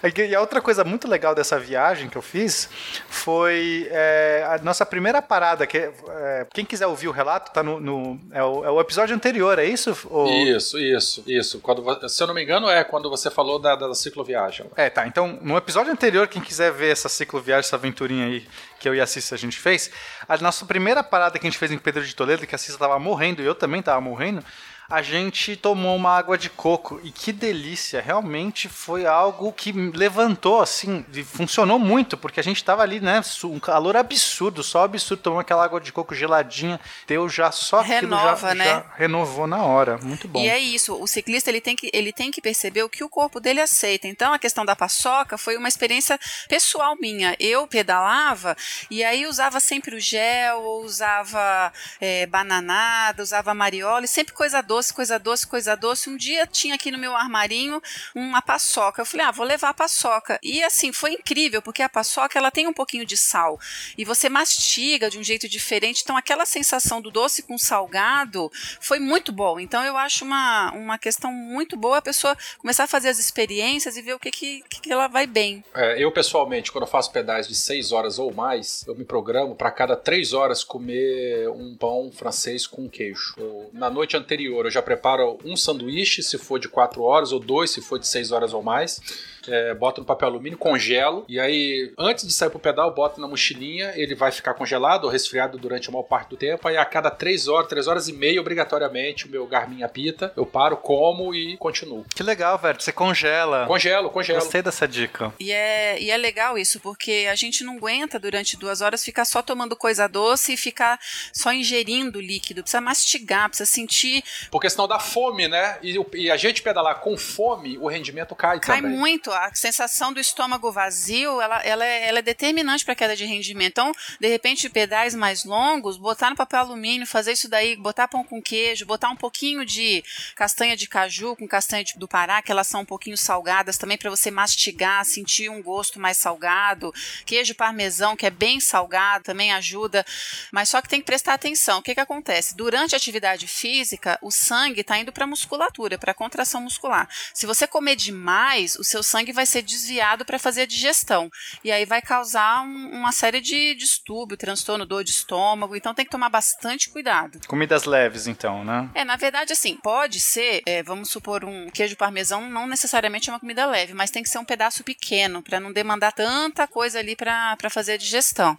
E 0.04 0.36
a 0.36 0.42
outra 0.42 0.62
coisa 0.62 0.84
muito 0.84 1.08
legal 1.08 1.36
dessa 1.36 1.60
viagem 1.60 2.10
que 2.10 2.18
eu 2.18 2.22
fiz 2.22 2.70
foi 3.08 3.88
é, 3.92 4.46
a 4.50 4.58
nossa 4.64 4.86
primeira 4.86 5.22
parada. 5.22 5.68
Que, 5.68 5.78
é, 5.78 6.48
quem 6.54 6.66
quiser 6.66 6.88
ouvir 6.88 7.08
o 7.08 7.12
relato, 7.12 7.52
tá 7.52 7.62
no, 7.62 7.80
no 7.80 8.20
é, 8.32 8.44
o, 8.44 8.66
é, 8.66 8.72
o, 8.72 8.80
episódio 8.80 9.16
anterior, 9.16 9.60
é 9.60 9.66
isso? 9.66 9.96
Ou... 10.10 10.28
Isso, 10.28 10.80
isso, 10.80 11.24
isso. 11.28 11.60
Quando, 11.60 12.10
se 12.10 12.22
eu 12.22 12.28
não 12.28 12.34
me 12.34 12.44
engano, 12.44 12.70
é 12.70 12.84
quando 12.84 13.10
você 13.10 13.30
falou 13.30 13.60
da, 13.60 13.76
da 13.76 13.94
cicloviagem. 13.94 14.66
É, 14.76 14.90
tá. 14.90 15.06
Então, 15.06 15.40
no 15.42 15.58
episódio 15.58 15.92
anterior, 15.92 16.28
quem 16.28 16.42
quiser 16.42 16.72
ver 16.72 16.92
essa 16.92 17.10
cicloviagem, 17.10 17.60
essa 17.68 17.76
aventurinha 17.76 18.26
aí 18.26 18.48
que 18.80 18.90
eu 18.90 18.96
e 18.96 19.00
a 19.00 19.06
Cissa 19.06 19.36
a 19.36 19.38
gente 19.38 19.60
fez, 19.60 19.92
a 20.28 20.36
nossa 20.38 20.66
primeira 20.66 21.04
parada 21.04 21.38
que 21.38 21.46
a 21.46 21.50
gente 21.50 21.60
fez 21.60 21.72
em 21.72 21.78
Pedro 21.78 22.04
de 22.04 22.16
Toledo, 22.16 22.48
que 22.48 22.56
a 22.56 22.58
Cissa 22.58 22.80
tava 22.80 22.98
morrendo 22.98 23.42
e 23.42 23.46
eu 23.46 23.54
também 23.54 23.80
tava 23.80 24.02
morrendo, 24.02 24.44
a 24.92 25.02
gente 25.02 25.56
tomou 25.56 25.96
uma 25.96 26.18
água 26.18 26.38
de 26.38 26.50
coco 26.50 27.00
e 27.02 27.12
que 27.12 27.32
delícia! 27.32 28.02
Realmente 28.02 28.68
foi 28.68 29.06
algo 29.06 29.54
que 29.54 29.72
levantou 29.72 30.62
assim, 30.62 31.06
e 31.14 31.24
funcionou 31.24 31.80
muito, 31.80 32.18
porque 32.18 32.42
a 32.42 32.44
gente 32.44 32.62
tava 32.62 32.82
ali, 32.84 33.00
né, 33.00 33.22
um 33.46 33.60
calor 33.60 33.96
absurdo, 33.96 34.62
só 34.62 34.84
absurdo, 34.84 35.24
tomou 35.24 35.40
aquela 35.40 35.64
água 35.64 35.80
de 35.80 35.94
coco 35.94 36.14
geladinha, 36.14 36.78
deu 37.08 37.30
já 37.30 37.52
só 37.52 37.80
aquilo 37.80 38.02
Renova, 38.02 38.50
já, 38.50 38.56
né? 38.56 38.66
já 38.66 38.86
renovou 38.98 39.48
na 39.48 39.64
hora, 39.64 39.98
muito 40.00 40.28
bom. 40.28 40.42
E 40.42 40.50
é 40.50 40.60
isso, 40.60 40.94
o 41.02 41.08
ciclista 41.08 41.50
ele 41.50 41.62
tem 41.62 41.76
que 41.76 41.90
ele 41.94 42.12
tem 42.12 42.30
que 42.30 42.42
perceber 42.42 42.84
o 42.84 42.90
que 42.90 43.04
o 43.04 43.10
corpo 43.10 43.40
dele 43.40 43.62
aceita. 43.62 44.08
Então 44.08 44.34
a 44.34 44.40
questão 44.40 44.66
da 44.66 44.76
paçoca 44.76 45.38
foi 45.38 45.56
uma 45.56 45.70
experiência 45.70 46.20
pessoal 46.50 46.98
minha. 47.00 47.36
Eu 47.40 47.66
pedalava 47.66 48.58
e 48.90 49.04
aí 49.04 49.26
usava 49.26 49.60
sempre 49.62 49.96
o 49.96 50.00
gel, 50.00 50.62
ou 50.62 50.84
usava 50.84 51.72
é, 52.00 52.26
bananada, 52.26 53.24
usava 53.24 53.54
mariola, 53.54 54.06
sempre 54.06 54.34
coisa 54.34 54.62
doce 54.62 54.81
doce, 54.82 54.94
coisa 54.94 55.20
doce, 55.20 55.48
coisa 55.48 55.76
doce. 55.76 56.10
Um 56.10 56.18
dia 56.18 56.48
tinha 56.48 56.74
aqui 56.74 56.90
no 56.90 56.98
meu 56.98 57.16
armarinho 57.16 57.80
uma 58.16 58.42
paçoca. 58.42 59.02
Eu 59.02 59.06
falei, 59.06 59.28
ah, 59.28 59.32
vou 59.32 59.46
levar 59.46 59.70
a 59.70 59.74
paçoca. 59.74 60.40
E 60.42 60.64
assim, 60.64 60.92
foi 60.92 61.14
incrível, 61.14 61.62
porque 61.62 61.84
a 61.84 61.90
paçoca 61.90 62.38
ela 62.38 62.50
tem 62.50 62.68
um 62.68 62.74
pouquinho 62.74 63.06
de 63.06 63.16
sal. 63.16 63.60
E 63.96 64.04
você 64.04 64.28
mastiga 64.28 65.10
de 65.10 65.20
um 65.20 65.24
jeito 65.24 65.48
diferente. 65.48 66.02
Então, 66.04 66.18
aquela 66.18 66.46
sensação 66.46 67.00
do 67.00 67.12
doce 67.12 67.44
com 67.44 67.58
salgado 67.58 68.52
foi 68.80 69.00
muito 69.00 69.32
bom. 69.32 69.60
Então, 69.60 69.84
eu 69.84 69.96
acho 69.96 70.26
uma, 70.26 70.72
uma 70.72 70.98
questão 70.98 71.32
muito 71.32 71.78
boa 71.78 71.98
a 71.98 72.02
pessoa 72.02 72.36
começar 72.58 72.86
a 72.86 72.88
fazer 72.88 73.10
as 73.10 73.20
experiências 73.20 73.96
e 73.96 74.02
ver 74.02 74.16
o 74.16 74.20
que, 74.20 74.32
que, 74.32 74.64
que 74.64 74.92
ela 74.92 75.08
vai 75.08 75.28
bem. 75.28 75.64
É, 75.76 76.04
eu, 76.04 76.12
pessoalmente, 76.12 76.72
quando 76.72 76.86
eu 76.86 76.90
faço 76.90 77.12
pedais 77.12 77.48
de 77.48 77.54
6 77.54 77.92
horas 77.92 78.18
ou 78.18 78.34
mais, 78.34 78.84
eu 78.88 78.96
me 78.96 79.06
programo 79.06 79.56
para 79.56 79.70
cada 79.70 79.96
3 79.96 80.34
horas 80.34 80.64
comer 80.64 81.48
um 81.50 81.76
pão 81.76 82.12
francês 82.12 82.66
com 82.66 82.90
queijo. 82.90 83.36
Eu, 83.38 83.70
na 83.74 83.90
noite 83.90 84.18
anterior, 84.18 84.66
eu 84.66 84.71
já 84.72 84.82
preparo 84.82 85.38
um 85.44 85.56
sanduíche, 85.56 86.24
se 86.24 86.38
for 86.38 86.60
de 86.60 86.68
4 86.68 87.02
horas, 87.02 87.32
ou 87.32 87.40
dois, 87.40 87.72
se 87.72 87.82
for 87.82 88.00
de 88.00 88.08
6 88.08 88.32
horas 88.32 88.54
ou 88.54 88.64
mais 88.64 89.00
é, 89.48 89.74
boto 89.74 90.02
no 90.02 90.08
papel 90.08 90.30
alumínio, 90.30 90.58
congelo, 90.58 91.26
e 91.28 91.40
aí, 91.40 91.94
antes 91.98 92.26
de 92.26 92.34
sair 92.34 92.50
pro 92.50 92.60
pedal, 92.60 92.94
boto 92.94 93.20
na 93.20 93.28
mochilinha, 93.28 93.94
ele 93.96 94.16
vai 94.16 94.32
ficar 94.32 94.54
congelado 94.54 95.06
ou 95.06 95.10
resfriado 95.10 95.58
durante 95.58 95.90
a 95.90 95.92
maior 95.92 96.04
parte 96.04 96.30
do 96.30 96.38
tempo, 96.38 96.68
aí 96.68 96.78
a 96.78 96.86
cada 96.86 97.10
3 97.10 97.48
horas, 97.48 97.70
3 97.70 97.88
horas 97.88 98.08
e 98.08 98.14
meia, 98.14 98.40
obrigatoriamente, 98.40 99.26
o 99.26 99.30
meu 99.30 99.46
Garmin 99.48 99.84
apita, 99.84 100.34
eu 100.36 100.46
paro, 100.46 100.78
como 100.78 101.34
e 101.34 101.58
continuo. 101.58 102.06
Que 102.14 102.24
legal, 102.24 102.58
velho, 102.58 102.82
você 102.82 102.92
congela. 102.92 103.66
Congelo, 103.68 104.10
congelo. 104.10 104.40
Gostei 104.40 104.62
dessa 104.62 104.88
dica. 104.88 105.34
E 105.40 105.52
é, 105.52 106.02
e 106.02 106.12
é 106.12 106.18
legal 106.18 106.58
isso, 106.58 106.80
porque 106.80 107.28
a 107.30 107.36
gente 107.36 107.64
não 107.64 107.78
aguenta 107.78 108.20
durante 108.20 108.58
duas 108.58 108.82
horas 108.82 109.04
ficar 109.04 109.26
só 109.26 109.42
tomando 109.42 109.76
coisa 109.76 110.08
doce 110.08 110.54
e 110.54 110.58
ficar 110.58 111.00
só 111.34 111.52
ingerindo 111.54 112.20
líquido, 112.20 112.62
precisa 112.62 112.82
mastigar, 112.82 113.48
precisa 113.50 113.70
sentir. 113.70 114.24
Porque 114.52 114.70
senão 114.70 114.86
dá 114.86 115.00
fome, 115.00 115.48
né? 115.48 115.80
E, 115.82 115.98
e 116.16 116.30
a 116.30 116.36
gente 116.36 116.62
pedalar 116.62 117.00
com 117.00 117.18
fome, 117.18 117.78
o 117.78 117.88
rendimento 117.88 118.36
cai, 118.36 118.60
cai 118.60 118.82
também. 118.82 118.92
Cai 118.92 119.00
muito, 119.00 119.32
a 119.32 119.50
sensação 119.56 120.12
do 120.12 120.20
estômago 120.20 120.70
vazio, 120.74 121.40
ela, 121.40 121.64
ela, 121.64 121.86
é, 121.86 122.10
ela 122.10 122.20
é 122.20 122.22
determinante 122.22 122.84
para 122.84 122.92
a 122.92 122.96
queda 122.96 123.16
de 123.16 123.24
rendimento. 123.24 123.72
Então, 123.72 123.94
de 124.20 124.28
repente, 124.28 124.70
pedais 124.70 125.16
mais 125.16 125.46
longos, 125.46 125.96
botar 125.96 126.30
no 126.30 126.36
papel 126.36 126.60
alumínio, 126.60 127.08
fazer 127.08 127.32
isso 127.32 127.48
daí, 127.48 127.78
botar 127.78 128.10
pão 128.10 128.26
com 128.26 128.42
queijo, 128.42 128.86
botar 128.86 129.10
um 129.10 129.16
pouquinho 129.16 129.66
de 129.66 130.04
castanha 130.36 130.76
de 130.76 130.86
caju 130.86 131.34
com 131.38 131.48
castanha 131.48 131.86
do 131.96 132.08
Pará, 132.08 132.42
que 132.42 132.52
elas 132.52 132.68
são 132.68 132.82
um 132.82 132.86
pouquinho 132.86 133.18
salgadas 133.18 133.78
também 133.78 133.98
para 133.98 134.10
você 134.10 134.30
mastigar, 134.30 135.06
sentir 135.06 135.50
um 135.50 135.64
gosto 135.64 135.98
mais 135.98 136.18
salgado. 136.18 136.94
Queijo 137.26 137.56
parmesão, 137.56 138.18
que 138.18 138.26
é 138.26 138.30
bem 138.30 138.60
salgado, 138.60 139.24
também 139.24 139.54
ajuda. 139.54 140.06
Mas 140.52 140.68
só 140.68 140.82
que 140.82 140.90
tem 140.90 141.00
que 141.00 141.06
prestar 141.06 141.36
atenção. 141.36 141.80
O 141.80 141.82
que, 141.82 141.96
que 141.96 142.02
acontece? 142.02 142.54
Durante 142.54 142.96
a 142.96 142.98
atividade 142.98 143.48
física, 143.48 144.20
os 144.22 144.41
sangue 144.42 144.82
está 144.82 144.98
indo 144.98 145.12
para 145.12 145.26
a 145.26 145.28
musculatura, 145.28 145.98
para 145.98 146.12
a 146.12 146.16
contração 146.16 146.62
muscular. 146.62 147.08
Se 147.34 147.46
você 147.46 147.68
comer 147.68 147.96
demais, 147.96 148.76
o 148.76 148.84
seu 148.84 149.04
sangue 149.04 149.32
vai 149.32 149.46
ser 149.46 149.62
desviado 149.62 150.26
para 150.26 150.40
fazer 150.40 150.62
a 150.64 150.66
digestão. 150.66 151.30
E 151.64 151.72
aí 151.72 151.86
vai 151.86 152.02
causar 152.02 152.64
um, 152.64 152.90
uma 152.92 153.12
série 153.12 153.40
de 153.40 153.76
distúrbio, 153.76 154.38
transtorno, 154.38 154.86
dor 154.86 155.04
de 155.04 155.12
estômago. 155.12 155.76
Então 155.76 155.94
tem 155.94 156.06
que 156.06 156.12
tomar 156.12 156.30
bastante 156.30 156.90
cuidado. 156.90 157.40
Comidas 157.48 157.86
leves, 157.86 158.28
então, 158.28 158.64
né? 158.64 158.90
É, 158.94 159.06
na 159.06 159.16
verdade, 159.16 159.54
assim, 159.54 159.78
pode 159.78 160.20
ser, 160.20 160.62
é, 160.66 160.82
vamos 160.82 161.10
supor, 161.10 161.46
um 161.46 161.70
queijo 161.70 161.96
parmesão 161.96 162.50
não 162.50 162.68
necessariamente 162.68 163.30
é 163.30 163.34
uma 163.34 163.40
comida 163.40 163.66
leve, 163.66 163.94
mas 163.94 164.12
tem 164.12 164.24
que 164.24 164.30
ser 164.30 164.40
um 164.40 164.46
pedaço 164.46 164.84
pequeno, 164.84 165.42
para 165.42 165.60
não 165.60 165.72
demandar 165.72 166.12
tanta 166.12 166.68
coisa 166.68 167.00
ali 167.00 167.16
para 167.16 167.70
fazer 167.70 167.94
a 167.94 167.98
digestão. 167.98 168.58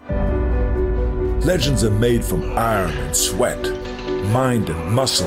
Legends 1.45 1.83
are 1.83 1.91
made 1.91 2.25
from 2.25 2.43
iron 2.57 2.93
and 2.99 3.13
sweat, 3.13 3.61
mind 4.31 4.71
and 4.71 4.95
muscle, 4.95 5.27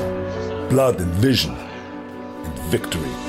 blood 0.68 1.00
and 1.00 1.12
vision, 1.12 1.54
and 1.54 2.58
victory. 2.70 3.25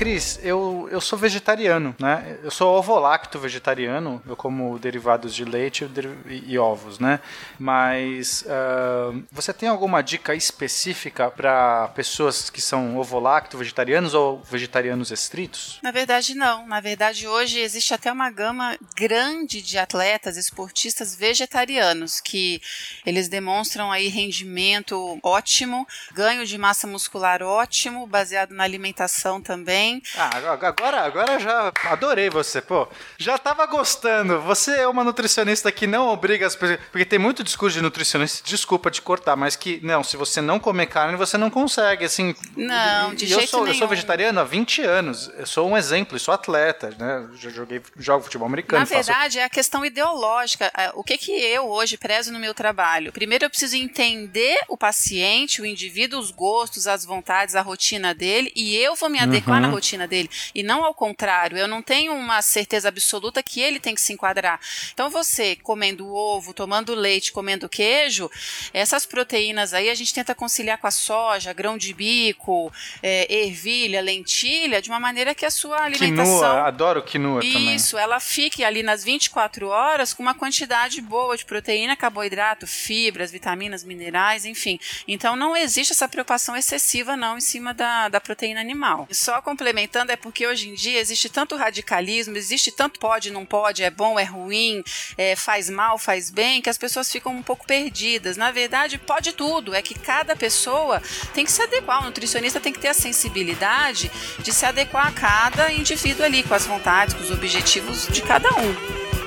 Cris, 0.00 0.40
eu, 0.42 0.88
eu 0.90 0.98
sou 0.98 1.18
vegetariano, 1.18 1.94
né? 1.98 2.38
Eu 2.42 2.50
sou 2.50 2.74
ovolacto 2.74 3.38
vegetariano, 3.38 4.22
eu 4.26 4.34
como 4.34 4.78
derivados 4.78 5.34
de 5.34 5.44
leite 5.44 5.86
e, 6.26 6.54
e 6.54 6.58
ovos, 6.58 6.98
né? 6.98 7.20
Mas 7.58 8.42
uh, 8.46 9.22
você 9.30 9.52
tem 9.52 9.68
alguma 9.68 10.00
dica 10.00 10.34
específica 10.34 11.30
para 11.30 11.88
pessoas 11.88 12.48
que 12.48 12.62
são 12.62 12.96
ovolacto 12.96 13.58
vegetarianos 13.58 14.14
ou 14.14 14.40
vegetarianos 14.40 15.10
estritos? 15.10 15.78
Na 15.82 15.90
verdade, 15.90 16.34
não. 16.34 16.66
Na 16.66 16.80
verdade, 16.80 17.28
hoje 17.28 17.60
existe 17.60 17.92
até 17.92 18.10
uma 18.10 18.30
gama 18.30 18.78
grande 18.96 19.60
de 19.60 19.76
atletas, 19.76 20.38
esportistas 20.38 21.14
vegetarianos 21.14 22.22
que 22.22 22.62
eles 23.04 23.28
demonstram 23.28 23.92
aí 23.92 24.08
rendimento 24.08 25.18
ótimo, 25.22 25.86
ganho 26.14 26.46
de 26.46 26.56
massa 26.56 26.86
muscular 26.86 27.42
ótimo, 27.42 28.06
baseado 28.06 28.52
na 28.52 28.64
alimentação 28.64 29.42
também 29.42 29.89
ah, 30.16 30.30
agora, 30.60 31.00
agora 31.00 31.38
já 31.38 31.72
adorei 31.86 32.28
você, 32.30 32.60
pô. 32.60 32.86
Já 33.18 33.38
tava 33.38 33.64
gostando. 33.66 34.40
Você 34.42 34.72
é 34.80 34.88
uma 34.88 35.02
nutricionista 35.04 35.70
que 35.72 35.86
não 35.86 36.08
obriga 36.08 36.46
as 36.46 36.54
pessoas. 36.56 36.80
Porque 36.90 37.04
tem 37.04 37.18
muito 37.18 37.42
discurso 37.42 37.76
de 37.76 37.82
nutricionista, 37.82 38.46
desculpa 38.46 38.90
te 38.90 39.00
cortar, 39.02 39.36
mas 39.36 39.56
que, 39.56 39.80
não, 39.82 40.02
se 40.02 40.16
você 40.16 40.40
não 40.40 40.58
comer 40.58 40.86
carne, 40.86 41.16
você 41.16 41.36
não 41.38 41.50
consegue, 41.50 42.04
assim. 42.04 42.34
Não, 42.56 43.14
de 43.14 43.24
e 43.24 43.28
jeito 43.28 43.42
eu 43.42 43.48
sou, 43.48 43.60
nenhum. 43.60 43.74
Eu 43.74 43.78
sou 43.78 43.88
vegetariano 43.88 44.40
há 44.40 44.44
20 44.44 44.82
anos. 44.82 45.30
Eu 45.36 45.46
sou 45.46 45.68
um 45.68 45.76
exemplo, 45.76 46.16
eu 46.16 46.20
sou 46.20 46.34
atleta, 46.34 46.94
né? 46.98 47.28
Já 47.36 47.50
joguei, 47.50 47.80
jogo 47.96 48.24
futebol 48.24 48.46
americano. 48.46 48.80
Na 48.80 48.84
verdade, 48.84 49.34
faço... 49.34 49.38
é 49.38 49.44
a 49.44 49.50
questão 49.50 49.84
ideológica. 49.84 50.70
É, 50.76 50.90
o 50.94 51.02
que, 51.02 51.16
que 51.16 51.32
eu 51.32 51.68
hoje 51.68 51.96
prezo 51.96 52.32
no 52.32 52.38
meu 52.38 52.54
trabalho? 52.54 53.12
Primeiro, 53.12 53.44
eu 53.44 53.50
preciso 53.50 53.76
entender 53.76 54.58
o 54.68 54.76
paciente, 54.76 55.62
o 55.62 55.66
indivíduo, 55.66 56.18
os 56.20 56.30
gostos, 56.30 56.86
as 56.86 57.04
vontades, 57.04 57.54
a 57.54 57.62
rotina 57.62 58.14
dele, 58.14 58.52
e 58.54 58.76
eu 58.76 58.94
vou 58.94 59.08
me 59.08 59.18
adequar 59.18 59.56
Uhum. 59.56 59.62
na 59.62 59.68
rotina 59.68 59.79
dele. 60.06 60.30
E 60.54 60.62
não 60.62 60.84
ao 60.84 60.94
contrário, 60.94 61.56
eu 61.56 61.68
não 61.68 61.82
tenho 61.82 62.12
uma 62.12 62.42
certeza 62.42 62.88
absoluta 62.88 63.42
que 63.42 63.60
ele 63.60 63.80
tem 63.80 63.94
que 63.94 64.00
se 64.00 64.12
enquadrar. 64.12 64.60
Então, 64.92 65.10
você 65.10 65.56
comendo 65.56 66.12
ovo, 66.12 66.52
tomando 66.52 66.94
leite, 66.94 67.32
comendo 67.32 67.68
queijo, 67.68 68.30
essas 68.72 69.06
proteínas 69.06 69.74
aí 69.74 69.90
a 69.90 69.94
gente 69.94 70.12
tenta 70.14 70.34
conciliar 70.34 70.78
com 70.78 70.86
a 70.86 70.90
soja, 70.90 71.52
grão 71.52 71.76
de 71.76 71.92
bico, 71.94 72.72
é, 73.02 73.42
ervilha, 73.44 74.00
lentilha, 74.00 74.80
de 74.82 74.88
uma 74.88 75.00
maneira 75.00 75.34
que 75.34 75.46
a 75.46 75.50
sua 75.50 75.82
alimentação. 75.82 76.64
Adoro 76.64 77.02
quinoa 77.02 77.40
também. 77.40 77.74
Isso, 77.74 77.96
ela 77.98 78.20
fique 78.20 78.64
ali 78.64 78.82
nas 78.82 79.04
24 79.04 79.68
horas 79.68 80.12
com 80.12 80.22
uma 80.22 80.34
quantidade 80.34 81.00
boa 81.00 81.36
de 81.36 81.44
proteína, 81.44 81.96
carboidrato, 81.96 82.66
fibras, 82.66 83.30
vitaminas, 83.30 83.84
minerais, 83.84 84.44
enfim. 84.44 84.78
Então 85.06 85.36
não 85.36 85.56
existe 85.56 85.92
essa 85.92 86.08
preocupação 86.08 86.56
excessiva 86.56 87.16
não 87.16 87.38
em 87.38 87.40
cima 87.40 87.72
da, 87.74 88.08
da 88.08 88.20
proteína 88.20 88.60
animal. 88.60 89.08
Só 89.10 89.40
complementando, 89.60 90.10
é 90.10 90.16
porque 90.16 90.46
hoje 90.46 90.70
em 90.70 90.74
dia 90.74 90.98
existe 90.98 91.28
tanto 91.28 91.54
radicalismo, 91.54 92.34
existe 92.34 92.72
tanto 92.72 92.98
pode, 92.98 93.30
não 93.30 93.44
pode, 93.44 93.82
é 93.82 93.90
bom, 93.90 94.18
é 94.18 94.24
ruim, 94.24 94.82
é, 95.18 95.36
faz 95.36 95.68
mal, 95.68 95.98
faz 95.98 96.30
bem, 96.30 96.62
que 96.62 96.70
as 96.70 96.78
pessoas 96.78 97.12
ficam 97.12 97.36
um 97.36 97.42
pouco 97.42 97.66
perdidas. 97.66 98.38
Na 98.38 98.50
verdade, 98.50 98.96
pode 98.96 99.32
tudo, 99.34 99.74
é 99.74 99.82
que 99.82 99.94
cada 99.94 100.34
pessoa 100.34 101.02
tem 101.34 101.44
que 101.44 101.52
se 101.52 101.60
adequar, 101.60 102.00
o 102.00 102.06
nutricionista 102.06 102.58
tem 102.58 102.72
que 102.72 102.78
ter 102.78 102.88
a 102.88 102.94
sensibilidade 102.94 104.10
de 104.38 104.50
se 104.50 104.64
adequar 104.64 105.08
a 105.08 105.12
cada 105.12 105.70
indivíduo 105.70 106.24
ali, 106.24 106.42
com 106.42 106.54
as 106.54 106.64
vontades, 106.64 107.14
com 107.14 107.22
os 107.22 107.30
objetivos 107.30 108.08
de 108.08 108.22
cada 108.22 108.48
um. 108.48 109.19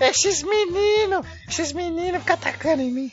Esses 0.00 0.42
meninos, 0.42 1.26
esses 1.48 1.72
meninos 1.72 2.20
ficam 2.20 2.34
atacando 2.34 2.82
em 2.82 2.90
mim. 2.90 3.12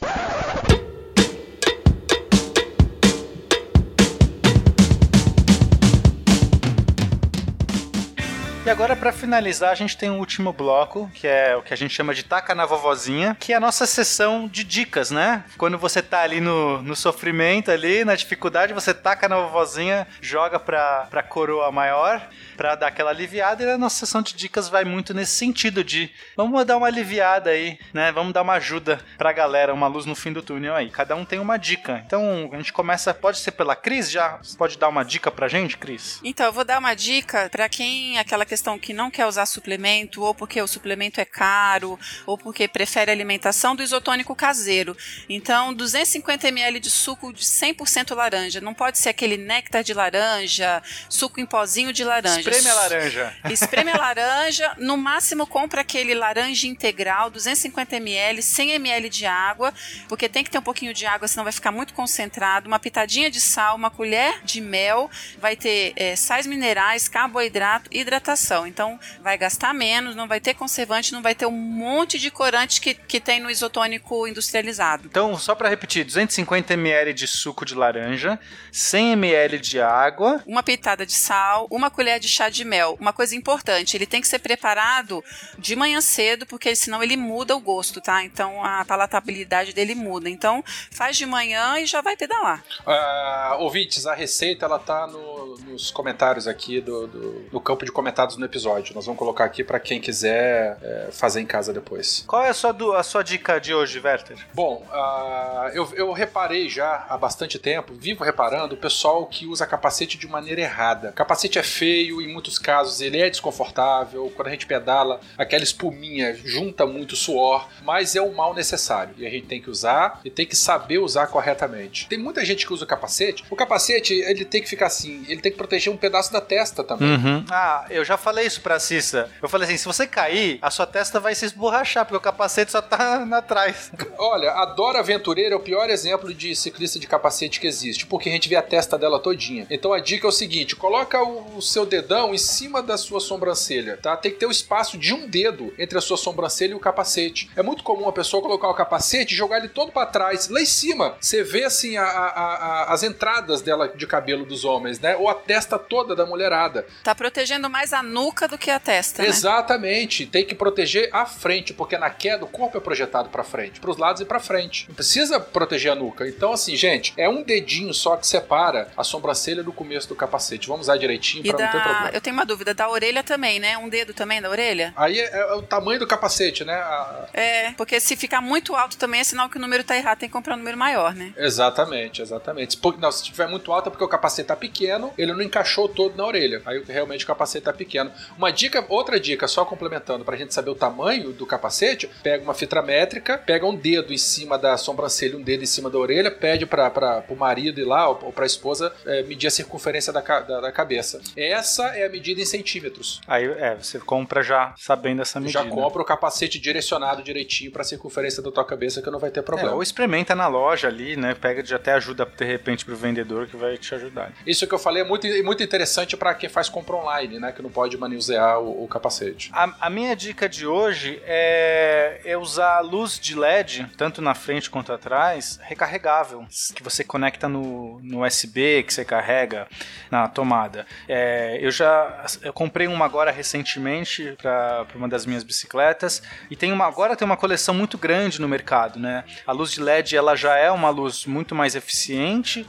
E 8.68 8.70
agora, 8.70 8.98
para 8.98 9.14
finalizar, 9.14 9.72
a 9.72 9.76
gente 9.76 9.96
tem 9.96 10.12
um 10.12 10.20
último 10.20 10.52
bloco, 10.52 11.10
que 11.14 11.26
é 11.26 11.56
o 11.56 11.62
que 11.62 11.74
a 11.74 11.78
gente 11.78 11.94
chama 11.94 12.14
de 12.14 12.22
Taca 12.22 12.54
na 12.54 12.66
Vovozinha, 12.66 13.34
que 13.40 13.54
é 13.54 13.56
a 13.56 13.62
nossa 13.62 13.86
sessão 13.86 14.46
de 14.46 14.62
dicas, 14.62 15.10
né? 15.10 15.46
Quando 15.58 15.78
você 15.78 16.02
tá 16.02 16.20
ali 16.20 16.42
no, 16.42 16.82
no 16.82 16.94
sofrimento, 16.94 17.72
ali, 17.72 18.04
na 18.04 18.14
dificuldade, 18.14 18.74
você 18.74 18.94
taca 18.94 19.30
na 19.30 19.40
vovozinha, 19.40 20.06
joga 20.20 20.60
pra, 20.60 21.08
pra 21.10 21.24
coroa 21.24 21.72
maior, 21.72 22.28
pra 22.58 22.76
dar 22.76 22.88
aquela 22.88 23.12
aliviada, 23.12 23.64
e 23.64 23.72
a 23.72 23.78
nossa 23.78 24.06
sessão 24.06 24.22
de 24.22 24.36
dicas 24.36 24.68
vai 24.68 24.84
muito 24.84 25.14
nesse 25.14 25.32
sentido 25.32 25.82
de 25.82 26.12
vamos 26.36 26.66
dar 26.66 26.76
uma 26.76 26.88
aliviada 26.88 27.52
aí, 27.52 27.80
né? 27.94 28.12
Vamos 28.12 28.34
dar 28.34 28.42
uma 28.42 28.56
ajuda 28.56 29.00
pra 29.18 29.32
galera, 29.32 29.74
uma 29.74 29.88
luz 29.88 30.06
no 30.06 30.14
fim 30.14 30.34
do 30.34 30.42
túnel 30.42 30.76
aí. 30.76 30.90
Cada 30.90 31.16
um 31.16 31.24
tem 31.24 31.40
uma 31.40 31.56
dica. 31.56 32.04
Então, 32.06 32.50
a 32.52 32.58
gente 32.58 32.74
começa, 32.74 33.14
pode 33.14 33.38
ser 33.38 33.52
pela 33.52 33.78
Cris 33.78 34.12
já? 34.12 34.42
Pode 34.58 34.78
dar 34.78 34.90
uma 34.90 35.06
dica 35.06 35.32
pra 35.32 35.48
gente, 35.48 35.78
Cris? 35.78 36.20
Então, 36.22 36.48
eu 36.48 36.52
vou 36.52 36.66
dar 36.66 36.80
uma 36.80 36.94
dica 36.96 37.48
para 37.50 37.70
quem 37.70 38.20
aquela 38.20 38.46
questão 38.46 38.57
que 38.80 38.94
não 38.94 39.12
quer 39.12 39.26
usar 39.26 39.46
suplemento, 39.46 40.22
ou 40.22 40.34
porque 40.34 40.62
o 40.62 40.68
suplemento 40.68 41.20
é 41.20 41.26
caro, 41.26 42.00
ou 42.26 42.38
porque 42.38 42.68
prefere 42.68 43.12
alimentação 43.12 43.76
do 43.76 43.84
isotônico 43.84 44.36
caseiro. 44.36 44.96
Então, 45.30 45.74
250 45.74 46.48
ml 46.48 46.80
de 46.80 46.90
suco 46.90 47.34
de 47.34 47.44
100% 47.44 48.16
laranja. 48.16 48.62
Não 48.62 48.74
pode 48.74 48.98
ser 48.98 49.10
aquele 49.10 49.38
néctar 49.38 49.84
de 49.84 49.94
laranja, 49.94 50.82
suco 51.10 51.40
em 51.40 51.46
pozinho 51.46 51.94
de 51.94 52.04
laranja. 52.04 52.40
Espreme 52.40 52.70
a 52.70 52.74
laranja. 52.74 53.34
Espreme 53.50 53.92
a 53.92 53.98
laranja, 53.98 54.76
no 54.78 54.98
máximo 54.98 55.46
compra 55.46 55.82
aquele 55.82 56.14
laranja 56.14 56.68
integral, 56.68 57.30
250 57.30 57.96
ml, 57.98 58.42
100 58.42 58.72
ml 58.72 59.10
de 59.10 59.26
água, 59.26 59.74
porque 60.08 60.28
tem 60.28 60.44
que 60.44 60.50
ter 60.50 60.58
um 60.58 60.64
pouquinho 60.64 60.94
de 60.94 61.06
água, 61.06 61.28
senão 61.28 61.44
vai 61.44 61.54
ficar 61.54 61.72
muito 61.72 61.94
concentrado, 61.94 62.68
uma 62.68 62.80
pitadinha 62.80 63.30
de 63.30 63.40
sal, 63.40 63.76
uma 63.76 63.90
colher 63.90 64.42
de 64.44 64.62
mel, 64.62 65.10
vai 65.40 65.56
ter 65.56 65.94
é, 65.96 66.16
sais 66.16 66.46
minerais, 66.46 67.08
carboidrato, 67.08 67.90
hidratação. 67.92 68.47
Então 68.66 69.00
vai 69.22 69.38
gastar 69.38 69.74
menos, 69.74 70.16
não 70.16 70.28
vai 70.28 70.40
ter 70.40 70.54
conservante, 70.54 71.12
não 71.12 71.22
vai 71.22 71.36
ter 71.36 71.46
um 71.46 71.52
monte 71.52 72.18
de 72.20 72.32
corante 72.32 72.80
que, 72.80 72.94
que 72.94 73.20
tem 73.20 73.40
no 73.40 73.50
isotônico 73.50 74.28
industrializado. 74.28 75.08
Então, 75.08 75.38
só 75.38 75.56
para 75.56 75.70
repetir, 75.70 76.06
250 76.06 76.74
ml 76.74 77.14
de 77.14 77.28
suco 77.28 77.66
de 77.66 77.76
laranja, 77.76 78.40
100 78.72 79.14
ml 79.14 79.60
de 79.60 79.82
água, 79.82 80.42
uma 80.46 80.64
pitada 80.64 81.06
de 81.06 81.14
sal, 81.14 81.68
uma 81.70 81.90
colher 81.90 82.20
de 82.20 82.28
chá 82.28 82.50
de 82.50 82.64
mel. 82.64 82.98
Uma 83.00 83.14
coisa 83.14 83.36
importante, 83.36 83.98
ele 83.98 84.06
tem 84.06 84.22
que 84.22 84.28
ser 84.28 84.40
preparado 84.40 85.24
de 85.58 85.76
manhã 85.76 86.00
cedo, 86.02 86.46
porque 86.46 86.76
senão 86.76 87.04
ele 87.04 87.18
muda 87.18 87.56
o 87.56 87.60
gosto, 87.60 88.00
tá? 88.00 88.24
Então 88.24 88.64
a 88.64 88.86
palatabilidade 88.86 89.74
dele 89.74 89.96
muda. 89.96 90.30
Então 90.30 90.64
faz 90.92 91.18
de 91.18 91.26
manhã 91.26 91.80
e 91.80 91.86
já 91.86 92.02
vai 92.02 92.16
pedalar. 92.16 92.64
Uh, 92.86 93.64
ouvintes, 93.64 94.06
a 94.06 94.14
receita 94.14 94.66
ela 94.66 94.80
tá 94.80 95.08
no, 95.08 95.58
nos 95.58 95.92
comentários 95.92 96.48
aqui 96.48 96.80
do, 96.82 97.08
do, 97.08 97.32
do, 97.52 97.62
campo 97.62 97.86
de 97.86 97.92
comentados 97.92 98.37
no 98.40 98.46
episódio. 98.46 98.94
Nós 98.96 99.06
vamos 99.06 99.20
colocar 99.20 99.46
aqui 99.46 99.64
para 99.64 99.80
quem 99.80 100.00
quiser 100.00 100.78
é, 100.82 101.10
fazer 101.12 101.42
em 101.42 101.46
casa 101.46 101.74
depois. 101.74 102.24
Qual 102.28 102.44
é 102.44 102.50
a 102.50 102.54
sua, 102.54 102.76
a 102.98 103.04
sua 103.04 103.24
dica 103.24 103.60
de 103.60 103.74
hoje, 103.74 104.00
Werther? 104.00 104.38
Bom, 104.54 104.86
uh, 104.92 105.70
eu, 105.74 105.90
eu 105.96 106.12
reparei 106.12 106.70
já 106.70 107.06
há 107.10 107.18
bastante 107.18 107.60
tempo, 107.60 107.94
vivo 107.94 108.24
reparando 108.24 108.76
o 108.76 108.78
pessoal 108.78 109.26
que 109.26 109.46
usa 109.46 109.66
capacete 109.66 110.18
de 110.18 110.28
maneira 110.28 110.62
errada. 110.62 111.12
Capacete 111.12 111.60
é 111.60 111.64
feio, 111.64 112.22
em 112.22 112.32
muitos 112.32 112.58
casos 112.60 113.02
ele 113.02 113.20
é 113.20 113.30
desconfortável. 113.30 114.32
Quando 114.36 114.48
a 114.48 114.52
gente 114.52 114.66
pedala, 114.66 115.20
aquela 115.38 115.64
espuminha 115.64 116.36
junta 116.36 116.86
muito 116.86 117.16
suor, 117.16 117.68
mas 117.84 118.16
é 118.16 118.22
um 118.22 118.34
mal 118.34 118.54
necessário 118.54 119.16
e 119.18 119.26
a 119.26 119.30
gente 119.30 119.48
tem 119.48 119.62
que 119.62 119.70
usar 119.70 120.20
e 120.24 120.30
tem 120.30 120.46
que 120.46 120.56
saber 120.56 121.00
usar 121.00 121.28
corretamente. 121.28 122.08
Tem 122.08 122.18
muita 122.18 122.44
gente 122.44 122.66
que 122.66 122.74
usa 122.74 122.84
o 122.84 122.88
capacete. 122.88 123.44
O 123.50 123.56
capacete 123.56 124.14
ele 124.14 124.46
tem 124.46 124.62
que 124.62 124.70
ficar 124.70 124.88
assim, 124.88 125.26
ele 125.28 125.42
tem 125.42 125.52
que 125.52 125.58
proteger 125.58 125.92
um 125.92 125.98
pedaço 125.98 126.32
da 126.32 126.42
testa 126.42 126.84
também. 126.84 127.10
Uhum. 127.10 127.46
Ah, 127.50 127.86
eu 127.90 128.04
já 128.04 128.17
já 128.18 128.24
falei 128.24 128.48
isso 128.48 128.62
pra 128.62 128.80
Cissa. 128.80 129.30
Eu 129.42 129.48
falei 129.48 129.68
assim: 129.68 129.78
se 129.78 129.86
você 129.86 130.08
cair, 130.08 130.58
a 130.62 130.72
sua 130.72 130.88
testa 130.88 131.20
vai 131.20 131.36
se 131.36 131.46
esborrachar, 131.46 132.04
porque 132.04 132.18
o 132.18 132.22
capacete 132.22 132.72
só 132.72 132.82
tá 132.82 133.24
na 133.26 133.42
trás. 133.42 133.92
Olha, 134.18 134.52
a 134.52 134.66
Dora 134.66 135.00
Aventureira 135.00 135.54
é 135.54 135.58
o 135.58 135.62
pior 135.62 135.90
exemplo 135.90 136.34
de 136.34 136.56
ciclista 136.56 137.00
de 137.00 137.08
capacete 137.08 137.60
que 137.60 137.68
existe, 137.68 138.08
porque 138.08 138.28
a 138.28 138.32
gente 138.32 138.50
vê 138.50 138.56
a 138.56 138.62
testa 138.62 138.98
dela 138.98 139.20
todinha. 139.20 139.68
Então 139.70 139.94
a 139.94 140.00
dica 140.00 140.26
é 140.26 140.30
o 140.30 140.32
seguinte: 140.32 140.76
coloca 140.76 141.22
o, 141.22 141.62
seu 141.62 141.86
dedão 141.86 142.34
em 142.34 142.38
cima 142.38 142.82
da 142.82 142.98
sua 142.98 143.20
sobrancelha, 143.20 143.98
tá? 143.98 144.18
Tem 144.18 144.32
que 144.32 144.40
ter 144.40 144.48
o 144.48 144.52
espaço 144.52 144.98
de 144.98 145.14
um 145.14 145.28
dedo 145.28 145.74
entre 145.78 145.98
a 145.98 146.02
sua 146.02 146.18
sobrancelha 146.18 146.72
e 146.72 146.76
o 146.76 146.80
capacete. 146.80 147.52
É 147.56 147.62
muito 147.62 147.84
comum 147.84 148.08
a 148.08 148.14
pessoa 148.14 148.42
colocar 148.42 148.68
o 148.70 148.74
capacete 148.74 149.34
e 149.34 149.38
jogar 149.38 149.60
ele 149.60 149.70
todo 149.70 149.92
para 149.92 150.08
trás, 150.08 150.50
lá 150.50 150.60
em 150.60 150.66
cima. 150.66 151.16
Você 151.20 151.44
vê 151.44 151.66
assim 151.66 151.98
a, 151.98 152.04
a, 152.04 152.28
a, 152.28 152.94
as 152.94 153.04
entradas 153.04 153.62
dela 153.62 153.90
de 153.90 154.08
cabelo 154.08 154.46
dos 154.46 154.66
homens, 154.66 155.00
né? 155.00 155.16
Ou 155.18 155.30
a 155.30 155.36
testa 155.36 155.78
toda 155.78 156.16
da 156.16 156.26
mulherada. 156.26 156.88
Tá 157.04 157.14
protegendo 157.14 157.70
mais 157.70 157.94
a 157.94 158.02
nuca 158.08 158.48
do 158.48 158.58
que 158.58 158.72
a 158.72 158.80
testa, 158.80 159.22
né? 159.22 159.30
Exatamente. 159.30 160.26
Tem 160.26 160.46
que 160.46 160.56
proteger 160.56 161.10
a 161.14 161.26
frente, 161.26 161.74
porque 161.74 161.98
na 161.98 162.10
queda 162.10 162.46
o 162.46 162.48
corpo 162.48 162.78
é 162.78 162.82
projetado 162.82 163.30
para 163.30 163.44
frente, 163.44 163.80
para 163.80 163.90
os 163.92 163.98
lados 163.98 164.22
e 164.22 164.26
para 164.26 164.40
frente. 164.40 164.86
Não 164.88 164.96
precisa 164.96 165.40
proteger 165.40 165.92
a 165.92 165.96
nuca. 165.96 166.28
Então 166.28 166.54
assim, 166.54 166.76
gente, 166.76 167.14
é 167.18 167.28
um 167.30 167.44
dedinho 167.44 167.94
só 167.94 168.16
que 168.16 168.26
separa 168.28 168.90
a 168.96 169.04
sobrancelha 169.04 169.64
do 169.64 169.72
começo 169.74 170.08
do 170.08 170.16
capacete. 170.16 170.68
Vamos 170.68 170.84
usar 170.88 170.98
direitinho 170.98 171.44
para 171.44 171.52
não 171.66 171.72
ter 171.72 171.78
da... 171.78 171.84
problema. 171.84 172.10
Eu 172.14 172.22
tenho 172.22 172.34
uma 172.36 172.46
dúvida, 172.46 172.74
da 172.74 172.90
orelha 172.90 173.24
também, 173.24 173.60
né? 173.60 173.78
Um 173.78 173.90
dedo 173.90 174.14
também 174.14 174.42
da 174.42 174.50
orelha? 174.50 174.94
Aí 174.96 175.20
é, 175.20 175.38
é 175.38 175.54
o 175.54 175.62
tamanho 175.62 176.00
do 176.00 176.08
capacete, 176.08 176.64
né? 176.64 176.74
A- 176.74 177.28
É, 177.34 177.72
porque 177.72 178.00
se 178.00 178.16
ficar 178.16 178.42
muito 178.42 178.76
alto 178.76 178.98
também 178.98 179.20
é 179.22 179.24
sinal 179.24 179.50
que 179.50 179.58
o 179.58 179.62
número 179.62 179.84
tá 179.84 179.96
errado, 179.98 180.20
tem 180.20 180.30
que 180.30 180.34
comprar 180.34 180.54
um 180.56 180.58
número 180.58 180.78
maior, 180.78 181.14
né? 181.14 181.34
Exatamente, 181.38 182.22
exatamente. 182.22 182.78
Não, 183.00 183.12
se 183.12 183.24
tiver 183.24 183.48
muito 183.48 183.72
alto 183.72 183.88
é 183.88 183.90
porque 183.90 184.04
o 184.04 184.08
capacete 184.08 184.48
tá 184.48 184.56
pequeno, 184.56 185.14
ele 185.18 185.34
não 185.34 185.42
encaixou 185.42 185.90
todo 185.90 186.16
na 186.16 186.26
orelha. 186.26 186.62
Aí 186.66 186.84
realmente 186.88 187.24
o 187.24 187.28
capacete 187.28 187.66
tá 187.66 187.74
pequeno. 187.74 187.97
Uma 188.38 188.52
dica, 188.52 188.86
outra 188.90 189.20
dica, 189.20 189.48
só 189.48 189.66
complementando, 189.66 190.24
pra 190.26 190.36
gente 190.38 190.54
saber 190.54 190.70
o 190.70 190.76
tamanho 190.76 191.32
do 191.32 191.46
capacete, 191.46 192.10
pega 192.24 192.44
uma 192.44 192.54
fita 192.54 192.82
métrica, 192.82 193.38
pega 193.38 193.66
um 193.66 193.76
dedo 193.76 194.14
em 194.14 194.18
cima 194.18 194.58
da 194.58 194.78
sobrancelha, 194.78 195.38
um 195.38 195.42
dedo 195.42 195.64
em 195.64 195.68
cima 195.68 195.90
da 195.90 195.98
orelha, 195.98 196.30
pede 196.32 196.66
para 196.66 196.90
pro 197.22 197.36
marido 197.36 197.80
ir 197.80 197.86
lá 197.86 198.10
ou, 198.10 198.16
pra 198.32 198.46
esposa 198.46 198.94
é, 199.06 199.24
medir 199.24 199.48
a 199.48 199.52
circunferência 199.52 200.12
da, 200.14 200.22
da, 200.22 200.62
da 200.62 200.72
cabeça. 200.72 201.22
Essa 201.36 201.88
é 201.96 202.06
a 202.06 202.10
medida 202.10 202.42
em 202.42 202.46
centímetros. 202.46 203.22
Aí, 203.28 203.46
é, 203.46 203.76
você 203.76 204.00
compra 204.00 204.44
já 204.44 204.74
sabendo 204.78 205.22
essa 205.22 205.40
medida. 205.40 205.64
Já 205.64 205.70
compra 205.70 206.02
o 206.02 206.06
capacete 206.06 206.60
direcionado 206.60 207.24
direitinho 207.24 207.72
pra 207.72 207.84
circunferência 207.84 208.42
da 208.44 208.52
tua 208.52 208.66
cabeça 208.66 209.02
que 209.02 209.10
não 209.10 209.20
vai 209.20 209.32
ter 209.32 209.40
É, 209.40 209.44
problema. 209.44 209.74
ou 209.74 209.82
experimenta 209.84 210.36
na 210.36 210.48
loja 210.48 210.88
ali, 210.88 211.16
né? 211.16 211.34
Pega 211.34 211.64
de 211.64 211.74
até 211.74 211.94
ajuda 211.94 212.26
de 212.26 212.46
repente 212.46 212.84
pro 212.84 212.96
vendedor 212.96 213.48
que 213.48 213.56
vai 213.56 213.78
te 213.78 213.94
ajudar. 213.96 214.32
Isso 214.46 214.68
que 214.68 214.74
eu 214.74 214.80
falei 214.80 215.04
é 215.04 215.06
muito, 215.06 215.28
muito 215.44 215.64
interessante 215.64 216.18
para 216.18 216.34
quem 216.34 216.50
faz 216.50 216.68
compra 216.68 216.96
online, 216.96 217.40
né? 217.40 217.52
Que 217.52 217.62
não 217.62 217.70
pode 217.70 217.87
manusear 217.96 218.60
o, 218.60 218.84
o 218.84 218.88
capacete. 218.88 219.52
A, 219.54 219.74
a 219.82 219.90
minha 219.90 220.16
dica 220.16 220.50
de 220.50 220.66
hoje 220.66 221.22
é, 221.24 222.22
é 222.26 222.38
usar 222.38 222.82
luz 222.82 223.20
de 223.20 223.36
LED, 223.36 223.88
tanto 223.96 224.22
na 224.22 224.34
frente 224.34 224.70
quanto 224.70 224.92
atrás, 224.92 225.60
recarregável, 225.62 226.46
que 226.74 226.84
você 226.84 227.04
conecta 227.04 227.48
no, 227.48 228.00
no 228.02 228.26
USB, 228.26 228.84
que 228.84 228.94
você 228.94 229.06
carrega 229.06 229.68
na 230.10 230.28
tomada. 230.28 230.86
É, 231.08 231.60
eu 231.62 231.72
já 231.72 232.26
eu 232.42 232.52
comprei 232.52 232.88
uma 232.88 233.06
agora 233.06 233.32
recentemente 233.32 234.36
para 234.42 234.86
uma 234.96 235.08
das 235.08 235.26
minhas 235.26 235.44
bicicletas 235.44 236.22
e 236.50 236.56
tem 236.56 236.72
uma 236.72 236.86
agora 236.86 237.16
tem 237.16 237.26
uma 237.26 237.38
coleção 237.38 237.74
muito 237.74 237.98
grande 237.98 238.42
no 238.42 238.48
mercado, 238.48 239.00
né? 239.00 239.24
A 239.46 239.52
luz 239.52 239.72
de 239.72 239.82
LED 239.82 240.16
ela 240.16 240.36
já 240.36 240.56
é 240.58 240.72
uma 240.72 240.90
luz 240.90 241.26
muito 241.26 241.54
mais 241.54 241.76
eficiente, 241.76 242.66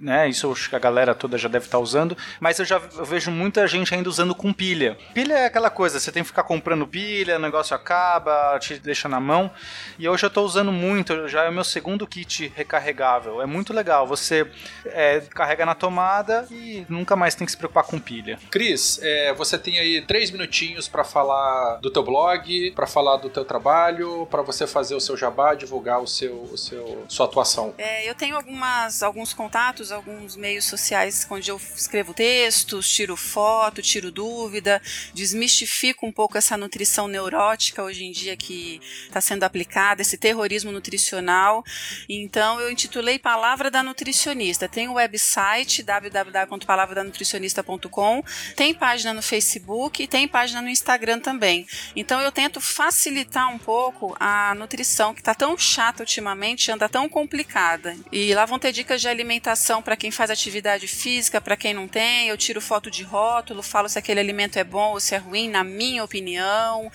né? 0.00 0.28
Isso 0.28 0.50
acho 0.50 0.68
que 0.68 0.76
a 0.76 0.78
galera 0.78 1.14
toda 1.14 1.38
já 1.38 1.48
deve 1.48 1.66
estar 1.66 1.78
usando, 1.78 2.16
mas 2.40 2.58
eu 2.58 2.64
já 2.64 2.80
eu 2.96 3.04
vejo 3.04 3.30
muita 3.30 3.66
gente 3.66 3.94
ainda 3.94 4.08
usando 4.08 4.34
com 4.34 4.52
pilha. 4.58 4.98
Pilha 5.14 5.34
é 5.34 5.44
aquela 5.46 5.70
coisa, 5.70 6.00
você 6.00 6.10
tem 6.10 6.24
que 6.24 6.26
ficar 6.26 6.42
comprando 6.42 6.84
pilha, 6.84 7.36
o 7.36 7.38
negócio 7.38 7.76
acaba, 7.76 8.58
te 8.58 8.76
deixa 8.80 9.08
na 9.08 9.20
mão. 9.20 9.48
E 9.96 10.08
hoje 10.08 10.24
eu 10.24 10.28
estou 10.28 10.44
usando 10.44 10.72
muito, 10.72 11.28
já 11.28 11.44
é 11.44 11.48
o 11.48 11.52
meu 11.52 11.62
segundo 11.62 12.04
kit 12.08 12.52
recarregável. 12.56 13.40
É 13.40 13.46
muito 13.46 13.72
legal. 13.72 14.04
Você 14.08 14.50
é, 14.86 15.20
carrega 15.30 15.64
na 15.64 15.76
tomada 15.76 16.46
e 16.50 16.84
nunca 16.88 17.14
mais 17.14 17.36
tem 17.36 17.44
que 17.44 17.52
se 17.52 17.56
preocupar 17.56 17.84
com 17.84 18.00
pilha. 18.00 18.36
Cris, 18.50 18.98
é, 19.00 19.32
você 19.32 19.56
tem 19.56 19.78
aí 19.78 20.02
três 20.02 20.32
minutinhos 20.32 20.88
para 20.88 21.04
falar 21.04 21.76
do 21.76 21.90
teu 21.90 22.02
blog, 22.02 22.72
para 22.72 22.86
falar 22.86 23.18
do 23.18 23.30
teu 23.30 23.44
trabalho, 23.44 24.26
para 24.28 24.42
você 24.42 24.66
fazer 24.66 24.96
o 24.96 25.00
seu 25.00 25.16
jabá, 25.16 25.54
divulgar 25.54 26.00
o 26.00 26.06
seu, 26.06 26.34
o 26.34 26.58
seu 26.58 27.04
sua 27.08 27.26
atuação. 27.26 27.74
É, 27.78 28.08
eu 28.08 28.14
tenho 28.14 28.34
algumas, 28.34 29.04
alguns 29.04 29.32
contatos, 29.32 29.92
alguns 29.92 30.34
meios 30.34 30.64
sociais 30.64 31.26
onde 31.30 31.48
eu 31.48 31.60
escrevo 31.76 32.12
textos, 32.12 32.88
tiro 32.88 33.16
foto, 33.16 33.80
tiro 33.80 34.10
dúvida, 34.48 34.80
desmistifico 35.12 36.06
um 36.06 36.12
pouco 36.12 36.38
essa 36.38 36.56
nutrição 36.56 37.06
neurótica 37.06 37.82
hoje 37.82 38.06
em 38.06 38.12
dia 38.12 38.34
que 38.34 38.80
está 39.04 39.20
sendo 39.20 39.44
aplicada, 39.44 40.00
esse 40.00 40.16
terrorismo 40.16 40.72
nutricional. 40.72 41.62
Então 42.08 42.58
eu 42.58 42.70
intitulei 42.70 43.18
Palavra 43.18 43.70
da 43.70 43.82
Nutricionista. 43.82 44.66
Tem 44.66 44.88
o 44.88 44.94
website 44.94 45.82
www.palavradanonutricionista.com, 45.82 48.24
tem 48.56 48.72
página 48.72 49.12
no 49.12 49.20
Facebook 49.20 50.02
e 50.02 50.06
tem 50.06 50.26
página 50.26 50.62
no 50.62 50.70
Instagram 50.70 51.20
também. 51.20 51.66
Então 51.94 52.22
eu 52.22 52.32
tento 52.32 52.58
facilitar 52.58 53.52
um 53.52 53.58
pouco 53.58 54.16
a 54.18 54.54
nutrição 54.54 55.12
que 55.12 55.20
está 55.20 55.34
tão 55.34 55.58
chata 55.58 56.02
ultimamente, 56.02 56.72
anda 56.72 56.88
tão 56.88 57.06
complicada. 57.06 57.94
E 58.10 58.34
lá 58.34 58.46
vão 58.46 58.58
ter 58.58 58.72
dicas 58.72 59.02
de 59.02 59.08
alimentação 59.08 59.82
para 59.82 59.94
quem 59.94 60.10
faz 60.10 60.30
atividade 60.30 60.88
física, 60.88 61.38
para 61.38 61.54
quem 61.54 61.74
não 61.74 61.86
tem. 61.86 62.28
Eu 62.28 62.38
tiro 62.38 62.62
foto 62.62 62.90
de 62.90 63.02
rótulo, 63.02 63.62
falo 63.62 63.90
se 63.90 63.98
aquele 63.98 64.20
alimento 64.20 64.37
é 64.58 64.64
bom 64.64 64.92
ou 64.92 65.00
se 65.00 65.14
é 65.14 65.18
ruim, 65.18 65.48
na 65.48 65.64
minha 65.64 66.04
opinião. 66.04 66.90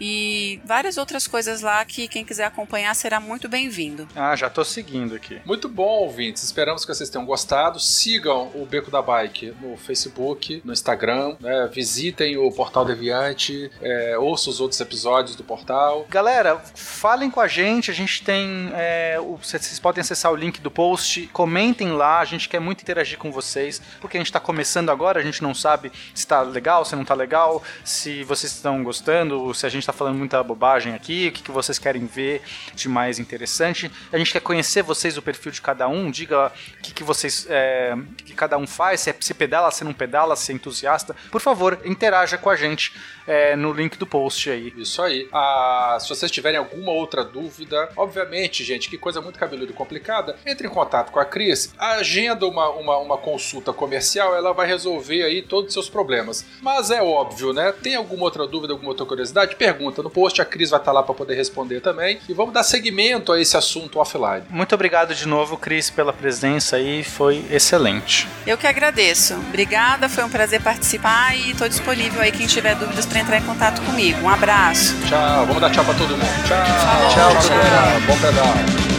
E 0.00 0.60
várias 0.64 0.96
outras 0.96 1.26
coisas 1.26 1.60
lá 1.60 1.84
que 1.84 2.08
quem 2.08 2.24
quiser 2.24 2.44
acompanhar 2.44 2.94
será 2.94 3.20
muito 3.20 3.48
bem-vindo. 3.48 4.08
Ah, 4.14 4.34
já 4.36 4.50
tô 4.50 4.64
seguindo 4.64 5.14
aqui. 5.14 5.40
Muito 5.44 5.68
bom, 5.68 6.02
ouvintes. 6.04 6.42
Esperamos 6.42 6.84
que 6.84 6.94
vocês 6.94 7.08
tenham 7.10 7.24
gostado. 7.26 7.78
Sigam 7.80 8.50
o 8.54 8.66
Beco 8.66 8.90
da 8.90 9.00
Bike 9.02 9.54
no 9.60 9.76
Facebook, 9.76 10.60
no 10.64 10.72
Instagram. 10.72 11.36
né? 11.40 11.68
Visitem 11.72 12.36
o 12.36 12.50
Portal 12.50 12.84
Deviante. 12.84 13.70
É, 13.80 14.18
ouçam 14.18 14.52
os 14.52 14.60
outros 14.60 14.80
episódios 14.80 15.36
do 15.36 15.44
portal. 15.44 16.06
Galera, 16.08 16.58
falem 16.74 17.30
com 17.30 17.40
a 17.40 17.48
gente. 17.48 17.90
A 17.90 17.94
gente 17.94 18.22
tem. 18.22 18.70
é, 18.74 19.18
o- 19.20 19.36
vocês 19.36 19.78
podem 19.78 20.00
acessar 20.00 20.32
o 20.32 20.36
link 20.36 20.60
do 20.60 20.70
post. 20.70 21.28
Comentem 21.32 21.92
lá. 21.92 22.20
A 22.20 22.24
gente 22.24 22.48
quer 22.48 22.60
muito 22.60 22.82
interagir 22.82 23.18
com 23.18 23.30
vocês. 23.30 23.80
Porque 24.00 24.16
a 24.16 24.20
gente 24.20 24.32
tá 24.32 24.40
começando 24.40 24.90
agora. 24.90 25.20
A 25.20 25.22
gente 25.22 25.42
não 25.42 25.54
sabe 25.54 25.92
se 26.14 26.26
tá 26.26 26.42
legal, 26.42 26.81
se 26.84 26.96
não 26.96 27.04
tá 27.04 27.14
legal. 27.14 27.62
Se 27.84 28.24
vocês 28.24 28.52
estão 28.52 28.82
gostando. 28.82 29.52
Se 29.54 29.66
a 29.66 29.68
gente 29.68 29.86
tá 29.86 29.92
falando 29.92 30.16
muita 30.16 30.42
bobagem 30.42 30.94
aqui. 30.94 31.28
O 31.28 31.32
que, 31.32 31.42
que 31.42 31.50
vocês 31.50 31.78
querem 31.78 32.06
ver 32.06 32.42
de 32.74 32.88
mais 32.88 33.18
interessante. 33.18 33.90
A 34.12 34.18
gente 34.18 34.32
quer 34.32 34.40
conhecer 34.40 34.82
vocês, 34.82 35.16
o 35.16 35.22
perfil 35.22 35.52
de 35.52 35.60
cada 35.60 35.88
um. 35.88 36.10
Diga 36.10 36.52
o 36.78 36.82
que, 36.82 36.92
que 36.92 37.04
vocês. 37.04 37.46
é, 37.48 37.96
que 38.24 38.34
cada 38.34 38.56
um 38.58 38.66
faz. 38.66 39.00
Se, 39.00 39.10
é, 39.10 39.16
se 39.20 39.34
pedala, 39.34 39.70
se 39.70 39.84
não 39.84 39.92
pedala, 39.92 40.36
se 40.36 40.52
é 40.52 40.54
entusiasta. 40.54 41.14
Por 41.30 41.40
favor, 41.40 41.80
interaja 41.84 42.38
com 42.38 42.50
a 42.50 42.56
gente 42.56 42.92
é, 43.26 43.56
no 43.56 43.72
link 43.72 43.96
do 43.96 44.06
post 44.06 44.50
aí. 44.50 44.72
Isso 44.76 45.02
aí. 45.02 45.28
Ah, 45.32 45.98
se 46.00 46.08
vocês 46.08 46.30
tiverem 46.30 46.58
alguma 46.58 46.92
outra 46.92 47.24
dúvida, 47.24 47.88
obviamente, 47.96 48.64
gente, 48.64 48.88
que 48.88 48.98
coisa 48.98 49.20
muito 49.20 49.38
cabeluda 49.38 49.70
e 49.70 49.74
complicada, 49.74 50.36
entre 50.46 50.66
em 50.66 50.70
contato 50.70 51.10
com 51.10 51.20
a 51.20 51.24
Cris, 51.24 51.74
agenda 51.78 52.46
uma, 52.46 52.68
uma, 52.70 52.98
uma 52.98 53.18
consulta 53.18 53.72
comercial, 53.72 54.34
ela 54.34 54.52
vai 54.52 54.66
resolver 54.66 55.22
aí 55.22 55.42
todos 55.42 55.68
os 55.68 55.72
seus 55.72 55.88
problemas. 55.88 56.44
Mas 56.60 56.71
é 56.90 57.02
óbvio, 57.02 57.52
né? 57.52 57.72
Tem 57.82 57.94
alguma 57.94 58.24
outra 58.24 58.46
dúvida, 58.46 58.72
alguma 58.72 58.90
outra 58.90 59.04
curiosidade? 59.06 59.56
Pergunta 59.56 60.02
no 60.02 60.10
post, 60.10 60.40
a 60.40 60.44
Cris 60.44 60.70
vai 60.70 60.80
estar 60.80 60.92
lá 60.92 61.02
para 61.02 61.14
poder 61.14 61.34
responder 61.34 61.80
também. 61.80 62.18
E 62.28 62.34
vamos 62.34 62.52
dar 62.52 62.62
seguimento 62.62 63.32
a 63.32 63.40
esse 63.40 63.56
assunto 63.56 63.98
offline. 63.98 64.42
Muito 64.50 64.74
obrigado 64.74 65.14
de 65.14 65.26
novo, 65.26 65.56
Cris, 65.56 65.90
pela 65.90 66.12
presença 66.12 66.76
aí, 66.76 67.02
foi 67.02 67.44
excelente. 67.50 68.28
Eu 68.46 68.56
que 68.56 68.66
agradeço. 68.66 69.34
Obrigada, 69.34 70.08
foi 70.08 70.24
um 70.24 70.30
prazer 70.30 70.62
participar 70.62 71.36
e 71.36 71.50
estou 71.50 71.68
disponível 71.68 72.20
aí 72.20 72.32
quem 72.32 72.46
tiver 72.46 72.74
dúvidas 72.74 73.06
para 73.06 73.20
entrar 73.20 73.38
em 73.38 73.42
contato 73.42 73.82
comigo. 73.82 74.20
Um 74.22 74.28
abraço. 74.28 74.94
Tchau, 75.08 75.46
vamos 75.46 75.60
dar 75.60 75.70
tchau 75.70 75.84
para 75.84 75.94
todo 75.94 76.10
mundo. 76.10 76.48
Tchau, 76.48 76.58
tchau, 77.14 77.42
tchau. 77.42 77.56
galera. 77.56 78.00
Bom 78.06 78.16
pedal. 78.18 78.91